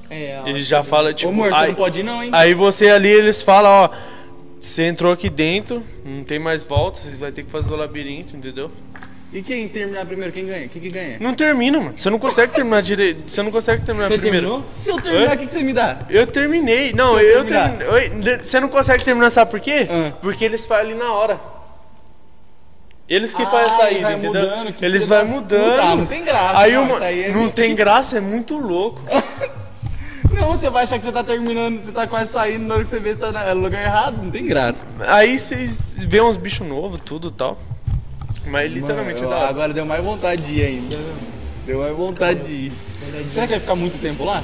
É, 0.10 0.40
ó. 0.44 0.48
Eles 0.48 0.68
já 0.68 0.84
falam, 0.84 1.14
tipo, 1.14 1.30
Ô, 1.30 1.34
amor, 1.34 1.50
você 1.50 1.56
aí, 1.56 1.68
não 1.70 1.76
pode 1.76 2.00
ir 2.00 2.04
não, 2.04 2.24
hein? 2.24 2.30
aí 2.34 2.54
você 2.54 2.90
ali, 2.90 3.10
eles 3.10 3.42
falam, 3.42 3.72
ó, 3.72 3.90
você 4.60 4.84
entrou 4.84 5.12
aqui 5.12 5.30
dentro, 5.30 5.84
não 6.06 6.24
tem 6.24 6.40
mais 6.40 6.64
volta, 6.64 7.00
você 7.00 7.16
vai 7.16 7.32
ter 7.32 7.44
que 7.44 7.52
fazer 7.52 7.72
o 7.74 7.76
labirinto, 7.76 8.36
entendeu? 8.36 8.72
E 9.34 9.42
quem 9.42 9.68
terminar 9.68 10.06
primeiro, 10.06 10.32
quem 10.32 10.46
ganha? 10.46 10.68
Quem 10.68 10.80
que 10.80 10.90
ganha? 10.90 11.18
Não 11.20 11.34
termina, 11.34 11.80
mano. 11.80 11.94
Você 11.98 12.08
não 12.08 12.20
consegue 12.20 12.54
terminar 12.54 12.84
direito. 12.84 13.32
Você 13.32 13.42
não 13.42 13.50
consegue 13.52 13.84
terminar 13.84 14.08
Você 14.08 14.20
primeiro. 14.20 14.46
terminou? 14.48 14.66
Se 14.72 14.92
eu 14.92 15.02
terminar, 15.02 15.36
o 15.36 15.40
que, 15.40 15.46
que 15.48 15.54
você 15.54 15.64
me 15.64 15.74
dá? 15.74 16.06
Eu 16.08 16.28
terminei. 16.28 16.94
Não, 16.94 17.20
eu 17.20 17.44
terminei. 17.44 18.38
Você 18.44 18.60
não 18.60 18.70
consegue 18.70 19.04
terminar, 19.04 19.32
sabe 19.32 19.50
por 19.50 19.60
quê? 19.60 19.88
Porque 20.22 20.46
eles 20.46 20.68
fazem 20.68 20.92
ali 20.92 21.00
na 21.00 21.12
hora. 21.12 21.40
Eles 23.08 23.34
que 23.34 23.44
Ah, 23.44 23.48
fazem 23.48 23.74
a 23.74 23.78
saída, 23.78 23.90
eles 23.92 24.02
vai 24.02 24.14
entendeu? 24.14 24.42
mudando, 24.42 24.76
eles 24.82 25.08
vão 25.08 25.28
mudando. 25.28 25.80
Ah, 25.80 25.96
não 25.96 26.06
tem 26.06 26.24
graça, 26.24 26.60
Aí 26.60 26.72
não, 26.74 26.84
uma... 26.84 27.06
é 27.06 27.32
não 27.32 27.50
tem 27.50 27.76
graça, 27.76 28.18
é 28.18 28.22
muito 28.22 28.58
louco. 28.58 29.02
Não, 30.34 30.50
você 30.50 30.68
vai 30.68 30.82
achar 30.84 30.98
que 30.98 31.06
você 31.06 31.12
tá 31.12 31.24
terminando, 31.24 31.80
você 31.80 31.92
tá 31.92 32.08
quase 32.08 32.32
saindo, 32.32 32.66
na 32.66 32.74
hora 32.74 32.84
que 32.84 32.90
você 32.90 33.00
vê 33.00 33.14
tá 33.16 33.54
no 33.54 33.62
lugar 33.62 33.84
errado, 33.84 34.18
não 34.24 34.32
tem 34.32 34.44
graça. 34.44 34.84
Aí 35.02 35.38
vocês 35.38 36.04
vêem 36.10 36.24
uns 36.24 36.38
bichos 36.38 36.66
novos, 36.68 37.00
tudo 37.06 37.28
e 37.28 37.32
tal. 37.32 37.60
Mas 38.48 38.72
literalmente 38.72 39.20
é 39.22 39.26
Mano, 39.26 39.30
da 39.36 39.42
hora. 39.42 39.50
Agora 39.50 39.74
deu 39.74 39.86
mais 39.86 40.04
vontade 40.04 40.42
de 40.42 40.54
ir 40.54 40.66
ainda. 40.66 40.98
Deu 41.68 41.82
mais 41.82 41.96
vontade 41.96 42.40
de 42.46 42.52
ir. 42.52 42.74
Será 43.30 43.46
que 43.46 43.52
vai 43.54 43.60
ficar 43.60 43.76
muito 43.76 44.02
tempo 44.02 44.24
lá? 44.26 44.42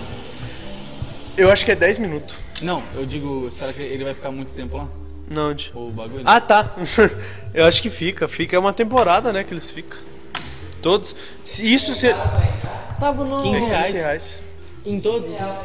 Eu 1.35 1.51
acho 1.51 1.65
que 1.65 1.71
é 1.71 1.75
10 1.75 1.97
minutos. 1.97 2.35
Não, 2.61 2.83
eu 2.93 3.03
digo, 3.05 3.49
será 3.49 3.73
que 3.73 3.81
ele 3.81 4.03
vai 4.03 4.13
ficar 4.13 4.29
muito 4.29 4.53
tempo 4.53 4.77
lá? 4.77 4.87
Não, 5.29 5.53
de... 5.53 5.71
O 5.75 5.91
bagulho? 5.91 6.23
Ah, 6.25 6.41
tá. 6.41 6.75
Eu 7.53 7.65
acho 7.65 7.81
que 7.81 7.89
fica. 7.89 8.27
Fica 8.27 8.55
é 8.55 8.59
uma 8.59 8.73
temporada, 8.73 9.31
né, 9.31 9.43
que 9.43 9.53
eles 9.53 9.69
ficam. 9.69 9.97
Todos. 10.81 11.15
Se 11.43 11.71
Isso 11.71 11.93
se... 11.93 12.13
tava 12.99 13.23
no. 13.23 13.43
15 13.43 13.65
reais. 13.65 13.87
15 13.87 13.97
reais. 13.99 14.35
Em 14.85 14.99
todos. 14.99 15.29
Pra 15.35 15.55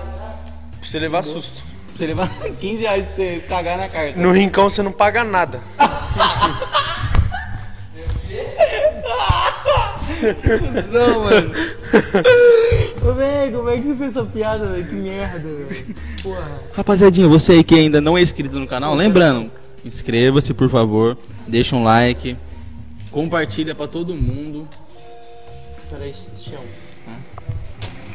você 0.82 0.98
levar 0.98 1.22
susto. 1.22 1.62
Pra 1.88 1.96
você 1.96 2.06
levar 2.06 2.28
15 2.60 2.82
reais 2.82 3.04
pra 3.04 3.14
você 3.14 3.44
cagar 3.48 3.78
na 3.78 3.88
cara. 3.88 4.12
No 4.16 4.32
rincão 4.32 4.68
você 4.68 4.82
não 4.82 4.92
paga 4.92 5.24
nada. 5.24 5.60
Não, 10.90 11.24
mano. 11.24 11.52
Ô, 13.04 13.12
velho, 13.12 13.58
como 13.58 13.68
é 13.68 13.76
que 13.76 13.82
você 13.82 13.94
fez 13.96 14.16
essa 14.16 14.24
piada, 14.24 14.66
velho? 14.66 14.86
Que 14.86 14.94
merda, 14.94 15.38
velho. 15.38 15.96
Porra. 16.22 16.62
Rapaziadinha, 16.72 17.28
você 17.28 17.52
aí 17.52 17.64
que 17.64 17.74
ainda 17.74 18.00
não 18.00 18.16
é 18.16 18.22
inscrito 18.22 18.58
no 18.58 18.66
canal, 18.66 18.94
lembrando, 18.94 19.50
inscreva-se 19.84 20.54
por 20.54 20.70
favor, 20.70 21.18
deixa 21.46 21.76
um 21.76 21.84
like, 21.84 22.34
compartilha 23.10 23.74
pra 23.74 23.86
todo 23.86 24.14
mundo. 24.14 24.66
Peraí, 25.90 26.14
chão. 26.14 26.62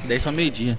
10 0.05 0.23
pra 0.23 0.31
meio-dia. 0.31 0.77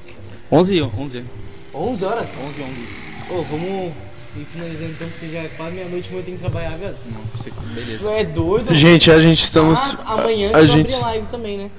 11 0.51 0.83
11 0.83 1.25
11 1.73 2.05
horas? 2.05 2.29
11 2.49 2.63
11 2.63 2.89
Ô, 3.31 3.43
vamos 3.43 3.93
ir 4.37 4.45
finalizando 4.53 4.91
então, 4.91 5.09
porque 5.09 5.31
já 5.31 5.39
é 5.39 5.49
quase 5.57 5.73
meia-noite, 5.77 6.09
mas 6.11 6.19
eu 6.19 6.25
tenho 6.25 6.37
que 6.37 6.43
trabalhar, 6.43 6.77
velho. 6.77 6.97
Não, 7.07 7.21
você, 7.37 7.51
Tu 7.51 7.61
beleza. 7.73 8.11
é 8.13 8.25
doido? 8.25 8.75
Gente, 8.75 9.09
a 9.09 9.21
gente 9.21 9.45
estamos. 9.45 9.79
Mas 9.79 10.01
amanhã 10.05 10.51
a, 10.53 10.57
a 10.57 10.59
a 10.59 10.67
gente 10.67 10.93
abrir 10.93 11.05
live 11.07 11.27
também, 11.29 11.59
né? 11.59 11.71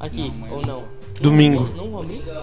Aqui, 0.00 0.32
ou 0.50 0.66
não? 0.66 0.97
Domingo. 1.20 1.68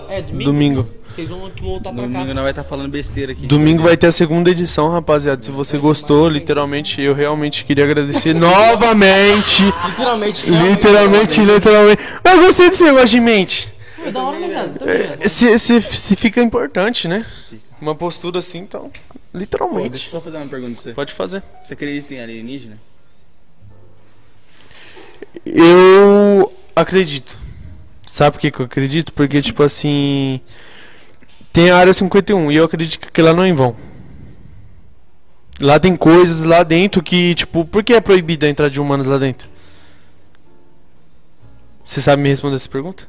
É, 0.10 0.22
domingo? 0.22 0.44
Domingo. 0.44 0.90
Vocês 1.08 1.28
vão 1.30 1.52
voltar 1.62 1.92
pra 1.94 2.04
Domingo 2.04 2.34
nós 2.34 2.44
vai 2.44 2.50
estar 2.52 2.64
falando 2.64 2.90
besteira 2.90 3.32
aqui. 3.32 3.48
Domingo 3.48 3.84
vai 3.84 3.96
ter 3.98 4.08
a 4.08 4.12
segunda 4.12 4.50
edição, 4.50 4.90
rapaziada. 4.92 5.42
Se 5.42 5.50
você 5.52 5.78
gostou, 5.78 6.28
literalmente, 6.30 7.02
eu 7.02 7.14
realmente 7.14 7.64
queria 7.66 7.86
agradecer 7.86 8.34
novamente. 8.36 9.64
Literalmente. 9.88 10.50
Literalmente, 10.50 11.42
literalmente. 11.42 12.02
Eu 12.24 12.42
gostei 12.42 12.70
desse 12.70 12.84
negócio 12.84 13.08
de 13.08 13.20
mente. 13.20 13.70
É 14.06 14.12
da 14.12 14.24
hora, 14.24 14.40
né, 14.40 14.50
cara? 14.50 14.70
Tá? 14.70 14.86
É, 14.86 15.28
Se, 15.28 15.58
se, 15.58 15.82
se 15.82 16.16
fica 16.16 16.42
importante, 16.42 17.08
né? 17.08 17.26
Uma 17.82 17.96
postura 17.96 18.40
assim, 18.40 18.60
então. 18.60 18.84
Pô, 18.84 18.90
deixa 18.92 19.16
eu 19.34 19.40
Literalmente. 19.40 20.10
só 20.10 20.22
fazer 20.22 20.38
uma 20.38 20.48
pergunta 20.48 20.74
pra 20.74 20.82
você. 20.84 20.94
Pode 20.94 21.14
fazer. 21.14 21.42
Você 21.64 21.74
acredita 21.74 22.14
em 22.14 22.22
alienígena? 22.22 22.78
Eu 25.46 26.52
acredito. 26.76 27.38
Sabe 28.16 28.32
por 28.32 28.40
que, 28.40 28.50
que 28.50 28.62
eu 28.62 28.66
acredito? 28.66 29.12
Porque, 29.12 29.42
tipo 29.42 29.62
assim. 29.62 30.40
Tem 31.52 31.70
a 31.70 31.76
área 31.76 31.94
51 31.94 32.50
e 32.50 32.56
eu 32.56 32.64
acredito 32.64 33.12
que 33.12 33.22
lá 33.22 33.34
não 33.34 33.44
é 33.44 33.50
em 33.50 33.54
vão. 33.54 33.76
Lá 35.60 35.82
tem 35.82 35.98
coisas 35.98 36.40
lá 36.48 36.64
dentro 36.64 37.04
que, 37.04 37.36
tipo, 37.36 37.66
por 37.66 37.84
que 37.84 37.94
é 37.94 38.00
proibida 38.00 38.48
a 38.48 38.50
entrada 38.50 38.70
de 38.70 38.80
humanos 38.80 39.08
lá 39.08 39.18
dentro? 39.18 39.50
Você 41.84 42.02
sabe 42.02 42.22
me 42.22 42.30
responder 42.30 42.56
essa 42.56 42.70
pergunta? 42.70 43.06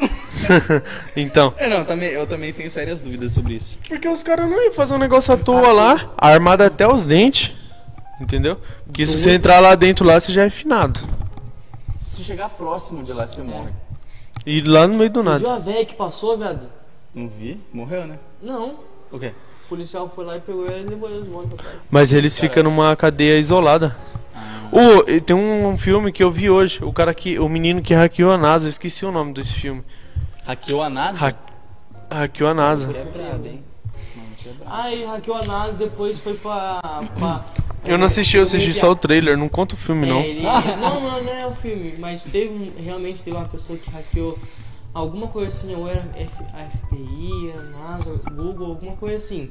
então. 1.14 1.52
É, 1.58 1.68
não, 1.68 1.84
também, 1.84 2.08
eu 2.08 2.26
também 2.26 2.50
tenho 2.50 2.70
sérias 2.70 3.02
dúvidas 3.02 3.32
sobre 3.32 3.56
isso. 3.56 3.78
Porque 3.86 4.08
os 4.08 4.22
caras 4.22 4.48
não 4.48 4.64
iam 4.64 4.72
fazer 4.72 4.94
um 4.94 4.98
negócio 4.98 5.34
à 5.34 5.36
toa 5.36 5.70
lá, 5.70 6.14
armado 6.16 6.64
até 6.64 6.88
os 6.88 7.04
dentes. 7.04 7.52
Entendeu? 8.18 8.58
Porque 8.86 9.06
se 9.06 9.18
você 9.18 9.32
entrar 9.34 9.60
lá 9.60 9.74
dentro 9.74 10.06
lá, 10.06 10.18
você 10.18 10.32
já 10.32 10.44
é 10.46 10.50
finado. 10.50 10.98
Se 11.98 12.24
chegar 12.24 12.48
próximo 12.48 13.04
de 13.04 13.12
lá, 13.12 13.26
você 13.26 13.42
morre. 13.42 13.84
E 14.46 14.60
lá 14.62 14.86
no 14.86 14.94
meio 14.94 15.10
do 15.10 15.22
Você 15.22 15.38
viu 15.38 15.48
nada. 15.48 15.54
a 15.56 15.58
véia 15.58 15.84
que 15.84 15.94
passou, 15.94 16.36
viado? 16.36 16.68
Não 17.14 17.28
vi? 17.28 17.60
Morreu, 17.72 18.06
né? 18.06 18.18
Não. 18.42 18.74
O 19.10 19.18
quê? 19.18 19.32
O 19.64 19.68
policial 19.68 20.10
foi 20.14 20.24
lá 20.24 20.36
e 20.36 20.40
pegou 20.40 20.66
ela 20.66 20.78
e 20.78 20.84
levou 20.84 21.08
eles 21.08 21.26
embora 21.26 21.46
pra 21.46 21.56
trás. 21.56 21.78
Mas 21.90 22.12
eles 22.12 22.38
ficam 22.38 22.62
numa 22.64 22.94
cadeia 22.96 23.38
isolada. 23.38 23.96
Ô, 24.70 25.08
e 25.08 25.20
tem 25.20 25.34
um 25.36 25.78
filme 25.78 26.10
que 26.12 26.22
eu 26.22 26.30
vi 26.30 26.50
hoje, 26.50 26.84
o 26.84 26.92
cara 26.92 27.14
que. 27.14 27.38
O 27.38 27.48
menino 27.48 27.80
que 27.80 27.94
hackeou 27.94 28.32
a 28.32 28.36
NASA, 28.38 28.66
eu 28.66 28.70
esqueci 28.70 29.06
o 29.06 29.12
nome 29.12 29.32
desse 29.32 29.52
filme. 29.52 29.82
Hackeou 30.44 30.82
a 30.82 30.90
NASA? 30.90 31.26
Ha 32.10 32.14
hackeou 32.14 32.50
a 32.50 32.54
NASA. 32.54 32.90
É 32.90 33.04
brabo, 33.04 33.46
hein? 33.46 33.64
Ah, 34.66 34.92
ele 34.92 35.04
hackeou 35.06 35.36
a 35.36 35.42
NASA 35.44 35.78
depois 35.78 36.18
foi 36.18 36.34
pra. 36.34 36.80
pra 37.18 37.44
Eu 37.86 37.98
não 37.98 38.06
assisti, 38.06 38.36
eu 38.36 38.42
assisti 38.44 38.72
só 38.74 38.90
o 38.90 38.96
trailer, 38.96 39.36
não 39.36 39.48
conta 39.48 39.74
o 39.74 39.78
filme 39.78 40.06
não. 40.06 40.20
É, 40.20 40.28
ele- 40.28 40.42
não, 40.80 41.00
não, 41.00 41.22
não 41.22 41.32
é 41.32 41.46
o 41.46 41.54
filme, 41.54 41.94
mas 41.98 42.22
teve 42.22 42.48
um- 42.54 42.72
realmente 42.82 43.22
teve 43.22 43.36
uma 43.36 43.46
pessoa 43.48 43.78
que 43.78 43.90
hackeou 43.90 44.38
alguma 44.92 45.26
coisa 45.28 45.48
assim, 45.48 45.74
ou 45.74 45.88
era 45.88 46.04
F, 46.16 46.30
a 46.54 46.64
FBI, 46.88 47.52
a 47.58 47.62
NASA, 47.62 48.20
Google, 48.32 48.68
alguma 48.68 48.96
coisa 48.96 49.16
assim. 49.16 49.50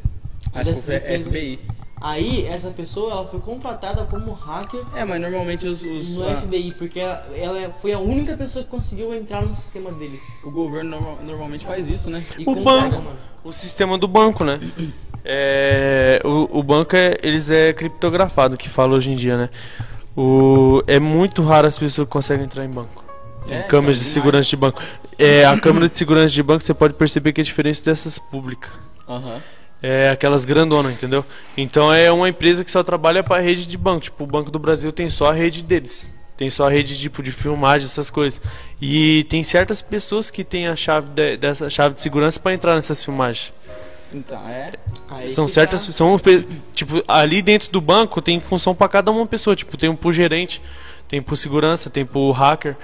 Acho 0.54 0.60
que 0.60 0.64
Dessas 0.66 0.86
foi 0.86 0.96
empresas. 0.98 1.28
FBI. 1.28 1.60
Aí 2.04 2.46
essa 2.46 2.70
pessoa 2.70 3.12
ela 3.14 3.26
foi 3.28 3.40
contratada 3.40 4.04
como 4.04 4.34
hacker 4.34 4.82
É, 4.94 5.06
mas 5.06 5.22
normalmente 5.22 5.66
os, 5.66 5.82
os- 5.84 6.18
no 6.18 6.30
a- 6.30 6.36
FBI, 6.36 6.74
porque 6.78 7.00
ela, 7.00 7.26
ela 7.34 7.74
foi 7.82 7.94
a 7.94 8.00
única 8.00 8.36
pessoa 8.36 8.66
que 8.66 8.70
conseguiu 8.70 9.14
entrar 9.14 9.42
no 9.42 9.54
sistema 9.54 9.90
deles. 9.94 10.20
o 10.44 10.52
governo 10.52 10.90
norma- 11.00 11.22
normalmente 11.24 11.66
faz 11.66 11.88
isso, 11.90 12.10
né? 12.10 12.22
E 12.38 12.44
O 12.46 12.56
banco. 12.62 12.98
mano. 13.02 13.18
O 13.44 13.54
sistema 13.54 13.98
do 13.98 14.08
banco, 14.08 14.44
né? 14.44 14.60
É, 15.26 16.20
o, 16.26 16.60
o 16.60 16.62
banco 16.62 16.98
é, 16.98 17.18
eles 17.24 17.50
é 17.50 17.72
criptografado, 17.72 18.58
que 18.58 18.68
fala 18.68 18.94
hoje 18.94 19.10
em 19.10 19.16
dia, 19.16 19.38
né? 19.38 19.50
O, 20.18 20.84
é 20.86 21.00
muito 21.00 21.42
raro 21.42 21.66
as 21.66 21.80
pessoas 21.80 22.06
que 22.06 22.12
conseguem 22.12 22.44
entrar 22.44 22.66
em 22.66 22.70
banco. 22.70 23.06
Em 23.48 23.54
É, 23.54 23.62
câmeras 23.64 23.98
então, 24.00 24.08
de 24.08 24.14
segurança 24.14 24.50
de 24.50 24.56
banco. 24.58 24.82
É, 25.18 25.46
a 25.46 25.58
câmera 25.58 25.88
de 25.88 25.98
segurança 25.98 26.28
de 26.28 26.44
banco 26.44 26.62
você 26.62 26.74
pode 26.74 26.94
perceber 26.96 27.32
que 27.32 27.40
é 27.40 27.44
diferente 27.46 27.82
dessas 27.82 28.20
públicas. 28.20 28.70
Aham. 29.08 29.42
É 29.86 30.10
aquelas 30.12 30.46
grandonas, 30.46 30.94
entendeu? 30.94 31.26
Então 31.58 31.94
é 31.94 32.10
uma 32.10 32.30
empresa 32.30 32.64
que 32.64 32.72
só 32.72 32.82
trabalha 32.82 33.22
para 33.22 33.42
rede 33.42 33.66
de 33.68 33.78
banco. 33.78 34.00
Tipo, 34.06 34.24
o 34.24 34.28
Banco 34.28 34.50
do 34.50 34.58
Brasil 34.58 34.94
tem 34.94 35.10
só 35.10 35.30
a 35.30 35.34
rede 35.34 35.62
deles. 35.62 36.10
Tem 36.38 36.50
só 36.50 36.68
a 36.68 36.70
rede 36.72 36.98
tipo 36.98 37.22
de 37.22 37.32
filmagem, 37.34 37.86
essas 37.86 38.10
coisas. 38.10 38.42
E 38.82 39.26
tem 39.26 39.44
certas 39.44 39.82
pessoas 39.82 40.32
que 40.32 40.44
têm 40.44 40.68
a 40.68 40.76
chave 40.76 41.10
de- 41.10 41.36
dessa 41.38 41.70
chave 41.70 41.96
de 41.96 42.02
segurança 42.02 42.40
para 42.40 42.54
entrar 42.54 42.76
nessas 42.76 43.04
filmagens. 43.04 43.52
Então, 44.14 44.42
é. 44.48 44.72
São 45.28 45.48
certas, 45.50 45.86
tá- 45.86 45.92
são 45.92 46.20
tipo 46.74 47.04
ali 47.08 47.42
dentro 47.42 47.70
do 47.72 47.82
banco 47.82 48.22
tem 48.22 48.40
função 48.40 48.74
para 48.74 48.88
cada 48.88 49.12
uma 49.12 49.26
pessoa. 49.28 49.54
Tipo, 49.56 49.76
tem 49.76 49.90
um 49.90 49.96
pro 49.98 50.14
gerente, 50.14 50.62
tem 51.10 51.22
pro 51.22 51.36
segurança, 51.36 51.90
tem 51.90 52.06
pro 52.06 52.32
hacker, 52.32 52.78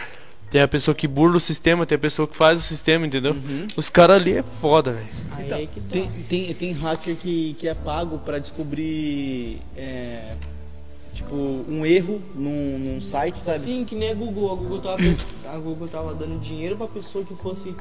tem 0.50 0.62
a 0.62 0.68
pessoa 0.68 0.96
que 0.96 1.08
burla 1.08 1.38
o 1.38 1.40
sistema, 1.40 1.86
tem 1.86 1.96
a 1.96 2.00
pessoa 2.00 2.28
que 2.28 2.36
faz 2.36 2.60
o 2.60 2.64
sistema, 2.64 3.06
entendeu? 3.06 3.36
Os 3.76 3.90
caras 3.90 4.20
ali 4.22 4.38
é 4.38 4.44
foda, 4.44 4.94
velho. 4.94 5.08
Então, 5.40 5.58
é 5.58 5.66
tá. 5.66 5.72
tem, 5.90 6.10
tem, 6.28 6.54
tem 6.54 6.72
hacker 6.74 7.16
que, 7.16 7.56
que 7.60 7.68
é 7.68 7.74
pago 7.74 8.18
pra 8.20 8.40
descobrir. 8.40 9.62
é, 9.78 10.36
tipo, 11.14 11.36
um 11.36 11.86
erro 11.86 12.22
num, 12.36 12.80
num 12.80 13.02
site, 13.02 13.40
sabe? 13.40 13.60
Sim, 13.60 13.86
que 13.86 13.96
nem 13.96 14.12
a 14.12 14.14
Google. 14.14 14.52
A 14.52 14.56
Google 14.56 14.80
tava, 14.80 15.02
a 15.46 15.58
Google 15.58 15.88
tava 15.88 16.14
dando 16.16 16.40
dinheiro 16.40 16.76
pra 16.76 16.88
pessoa 16.88 17.24
que 17.24 17.36
fosse, 17.36 17.76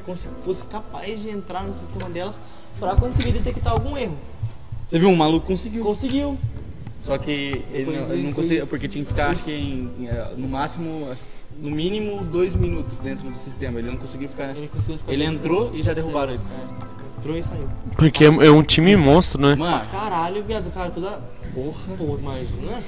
fosse 0.45 0.65
capaz 0.65 1.23
de 1.23 1.31
entrar 1.31 1.62
no 1.62 1.74
sistema 1.74 2.11
delas 2.11 2.40
pra 2.78 2.97
conseguir 2.97 3.32
detectar 3.32 3.73
algum 3.73 3.97
erro. 3.97 4.16
Você 4.89 4.99
viu? 4.99 5.09
Um 5.09 5.16
maluco 5.16 5.47
conseguiu. 5.47 5.85
Conseguiu. 5.85 6.39
Só 7.03 7.16
que 7.16 7.65
ele 7.73 7.97
não, 7.97 8.12
ele 8.12 8.23
não 8.24 8.32
conseguiu, 8.32 8.66
porque 8.66 8.89
tinha 8.89 9.05
que 9.05 9.11
ficar, 9.11 9.31
acho 9.31 9.45
que 9.45 9.53
em, 9.53 10.09
eh, 10.09 10.35
no 10.36 10.49
máximo, 10.49 11.09
no 11.60 11.70
mínimo, 11.70 12.24
dois 12.24 12.55
minutos 12.55 12.98
dentro 12.98 13.28
do 13.28 13.36
sistema. 13.36 13.78
Ele 13.78 13.90
não 13.90 13.97
conseguiu 13.97 14.28
ficar. 14.28 14.51
Ele 14.56 14.68
conseguiu 14.68 14.98
ficar 14.98 15.12
Ele 15.12 15.24
entrou 15.24 15.70
e 15.74 15.82
já 15.82 15.93
derrubaram 15.93 16.35
ele. 16.35 16.43
Entrou 17.18 17.36
e 17.36 17.43
saiu. 17.43 17.68
Porque 17.97 18.24
é 18.24 18.28
é 18.28 18.51
um 18.51 18.62
time 18.62 18.97
monstro, 18.97 19.40
né? 19.40 19.55
Mano, 19.56 19.85
Caralho, 19.90 20.43
viado, 20.44 20.72
cara, 20.72 20.90
toda. 20.90 21.20
porra. 21.55 21.97
Pô, 21.97 22.16
imagina. 22.18 22.82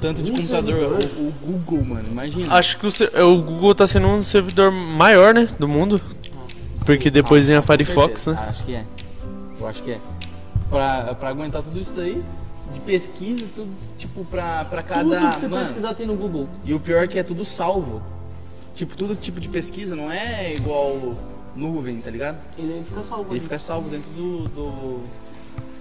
Tanto 0.00 0.22
de 0.22 0.30
Um 0.30 0.36
computador, 0.36 0.98
o, 1.18 1.28
o 1.28 1.32
Google, 1.44 1.84
mano, 1.84 2.08
imagina. 2.08 2.54
Acho 2.54 2.78
que 2.78 2.86
o, 2.86 2.90
se- 2.90 3.10
o 3.20 3.42
Google 3.42 3.74
tá 3.74 3.84
sendo 3.88 4.06
um 4.06 4.22
servidor 4.22 4.70
maior, 4.70 5.34
né, 5.34 5.48
do 5.58 5.66
mundo. 5.66 6.00
Porque 6.86 7.10
depois 7.10 7.48
vem 7.48 7.56
a 7.56 7.60
Com 7.60 7.66
Firefox, 7.66 8.28
né? 8.28 8.38
Acho 8.48 8.64
que 8.64 8.74
é. 8.76 8.84
Eu 9.60 9.66
acho 9.66 9.82
que 9.82 9.90
é. 9.90 9.98
Pra, 10.70 11.14
pra 11.16 11.30
aguentar 11.30 11.62
tudo 11.62 11.80
isso 11.80 11.96
daí, 11.96 12.22
de 12.72 12.80
pesquisa, 12.80 13.46
tudo, 13.54 13.70
tipo, 13.96 14.24
pra, 14.24 14.64
pra 14.64 14.82
cada. 14.82 15.02
Tudo 15.02 15.34
que 15.34 15.40
você 15.40 15.48
mano, 15.48 15.64
pesquisar 15.64 15.94
tem 15.94 16.06
no 16.06 16.14
Google. 16.14 16.48
E 16.64 16.74
o 16.74 16.80
pior 16.80 17.04
é 17.04 17.06
que 17.06 17.18
é 17.18 17.22
tudo 17.22 17.44
salvo. 17.44 18.02
Tipo, 18.74 18.96
todo 18.96 19.16
tipo 19.16 19.40
de 19.40 19.48
pesquisa 19.48 19.96
não 19.96 20.10
é 20.10 20.54
igual 20.54 21.16
nuvem, 21.56 22.00
tá 22.00 22.10
ligado? 22.10 22.38
Ele 22.56 22.84
fica 22.84 23.02
salvo. 23.02 23.24
Ele 23.24 23.30
ali. 23.32 23.40
fica 23.40 23.58
salvo 23.58 23.88
dentro 23.88 24.10
do, 24.12 24.48
do 24.48 25.00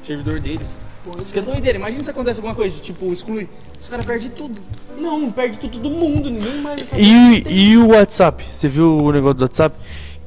servidor 0.01 0.39
deles. 0.39 0.80
Pô, 1.03 1.22
Isso 1.22 1.31
que 1.31 1.39
é 1.39 1.41
doideira. 1.41 1.77
Imagina 1.77 2.03
se 2.03 2.09
acontece 2.09 2.39
alguma 2.39 2.55
coisa, 2.55 2.80
tipo, 2.80 3.11
exclui. 3.14 3.47
Os 3.80 3.88
caras 3.88 4.05
perdem 4.05 4.30
tudo. 4.30 4.59
Não, 4.97 5.31
perde 5.31 5.57
tudo 5.57 5.80
do 5.80 5.89
mundo, 5.89 6.30
ninguém 6.30 6.59
mais 6.61 6.81
sabe. 6.81 7.03
E, 7.03 7.72
e 7.72 7.77
o 7.77 7.89
WhatsApp? 7.89 8.43
Você 8.51 8.68
viu 8.68 8.97
o 8.97 9.11
negócio 9.11 9.35
do 9.35 9.43
WhatsApp? 9.43 9.76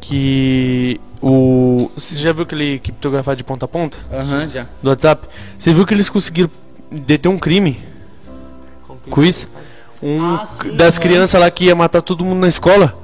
Que 0.01 1.01
o. 1.21 1.91
Você 1.95 2.17
já 2.17 2.33
viu 2.33 2.43
aquele 2.45 2.79
criptografado 2.79 3.37
de 3.37 3.45
ponta 3.45 3.67
a 3.67 3.69
ponta? 3.69 3.99
Aham, 4.13 4.49
já. 4.49 4.67
Do 4.83 4.89
WhatsApp? 4.91 5.29
Você 5.59 5.73
viu 5.73 5.85
que 5.87 5.93
eles 5.95 6.09
conseguiram 6.09 6.51
deter 6.91 7.31
um 7.31 7.39
crime 7.39 7.83
com 9.11 9.23
isso? 9.23 9.49
Um 10.03 10.37
Ah, 10.37 10.45
sim, 10.47 10.75
das 10.75 10.99
crianças 10.99 11.39
lá 11.41 11.51
que 11.51 11.65
ia 11.67 11.77
matar 11.77 12.01
todo 12.01 12.25
mundo 12.25 12.41
na 12.41 12.49
escola. 12.49 12.99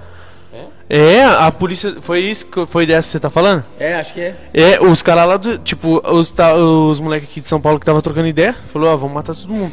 É, 0.89 1.25
a 1.25 1.51
polícia. 1.51 1.97
Foi 2.01 2.21
isso? 2.21 2.47
que- 2.47 2.65
Foi 2.65 2.87
dessa 2.87 3.09
que 3.09 3.13
você 3.13 3.21
tá 3.21 3.29
falando? 3.29 3.65
É, 3.79 3.97
acho 3.97 4.15
que 4.15 4.21
é. 4.21 4.37
É, 4.55 4.81
os 4.81 5.03
caras 5.03 5.27
lá 5.29 5.37
do. 5.37 5.59
Tipo, 5.59 6.01
os, 6.11 6.31
ta- 6.31 6.55
os 6.55 6.99
moleques 7.01 7.29
aqui 7.29 7.41
de 7.41 7.49
São 7.49 7.61
Paulo 7.61 7.79
que 7.81 7.85
tava 7.85 8.01
trocando 8.01 8.29
ideia, 8.29 8.55
falou, 8.73 8.89
ó, 8.91 8.97
vamos 8.97 9.13
matar 9.15 9.35
todo 9.35 9.53
mundo. 9.53 9.73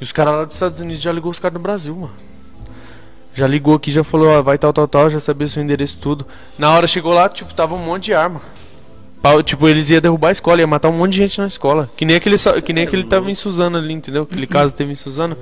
E 0.00 0.04
os 0.04 0.12
caras 0.12 0.34
lá 0.34 0.44
dos 0.44 0.54
Estados 0.54 0.80
Unidos 0.80 1.00
já 1.00 1.12
ligou 1.12 1.30
os 1.30 1.38
caras 1.38 1.54
do 1.54 1.60
Brasil, 1.60 1.94
mano. 1.94 2.12
Já 3.36 3.46
ligou 3.46 3.74
aqui, 3.74 3.90
já 3.92 4.02
falou, 4.02 4.28
ó, 4.30 4.40
vai 4.40 4.56
tal, 4.56 4.72
tal, 4.72 4.88
tal, 4.88 5.10
já 5.10 5.20
sabia 5.20 5.46
seu 5.46 5.62
endereço 5.62 5.98
tudo. 5.98 6.26
Na 6.58 6.70
hora 6.72 6.86
chegou 6.86 7.12
lá, 7.12 7.28
tipo, 7.28 7.52
tava 7.54 7.74
um 7.74 7.78
monte 7.84 8.04
de 8.06 8.14
arma. 8.14 8.40
Tipo, 9.44 9.68
eles 9.68 9.90
iam 9.90 10.00
derrubar 10.00 10.28
a 10.28 10.32
escola, 10.32 10.60
ia 10.60 10.66
matar 10.66 10.88
um 10.88 10.96
monte 10.96 11.12
de 11.12 11.18
gente 11.18 11.38
na 11.40 11.46
escola. 11.48 11.88
Que 11.96 12.04
nem 12.04 12.16
aquele, 12.16 12.36
que 12.64 12.72
nem 12.72 12.84
aquele 12.84 13.04
tava 13.04 13.30
em 13.30 13.34
Suzano 13.34 13.76
ali, 13.76 13.92
entendeu? 13.92 14.22
Aquele 14.22 14.46
caso 14.46 14.74
teve 14.74 14.92
em 14.92 14.94
Suzano. 14.94 15.36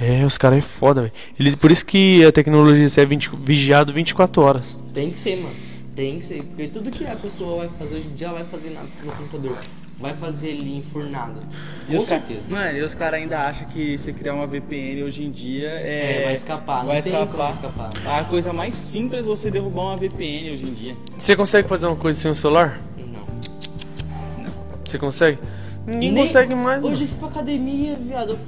É, 0.00 0.24
os 0.24 0.36
caras 0.36 0.58
é 0.58 0.60
foda, 0.62 1.02
velho. 1.02 1.12
Eles, 1.38 1.54
por 1.54 1.70
isso 1.70 1.86
que 1.86 2.24
a 2.24 2.32
tecnologia 2.32 2.86
é 3.02 3.06
20, 3.06 3.30
vigiado 3.44 3.92
24 3.92 4.42
horas. 4.42 4.80
Tem 4.92 5.10
que 5.10 5.18
ser, 5.20 5.36
mano. 5.36 5.54
Tem 5.94 6.18
que 6.18 6.24
ser. 6.24 6.42
Porque 6.42 6.66
tudo 6.66 6.90
que 6.90 7.06
a 7.06 7.14
pessoa 7.14 7.58
vai 7.58 7.70
fazer 7.78 7.96
hoje 7.96 8.08
em 8.08 8.14
dia, 8.14 8.26
ela 8.26 8.38
vai 8.38 8.46
fazer 8.46 8.70
na- 8.70 8.82
no 9.04 9.12
computador. 9.12 9.58
Vai 9.98 10.12
fazer 10.14 10.50
ali 10.50 10.76
enfurnado. 10.76 11.40
Com 11.86 11.92
os 11.96 12.00
ca- 12.04 12.08
certeza. 12.18 12.40
Mano, 12.48 12.76
e 12.78 12.82
os 12.82 12.94
caras 12.94 13.20
ainda 13.20 13.38
acham 13.38 13.66
que 13.68 13.96
você 13.96 14.12
criar 14.12 14.34
uma 14.34 14.46
VPN 14.46 15.02
hoje 15.04 15.22
em 15.24 15.30
dia 15.30 15.68
é. 15.70 16.20
É, 16.20 16.24
vai 16.24 16.34
escapar, 16.34 16.78
não 16.80 16.86
Vai 16.88 17.00
tem 17.02 17.12
escapar. 17.12 17.52
como 17.54 17.70
escapar. 17.90 18.18
A 18.20 18.24
coisa 18.24 18.52
mais 18.52 18.74
simples 18.74 19.20
é 19.24 19.28
você 19.28 19.50
derrubar 19.50 19.82
uma 19.82 19.96
VPN 19.96 20.50
hoje 20.52 20.64
em 20.66 20.74
dia. 20.74 20.96
Você 21.16 21.36
consegue 21.36 21.68
fazer 21.68 21.86
uma 21.86 21.96
coisa 21.96 22.20
sem 22.20 22.30
o 22.30 22.34
celular? 22.34 22.80
Não. 22.98 24.50
Você 24.84 24.98
consegue? 24.98 25.38
Ninguém 25.86 26.12
Nem- 26.12 26.26
consegue 26.26 26.54
mais. 26.54 26.82
mano. 26.82 26.92
Hoje 26.92 27.04
eu 27.04 27.08
fui 27.08 27.18
pra 27.18 27.28
academia, 27.28 27.94
viado. 27.94 28.30
Eu- 28.30 28.38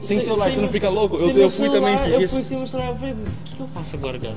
Sem 0.00 0.20
celular, 0.20 0.44
você 0.50 0.56
não 0.56 0.62
meu- 0.64 0.72
fica 0.72 0.88
louco? 0.88 1.18
sem 1.18 1.30
Eu- 1.30 1.36
eu 1.36 1.50
fui 1.50 1.66
também 1.68 1.80
celular, 1.80 1.94
esses 1.96 2.12
Eu 2.12 2.18
dias. 2.18 2.32
fui 2.32 2.42
sem 2.42 2.58
meu 2.58 2.66
celular, 2.66 2.88
eu 2.90 2.96
falei, 2.96 3.14
o 3.14 3.16
que, 3.44 3.56
que 3.56 3.60
eu 3.60 3.68
faço 3.68 3.96
agora, 3.96 4.18
cara? 4.18 4.34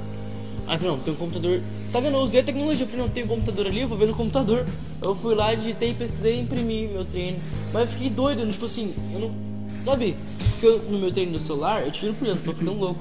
Falei, 0.67 0.87
não, 0.87 0.99
tem 0.99 1.13
um 1.13 1.17
computador. 1.17 1.61
Tá 1.93 1.99
vendo? 1.99 2.13
Eu 2.15 2.19
usei 2.21 2.41
a 2.41 2.43
tecnologia. 2.43 2.83
Eu 2.85 2.89
falei, 2.89 3.05
não, 3.05 3.09
tem 3.11 3.23
um 3.23 3.27
computador 3.27 3.67
ali, 3.67 3.81
eu 3.81 3.87
vou 3.87 3.97
ver 3.97 4.07
no 4.07 4.13
computador. 4.15 4.65
Eu 5.03 5.15
fui 5.15 5.33
lá, 5.35 5.53
digitei, 5.55 5.93
pesquisei 5.93 6.35
e 6.37 6.41
imprimi 6.41 6.87
meu 6.87 7.05
treino. 7.05 7.39
Mas 7.73 7.83
eu 7.83 7.87
fiquei 7.89 8.09
doido, 8.09 8.45
tipo 8.51 8.65
assim, 8.65 8.93
eu 9.13 9.19
não. 9.19 9.31
Sabe? 9.83 10.17
Porque 10.51 10.65
eu, 10.65 10.79
no 10.89 10.99
meu 10.99 11.11
treino 11.11 11.31
do 11.33 11.39
celular, 11.39 11.83
eu 11.85 11.91
tiro 11.91 12.13
por 12.13 12.27
isso, 12.27 12.41
tô 12.43 12.51
ficando 12.53 12.73
louco. 12.77 12.99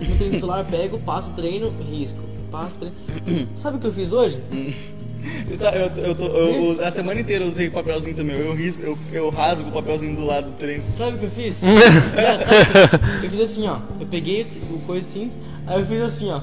No 0.00 0.16
treino 0.16 0.34
do 0.34 0.38
celular, 0.40 0.64
pego, 0.64 0.98
passo 1.00 1.30
o 1.30 1.34
treino, 1.34 1.72
risco. 1.90 2.20
Passo 2.50 2.76
o 2.76 2.78
treino. 2.78 3.48
Sabe 3.56 3.76
o 3.76 3.80
que 3.80 3.86
eu 3.86 3.92
fiz 3.92 4.12
hoje? 4.12 4.38
Eu, 5.20 6.04
eu 6.04 6.14
tô- 6.14 6.24
eu- 6.28 6.74
eu- 6.76 6.82
a 6.84 6.90
semana 6.90 7.20
inteira 7.20 7.44
eu 7.44 7.48
usei 7.50 7.68
papelzinho 7.68 8.16
também. 8.16 8.36
Eu, 8.36 8.54
risco, 8.56 8.82
eu, 8.82 8.98
eu 9.12 9.28
rasgo 9.28 9.68
o 9.68 9.72
papelzinho 9.72 10.16
do 10.16 10.24
lado 10.24 10.46
do 10.46 10.56
treino. 10.56 10.82
Sabe 10.94 11.16
o 11.16 11.18
que 11.18 11.24
eu 11.26 11.30
fiz? 11.30 11.60
Eu- 11.68 13.22
eu 13.24 13.30
fiz 13.30 13.40
assim, 13.40 13.68
ó. 13.68 13.80
Eu 14.00 14.06
peguei 14.06 14.46
o 14.72 14.78
coisa 14.86 15.06
assim, 15.06 15.30
aí 15.66 15.78
eu 15.78 15.86
fiz 15.86 16.00
assim, 16.00 16.30
ó. 16.30 16.40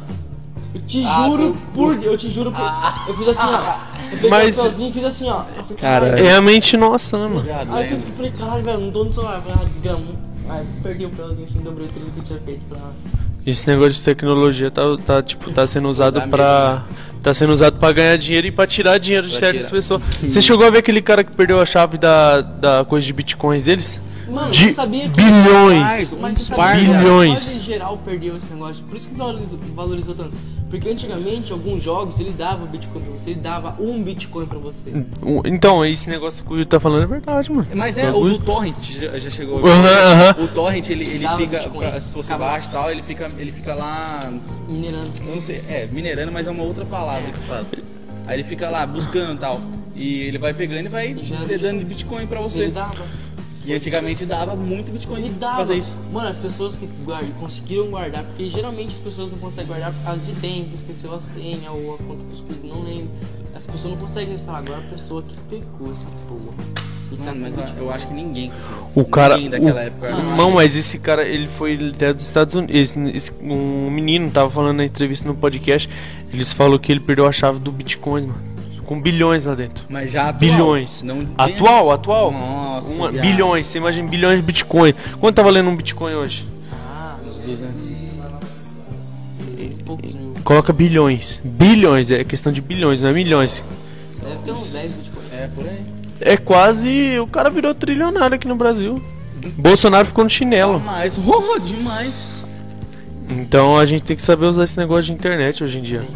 Eu 0.73 0.81
te 0.81 1.03
Ah, 1.06 1.26
juro 1.27 1.57
por 1.73 1.95
Deus, 1.95 2.06
eu 2.14 2.18
te 2.18 2.30
juro 2.30 2.52
por. 2.52 2.61
Eu 3.07 3.15
fiz 3.15 3.27
assim, 3.30 3.48
ó. 3.48 3.76
Eu 4.03 4.10
peguei 4.11 4.30
Mas- 4.30 4.57
o 4.80 4.88
e 4.88 4.91
fiz 4.91 5.03
assim, 5.03 5.30
ó. 5.30 5.44
Falei, 5.44 5.77
Cara, 5.80 6.19
É 6.19 6.35
a 6.35 6.41
mente 6.41 6.77
nossa, 6.77 7.18
né, 7.18 7.23
mano? 7.23 7.39
Obrigado, 7.39 7.73
Aí 7.73 7.91
eu 7.91 7.98
falei, 7.98 8.31
caralho, 8.31 8.64
velho, 8.64 8.80
não 8.80 8.91
tô 8.91 9.03
no 9.03 9.14
celular, 9.14 9.41
falei, 9.41 9.57
ah, 9.61 9.65
desgrama. 9.65 10.06
Aí 10.49 10.65
perdi 10.81 11.06
o 11.06 11.10
papelzinho 11.10 11.48
assim, 11.49 11.60
dobrei 11.60 11.88
o 11.88 11.89
treino 11.89 12.11
que 12.11 12.19
eu 12.19 12.23
tinha 12.23 12.39
feito 12.39 12.61
pra. 12.69 12.80
Esse 13.45 13.68
negócio 13.68 13.94
de 13.94 14.02
tecnologia 14.02 14.69
tá, 14.69 14.81
tá, 15.06 15.23
tipo, 15.23 15.52
tá 15.52 15.65
sendo 15.65 15.88
usado 15.89 16.22
pra. 16.30 16.84
Tá 17.23 17.34
sendo 17.34 17.52
usado 17.52 17.77
pra 17.80 17.91
ganhar 17.91 18.18
dinheiro 18.18 18.48
e 18.48 18.52
pra 18.52 18.65
tirar 18.68 18.98
dinheiro 18.98 19.27
de 19.27 19.35
certas 19.35 19.69
pessoas. 19.69 20.02
Você 20.22 20.41
chegou 20.41 20.65
a 20.65 20.69
ver 20.69 20.77
aquele 20.80 21.02
cara 21.02 21.23
que 21.23 21.31
perdeu 21.31 21.60
a 21.60 21.65
chave 21.65 21.98
da, 21.98 22.41
da 22.41 22.85
coisa 22.85 23.06
de 23.06 23.11
bitcoins 23.11 23.65
deles? 23.65 23.99
Mano, 24.29 24.51
De 24.51 24.65
você 24.65 24.73
sabia 24.73 25.03
que. 25.09 25.09
bilhões! 25.21 26.13
Mas 26.19 26.37
que 26.49 26.53
bilhões. 26.55 27.29
quase 27.49 27.59
geral 27.61 27.97
perdeu 28.03 28.35
esse 28.37 28.47
negócio. 28.47 28.83
Por 28.83 28.97
isso 28.97 29.09
que 29.09 29.15
valorizou, 29.15 29.59
valorizou 29.73 30.15
tanto. 30.15 30.33
Porque 30.69 30.89
antigamente, 30.89 31.53
alguns 31.53 31.81
jogos, 31.81 32.19
ele 32.19 32.31
dava 32.37 32.65
Bitcoin 32.65 33.01
pra 33.01 33.11
você, 33.17 33.29
ele 33.31 33.39
dava 33.39 33.77
um 33.81 34.03
Bitcoin 34.03 34.45
pra 34.45 34.59
você. 34.59 34.89
Um- 35.23 35.41
Então, 35.45 35.85
esse 35.85 36.09
negócio 36.09 36.43
que 36.43 36.51
o 36.51 36.55
Will 36.57 36.65
tá 36.65 36.77
falando 36.77 37.03
é 37.03 37.05
verdade, 37.05 37.49
mano. 37.49 37.65
Mas 37.73 37.97
é, 37.97 38.11
o 38.11 38.27
do 38.27 38.37
Torrent 38.39 38.75
já, 38.81 39.17
já 39.17 39.29
chegou. 39.29 39.65
Aham, 39.65 39.87
aham. 39.87 40.43
O 40.43 40.47
Torrent, 40.49 40.89
ele, 40.89 41.05
ele 41.05 41.23
Dava 41.23 41.37
fica. 41.37 41.69
Pra- 41.69 42.01
se 42.01 42.13
você 42.13 42.33
Acabava. 42.33 42.51
baixa 42.51 42.67
e 42.67 42.71
tal, 42.73 42.91
ele 42.91 43.01
fica, 43.01 43.31
ele 43.37 43.51
fica 43.53 43.73
lá. 43.75 44.29
Minerando. 44.69 45.09
Não 45.25 45.39
sei, 45.39 45.63
é, 45.69 45.87
minerando, 45.89 46.33
mas 46.33 46.45
é 46.47 46.51
uma 46.51 46.63
outra 46.63 46.83
palavra 46.83 47.31
que 47.31 47.39
fala. 47.47 47.65
Aí 48.25 48.35
ele 48.35 48.43
fica 48.43 48.69
lá 48.69 48.85
buscando 48.85 49.35
e 49.35 49.37
tal. 49.39 49.61
E 49.95 50.23
ele 50.23 50.37
vai 50.37 50.53
pegando 50.53 50.85
e 50.87 50.89
vai 50.89 51.13
dando 51.59 51.85
Bitcoin 51.85 52.27
pra 52.27 52.41
você. 52.41 52.63
Ele 52.63 52.71
dava. 52.71 53.05
E 53.68 53.73
antigamente 53.73 54.26
dava 54.26 54.56
muito 54.56 54.91
Bitcoin 54.91 55.19
Ele 55.19 55.30
pra 55.31 55.39
dava. 55.49 55.57
fazer 55.57 55.76
isso. 55.76 55.99
Mano, 56.11 56.30
as 56.30 56.38
pessoas 56.38 56.76
que 56.77 56.88
guardam, 57.03 57.31
conseguiram 57.39 57.88
guardar, 57.88 58.23
porque 58.23 58.49
geralmente 58.49 58.94
as 58.95 58.99
pessoas 59.02 59.30
não 59.30 59.38
conseguem 59.38 59.68
guardar 59.68 59.91
por 59.94 60.03
causa 60.03 60.22
de 60.22 60.31
tempo, 60.39 60.69
esqueceu 60.73 61.14
a 61.14 61.19
senha 61.19 61.69
ou 61.72 61.95
a 61.95 61.98
conta 61.98 62.23
dos 62.23 62.39
clubes, 62.41 62.64
não 62.72 62.81
lembro. 62.84 63.10
As 63.53 63.65
pessoas 63.65 63.94
não 63.95 63.99
conseguem 63.99 64.34
instalar. 64.35 64.61
Agora 64.61 64.80
a 64.80 64.89
pessoa 64.89 65.22
que 65.22 65.35
pegou 65.49 65.91
essa 65.91 66.06
porra. 66.30 66.88
Tá 67.26 67.34
mas 67.34 67.56
eu, 67.77 67.89
acho 67.89 68.07
que 68.07 68.14
ninguém 68.14 68.52
conseguiu. 68.52 68.88
O 68.95 69.06
cara. 69.06 69.35
Ninguém 69.38 69.49
daquela 69.49 69.80
o- 69.80 69.84
época. 69.84 70.11
Não, 70.35 70.52
mas 70.52 70.76
esse 70.76 70.99
cara, 70.99 71.26
ele 71.27 71.48
foi 71.48 71.91
até 71.94 72.14
dos 72.14 72.23
Estados 72.23 72.53
Unidos. 72.53 72.76
Esse, 72.76 72.99
esse- 73.10 73.34
um 73.41 73.89
menino 73.89 74.30
tava 74.30 74.49
falando 74.49 74.77
na 74.77 74.85
entrevista 74.85 75.26
no 75.27 75.34
podcast. 75.35 75.89
Eles 76.34 76.52
falou 76.53 76.77
que 76.77 76.91
ele 76.91 76.99
perdeu 76.99 77.26
a 77.26 77.31
chave 77.31 77.60
do 77.60 77.72
Bitcoin, 77.72 78.27
mano. 78.27 78.56
Com 78.88 79.01
bilhões 79.01 79.45
lá 79.45 79.53
dentro. 79.53 79.85
Mas 79.89 80.11
já 80.11 80.30
atual, 80.30 80.39
Bilhões. 80.39 81.01
Não 81.01 81.27
Atual, 81.38 81.91
atual. 81.91 82.31
Nossa, 82.31 82.89
Uma- 82.89 83.11
bilhões, 83.11 83.68
você 83.68 83.77
imagina 83.80 84.07
bilhões 84.07 84.38
de 84.38 84.41
Bitcoin. 84.43 84.93
Quanto 85.19 85.35
tá 85.35 85.43
valendo 85.43 85.69
um 85.69 85.76
Bitcoin 85.76 86.14
hoje? 86.15 86.47
Ah, 86.89 87.18
Uns 87.27 87.41
200. 87.41 87.85
uns 89.59 89.81
pouquinho. 89.84 90.34
Coloca 90.41 90.72
bilhões. 90.72 91.41
Bilhões, 91.43 92.09
é 92.11 92.23
questão 92.23 92.53
de 92.53 92.61
bilhões, 92.61 93.01
não 93.01 93.09
é 93.09 93.14
milhões. 93.14 93.61
Deve 94.23 94.38
ter 94.45 94.51
uns 94.53 94.72
10 94.72 94.91
Bitcoin. 94.93 95.23
É, 95.34 95.47
por 95.47 95.68
aí. 95.68 95.81
É 96.22 96.38
quase. 96.38 97.19
O 97.19 97.27
cara 97.27 97.49
virou 97.49 97.76
trilionário 97.76 98.35
aqui 98.35 98.47
no 98.47 98.55
Brasil. 98.55 99.03
Bolsonaro 99.57 100.07
ficou 100.07 100.23
no 100.23 100.30
chinelo. 100.30 100.80
Mas, 100.80 101.19
oh, 101.23 101.59
demais. 101.59 102.26
Então 103.30 103.77
a 103.77 103.85
gente 103.85 104.03
tem 104.03 104.15
que 104.15 104.22
saber 104.23 104.45
usar 104.45 104.64
esse 104.64 104.77
negócio 104.80 105.03
de 105.03 105.11
internet 105.11 105.61
hoje 105.61 105.77
em 105.77 105.81
dia. 105.81 106.07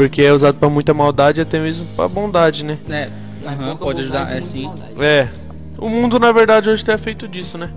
Porque 0.00 0.22
é 0.22 0.32
usado 0.32 0.56
pra 0.58 0.70
muita 0.70 0.94
maldade 0.94 1.40
e 1.40 1.42
até 1.42 1.60
mesmo 1.60 1.86
pra 1.94 2.08
bondade, 2.08 2.64
né? 2.64 2.78
É, 2.88 3.10
pouca 3.44 3.76
pode 3.76 4.00
ajudar, 4.00 4.34
é 4.34 4.40
sim. 4.40 4.70
É. 4.98 5.28
O 5.78 5.90
mundo, 5.90 6.18
na 6.18 6.32
verdade, 6.32 6.70
hoje 6.70 6.82
tá 6.82 6.96
feito 6.96 7.28
disso, 7.28 7.58
né? 7.58 7.70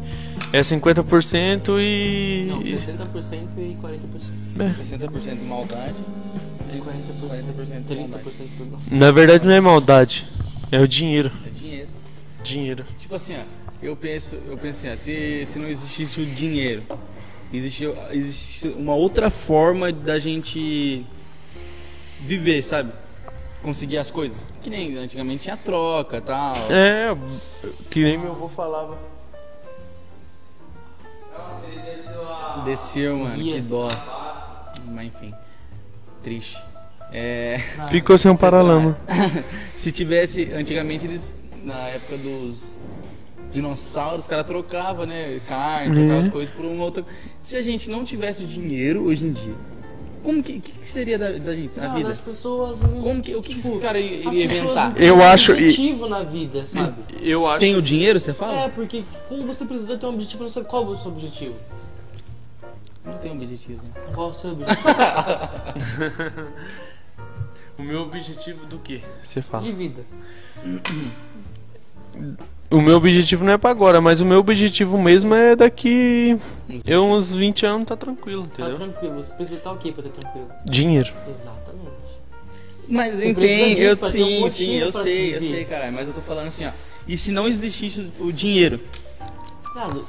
É 0.53 0.61
50% 0.61 1.79
e. 1.81 2.47
Não, 2.49 2.61
e- 2.61 2.77
60% 2.77 3.57
e 3.57 3.77
40%. 3.81 3.99
60% 4.57 5.45
maldade. 5.45 5.95
E 6.73 6.77
40%. 6.77 6.83
40% 7.27 7.83
30% 7.87 8.57
por 8.57 8.67
nossa. 8.67 8.95
Na 8.95 9.11
verdade, 9.11 9.45
não 9.45 9.53
é 9.53 9.59
maldade. 9.59 10.25
É 10.71 10.79
o 10.79 10.87
dinheiro. 10.87 11.29
É 11.45 11.49
dinheiro. 11.49 11.87
Dinheiro. 12.41 12.85
Tipo 12.99 13.15
assim, 13.15 13.35
ó, 13.35 13.41
eu 13.81 13.97
penso, 13.97 14.35
eu 14.49 14.57
penso 14.57 14.87
assim, 14.87 14.93
ó, 14.93 14.95
se, 14.95 15.45
se 15.45 15.59
não 15.59 15.67
existisse 15.67 16.21
o 16.21 16.25
dinheiro, 16.25 16.83
existe, 17.53 17.85
existe 18.11 18.69
uma 18.69 18.95
outra 18.95 19.29
forma 19.29 19.91
da 19.91 20.17
gente 20.19 21.05
viver, 22.23 22.61
sabe? 22.63 22.91
Conseguir 23.61 23.97
as 23.97 24.11
coisas. 24.11 24.45
Que 24.61 24.69
nem 24.69 24.97
antigamente 24.97 25.43
tinha 25.43 25.57
troca 25.57 26.19
tal. 26.19 26.55
É, 26.69 27.15
que 27.91 28.03
nem 28.03 28.17
meu 28.17 28.31
avô 28.31 28.49
falava. 28.49 28.97
Desceu, 32.65 33.17
mano, 33.17 33.41
Ia. 33.41 33.55
que 33.55 33.61
dó. 33.61 33.87
Mas 34.85 35.07
enfim, 35.07 35.33
triste. 36.21 36.57
É, 37.11 37.59
Ficou 37.89 38.17
sem 38.17 38.31
um 38.31 38.37
paralama. 38.37 38.97
se 39.77 39.91
tivesse, 39.91 40.51
antigamente 40.53 41.05
eles, 41.05 41.35
na 41.63 41.87
época 41.89 42.17
dos 42.17 42.81
dinossauros, 43.51 44.21
os 44.21 44.27
caras 44.27 44.45
trocavam, 44.45 45.05
né? 45.05 45.39
Carne, 45.47 45.93
trocavam 45.93 46.19
as 46.21 46.27
coisas 46.27 46.53
por 46.53 46.65
uma 46.65 46.83
outra. 46.83 47.05
Se 47.41 47.55
a 47.55 47.61
gente 47.61 47.89
não 47.89 48.03
tivesse 48.03 48.45
dinheiro 48.45 49.03
hoje 49.03 49.25
em 49.25 49.31
dia, 49.31 49.55
como 50.23 50.41
que, 50.41 50.59
que, 50.59 50.71
que 50.71 50.87
seria 50.87 51.17
da, 51.19 51.31
da 51.33 51.55
gente, 51.55 51.79
a 51.79 51.89
vida? 51.93 52.09
das 52.09 52.19
pessoas. 52.21 52.81
não- 52.81 53.01
Como 53.01 53.21
que, 53.21 53.35
o 53.35 53.41
que, 53.41 53.53
que 53.53 53.59
esse 53.59 53.69
tipo, 53.69 53.81
cara 53.81 53.99
iria 53.99 54.45
inventar? 54.45 54.99
Eu 54.99 55.17
um 55.17 55.23
acho- 55.23 55.51
e- 55.51 55.55
objetivo 55.55 56.07
na 56.07 56.23
vida, 56.23 56.65
sabe? 56.65 56.95
Eu 57.21 57.45
acho. 57.45 57.59
Sem 57.59 57.75
o 57.75 57.81
dinheiro, 57.81 58.19
você 58.19 58.33
fala? 58.33 58.53
É, 58.61 58.69
porque 58.69 59.03
como 59.29 59.45
você 59.45 59.65
precisa 59.65 59.97
ter 59.97 60.05
um 60.05 60.09
objetivo, 60.09 60.43
não 60.43 60.49
sabe 60.49 60.67
qual 60.67 60.83
é 60.83 60.87
o 60.87 60.97
seu 60.97 61.11
objetivo. 61.11 61.55
Não 63.05 63.17
tem 63.17 63.31
objetivo. 63.33 63.81
né? 63.83 63.89
Qual 64.13 64.27
é 64.29 64.31
o 64.31 64.33
seu 64.33 64.51
objetivo 64.51 64.87
O 67.77 67.81
meu 67.81 68.01
objetivo 68.03 68.65
do 68.67 68.77
quê? 68.79 69.01
Você 69.23 69.41
fala. 69.41 69.63
de 69.63 69.71
vida? 69.71 70.01
O 72.73 72.81
meu 72.81 72.97
objetivo 72.97 73.45
não 73.45 73.53
é 73.53 73.57
pra 73.57 73.69
agora, 73.69 74.01
mas 74.01 74.19
o 74.19 74.25
meu 74.25 74.39
objetivo 74.39 74.97
mesmo 74.99 75.35
é 75.35 75.55
daqui. 75.55 76.35
Eu, 76.87 77.03
uns 77.05 77.31
20 77.33 77.65
anos, 77.67 77.85
tá 77.85 77.95
tranquilo, 77.95 78.47
Tá 78.47 78.63
entendeu? 78.63 78.75
tranquilo. 78.77 79.23
Você 79.23 79.33
precisa 79.35 79.57
estar 79.57 79.71
o 79.71 79.77
quê 79.77 79.91
pra 79.91 80.01
ter 80.01 80.09
tranquilo? 80.09 80.47
Dinheiro. 80.65 81.13
Exatamente. 81.31 81.83
Mas 82.89 83.13
Você 83.15 83.27
entende, 83.29 83.81
eu 83.81 83.95
ter 83.95 84.05
um 84.05 84.09
sim, 84.09 84.49
sim, 84.49 84.75
eu 84.77 84.91
sei, 84.91 85.35
eu 85.35 85.39
viver. 85.39 85.55
sei, 85.55 85.65
caralho. 85.65 85.93
Mas 85.93 86.07
eu 86.07 86.13
tô 86.15 86.21
falando 86.21 86.47
assim, 86.47 86.65
ó. 86.65 86.71
E 87.07 87.15
se 87.15 87.31
não 87.31 87.47
existisse 87.47 88.09
o 88.19 88.31
dinheiro? 88.31 88.79
Viado, 89.75 90.07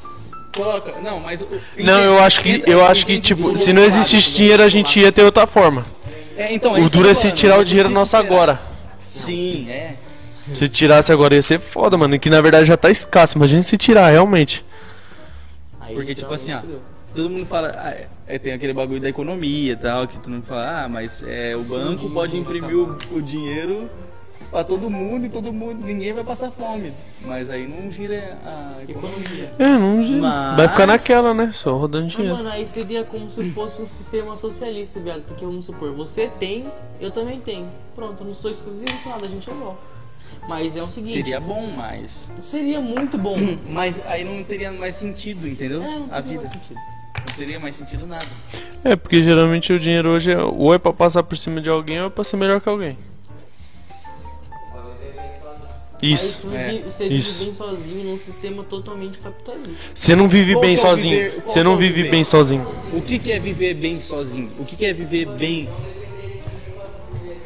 Coloca. 0.57 0.95
Não, 1.03 1.21
mas. 1.21 1.43
o- 1.43 1.49
Não, 1.79 1.99
eu 2.01 2.19
acho 2.21 2.41
que, 2.41 2.49
entra- 2.49 2.71
eu 2.71 2.85
acho 2.87 3.05
que 3.05 3.19
tipo, 3.21 3.57
se 3.59 3.73
não 3.73 3.83
existisse 3.83 4.33
dinheiro, 4.35 4.63
a 4.63 4.69
gente 4.69 4.99
ia 5.01 5.11
ter 5.13 5.23
outra 5.23 5.47
forma. 5.47 5.85
É, 6.37 6.55
então, 6.55 6.73
O 6.73 6.79
isso 6.79 6.89
que 6.91 6.97
eu 6.97 7.03
duro 7.03 7.11
é 7.11 7.15
se 7.15 7.31
tirar 7.33 7.59
o 7.59 7.65
dinheiro 7.65 7.91
nosso 7.91 8.17
agora. 8.17 8.61
Sim, 8.99 9.69
é. 9.69 9.97
Se 10.53 10.69
tirasse 10.69 11.13
agora 11.13 11.35
ia 11.35 11.43
ser 11.43 11.59
foda, 11.59 11.97
mano. 11.97 12.19
Que 12.19 12.29
na 12.29 12.41
verdade 12.41 12.67
já 12.67 12.77
tá 12.77 12.91
escasso. 12.91 13.37
Imagina 13.39 13.63
se 13.63 13.77
tirar, 13.79 14.11
realmente. 14.11 14.65
aí 15.81 15.95
Porque, 15.95 16.15
tipo 16.15 16.33
assim, 16.35 16.53
ó, 16.53 16.61
todo 17.15 17.31
mundo 17.31 17.47
fala, 17.47 17.73
ah, 17.77 17.91
é- 17.91 18.09
é, 18.27 18.39
tem 18.39 18.53
aquele 18.53 18.73
bagulho 18.73 19.01
da 19.01 19.09
economia 19.09 19.73
e 19.73 19.77
tal, 19.77 20.07
que 20.07 20.17
todo 20.19 20.31
mundo 20.33 20.45
fala, 20.45 20.85
ah, 20.85 20.89
mas 20.89 21.23
é, 21.27 21.55
o 21.57 21.63
banco 21.63 22.09
pode 22.11 22.37
imprimir 22.37 22.77
o, 22.77 22.99
o 23.13 23.23
dinheiro 23.23 23.89
pra 24.51 24.63
todo 24.65 24.89
mundo 24.89 25.27
e 25.27 25.29
todo 25.29 25.53
mundo, 25.53 25.85
ninguém 25.85 26.13
vai 26.13 26.23
passar 26.25 26.51
fome. 26.51 26.93
Mas 27.23 27.51
aí 27.51 27.67
não 27.67 27.91
gira 27.91 28.39
a 28.45 28.83
economia. 28.89 29.53
É, 29.59 29.67
não 29.69 30.03
gira. 30.03 30.21
Mas- 30.21 30.57
Vai 30.57 30.69
ficar 30.69 30.87
naquela, 30.87 31.35
né? 31.35 31.51
Só 31.53 31.77
rodando 31.77 32.05
Mas, 32.05 32.13
dinheiro. 32.13 32.37
mano, 32.37 32.49
aí 32.51 32.67
seria 32.67 33.03
como 33.05 33.29
se 33.31 33.51
fosse 33.51 33.81
um 33.83 33.87
sistema 33.87 34.37
socialista, 34.37 35.01
viado. 35.01 35.23
Porque 35.27 35.45
vamos 35.45 35.67
supor, 35.67 35.93
você 35.95 36.31
tem, 36.39 36.67
eu 37.01 37.11
também 37.11 37.41
tenho. 37.41 37.69
Pronto, 37.95 38.21
eu 38.23 38.27
não 38.27 38.35
sou 38.35 38.51
exclusivo, 38.51 38.85
não 38.91 38.99
sou 38.99 39.13
nada, 39.13 39.27
a 39.27 39.29
gente 39.29 39.49
é 39.49 39.53
igual. 39.53 39.79
Mas 40.49 40.77
é 40.77 40.83
o 40.83 40.89
seguinte. 40.89 41.17
Seria 41.17 41.41
bom, 41.41 41.73
mas. 41.75 42.31
seria 42.43 42.81
muito 42.81 43.17
bom. 43.17 43.37
Mas 43.69 44.03
aí 44.07 44.25
não 44.25 44.45
teria 44.45 44.71
mais 44.73 44.95
sentido, 44.95 45.49
entendeu? 45.49 45.83
É, 45.83 45.99
não 45.99 46.09
a 46.11 46.21
teria 46.23 46.39
vida. 46.39 46.43
mais 46.43 46.51
sentido. 46.53 46.81
Não 47.27 47.35
teria 47.35 47.61
mais 47.61 47.75
sentido 47.75 48.07
nada. 48.07 48.27
É, 48.85 48.95
porque 48.97 49.23
geralmente 49.23 49.73
o 49.73 49.79
dinheiro 49.81 50.11
hoje 50.11 50.33
é 50.33 50.39
ou 50.39 50.75
é 50.75 50.79
pra 50.79 50.93
passar 50.93 51.23
por 51.23 51.37
cima 51.39 51.61
de 51.61 51.71
alguém 51.71 52.01
ou 52.01 52.09
é 52.09 52.11
pra 52.11 52.23
ser 52.25 52.37
melhor 52.37 52.61
que 52.61 52.69
alguém. 52.69 52.99
Isso. 56.03 56.49
Aí 56.51 56.53
você 56.53 56.57
é, 56.59 56.69
vive, 56.71 56.85
você 56.85 57.03
vive 57.05 57.21
isso. 57.21 57.45
bem 57.45 57.55
sozinho 57.55 58.05
num 58.05 58.19
sistema 58.19 58.65
totalmente 58.65 59.19
capitalista. 59.19 59.83
Você 59.95 60.15
não 60.15 60.29
vive 60.29 60.53
Qual 60.53 60.61
bem 60.61 60.75
é 60.75 60.77
sozinho. 60.77 61.33
Você 61.47 61.63
não 61.63 61.75
é 61.75 61.77
vive 61.77 61.95
viver? 61.95 62.11
bem 62.11 62.25
sozinho. 62.25 62.67
O 62.93 63.01
que, 63.01 63.19
que 63.19 63.33
é 63.33 63.39
viver 63.39 63.75
bem 63.75 64.01
sozinho? 64.01 64.51
O 64.59 64.65
que, 64.65 64.77
que 64.77 64.85
é 64.85 64.93
viver 64.93 65.27
bem? 65.27 65.69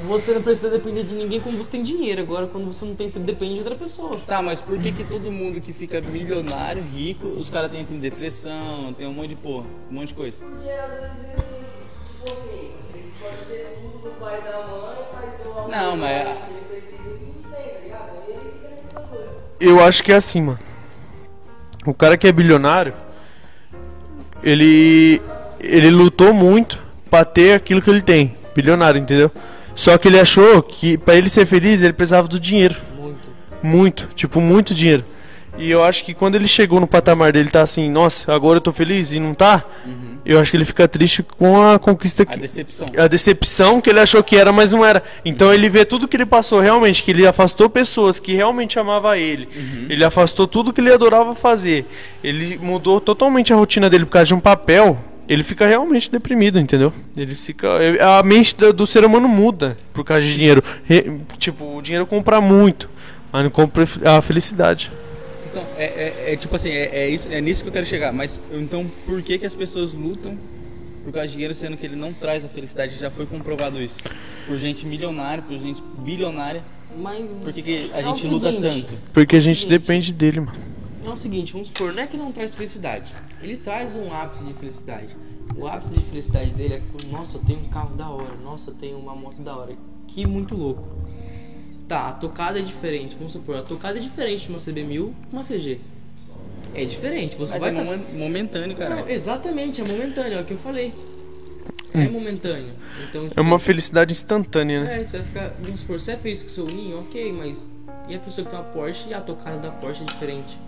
Você 0.09 0.33
não 0.33 0.41
precisa 0.41 0.71
depender 0.71 1.05
de 1.05 1.15
ninguém 1.15 1.39
quando 1.39 1.59
você 1.59 1.71
tem 1.71 1.83
dinheiro. 1.83 2.23
Agora, 2.23 2.47
quando 2.47 2.73
você 2.73 2.83
não 2.83 2.95
tem, 2.95 3.11
você 3.11 3.19
depende 3.19 3.55
de 3.55 3.61
outra 3.61 3.75
pessoa. 3.75 4.19
Tá, 4.27 4.41
mas 4.41 4.59
por 4.59 4.79
que, 4.79 4.91
que 4.91 5.05
todo 5.05 5.31
mundo 5.31 5.61
que 5.61 5.71
fica 5.75 6.01
milionário, 6.01 6.83
rico, 6.83 7.27
os 7.27 7.51
caras 7.51 7.71
têm, 7.71 7.85
têm 7.85 7.99
depressão, 7.99 8.95
tem 8.95 9.07
um 9.07 9.13
monte 9.13 9.29
de 9.29 9.37
porra, 9.37 9.67
um 9.91 9.95
monte 9.95 10.09
de 10.09 10.15
coisa? 10.15 10.43
Não, 15.69 15.97
mas 15.99 16.39
Eu 19.61 19.85
acho 19.85 20.03
que 20.03 20.11
é 20.11 20.17
assim, 20.17 20.41
mano. 20.41 20.59
O 21.85 21.93
cara 21.93 22.17
que 22.17 22.27
é 22.27 22.33
bilionário, 22.33 22.95
ele 24.43 25.21
ele 25.61 25.91
lutou 25.91 26.33
muito 26.33 26.83
pra 27.11 27.27
ter 27.27 27.53
aquilo 27.53 27.83
que 27.83 27.91
ele 27.91 28.01
tem, 28.01 28.35
bilionário, 28.55 28.99
entendeu? 28.99 29.31
Só 29.79 29.97
que 29.97 30.09
ele 30.09 30.19
achou 30.19 30.61
que 30.61 30.99
pra 30.99 31.15
ele 31.15 31.29
ser 31.29 31.47
feliz, 31.47 31.81
ele 31.81 31.93
precisava 31.93 32.27
do 32.27 32.41
dinheiro, 32.41 32.75
Muito. 32.99 33.29
muito, 33.63 34.09
tipo 34.13 34.41
muito 34.41 34.75
dinheiro. 34.75 35.05
E 35.57 35.71
eu 35.71 35.85
acho 35.85 36.05
que 36.05 36.15
quando 36.15 36.35
ele 36.35 36.49
chegou 36.49 36.81
no 36.81 36.87
patamar 36.87 37.33
dele 37.33 37.49
tá 37.49 37.63
assim, 37.63 37.89
nossa, 37.89 38.33
agora 38.33 38.57
eu 38.57 38.61
tô 38.61 38.73
feliz 38.73 39.13
e 39.13 39.21
não 39.21 39.35
tá, 39.35 39.65
eu 40.27 40.41
acho 40.41 40.51
que 40.51 40.57
ele 40.57 40.65
fica 40.65 40.87
triste 40.89 41.23
com 41.23 41.63
a 41.63 41.79
conquista 41.79 42.25
a 42.25 42.27
que, 42.27 42.39
decepção. 42.41 42.89
a 42.97 43.07
decepção 43.07 43.81
que 43.81 43.89
ele 43.91 44.01
achou 44.01 44.23
que 44.23 44.37
era, 44.37 44.51
mas 44.53 44.73
não 44.73 44.85
era. 44.85 45.01
Então 45.25 45.55
ele 45.55 45.69
vê 45.69 45.85
tudo 45.85 46.09
que 46.09 46.17
ele 46.17 46.27
passou 46.27 46.59
realmente, 46.61 47.03
que 47.05 47.13
ele 47.13 47.25
afastou 47.25 47.71
pessoas 47.71 48.19
que 48.19 48.35
realmente 48.35 48.81
amavam 48.81 49.15
ele. 49.15 49.49
Ele 49.89 50.05
afastou 50.05 50.49
tudo 50.49 50.73
que 50.73 50.81
ele 50.81 50.93
adorava 50.93 51.37
fazer. 51.37 51.87
Ele 52.23 52.59
mudou 52.61 53.01
totalmente 53.01 53.53
a 53.53 53.57
rotina 53.57 53.89
dele 53.89 54.05
por 54.07 54.13
causa 54.13 54.27
de 54.27 54.35
um 54.35 54.41
papel. 54.41 54.99
Ele 55.29 55.43
fica 55.43 55.67
realmente 55.67 56.11
deprimido, 56.11 56.59
entendeu? 56.59 56.93
Ele 57.17 57.35
fica. 57.35 57.69
A 58.19 58.23
mente 58.23 58.55
do, 58.73 58.87
ser 58.87 59.05
humano 59.05 59.29
muda 59.29 59.77
por 59.93 60.03
causa 60.05 60.23
de 60.23 60.35
dinheiro. 60.35 60.63
Re- 60.85 61.21
tipo, 61.39 61.77
o 61.77 61.83
dinheiro 61.83 62.07
compra 62.07 62.41
muito, 62.41 62.89
mas 63.31 63.45
não 63.45 63.51
compra 63.51 63.85
a 64.05 64.23
felicidade. 64.23 64.91
Então, 65.51 65.63
é, 65.77 65.85
é- 65.85 66.33
é 66.33 66.37
tipo 66.37 66.57
assim, 66.57 66.71
é, 66.71 66.85
é 67.05 67.09
isso, 67.11 67.29
é 67.31 67.41
nisso 67.41 67.63
que 67.63 67.69
eu 67.69 67.73
quero 67.73 67.85
chegar. 67.87 68.13
Mas 68.13 68.41
então 68.53 68.91
por 69.05 69.21
que, 69.23 69.39
que 69.39 69.45
as 69.47 69.55
pessoas 69.55 69.93
lutam 69.93 70.37
por 71.05 71.13
causa 71.13 71.27
de 71.29 71.35
dinheiro, 71.35 71.53
sendo 71.55 71.77
que 71.77 71.85
ele 71.85 71.97
não 71.97 72.13
traz 72.13 72.43
a 72.45 72.49
felicidade? 72.49 72.99
Já 72.99 73.11
foi 73.11 73.27
comprovado 73.27 73.83
isso. 73.83 73.99
Por 74.47 74.57
gente 74.59 74.87
milionária, 74.87 75.43
por 75.47 75.59
gente 75.59 75.83
bilionária. 75.99 76.63
Mas. 76.97 77.31
Por 77.45 77.53
que, 77.53 77.61
que 77.61 77.91
a 77.93 77.99
é 78.01 78.03
gente 78.03 78.27
luta 78.27 78.51
seguinte, 78.51 78.83
tanto? 78.87 78.95
Porque 79.13 79.37
a 79.37 79.41
gente 79.41 79.61
Gente. 79.61 79.69
depende 79.69 80.11
dele, 80.11 80.41
mano. 80.41 80.59
É 81.09 81.15
o 81.15 81.17
seguinte, 81.17 81.53
vamos 81.53 81.69
supor, 81.69 81.93
não 81.93 82.03
é 82.03 82.07
que 82.07 82.17
não 82.17 82.31
traz 82.33 82.55
felicidade. 82.55 83.13
Ele 83.43 83.57
traz 83.57 83.97
um 83.97 84.13
ápice 84.13 84.45
de 84.45 84.53
felicidade. 84.55 85.17
O 85.57 85.67
ápice 85.67 85.95
de 85.95 86.05
felicidade 86.05 86.51
dele 86.51 86.75
é 86.75 86.81
que, 86.99 87.07
nossa, 87.07 87.39
eu 87.39 87.43
tenho 87.43 87.61
um 87.61 87.69
carro 87.69 87.97
da 87.97 88.09
hora, 88.09 88.35
nossa, 88.45 88.71
eu 88.71 88.75
tenho 88.75 88.99
uma 88.99 89.15
moto 89.15 89.41
da 89.43 89.57
hora. 89.57 89.75
Que 90.07 90.27
muito 90.27 90.55
louco. 90.55 90.87
Tá, 91.89 92.09
a 92.09 92.13
tocada 92.13 92.59
é 92.59 92.63
diferente, 92.63 93.17
vamos 93.17 93.33
supor, 93.33 93.57
a 93.57 93.63
tocada 93.63 93.99
é 93.99 94.03
diferente 94.03 94.43
de 94.45 94.49
uma 94.51 94.59
CB1000 94.59 95.13
com 95.31 95.37
uma 95.37 95.43
CG. 95.43 95.81
É 96.75 96.85
diferente, 96.85 97.35
você 97.37 97.55
Mas 97.55 97.63
vai 97.63 97.71
é 97.71 97.75
tá- 97.75 97.83
momen- 97.83 98.05
momentâneo, 98.19 98.77
cara. 98.77 98.97
Não, 98.97 99.09
exatamente, 99.09 99.81
é 99.81 99.85
momentâneo, 99.85 100.39
é 100.39 100.41
o 100.43 100.45
que 100.45 100.53
eu 100.53 100.59
falei. 100.59 100.93
É 101.95 102.07
momentâneo. 102.07 102.75
Então, 103.09 103.31
É 103.35 103.41
uma 103.41 103.59
felicidade 103.59 104.13
instantânea, 104.13 104.85
né? 104.85 105.01
é, 105.01 105.05
você 105.05 105.17
vai 105.17 105.27
ficar, 105.27 105.55
vamos 105.63 105.81
supor, 105.81 105.99
você 105.99 106.13
é 106.13 106.17
feliz 106.19 106.43
com 106.43 106.49
o 106.49 106.51
seu 106.51 106.67
ninho, 106.67 107.01
ok, 107.01 107.33
mas 107.33 107.71
e 108.07 108.15
a 108.15 108.19
pessoa 108.19 108.45
que 108.45 108.51
tem 108.51 108.61
uma 108.61 108.69
Porsche 108.69 109.09
e 109.09 109.15
a 109.15 109.21
tocada 109.23 109.57
da 109.59 109.71
Porsche 109.71 110.03
é 110.03 110.05
diferente? 110.07 110.59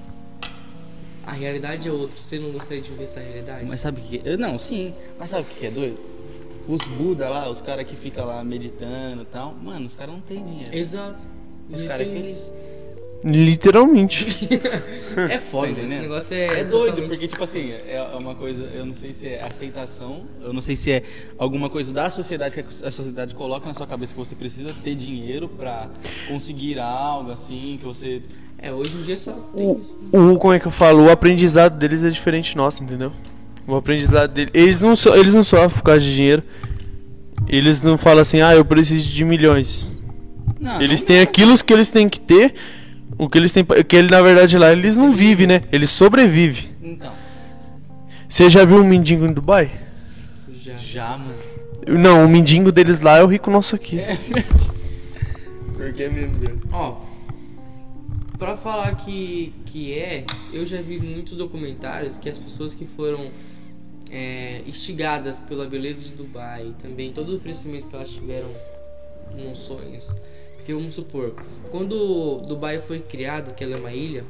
A 1.30 1.34
realidade 1.34 1.88
é 1.88 1.92
outra. 1.92 2.20
Você 2.20 2.38
não 2.40 2.50
gostaria 2.50 2.82
de 2.82 2.90
viver 2.90 3.04
essa 3.04 3.20
realidade? 3.20 3.64
Mas 3.64 3.78
sabe 3.80 4.00
o 4.00 4.04
que 4.04 4.20
é? 4.28 4.36
Não, 4.36 4.58
sim. 4.58 4.92
Mas 5.18 5.30
sabe 5.30 5.42
o 5.42 5.44
que 5.54 5.66
é 5.66 5.70
doido? 5.70 5.96
Os 6.66 6.84
Buda 6.86 7.28
lá, 7.28 7.48
os 7.48 7.60
caras 7.60 7.84
que 7.84 7.94
ficam 7.96 8.26
lá 8.26 8.42
meditando 8.42 9.22
e 9.22 9.26
tal, 9.26 9.54
mano, 9.54 9.86
os 9.86 9.94
caras 9.94 10.12
não 10.14 10.20
têm 10.20 10.44
dinheiro. 10.44 10.74
Exato. 10.76 11.22
Os 11.70 11.82
E 11.82 11.86
caras 11.86 12.06
é 12.06 12.10
feliz. 12.10 12.52
Literalmente. 13.22 14.26
É 15.30 15.38
foda, 15.38 15.66
Tá 15.66 15.72
esse 15.72 15.80
entendendo? 15.82 16.02
negócio 16.02 16.34
é. 16.34 16.46
É 16.60 16.64
doido, 16.64 16.86
totalmente- 16.96 17.08
porque, 17.10 17.28
tipo 17.28 17.44
assim, 17.44 17.70
é 17.72 18.02
uma 18.20 18.34
coisa, 18.34 18.62
eu 18.74 18.86
não 18.86 18.94
sei 18.94 19.12
se 19.12 19.28
é 19.28 19.42
aceitação, 19.42 20.26
eu 20.42 20.52
não 20.52 20.60
sei 20.62 20.74
se 20.74 20.90
é 20.90 21.02
alguma 21.38 21.68
coisa 21.68 21.92
da 21.92 22.08
sociedade 22.08 22.54
que 22.54 22.60
a 22.84 22.90
sociedade 22.90 23.34
coloca 23.34 23.66
na 23.66 23.74
sua 23.74 23.86
cabeça 23.86 24.14
que 24.14 24.18
você 24.18 24.34
precisa 24.34 24.74
ter 24.82 24.94
dinheiro 24.94 25.48
pra 25.48 25.88
conseguir 26.28 26.78
algo 26.78 27.30
assim, 27.30 27.76
que 27.78 27.84
você. 27.84 28.22
É, 28.62 28.72
hoje 28.72 28.94
em 28.96 29.02
dia 29.02 29.16
só 29.16 29.32
tem 29.54 29.66
o, 29.66 29.80
isso. 29.80 29.96
o 30.12 30.38
como 30.38 30.52
é 30.52 30.60
que 30.60 30.66
eu 30.66 30.70
falo? 30.70 31.04
O 31.04 31.10
aprendizado 31.10 31.78
deles 31.78 32.04
é 32.04 32.10
diferente 32.10 32.56
nosso, 32.56 32.82
entendeu? 32.82 33.12
O 33.66 33.74
aprendizado 33.74 34.30
deles, 34.32 34.50
eles 34.54 34.80
não 34.80 34.94
so, 34.94 35.14
eles 35.14 35.34
não 35.34 35.42
sofrem 35.44 35.70
por 35.70 35.82
causa 35.82 36.00
de 36.00 36.14
dinheiro. 36.14 36.42
Eles 37.48 37.82
não 37.82 37.96
falam 37.96 38.20
assim: 38.20 38.40
"Ah, 38.40 38.54
eu 38.54 38.64
preciso 38.64 39.08
de 39.08 39.24
milhões". 39.24 39.90
Não, 40.60 40.80
Eles 40.82 41.00
não- 41.00 41.06
têm 41.06 41.20
aquilo 41.20 41.56
que 41.64 41.72
eles 41.72 41.90
têm 41.90 42.06
que 42.08 42.20
ter, 42.20 42.54
o 43.16 43.28
que 43.30 43.38
eles 43.38 43.52
têm, 43.52 43.64
que 43.64 43.96
ele 43.96 44.10
na 44.10 44.20
verdade 44.20 44.58
lá 44.58 44.70
eles 44.72 44.94
não 44.94 45.12
vivem, 45.14 45.46
né? 45.46 45.62
Eles 45.72 45.88
sobrevivem. 45.90 46.68
Então, 46.82 47.12
Você 48.28 48.50
já 48.50 48.64
viu 48.64 48.76
um 48.76 48.84
mendigo 48.86 49.24
em 49.26 49.32
Dubai? 49.32 49.70
Já. 50.62 50.76
já, 50.76 51.08
mano. 51.18 51.34
Não, 51.98 52.24
o 52.26 52.28
mendigo 52.28 52.70
deles 52.70 53.00
lá 53.00 53.16
é 53.16 53.22
o 53.22 53.26
rico 53.26 53.50
nosso 53.50 53.74
aqui. 53.74 53.98
Por 55.76 55.92
que 55.94 56.08
mesmo, 56.08 56.34
Deus? 56.36 56.58
Ó, 56.70 56.96
pra 58.40 58.56
falar 58.56 58.96
que, 58.96 59.52
que 59.66 59.96
é, 59.96 60.24
eu 60.50 60.64
já 60.64 60.80
vi 60.80 60.98
muitos 60.98 61.36
documentários 61.36 62.16
que 62.16 62.26
as 62.26 62.38
pessoas 62.38 62.74
que 62.74 62.86
foram 62.86 63.30
é, 64.10 64.62
instigadas 64.66 65.38
pela 65.38 65.66
beleza 65.66 66.08
de 66.08 66.14
Dubai, 66.14 66.74
também 66.82 67.12
todo 67.12 67.32
o 67.32 67.36
oferecimento 67.36 67.86
que 67.88 67.94
elas 67.94 68.08
tiveram 68.08 68.48
nos 69.36 69.58
sonhos. 69.58 70.08
Porque 70.56 70.72
vamos 70.72 70.94
supor, 70.94 71.34
quando 71.70 72.40
Dubai 72.46 72.80
foi 72.80 72.98
criado, 72.98 73.54
que 73.54 73.62
ela 73.62 73.76
é 73.76 73.78
uma 73.78 73.92
ilha, 73.92 74.24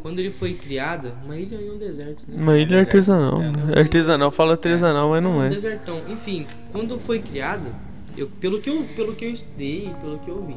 quando 0.00 0.20
ele 0.20 0.30
foi 0.30 0.54
criado, 0.54 1.12
uma 1.24 1.36
ilha 1.36 1.56
em 1.56 1.70
um 1.70 1.78
deserto, 1.78 2.22
né? 2.28 2.40
Uma 2.40 2.56
ilha 2.56 2.78
artesanal. 2.78 3.42
É, 3.42 3.50
né? 3.50 3.74
Artesanal 3.76 4.30
fala 4.30 4.52
artesanal, 4.52 5.10
mas 5.10 5.22
não 5.22 5.38
um 5.38 5.42
é. 5.42 5.48
desertão. 5.48 6.00
Enfim, 6.08 6.46
quando 6.70 6.96
foi 6.96 7.18
criado, 7.18 7.74
eu, 8.16 8.28
pelo, 8.40 8.60
que 8.60 8.70
eu, 8.70 8.84
pelo 8.94 9.14
que 9.14 9.24
eu 9.24 9.30
estudei, 9.30 9.92
pelo 10.00 10.18
que 10.20 10.30
eu 10.30 10.44
vi, 10.44 10.56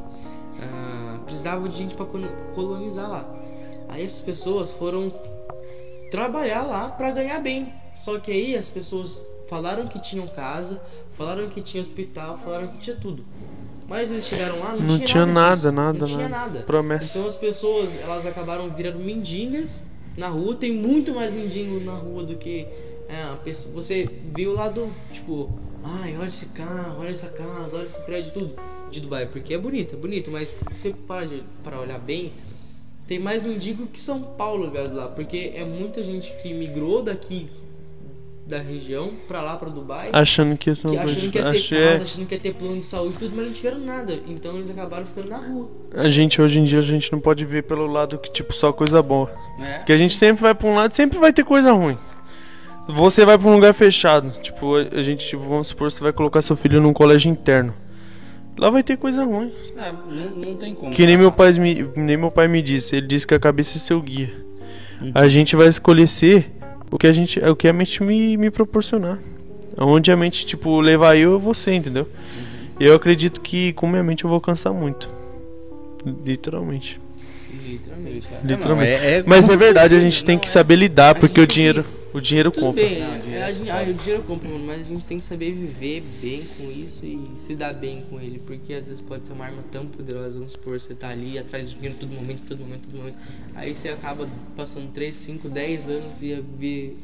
ah, 0.61 1.19
precisava 1.25 1.67
de 1.67 1.77
gente 1.77 1.95
para 1.95 2.05
colonizar 2.53 3.09
lá. 3.09 3.25
Aí 3.87 4.03
essas 4.03 4.21
pessoas 4.21 4.71
foram 4.71 5.11
trabalhar 6.11 6.63
lá 6.63 6.89
para 6.89 7.11
ganhar 7.11 7.39
bem. 7.39 7.71
Só 7.95 8.19
que 8.19 8.31
aí 8.31 8.55
as 8.55 8.69
pessoas 8.69 9.25
falaram 9.47 9.87
que 9.87 9.99
tinham 9.99 10.27
casa, 10.27 10.81
falaram 11.13 11.47
que 11.49 11.61
tinha 11.61 11.81
hospital, 11.81 12.39
falaram 12.43 12.67
que 12.67 12.77
tinha 12.77 12.95
tudo. 12.95 13.25
Mas 13.87 14.11
eles 14.11 14.25
chegaram 14.25 14.59
lá, 14.59 14.71
não, 14.71 14.79
Não 14.79 14.95
tinha, 14.95 15.07
tinha 15.07 15.25
nada, 15.25 15.71
nada, 15.71 15.71
nada, 15.71 15.99
não 15.99 16.07
tinha 16.07 16.29
nada. 16.29 16.59
Promessa. 16.61 17.19
Então 17.19 17.27
as 17.27 17.35
pessoas, 17.35 17.95
elas 18.01 18.25
acabaram 18.25 18.69
virando 18.69 18.99
mendigas 18.99 19.83
na 20.17 20.27
rua. 20.27 20.55
Tem 20.55 20.71
muito 20.71 21.13
mais 21.13 21.31
mendigo 21.31 21.79
na 21.81 21.93
rua 21.93 22.23
do 22.23 22.35
que 22.35 22.67
é, 23.07 23.35
pessoa. 23.43 23.75
Você 23.75 24.09
viu 24.35 24.53
lá 24.53 24.69
do, 24.69 24.89
tipo, 25.13 25.51
ai, 25.83 26.17
olha 26.17 26.29
esse 26.29 26.47
carro, 26.47 26.99
olha 26.99 27.09
essa 27.09 27.29
casa, 27.29 27.77
olha 27.77 27.85
esse 27.85 28.01
prédio, 28.01 28.31
tudo 28.33 28.55
de 28.95 29.01
Dubai. 29.01 29.25
Porque 29.25 29.53
é 29.53 29.57
bonito, 29.57 29.95
é 29.95 29.97
bonito, 29.97 30.29
mas 30.31 30.49
se 30.49 30.63
você 30.69 30.93
para, 31.07 31.25
de, 31.25 31.43
para 31.63 31.79
olhar 31.79 31.99
bem, 31.99 32.33
tem 33.07 33.19
mais 33.19 33.43
mendigo 33.43 33.87
que 33.87 33.99
São 33.99 34.19
Paulo, 34.21 34.65
ligado 34.65 34.95
lá. 34.95 35.07
Porque 35.07 35.53
é 35.55 35.63
muita 35.63 36.03
gente 36.03 36.33
que 36.41 36.53
migrou 36.53 37.03
daqui 37.03 37.49
da 38.47 38.59
região 38.59 39.11
pra 39.27 39.41
lá, 39.41 39.55
pra 39.55 39.69
Dubai. 39.69 40.09
Achando 40.13 40.55
que 40.57 40.69
isso 40.69 40.87
é 40.87 40.91
Que 40.91 40.97
achando 40.97 41.31
que 41.31 41.37
ia 41.37 41.43
ter 41.51 41.57
Achei- 41.57 41.83
casa, 41.83 42.03
achando 42.03 42.27
que 42.27 42.35
ia 42.35 42.39
ter 42.39 42.53
plano 42.53 42.79
de 42.79 42.85
saúde 42.85 43.15
e 43.15 43.19
tudo, 43.19 43.35
mas 43.35 43.45
não 43.47 43.53
tiveram 43.53 43.79
nada. 43.79 44.19
Então 44.27 44.53
eles 44.55 44.69
acabaram 44.69 45.05
ficando 45.05 45.29
na 45.29 45.37
rua. 45.37 45.67
A 45.93 46.09
gente 46.09 46.39
hoje 46.41 46.59
em 46.59 46.63
dia 46.63 46.79
a 46.79 46.83
gente 46.83 47.11
não 47.11 47.19
pode 47.19 47.43
ver 47.43 47.63
pelo 47.63 47.87
lado 47.87 48.17
que 48.19 48.31
tipo 48.31 48.53
só 48.53 48.71
coisa 48.71 49.01
boa. 49.01 49.31
Né? 49.57 49.77
Porque 49.79 49.93
a 49.93 49.97
gente 49.97 50.15
sempre 50.15 50.43
vai 50.43 50.53
pra 50.53 50.67
um 50.67 50.75
lado, 50.75 50.93
sempre 50.95 51.17
vai 51.17 51.33
ter 51.33 51.43
coisa 51.43 51.71
ruim. 51.71 51.97
Você 52.87 53.25
vai 53.25 53.35
pra 53.35 53.47
um 53.49 53.55
lugar 53.55 53.73
fechado. 53.73 54.29
Tipo, 54.43 54.75
a 54.75 54.81
a 54.99 55.01
gente, 55.01 55.25
tipo, 55.25 55.41
vamos 55.41 55.69
supor, 55.69 55.91
você 55.91 56.01
vai 56.03 56.13
colocar 56.13 56.39
seu 56.43 56.55
filho 56.55 56.79
num 56.79 56.93
colégio 56.93 57.31
interno. 57.31 57.73
Lá 58.57 58.69
vai 58.69 58.81
ter 58.83 58.97
coisa 58.97 59.23
ruim. 59.23 59.51
É, 59.77 59.91
não, 59.91 60.29
não 60.31 60.55
tem 60.55 60.73
como. 60.73 60.91
Que 60.91 61.05
nem 61.05 61.17
meu, 61.17 61.31
pai 61.31 61.51
me, 61.53 61.87
nem 61.95 62.15
meu 62.17 62.31
pai 62.31 62.47
me 62.47 62.61
disse. 62.61 62.95
Ele 62.95 63.07
disse 63.07 63.27
que 63.27 63.33
a 63.33 63.39
cabeça 63.39 63.77
é 63.77 63.79
seu 63.79 64.01
guia. 64.01 64.33
A 65.13 65.27
gente 65.27 65.55
vai 65.55 65.67
escolher 65.67 66.07
ser 66.07 66.51
o 66.89 66.97
que 66.97 67.05
a 67.07 67.11
gente, 67.11 67.37
o 67.39 67.55
que 67.55 67.67
a 67.67 67.73
mente 67.73 68.01
me, 68.01 68.37
me 68.37 68.49
proporcionar. 68.49 69.19
Onde 69.77 70.09
a 70.11 70.15
mente, 70.15 70.45
tipo, 70.45 70.79
levar 70.79 71.17
eu, 71.17 71.31
eu 71.33 71.39
vou 71.39 71.53
ser, 71.53 71.73
entendeu? 71.73 72.07
Eu 72.79 72.95
acredito 72.95 73.41
que 73.41 73.73
com 73.73 73.87
minha 73.87 74.03
mente 74.03 74.23
eu 74.23 74.29
vou 74.29 74.35
alcançar 74.35 74.71
muito. 74.71 75.09
Literalmente. 76.25 76.99
Literalmente. 77.67 78.27
Literalmente. 78.43 78.91
é- 78.91 79.17
é 79.19 79.23
Mas 79.25 79.49
é 79.49 79.55
verdade, 79.57 79.95
a 79.95 79.97
você- 79.99 80.03
gente 80.09 80.23
tem 80.23 80.37
que 80.39 80.49
saber 80.49 80.75
lidar, 80.75 81.09
A 81.11 81.15
porque 81.15 81.41
o 81.41 81.47
dinheiro, 81.47 81.83
o 82.17 82.21
dinheiro 82.21 82.51
Tudo 82.51 82.67
compra. 82.67 82.83
bem, 82.83 83.01
é, 83.33 83.43
a 83.43 83.51
gente, 83.51 83.69
ah, 83.69 83.81
o 83.81 83.93
dinheiro 83.93 84.23
compra, 84.23 84.49
mano, 84.49 84.65
mas 84.65 84.81
a 84.81 84.83
gente 84.85 85.05
tem 85.05 85.17
que 85.17 85.23
saber 85.23 85.51
viver 85.53 86.01
bem 86.21 86.45
com 86.57 86.71
isso 86.71 87.05
e 87.05 87.21
se 87.37 87.55
dar 87.55 87.73
bem 87.73 88.03
com 88.09 88.19
ele, 88.21 88.39
porque 88.39 88.73
às 88.73 88.87
vezes 88.87 89.01
pode 89.01 89.25
ser 89.27 89.33
uma 89.33 89.45
arma 89.45 89.63
tão 89.71 89.85
poderosa, 89.85 90.37
vamos 90.37 90.53
supor, 90.53 90.79
você 90.79 90.93
tá 90.95 91.09
ali 91.09 91.37
atrás 91.37 91.69
do 91.71 91.75
dinheiro 91.75 91.97
todo 91.99 92.11
momento, 92.13 92.41
todo 92.47 92.59
momento, 92.59 92.87
todo 92.87 92.97
momento, 92.97 93.17
aí 93.53 93.75
você 93.75 93.89
acaba 93.89 94.27
passando 94.55 94.91
3, 94.93 95.15
5, 95.15 95.49
10 95.49 95.89
anos 95.89 96.21
e 96.21 96.33
ver 96.57 96.97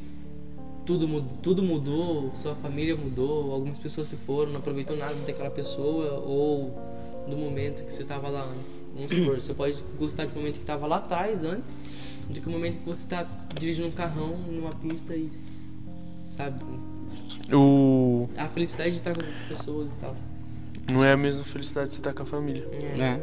tudo, 0.85 1.07
mud- 1.07 1.25
tudo 1.43 1.61
mudou, 1.61 2.31
sua 2.41 2.55
família 2.55 2.95
mudou, 2.95 3.51
algumas 3.53 3.77
pessoas 3.77 4.07
se 4.07 4.15
foram, 4.25 4.51
não 4.51 4.59
aproveitou 4.59 4.95
nada 4.97 5.13
daquela 5.25 5.51
pessoa 5.51 6.19
ou 6.25 6.75
do 7.29 7.37
momento 7.37 7.85
que 7.85 7.93
você 7.93 8.03
tava 8.03 8.29
lá 8.29 8.43
antes. 8.43 8.83
Vamos 8.95 9.11
supor, 9.13 9.39
você 9.39 9.53
pode 9.53 9.77
gostar 9.99 10.25
do 10.25 10.33
momento 10.35 10.57
que 10.59 10.65
tava 10.65 10.87
lá 10.87 10.97
atrás 10.97 11.43
antes, 11.43 11.77
do 12.29 12.41
que 12.41 12.47
o 12.47 12.51
momento 12.51 12.79
que 12.79 12.85
você 12.85 13.07
tá 13.07 13.25
dirigindo 13.59 13.87
um 13.87 13.91
carrão 13.91 14.37
numa 14.37 14.71
pista 14.71 15.15
e 15.15 15.31
sabe, 16.29 16.63
O... 17.53 18.29
a 18.37 18.47
felicidade 18.47 18.91
de 18.91 18.97
estar 18.97 19.13
com 19.13 19.19
outras 19.19 19.43
pessoas 19.43 19.89
e 19.89 19.93
tal. 19.99 20.15
Não 20.91 21.03
é 21.03 21.13
a 21.13 21.17
mesma 21.17 21.43
felicidade 21.43 21.89
de 21.89 21.95
você 21.95 21.99
estar 21.99 22.13
com 22.13 22.23
a 22.23 22.25
família. 22.25 22.67
É. 22.71 23.17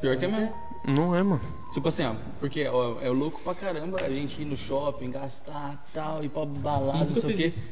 Pior 0.00 0.16
que 0.16 0.24
é 0.24 0.28
mesmo. 0.28 0.52
Não 0.86 1.14
é, 1.14 1.22
mano. 1.22 1.40
Tipo 1.72 1.88
assim, 1.88 2.04
ó, 2.04 2.14
porque 2.38 2.66
ó, 2.68 3.00
é 3.00 3.08
louco 3.08 3.40
pra 3.42 3.54
caramba 3.54 4.00
a 4.00 4.10
gente 4.10 4.42
ir 4.42 4.44
no 4.44 4.56
shopping, 4.56 5.10
gastar 5.10 5.84
tal, 5.92 6.22
ir 6.22 6.28
pra 6.28 6.44
balada, 6.44 7.06
não 7.06 7.14
sei 7.14 7.32
o 7.32 7.36
quê. 7.36 7.46
isso. 7.46 7.64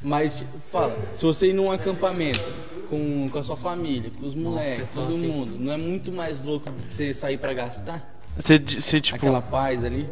Mas 0.00 0.44
fala, 0.70 0.96
se 1.12 1.24
você 1.24 1.50
ir 1.50 1.52
num 1.52 1.70
acampamento 1.70 2.40
com, 2.88 3.28
com 3.30 3.38
a 3.38 3.42
sua 3.42 3.56
família, 3.56 4.10
com 4.18 4.24
os 4.24 4.34
moleques, 4.34 4.80
é 4.80 4.88
todo 4.94 5.08
top, 5.08 5.14
hein? 5.14 5.32
mundo, 5.32 5.58
não 5.58 5.72
é 5.72 5.76
muito 5.76 6.12
mais 6.12 6.42
louco 6.42 6.70
você 6.86 7.12
sair 7.12 7.38
pra 7.38 7.52
gastar? 7.52 8.15
Você, 8.36 8.58
você 8.58 9.00
tipo, 9.00 9.16
Aquela 9.16 9.40
paz 9.40 9.84
ali? 9.84 10.08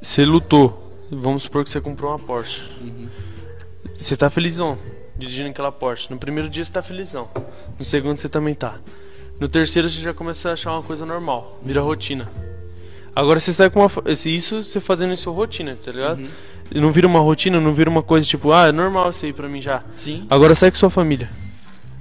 você 0.00 0.24
lutou. 0.24 0.82
Vamos 1.10 1.44
supor 1.44 1.64
que 1.64 1.70
você 1.70 1.80
comprou 1.80 2.10
uma 2.10 2.18
Porsche. 2.18 2.62
Uhum. 2.80 3.08
Você 3.96 4.16
tá 4.16 4.28
felizão 4.28 4.78
dirigindo 5.16 5.48
aquela 5.50 5.72
Porsche. 5.72 6.10
No 6.10 6.18
primeiro 6.18 6.48
dia 6.48 6.64
você 6.64 6.72
tá 6.72 6.82
felizão. 6.82 7.28
No 7.78 7.84
segundo 7.84 8.18
você 8.18 8.28
também 8.28 8.54
tá. 8.54 8.76
No 9.40 9.48
terceiro 9.48 9.88
você 9.88 10.00
já 10.00 10.12
começa 10.14 10.50
a 10.50 10.52
achar 10.52 10.72
uma 10.72 10.82
coisa 10.82 11.04
normal. 11.06 11.58
Vira 11.64 11.80
rotina. 11.80 12.28
Agora 13.14 13.40
você 13.40 13.52
sai 13.52 13.70
com 13.70 13.80
uma. 13.80 13.90
Isso 14.12 14.62
você 14.62 14.78
fazendo 14.80 15.14
isso 15.14 15.30
rotina, 15.32 15.76
tá 15.82 15.90
ligado? 15.90 16.18
Uhum. 16.18 16.28
Não 16.74 16.90
vira 16.92 17.06
uma 17.06 17.20
rotina, 17.20 17.60
não 17.60 17.72
vira 17.72 17.88
uma 17.88 18.02
coisa 18.02 18.26
tipo, 18.26 18.50
ah, 18.52 18.66
é 18.68 18.72
normal 18.72 19.10
isso 19.10 19.24
aí 19.24 19.32
pra 19.32 19.48
mim 19.48 19.60
já. 19.60 19.82
Sim. 19.96 20.26
Agora 20.28 20.54
sai 20.54 20.70
com 20.70 20.76
sua 20.76 20.90
família. 20.90 21.30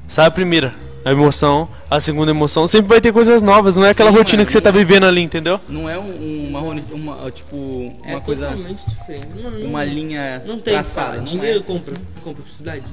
Sai 0.07 0.25
a 0.25 0.31
primeira, 0.31 0.73
a 1.05 1.11
emoção, 1.11 1.69
a 1.89 1.99
segunda 1.99 2.31
emoção. 2.31 2.65
Sempre 2.67 2.87
vai 2.89 2.99
ter 2.99 3.13
coisas 3.13 3.41
novas, 3.43 3.75
não 3.75 3.85
é 3.85 3.91
aquela 3.91 4.11
Sim, 4.11 4.17
rotina 4.17 4.37
mano, 4.39 4.45
que 4.47 4.51
você 4.51 4.59
tá 4.59 4.71
não- 4.71 4.79
vivendo 4.79 5.05
ali, 5.05 5.21
entendeu? 5.21 5.59
Não 5.69 5.87
é 5.87 5.97
um- 5.99 6.47
uma, 6.49 6.59
uma, 6.61 7.31
tipo, 7.31 7.55
uma 7.55 8.17
É 8.17 8.19
coisa, 8.19 8.47
totalmente 8.47 8.81
diferente. 8.89 9.27
Não, 9.41 9.51
não- 9.51 9.67
uma 9.69 9.83
linha 9.85 10.41
Não 10.45 10.57
tem, 10.59 10.73
traçada, 10.73 11.17
não 11.17 11.23
Dinheiro 11.23 11.59
é. 11.59 11.61
compra, 11.63 11.93
compra 12.23 12.43
felicidade. 12.43 12.83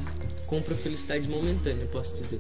Compra 0.46 0.74
felicidade 0.74 1.26
momentânea, 1.26 1.86
posso 1.90 2.14
dizer. 2.14 2.38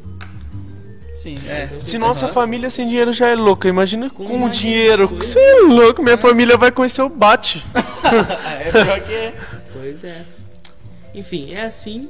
Sim, 1.14 1.38
é. 1.48 1.68
Se 1.78 1.96
nossa 1.98 2.28
família 2.28 2.68
sem 2.70 2.86
dinheiro 2.88 3.12
já 3.12 3.28
é 3.28 3.34
louca, 3.34 3.68
imagina 3.68 4.08
com, 4.10 4.26
Com 4.26 4.48
dinheiro. 4.50 5.08
coisa. 5.08 5.22
Você 5.24 5.38
é 5.38 5.60
louco, 5.62 6.02
minha 6.02 6.18
família 6.18 6.56
vai 6.58 6.70
conhecer 6.70 7.00
o 7.02 7.08
bate. 7.08 7.64
é 8.66 8.70
pior 8.70 9.00
que 9.00 9.12
é. 9.12 9.34
Pois 9.72 10.04
é. 10.04 10.22
Enfim, 11.14 11.52
é 11.54 11.64
assim. 11.66 12.08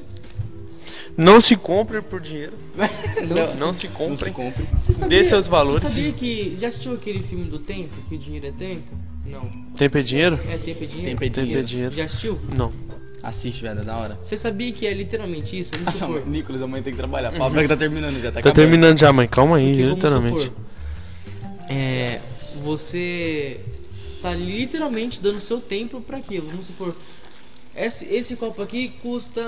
Não 1.17 1.41
se 1.41 1.57
compre 1.57 2.01
por 2.01 2.21
dinheiro. 2.21 2.55
Não 3.29 3.37
se 3.37 3.37
Não 3.37 3.47
se 3.47 3.57
Não 3.59 3.73
se 3.73 3.89
compre. 3.89 4.31
compre. 4.31 4.65
Você 4.79 4.93
sabia, 4.93 5.19
Dê 5.19 5.25
seus 5.25 5.47
valores. 5.47 5.83
Você 5.83 5.89
sabia 5.89 6.13
que. 6.13 6.55
Já 6.55 6.69
assistiu 6.69 6.95
aquele 6.95 7.23
filme 7.23 7.45
do 7.45 7.59
tempo? 7.59 7.95
Que 8.09 8.15
o 8.15 8.19
dinheiro 8.19 8.47
é 8.47 8.53
tempo? 8.53 8.97
Não. 9.27 9.49
Tempo 9.77 9.99
é 9.99 10.03
dinheiro? 10.03 10.41
É 10.49 10.57
tempo 10.59 10.83
é 10.85 10.87
dinheiro? 10.87 11.11
Tempo 11.11 11.25
é 11.25 11.29
Tempo 11.29 11.41
é 11.41 11.45
dinheiro. 11.45 11.67
dinheiro. 11.67 11.95
Já 11.95 12.05
assistiu? 12.05 12.41
Não. 12.57 12.73
Assiste, 13.23 13.63
velho, 13.63 13.81
é 13.81 13.85
da 13.85 13.97
hora. 13.97 14.19
Você 14.21 14.37
sabia 14.37 14.73
que 14.73 14.85
é 14.87 14.93
literalmente 14.93 15.57
isso? 15.59 15.71
Vamos 15.73 15.87
Nossa, 15.87 16.07
supor. 16.07 16.27
Nicolas, 16.27 16.61
amanhã 16.63 16.83
tem 16.83 16.93
que 16.93 16.99
trabalhar. 16.99 17.31
Fala 17.33 17.63
que 17.63 17.69
tá 17.69 17.77
terminando 17.77 18.15
já, 18.21 18.29
tá, 18.29 18.33
Tá 18.33 18.39
acabando. 18.41 18.55
terminando 18.57 18.99
já, 18.99 19.13
mãe. 19.13 19.29
Calma 19.29 19.59
aí, 19.59 19.67
Porque, 19.71 19.85
literalmente. 19.85 20.41
supor, 20.45 20.57
é, 21.69 22.21
você 22.65 23.61
tá 24.21 24.35
literalmente 24.35 25.21
dando 25.21 25.39
seu 25.39 25.61
tempo 25.61 26.01
pra 26.01 26.17
aquilo. 26.19 26.49
Vamos 26.49 26.67
supor, 26.67 26.97
esse, 27.77 28.07
esse 28.07 28.35
copo 28.35 28.61
aqui 28.61 28.89
custa. 29.01 29.41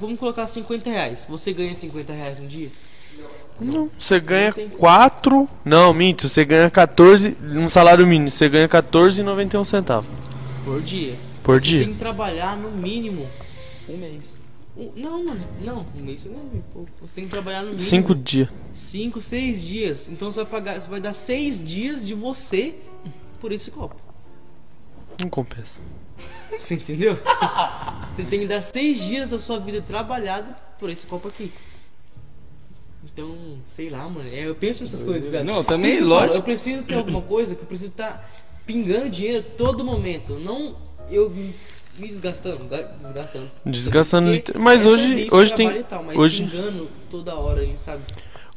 Vamos 0.00 0.18
colocar 0.18 0.46
50 0.46 0.88
reais. 0.90 1.26
Você 1.28 1.52
ganha 1.52 1.74
50 1.74 2.12
reais 2.12 2.38
um 2.38 2.46
dia? 2.46 2.70
Não, 3.60 3.90
você 3.98 4.18
ganha 4.18 4.46
Não 4.48 4.52
tem 4.54 4.68
como. 4.68 4.78
4. 4.78 5.48
Não, 5.64 5.92
minto, 5.92 6.26
você 6.28 6.44
ganha 6.44 6.70
14. 6.70 7.36
Um 7.42 7.68
salário 7.68 8.06
mínimo, 8.06 8.30
você 8.30 8.48
ganha 8.48 8.66
14,91 8.68 9.64
centavos 9.64 10.10
Por 10.64 10.80
dia. 10.80 11.14
por 11.42 11.60
Você 11.60 11.66
dia. 11.66 11.84
tem 11.84 11.92
que 11.92 11.98
trabalhar 11.98 12.56
no 12.56 12.70
mínimo. 12.70 13.26
Um 13.88 13.96
mês. 13.98 14.32
um- 14.76 14.90
não, 14.96 15.22
mano, 15.24 15.40
não, 15.62 15.86
um 15.98 16.02
mês 16.02 16.24
não 16.24 16.36
é 16.38 16.60
pouco. 16.72 16.88
Você 17.02 17.16
tem 17.16 17.24
que 17.24 17.30
trabalhar 17.30 17.58
no 17.60 17.64
mínimo. 17.72 17.80
5 17.80 18.14
dias. 18.14 18.48
5, 18.72 19.20
6 19.20 19.62
dias. 19.62 20.08
Então 20.08 20.30
você 20.30 20.36
vai 20.42 20.46
pagar. 20.50 20.80
Você 20.80 20.88
vai 20.88 21.00
dar 21.00 21.12
6 21.12 21.62
dias 21.62 22.06
de 22.06 22.14
você 22.14 22.76
por 23.42 23.52
esse 23.52 23.70
copo. 23.70 23.96
Não 25.20 25.28
compensa. 25.28 25.82
Você 26.58 26.74
entendeu? 26.74 27.18
Você 28.02 28.24
tem 28.24 28.40
que 28.40 28.46
dar 28.46 28.62
seis 28.62 29.00
dias 29.02 29.30
da 29.30 29.38
sua 29.38 29.58
vida 29.58 29.80
trabalhado 29.80 30.54
por 30.78 30.90
esse 30.90 31.06
copo 31.06 31.28
aqui. 31.28 31.52
Então, 33.04 33.58
sei 33.66 33.88
lá, 33.88 34.08
mano. 34.08 34.28
é, 34.28 34.46
eu 34.46 34.54
penso 34.54 34.82
nessas 34.82 35.02
coisas, 35.02 35.30
velho. 35.30 35.44
Não, 35.44 35.64
também, 35.64 35.94
eu 35.94 36.06
lógico. 36.06 36.36
Eu 36.38 36.42
preciso 36.42 36.84
ter 36.84 36.94
alguma 36.94 37.22
coisa 37.22 37.54
que 37.54 37.62
eu 37.62 37.66
preciso 37.66 37.90
estar 37.90 38.30
pingando 38.66 39.08
dinheiro 39.10 39.44
todo 39.56 39.84
momento. 39.84 40.34
Não 40.38 40.76
eu 41.10 41.28
me 41.30 41.54
desgastando, 41.98 42.64
ga- 42.66 42.82
desgastando. 42.82 43.50
Desgastando 43.66 44.30
mas 44.58 44.86
hoje- 44.86 45.28
hoje 45.32 45.54
tem- 45.54 45.82
tal, 45.82 46.04
mas 46.04 46.16
hoje- 46.16 46.44
pingando 46.44 46.88
toda 47.10 47.34
hora 47.34 47.66
sabe? 47.76 48.02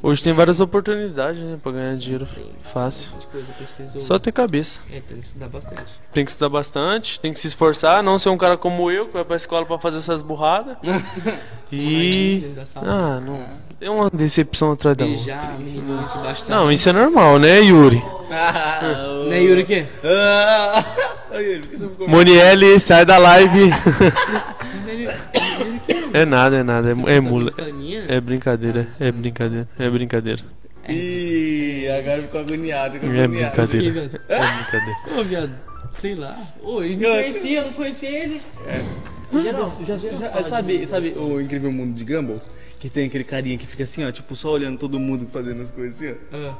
Hoje 0.06 0.22
tem 0.22 0.34
várias 0.34 0.60
oportunidades, 0.60 1.42
né, 1.42 1.56
pra 1.62 1.72
ganhar 1.72 1.96
dinheiro 1.96 2.28
Tem 2.34 2.44
fácil. 2.74 3.08
coisa, 3.32 3.50
preciso. 3.54 3.98
Só 4.00 4.18
ter 4.18 4.32
cabeça. 4.32 4.78
É, 4.92 5.00
tem 5.00 5.18
que 5.18 5.24
estudar 5.26 5.48
bastante. 5.48 5.82
Tem 6.12 6.24
que 6.26 6.30
estudar 6.30 6.48
bastante, 6.50 7.18
tem 7.20 7.32
que 7.32 7.40
se 7.40 7.46
esforçar, 7.46 8.02
não 8.02 8.18
ser 8.18 8.28
um 8.28 8.36
cara 8.36 8.58
como 8.58 8.90
eu, 8.90 9.06
que 9.06 9.14
vai 9.14 9.24
pra 9.24 9.34
escola 9.34 9.64
pra 9.64 9.78
fazer 9.78 9.96
essas 9.96 10.20
burradas. 10.20 10.76
E. 11.72 12.54
Ah, 12.76 13.18
não. 13.20 13.40
É 13.80 13.90
uma 13.90 14.08
decepção 14.08 14.70
atrás 14.70 14.96
da 14.96 15.06
outra. 15.06 15.40
Não, 16.48 16.70
isso 16.70 16.88
é 16.88 16.92
normal, 16.92 17.40
né, 17.40 17.60
Yuri? 17.62 18.00
Ah, 18.30 18.80
Né, 19.26 19.42
Yuri, 19.42 19.62
o 19.62 19.66
quê? 19.66 19.84
Ah, 20.04 20.84
Yuri, 21.32 21.68
Monielle, 22.06 22.78
sai 22.78 23.04
da 23.04 23.18
live. 23.18 23.70
É 26.14 26.24
nada, 26.24 26.56
é 26.56 26.62
nada, 26.62 26.88
é, 26.88 27.16
é 27.16 27.20
mula. 27.20 27.50
é 27.58 27.72
minha? 27.72 28.04
É 28.08 28.20
brincadeira, 28.20 28.86
é 29.00 29.10
brincadeira, 29.12 29.68
é 29.78 29.90
brincadeira. 29.90 30.42
Ih, 30.88 31.88
agora 31.88 32.22
ficou 32.22 32.40
agoniado, 32.40 32.94
ficou 32.94 33.12
É 33.12 33.24
agoniado. 33.24 33.66
brincadeira. 33.66 34.10
É 34.28 34.38
brincadeira. 34.38 34.98
Ô, 35.20 35.24
viado, 35.24 35.50
sei 35.92 36.14
lá. 36.14 36.38
Ô, 36.62 36.82
ele 36.82 36.96
me 36.96 37.04
conhecia, 37.04 37.58
eu 37.60 37.64
não 37.66 37.72
conhecia 37.72 38.10
ele. 38.10 38.40
Geral, 39.36 39.68
Já, 39.84 39.96
já, 39.96 40.12
já- 40.12 40.42
sabe, 40.44 40.86
sabe 40.86 41.14
o 41.16 41.40
Incrível 41.40 41.72
Mundo 41.72 41.94
de 41.94 42.04
Gumball? 42.04 42.40
Que 42.78 42.88
tem 42.88 43.06
aquele 43.06 43.24
carinha 43.24 43.58
que 43.58 43.66
fica 43.66 43.82
assim, 43.82 44.04
ó, 44.06 44.12
tipo, 44.12 44.36
só 44.36 44.50
olhando 44.50 44.78
todo 44.78 45.00
mundo 45.00 45.26
fazendo 45.26 45.62
as 45.62 45.70
coisas 45.70 45.96
assim, 46.00 46.14
ó. 46.32 46.36
Ah, 46.50 46.54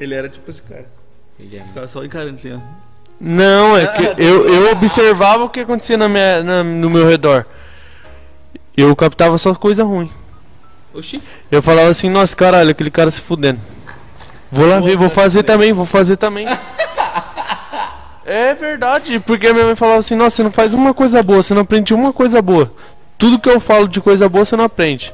Ele 0.00 0.14
era 0.14 0.28
tipo 0.28 0.50
esse 0.50 0.62
cara. 0.62 0.86
ele 1.38 1.56
é 1.56 1.62
Ficava 1.62 1.86
só 1.86 2.02
encarando 2.04 2.34
assim, 2.34 2.52
ó. 2.54 2.58
Não, 3.20 3.76
é 3.76 3.86
que 3.86 4.02
eu, 4.20 4.48
eu 4.48 4.72
observava 4.72 5.44
o 5.44 5.48
que 5.50 5.60
acontecia 5.60 5.96
na 5.96 6.08
minha, 6.08 6.42
na- 6.42 6.64
no 6.64 6.90
meu 6.90 7.06
redor. 7.06 7.46
Eu 8.76 8.94
captava 8.96 9.36
só 9.38 9.54
coisa 9.54 9.84
ruim. 9.84 10.10
Oxi, 10.94 11.22
Eu 11.50 11.62
falava 11.62 11.88
assim, 11.88 12.10
nossa, 12.10 12.36
caralho, 12.36 12.70
aquele 12.70 12.90
cara 12.90 13.10
se 13.10 13.20
fudendo. 13.20 13.60
Vou 14.50 14.66
lá 14.66 14.80
ver, 14.80 14.96
vou 14.96 15.08
fazer 15.08 15.42
também, 15.42 15.72
vou 15.72 15.86
fazer 15.86 16.16
também. 16.16 16.46
É 18.24 18.54
verdade, 18.54 19.18
porque 19.18 19.48
a 19.48 19.52
minha 19.52 19.66
mãe 19.66 19.74
falava 19.74 19.98
assim, 19.98 20.14
nossa, 20.14 20.36
você 20.36 20.42
não 20.44 20.52
faz 20.52 20.72
uma 20.72 20.94
coisa 20.94 21.22
boa, 21.24 21.42
você 21.42 21.54
não 21.54 21.62
aprende 21.62 21.92
uma 21.92 22.12
coisa 22.12 22.40
boa. 22.40 22.72
Tudo 23.18 23.38
que 23.38 23.48
eu 23.48 23.58
falo 23.58 23.88
de 23.88 24.00
coisa 24.00 24.28
boa 24.28 24.44
você 24.44 24.56
não 24.56 24.64
aprende. 24.64 25.12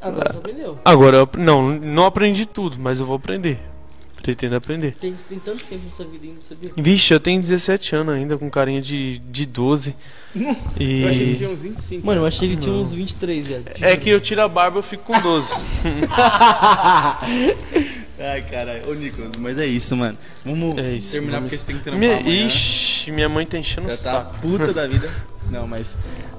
agora 0.00 0.30
você 0.30 0.36
aprendeu. 0.38 0.78
Agora, 0.84 1.16
eu, 1.16 1.28
não, 1.38 1.70
não 1.70 2.04
aprendi 2.04 2.44
tudo, 2.44 2.76
mas 2.78 3.00
eu 3.00 3.06
vou 3.06 3.16
aprender. 3.16 3.58
Pretendo 4.24 4.56
aprender. 4.56 4.96
Tem, 4.98 5.12
tem 5.12 5.38
tanto 5.38 5.62
tempo 5.66 5.84
na 5.84 5.90
sua 5.92 6.06
vida 6.06 6.24
ainda, 6.24 6.40
sabia? 6.40 6.70
Vixe, 6.74 7.12
eu 7.12 7.20
tenho 7.20 7.38
17 7.42 7.94
anos 7.94 8.14
ainda, 8.14 8.38
com 8.38 8.48
carinha 8.48 8.80
de, 8.80 9.18
de 9.18 9.44
12. 9.44 9.94
E... 10.80 11.02
Eu 11.02 11.08
achei 11.10 11.26
que 11.28 11.36
tinha 11.36 11.50
uns 11.50 11.62
25. 11.62 12.04
Mano, 12.06 12.22
eu 12.22 12.26
achei 12.26 12.48
que 12.48 12.56
tinha 12.56 12.74
uns 12.74 12.92
23, 12.92 13.46
velho. 13.46 13.64
É 13.80 13.96
que 13.96 14.10
eu 14.10 14.20
tiro 14.20 14.42
a 14.42 14.48
barba 14.48 14.78
eu 14.78 14.82
fico 14.82 15.04
com 15.04 15.20
12. 15.20 15.54
Ai, 18.18 18.42
caralho. 18.42 18.90
Ô, 18.90 18.94
Nicolas, 18.94 19.32
mas 19.38 19.58
é 19.58 19.66
isso, 19.66 19.96
mano. 19.96 20.18
Vamos 20.44 20.76
É 20.78 20.92
isso. 20.92 21.12
terminar 21.12 21.36
vamos- 21.36 21.52
porque 21.52 21.62
você 21.62 21.66
tem 21.66 21.76
que 21.76 21.82
trampar 21.82 22.00
Minha... 22.00 22.18
amanhã. 22.18 22.46
Ixi, 22.46 23.12
minha 23.12 23.28
mãe 23.28 23.46
tá 23.46 23.58
enchendo 23.58 23.86
o 23.86 23.90
tá 23.90 23.96
saco. 23.96 24.38
puta 24.40 24.72
da 24.72 24.86
vida. 24.88 25.08
Não, 25.50 25.68
mas... 25.68 25.96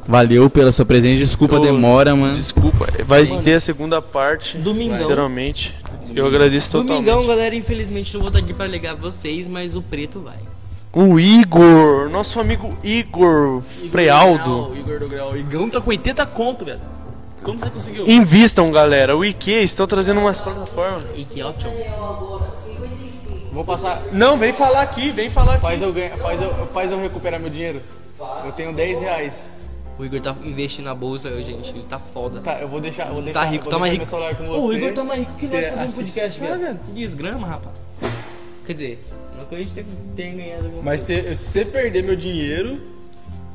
Valeu 0.07 0.49
pela 0.49 0.71
sua 0.71 0.85
presença. 0.85 1.23
Desculpa 1.23 1.57
a 1.57 1.59
demora, 1.59 2.15
mano. 2.15 2.35
Desculpa, 2.35 2.87
vai 3.05 3.25
ter 3.43 3.53
a 3.53 3.59
segunda 3.59 4.01
parte. 4.01 4.57
Domingão. 4.57 4.99
Literalmente. 4.99 5.73
Eu 6.13 6.27
agradeço 6.27 6.71
totalmente. 6.71 7.05
Domingão, 7.05 7.27
galera, 7.27 7.55
infelizmente 7.55 8.13
não 8.13 8.21
vou 8.21 8.29
estar 8.29 8.39
aqui 8.39 8.53
pra 8.53 8.67
ligar 8.67 8.95
vocês, 8.95 9.47
mas 9.47 9.75
o 9.75 9.81
preto 9.81 10.19
vai. 10.19 10.37
O 10.93 11.19
Igor, 11.19 12.09
nosso 12.09 12.39
amigo 12.39 12.77
Igor 12.83 13.61
Prealdo. 13.91 14.71
O 14.71 14.77
Igor 14.77 14.99
do 14.99 15.09
Grau. 15.09 15.31
O 15.31 15.37
Igão 15.37 15.69
tá 15.69 15.81
com 15.81 15.89
80 15.89 16.25
conto, 16.27 16.63
velho. 16.63 16.79
Como 17.43 17.59
você 17.59 17.69
conseguiu? 17.69 18.09
Invistam, 18.09 18.71
galera. 18.71 19.15
O 19.15 19.23
IQ 19.23 19.51
estão 19.51 19.85
trazendo 19.85 20.19
umas 20.19 20.41
plataformas. 20.41 21.03
E 21.15 21.25
que 21.25 21.43
ótimo. 21.43 21.71
Vou 23.51 23.63
passar... 23.63 24.01
Não, 24.11 24.37
vem 24.37 24.51
falar 24.51 24.81
aqui, 24.81 25.11
vem 25.11 25.29
falar 25.29 25.53
aqui. 25.53 25.61
Faz 25.61 25.81
eu, 25.81 25.93
ganhar, 25.93 26.17
faz, 26.17 26.41
eu, 26.41 26.53
faz 26.73 26.91
eu 26.91 26.99
recuperar 26.99 27.39
meu 27.39 27.49
dinheiro. 27.49 27.81
Eu 28.43 28.51
tenho 28.53 28.73
10 28.73 28.99
reais. 29.01 29.51
O 29.97 30.03
Igor 30.03 30.19
tá 30.19 30.35
investindo 30.43 30.85
na 30.85 30.93
bolsa, 30.95 31.41
gente. 31.41 31.73
Ele 31.73 31.85
tá 31.85 31.97
foda. 31.99 32.41
Tá, 32.41 32.59
eu 32.59 32.67
vou 32.67 32.81
deixar, 32.81 33.05
vou 33.13 33.21
deixar, 33.21 33.39
Tá 33.41 33.45
rico, 33.45 33.69
tá 33.69 33.79
mais 33.79 33.93
rico. 33.93 34.05
o 34.57 34.73
Igor 34.73 34.93
tá 34.93 35.03
mais 35.03 35.19
rico 35.21 35.33
que 35.37 35.47
nós 35.47 35.65
fazendo 35.67 35.85
assiste. 35.85 35.95
podcast, 36.13 36.43
Ah, 36.43 36.57
velho. 36.57 36.79
Que 36.85 36.91
desgrama, 36.91 37.47
rapaz. 37.47 37.87
Quer 38.65 38.73
dizer, 38.73 39.05
não 39.37 39.45
que 39.45 39.55
a 39.55 39.57
gente 39.59 39.73
tenha- 39.73 39.87
tenha 40.15 40.35
ganhado 40.35 40.65
alguma 40.65 40.83
Mas 40.83 41.01
se, 41.01 41.35
se 41.35 41.43
você 41.45 41.65
perder 41.65 42.03
meu 42.03 42.15
dinheiro, 42.15 42.81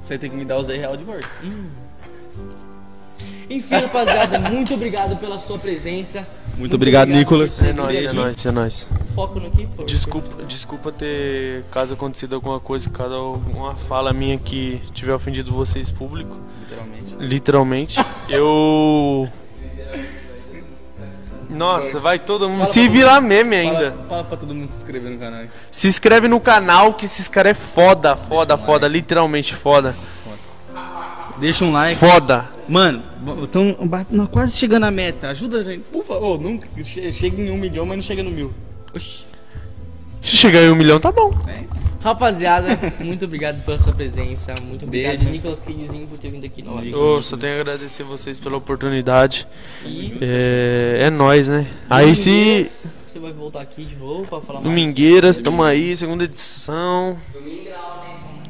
você 0.01 0.17
tem 0.17 0.31
que 0.31 0.37
me 0.37 0.45
dar 0.47 0.57
os 0.59 0.67
10 0.67 0.81
reais 0.81 0.97
de 0.99 1.05
volta. 1.05 1.29
Enfim, 3.51 3.75
rapaziada, 3.75 4.39
muito 4.39 4.73
obrigado 4.75 5.17
pela 5.17 5.37
sua 5.41 5.59
presença. 5.59 6.25
Muito 6.57 6.77
obrigado, 6.77 7.09
Nicolas. 7.09 7.61
É 7.63 7.73
nóis, 7.73 8.05
é 8.05 8.13
nóis, 8.13 8.47
é 8.47 8.51
nóis. 8.53 8.89
Foco 9.13 9.41
no 9.41 9.51
que 9.51 9.67
for. 9.67 9.85
Desculpa, 9.85 10.45
desculpa 10.45 10.93
ter, 10.93 11.65
caso 11.73 11.95
acontecido 11.95 12.35
alguma 12.37 12.61
coisa, 12.61 12.89
caso 12.91 13.13
alguma 13.13 13.75
fala 13.75 14.13
minha 14.13 14.39
que 14.39 14.81
tiver 14.95 15.13
ofendido 15.13 15.53
vocês 15.53 15.91
público, 15.91 16.37
Literalmente. 16.61 17.17
literalmente. 17.19 17.99
Eu. 18.29 19.29
Nossa, 21.49 21.99
vai 21.99 22.21
todo 22.21 22.49
mundo. 22.49 22.67
Se 22.67 22.89
virar 22.89 23.21
meme 23.21 23.57
ainda. 23.57 23.91
Fala, 23.91 24.05
fala 24.05 24.25
pra 24.25 24.37
todo 24.37 24.55
mundo 24.55 24.71
se 24.71 24.77
inscrever 24.77 25.11
no 25.11 25.19
canal. 25.19 25.45
Se 25.73 25.89
inscreve 25.89 26.29
no 26.29 26.39
canal 26.39 26.95
que 26.95 27.07
esses 27.07 27.27
caras 27.27 27.51
é 27.51 27.55
foda, 27.55 28.15
foda, 28.15 28.57
foda, 28.57 28.87
literalmente 28.87 29.57
foda. 29.57 29.97
Deixa 31.39 31.65
um 31.65 31.73
like. 31.73 31.99
Foda. 31.99 32.60
Mano, 32.71 33.03
nós 34.13 34.29
quase 34.29 34.57
chegando 34.57 34.85
à 34.85 34.93
meta. 34.93 35.31
Ajuda 35.31 35.59
a 35.59 35.63
gente. 35.65 35.81
Por 35.91 36.05
favor, 36.05 36.41
não, 36.41 36.57
chega 37.11 37.43
em 37.43 37.51
um 37.51 37.57
milhão, 37.57 37.85
mas 37.85 37.97
não 37.97 38.03
chega 38.03 38.23
no 38.23 38.31
mil. 38.31 38.55
Oxi. 38.95 39.25
Se 40.21 40.37
chegar 40.37 40.63
em 40.63 40.71
um 40.71 40.77
milhão, 40.77 41.01
tá 41.01 41.11
bom. 41.11 41.35
Rapaziada, 42.01 42.79
muito 43.01 43.25
obrigado 43.25 43.63
pela 43.65 43.77
sua 43.79 43.93
presença. 43.93 44.55
Muito 44.63 44.85
obrigado, 44.85 45.19
Beijo. 45.19 45.33
Nicolas 45.33 45.61
Kidzinho, 45.61 46.07
por 46.07 46.17
ter 46.17 46.31
vindo 46.31 46.47
aqui 46.47 46.63
novamente. 46.63 46.93
Eu 46.93 47.21
só 47.23 47.37
tenho 47.37 47.59
a 47.59 47.61
agradecer 47.61 48.05
vocês 48.05 48.39
pela 48.39 48.57
oportunidade. 48.57 49.49
E 49.85 50.17
É, 50.21 51.07
é 51.07 51.11
nóis, 51.11 51.49
né? 51.49 51.67
Aí 51.91 52.15
se. 52.15 52.63
Você 53.05 53.19
vai 53.19 53.33
voltar 53.33 53.63
aqui 53.63 53.85
de 53.85 53.97
novo 53.97 54.27
pra 54.29 54.41
falar 54.41 54.61
mais. 54.61 54.73
Domingueiras, 54.73 55.39
tamo 55.39 55.65
aí, 55.65 55.97
segunda 55.97 56.23
edição. 56.23 57.19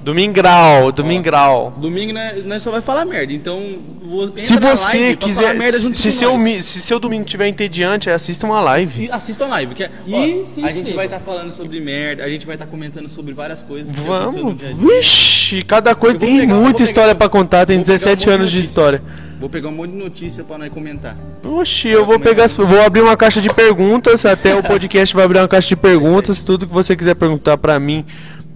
Domingral, 0.03 0.91
Domingral. 0.93 1.75
Domingo 1.77 2.13
nós, 2.13 2.45
nós 2.47 2.63
só 2.63 2.71
vai 2.71 2.81
falar 2.81 3.05
merda, 3.05 3.33
então 3.33 3.79
vou, 4.03 4.33
Se 4.35 4.55
você 4.55 4.59
live 4.59 4.67
pra 4.67 4.77
falar 4.79 5.17
quiser, 5.19 5.55
merda 5.55 5.79
junto 5.79 5.97
se 5.97 6.11
com 6.11 6.19
seu, 6.19 6.39
mi- 6.39 6.63
se 6.63 6.81
seu 6.81 6.99
domingo 6.99 7.25
tiver 7.25 7.49
entediante, 7.49 8.09
assista 8.11 8.47
uma 8.47 8.61
live. 8.61 9.11
Assista 9.13 9.45
a 9.45 9.49
live, 9.49 9.75
que 9.75 9.85
é, 9.85 9.91
E 10.07 10.15
ó, 10.43 10.45
se 10.47 10.65
a 10.65 10.71
gente 10.71 10.93
vai 10.95 11.05
estar 11.05 11.21
falando 11.21 11.53
sobre 11.53 11.79
merda, 11.81 12.25
a 12.25 12.29
gente 12.31 12.47
vai 12.47 12.55
estar 12.57 12.67
comentando 12.67 13.09
sobre 13.11 13.35
várias 13.35 13.63
coisas 13.63 13.91
que 13.95 14.01
aconteceu 14.01 14.45
no 14.45 14.55
Vamos. 14.55 14.95
Vixe, 14.95 15.63
cada 15.63 15.95
coisa 15.95 16.19
tem 16.19 16.41
pegar- 16.41 16.55
muita 16.55 16.79
vou 16.79 16.85
história 16.87 17.15
pegar- 17.15 17.29
pra 17.29 17.29
contar, 17.29 17.67
tem 17.67 17.77
vou 17.77 17.85
pegar 17.85 17.93
um 17.95 17.99
17 17.99 18.21
monte 18.21 18.27
de 18.27 18.31
anos 18.35 18.51
de 18.51 18.57
notícia. 18.57 18.69
história. 18.71 19.03
Vou 19.39 19.49
pegar 19.49 19.69
um 19.69 19.73
monte 19.73 19.91
de 19.93 19.97
notícia 19.97 20.45
pra 20.45 20.59
nós 20.59 20.69
comentar. 20.71 21.17
Oxi, 21.43 21.89
eu 21.89 22.05
vou 22.05 22.19
pegar, 22.21 22.45
as- 22.45 22.53
vou 22.53 22.83
abrir 22.83 23.01
uma 23.01 23.17
caixa 23.17 23.41
de 23.41 23.49
perguntas, 23.53 24.27
até 24.27 24.55
o 24.55 24.63
podcast 24.65 25.15
vai 25.15 25.25
abrir 25.25 25.39
uma 25.39 25.49
caixa 25.49 25.69
de 25.69 25.77
perguntas, 25.77 26.43
tudo 26.43 26.67
que 26.67 26.73
você 26.75 26.95
quiser 26.95 27.15
perguntar 27.15 27.57
pra 27.57 27.79
mim, 27.81 28.05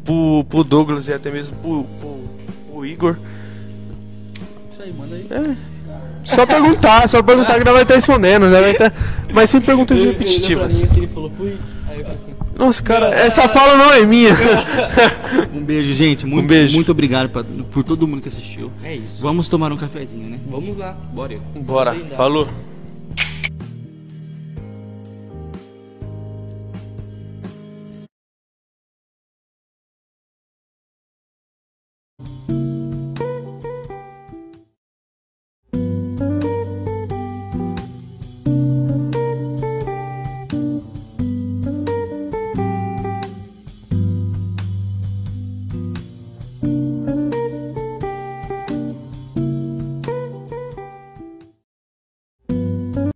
pro, 0.04 0.44
pro 0.48 0.64
Douglas 0.64 1.08
e 1.08 1.12
até 1.12 1.30
mesmo 1.30 1.56
pro, 1.56 1.84
pro, 2.00 2.20
pro 2.72 2.86
Igor. 2.86 3.16
Isso 4.70 4.82
aí, 4.82 4.92
manda 4.92 5.14
aí. 5.16 5.56
Só 6.24 6.46
perguntar, 6.46 7.08
só 7.08 7.22
perguntar 7.22 7.58
que 7.58 7.64
nós 7.64 7.74
vai 7.74 7.82
estar 7.82 7.94
respondendo, 7.94 8.50
já 8.50 8.60
vai 8.60 8.70
estar, 8.70 8.92
mas 9.32 9.50
sem 9.50 9.60
perguntas 9.60 10.02
repetitivas. 10.04 10.82
assim, 10.82 10.96
ele 10.96 11.06
falou, 11.08 11.30
fui. 11.36 11.56
Aí 11.86 11.98
eu 11.98 12.04
falei 12.04 12.14
assim, 12.20 12.34
Nossa, 12.56 12.82
cara, 12.82 13.08
essa 13.14 13.46
fala 13.48 13.76
não 13.76 13.92
é 13.92 14.06
minha. 14.06 14.30
Um 15.54 15.62
beijo, 15.62 15.92
gente. 15.94 16.24
Muito, 16.26 16.46
beijo. 16.48 16.74
Muito 16.74 16.90
obrigado 16.92 17.28
pra- 17.28 17.44
por 17.70 17.84
todo 17.84 18.06
mundo 18.08 18.22
que 18.22 18.28
assistiu. 18.28 18.70
é 18.82 18.94
isso. 18.96 19.22
Vamos 19.22 19.48
tomar 19.48 19.70
um 19.72 19.76
cafezinho, 19.76 20.28
né? 20.30 20.38
Vamos 20.46 20.76
lá. 20.76 20.92
Bora. 21.12 21.36
Bora, 21.54 21.94
falou. 22.16 22.48